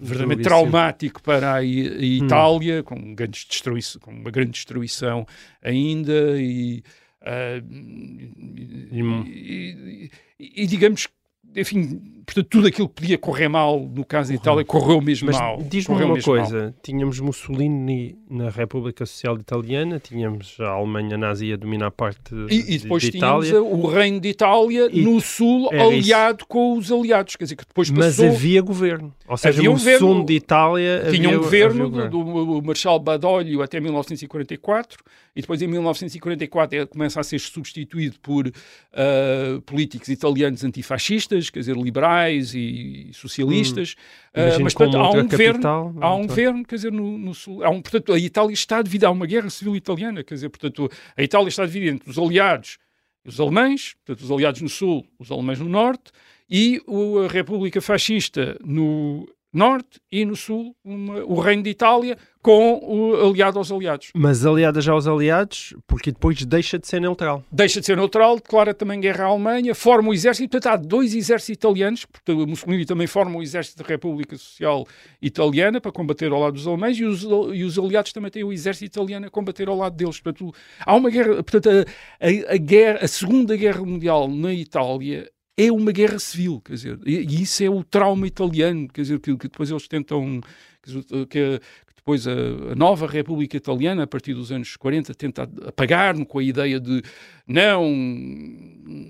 verdadeiramente 0.00 0.42
traumático 0.42 1.22
para 1.22 1.52
a, 1.52 1.56
a 1.56 1.64
Itália, 1.64 2.82
com, 2.82 3.14
grandes 3.14 3.46
com 4.00 4.10
uma 4.10 4.30
grande 4.30 4.50
destruição 4.50 5.26
ainda 5.62 6.40
e, 6.40 6.82
ah, 7.20 7.62
e, 9.32 10.10
e- 10.38 10.62
e 10.62 10.66
digamos 10.66 11.06
que 11.06 11.12
enfim, 11.54 12.00
portanto, 12.24 12.46
tudo 12.48 12.66
aquilo 12.68 12.88
que 12.88 12.94
podia 12.94 13.18
correr 13.18 13.48
mal 13.48 13.80
no 13.80 14.04
caso 14.04 14.30
da 14.30 14.34
Itália 14.36 14.64
correu 14.64 15.00
mesmo 15.00 15.26
Mas 15.26 15.38
mal. 15.38 15.58
diz-me 15.62 15.94
uma 15.94 16.00
mesmo 16.00 16.14
mal. 16.14 16.22
coisa: 16.22 16.74
tínhamos 16.82 17.20
Mussolini 17.20 18.16
na 18.30 18.48
República 18.48 19.04
Social 19.04 19.38
Italiana, 19.38 19.98
tínhamos 19.98 20.56
a 20.60 20.68
Alemanha 20.70 21.18
nazi 21.18 21.52
a 21.52 21.56
dominar 21.56 21.90
parte 21.90 22.34
E, 22.50 22.74
e 22.74 22.78
depois 22.78 23.02
de 23.02 23.10
tínhamos 23.12 23.46
Itália, 23.48 23.62
o 23.62 23.86
Reino 23.86 24.20
de 24.20 24.28
Itália 24.28 24.88
E 24.92 25.02
no 25.02 25.20
Sul, 25.20 25.68
aliado 25.72 26.46
com 26.46 26.76
os 26.78 26.90
aliados. 26.90 27.36
Quer 27.36 27.44
dizer, 27.44 27.56
que 27.56 27.66
depois 27.66 27.90
mas 27.90 28.16
passou. 28.16 28.26
havia 28.28 28.62
governo. 28.62 29.14
Ou 29.28 29.36
seja, 29.36 29.58
Havia 29.58 29.70
um 29.70 29.74
no 29.74 29.78
governo- 29.78 29.98
sul 30.14 30.24
de 30.24 30.34
Itália 30.34 30.98
Tinha 31.10 31.28
havia, 31.28 31.38
um 31.38 31.42
governo 31.42 31.86
havia 31.86 32.08
do, 32.08 32.24
do 32.60 32.62
Marshal 32.62 32.98
Badoglio 32.98 33.62
até 33.62 33.78
1944 33.80 35.02
e 35.34 35.40
depois 35.40 35.62
em 35.62 35.66
1944 35.66 36.78
ele 36.78 36.86
começa 36.86 37.20
a 37.20 37.22
ser 37.22 37.38
substituído 37.40 38.18
por 38.20 38.50
ah, 38.92 39.60
políticos 39.64 40.08
italianos 40.08 40.62
antifascistas, 40.62 41.48
quer 41.48 41.60
dizer, 41.60 41.76
liberais 41.76 42.54
e 42.54 43.10
socialistas. 43.14 43.96
Ah, 44.34 44.40
Imagino 44.40 44.64
mas, 44.64 44.74
portanto, 44.74 44.96
há 44.98 45.10
um 45.10 45.28
governo, 45.28 45.52
capital, 45.54 45.94
há 46.00 46.14
um 46.14 46.18
muito 46.18 46.28
governo, 46.28 46.64
quer 46.64 46.74
dizer, 46.76 46.92
no, 46.92 47.18
no 47.18 47.34
sul. 47.34 47.64
Há 47.64 47.70
um, 47.70 47.80
portanto, 47.80 48.12
a 48.12 48.18
Itália 48.18 48.52
está 48.52 48.82
dividida, 48.82 49.08
há 49.08 49.10
uma 49.10 49.26
guerra 49.26 49.48
civil 49.48 49.74
italiana, 49.74 50.22
quer 50.22 50.34
dizer, 50.34 50.50
portanto, 50.50 50.90
a 51.16 51.22
Itália 51.22 51.48
está 51.48 51.64
dividida 51.64 51.92
entre 51.92 52.10
os 52.10 52.18
aliados 52.18 52.78
e 53.24 53.28
os 53.28 53.40
alemães, 53.40 53.94
portanto, 54.04 54.24
os 54.24 54.30
aliados 54.30 54.60
no 54.60 54.68
sul, 54.68 55.06
os 55.18 55.30
alemães 55.30 55.58
no 55.58 55.68
norte, 55.68 56.12
e 56.50 56.82
a 57.24 57.32
República 57.32 57.80
Fascista 57.80 58.58
no 58.62 59.26
norte 59.52 60.00
e 60.10 60.24
no 60.24 60.34
sul, 60.34 60.74
uma- 60.84 61.22
o 61.24 61.38
Reino 61.40 61.62
de 61.62 61.70
Itália, 61.70 62.16
com 62.40 62.80
o 62.82 63.28
aliado 63.30 63.58
aos 63.58 63.70
aliados. 63.70 64.10
Mas 64.14 64.44
aliada 64.44 64.80
já 64.80 64.92
aos 64.92 65.06
aliados, 65.06 65.74
porque 65.86 66.10
depois 66.10 66.44
deixa 66.44 66.76
de 66.78 66.88
ser 66.88 67.00
neutral. 67.00 67.44
Deixa 67.52 67.78
de 67.78 67.86
ser 67.86 67.96
neutral, 67.96 68.34
declara 68.36 68.74
também 68.74 68.98
guerra 69.00 69.24
à 69.24 69.28
Alemanha, 69.28 69.74
forma 69.76 70.08
o 70.10 70.14
exército, 70.14 70.50
portanto 70.50 70.72
há 70.72 70.76
dois 70.76 71.14
exércitos 71.14 71.50
italianos, 71.50 72.04
portanto 72.04 72.46
Mussolini 72.46 72.84
também 72.84 73.06
forma 73.06 73.38
o 73.38 73.42
exército 73.42 73.82
da 73.82 73.88
República 73.88 74.36
Social 74.36 74.84
Italiana 75.20 75.80
para 75.80 75.92
combater 75.92 76.32
ao 76.32 76.40
lado 76.40 76.54
dos 76.54 76.66
alemães 76.66 76.98
e 76.98 77.04
os, 77.04 77.22
e 77.22 77.62
os 77.62 77.78
aliados 77.78 78.12
também 78.12 78.30
têm 78.30 78.42
o 78.42 78.52
exército 78.52 78.86
italiano 78.86 79.26
a 79.26 79.30
combater 79.30 79.68
ao 79.68 79.76
lado 79.76 79.94
deles. 79.94 80.18
Portanto, 80.18 80.52
há 80.84 80.94
uma 80.96 81.10
guerra, 81.10 81.34
portanto 81.44 81.68
a, 81.68 82.26
a, 82.26 82.54
a 82.54 82.56
guerra, 82.56 82.98
a 83.02 83.08
Segunda 83.08 83.56
Guerra 83.56 83.84
Mundial 83.84 84.26
na 84.28 84.52
Itália 84.52 85.30
é 85.56 85.70
uma 85.70 85.92
guerra 85.92 86.18
civil, 86.18 86.60
quer 86.64 86.72
dizer, 86.74 86.98
e, 87.04 87.18
e 87.20 87.42
isso 87.42 87.62
é 87.62 87.68
o 87.70 87.84
trauma 87.84 88.26
italiano, 88.26 88.88
quer 88.88 89.02
dizer, 89.02 89.20
que, 89.20 89.36
que 89.36 89.48
depois 89.48 89.70
eles 89.70 89.86
tentam, 89.86 90.40
dizer, 90.84 91.04
que, 91.04 91.26
que 91.28 91.60
depois 91.96 92.26
a, 92.26 92.32
a 92.72 92.74
nova 92.74 93.06
República 93.06 93.56
Italiana, 93.56 94.02
a 94.02 94.06
partir 94.06 94.34
dos 94.34 94.50
anos 94.50 94.76
40, 94.76 95.14
tenta 95.14 95.42
apagar 95.66 96.16
com 96.24 96.38
a 96.38 96.42
ideia 96.42 96.80
de 96.80 97.02
não, 97.46 97.84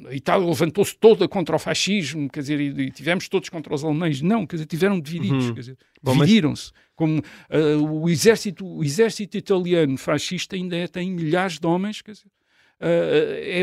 a 0.08 0.14
Itália 0.14 0.46
levantou-se 0.46 0.94
toda 0.96 1.26
contra 1.28 1.56
o 1.56 1.58
fascismo, 1.58 2.28
quer 2.28 2.40
dizer, 2.40 2.60
e, 2.60 2.82
e 2.86 2.90
tivemos 2.90 3.28
todos 3.28 3.48
contra 3.48 3.74
os 3.74 3.84
alemães. 3.84 4.20
Não, 4.20 4.46
quer 4.46 4.56
dizer, 4.56 4.66
tiveram 4.66 5.00
divididos, 5.00 5.46
Uhum. 5.46 5.54
quer 5.54 5.60
dizer, 5.60 5.78
dividiram-se. 6.02 6.70
Como 6.94 7.22
ah, 7.48 7.78
o, 7.80 8.08
exército, 8.10 8.66
o 8.66 8.84
exército 8.84 9.36
italiano 9.36 9.96
fascista 9.96 10.54
ainda 10.56 10.76
é- 10.76 10.86
tem 10.86 11.10
milhares 11.10 11.58
de 11.58 11.66
homens, 11.66 12.02
quer 12.02 12.12
dizer, 12.12 12.26
é 12.84 13.60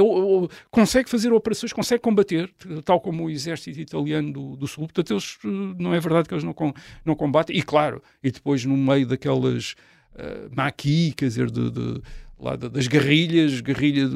consegue 0.71 1.09
fazer 1.09 1.33
operações, 1.33 1.73
consegue 1.73 2.01
combater, 2.01 2.49
tal 2.85 3.01
como 3.01 3.25
o 3.25 3.29
exército 3.29 3.79
italiano 3.79 4.31
do, 4.31 4.55
do 4.55 4.67
Sul. 4.67 4.85
Portanto, 4.85 5.11
eles, 5.13 5.37
eh, 5.43 5.47
não 5.77 5.93
é 5.93 5.99
verdade 5.99 6.27
que 6.27 6.33
eles 6.33 6.43
não, 6.43 6.53
com- 6.53 6.73
não 7.05 7.15
combatem. 7.15 7.55
E 7.55 7.61
claro, 7.61 8.01
e 8.23 8.31
depois 8.31 8.63
no 8.63 8.77
meio 8.77 9.05
daquelas 9.05 9.75
uh, 10.15 10.49
maquis, 10.55 11.13
quer 11.15 11.25
dizer, 11.25 11.51
de, 11.51 11.69
de 11.69 12.01
lá 12.39 12.55
da- 12.55 12.69
das 12.69 12.87
guerrilhas, 12.87 13.59
guerrilha 13.61 14.07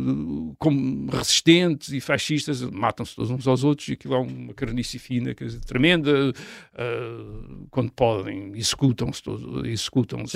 como 0.57 1.09
resistentes 1.11 1.91
e 1.91 1.99
fascistas, 1.99 2.61
matam-se 2.61 3.15
todos 3.15 3.29
uns 3.31 3.45
aos 3.47 3.63
outros 3.63 3.89
e 3.89 3.93
aquilo 3.93 4.13
é 4.15 4.17
uma 4.19 4.53
carnice 4.53 4.97
fina, 4.97 5.33
dizer, 5.35 5.59
tremenda, 5.61 6.31
ah, 6.73 7.63
quando 7.69 7.91
podem, 7.91 8.51
executam-se 8.55 9.21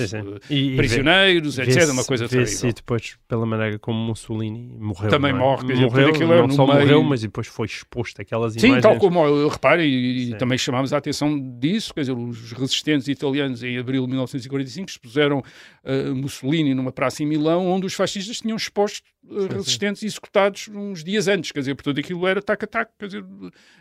Sim, 0.02 0.08
sim. 0.08 0.18
ah, 0.18 0.40
E- 0.50 0.74
e 0.74 0.76
prisioneiros, 0.76 1.56
vê- 1.56 1.64
etc, 1.64 1.90
uma 1.92 2.04
coisa 2.04 2.28
terrível. 2.28 2.74
depois 2.74 3.18
pela 3.28 3.46
maneira 3.46 3.80
como 3.80 3.98
Mussolini 4.00 4.76
morreu. 4.80 5.10
Também 5.10 5.32
não 5.32 5.40
é? 5.40 5.42
morre, 5.44 5.66
quer 5.66 5.74
dizer, 5.74 5.86
morreu, 5.86 6.10
aquilo 6.10 6.34
é 6.34 6.42
não 6.42 6.50
só 6.50 6.66
meio- 6.68 6.80
morreu, 6.80 7.04
mas 7.04 7.22
depois 7.22 7.48
foi 7.48 7.66
exposto 7.68 8.22
aquelas 8.22 8.54
Sim, 8.54 8.68
imagens. 8.68 8.82
tal 8.84 8.98
como 8.98 9.24
eu 9.26 9.48
repare, 9.48 9.84
e, 9.86 10.24
e 10.24 10.26
Sim. 10.28 10.38
também 10.38 10.58
chamámos 10.58 10.94
a 10.94 10.98
atenção 10.98 11.38
disso, 11.60 11.94
quer 11.94 12.02
dizer, 12.02 12.14
os 12.18 12.52
resistentes 12.52 13.08
italianos 13.08 13.64
em 13.64 13.78
abril 13.78 14.04
de 14.04 14.10
1945 14.10 14.90
expuseram 14.90 15.40
uh, 15.40 16.16
Mussolini 16.16 16.74
numa 16.74 16.92
praça 16.92 17.24
em 17.24 17.26
Milão, 17.26 17.66
onde 17.78 17.86
os 17.86 17.94
fascistas 17.94 18.42
tinham 18.42 18.58
exposto 18.58 19.06
uh, 19.30 19.48
resistentes 19.48 20.04
executados 20.04 20.68
uns 20.68 21.04
dias 21.04 21.28
antes, 21.28 21.52
quer 21.52 21.60
dizer, 21.60 21.76
portanto 21.76 22.00
aquilo 22.00 22.28
era 22.28 22.42
tac 22.42 22.64
a 22.64 22.68
tac, 22.68 22.92
quer 23.00 23.08
dizer, 23.08 23.24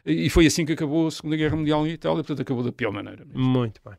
e 0.04 0.30
foi 0.30 0.46
assim 0.46 0.64
que 0.64 0.72
acabou 0.72 1.08
a 1.08 1.10
Segunda 1.10 1.36
Guerra 1.36 1.56
Mundial 1.56 1.86
em 1.86 1.90
Itália, 1.90 2.18
portanto 2.18 2.42
acabou 2.42 2.62
da 2.62 2.72
pior 2.72 2.92
maneira. 2.92 3.24
mesmo. 3.24 3.42
Muito 3.42 3.80
bem. 3.84 3.94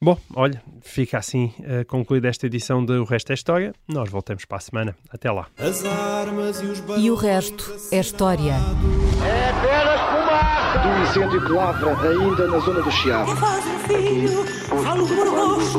Bom, 0.00 0.18
olha, 0.34 0.62
fica 0.82 1.18
assim 1.18 1.52
eh, 1.62 1.84
concluída 1.84 2.28
esta 2.28 2.46
edição 2.46 2.84
de 2.84 2.92
O 2.92 3.04
Resto 3.04 3.30
é 3.30 3.34
História. 3.34 3.72
Nós 3.88 4.10
voltamos 4.10 4.44
para 4.44 4.58
a 4.58 4.60
semana. 4.60 4.96
Até 5.10 5.30
lá. 5.30 5.48
As 5.56 5.84
armas 5.84 6.60
e 6.60 6.66
os 6.66 6.82
E 6.98 7.10
o 7.10 7.14
resto 7.14 7.74
é 7.92 8.00
história. 8.00 8.52
É 8.52 9.50
apenas 9.50 10.00
fumaça! 10.00 10.78
Do 10.78 11.02
incêndio 11.02 11.44
que 11.46 11.52
lavra 11.52 11.90
ainda 12.08 12.46
na 12.46 12.58
zona 12.58 12.82
do 12.82 12.90
Chiado. 12.90 13.26
Quem 13.26 13.36
faz 13.36 13.64
um 13.66 13.78
filho, 13.80 14.44
falo 14.82 15.06
por 15.06 15.28
rosto. 15.28 15.78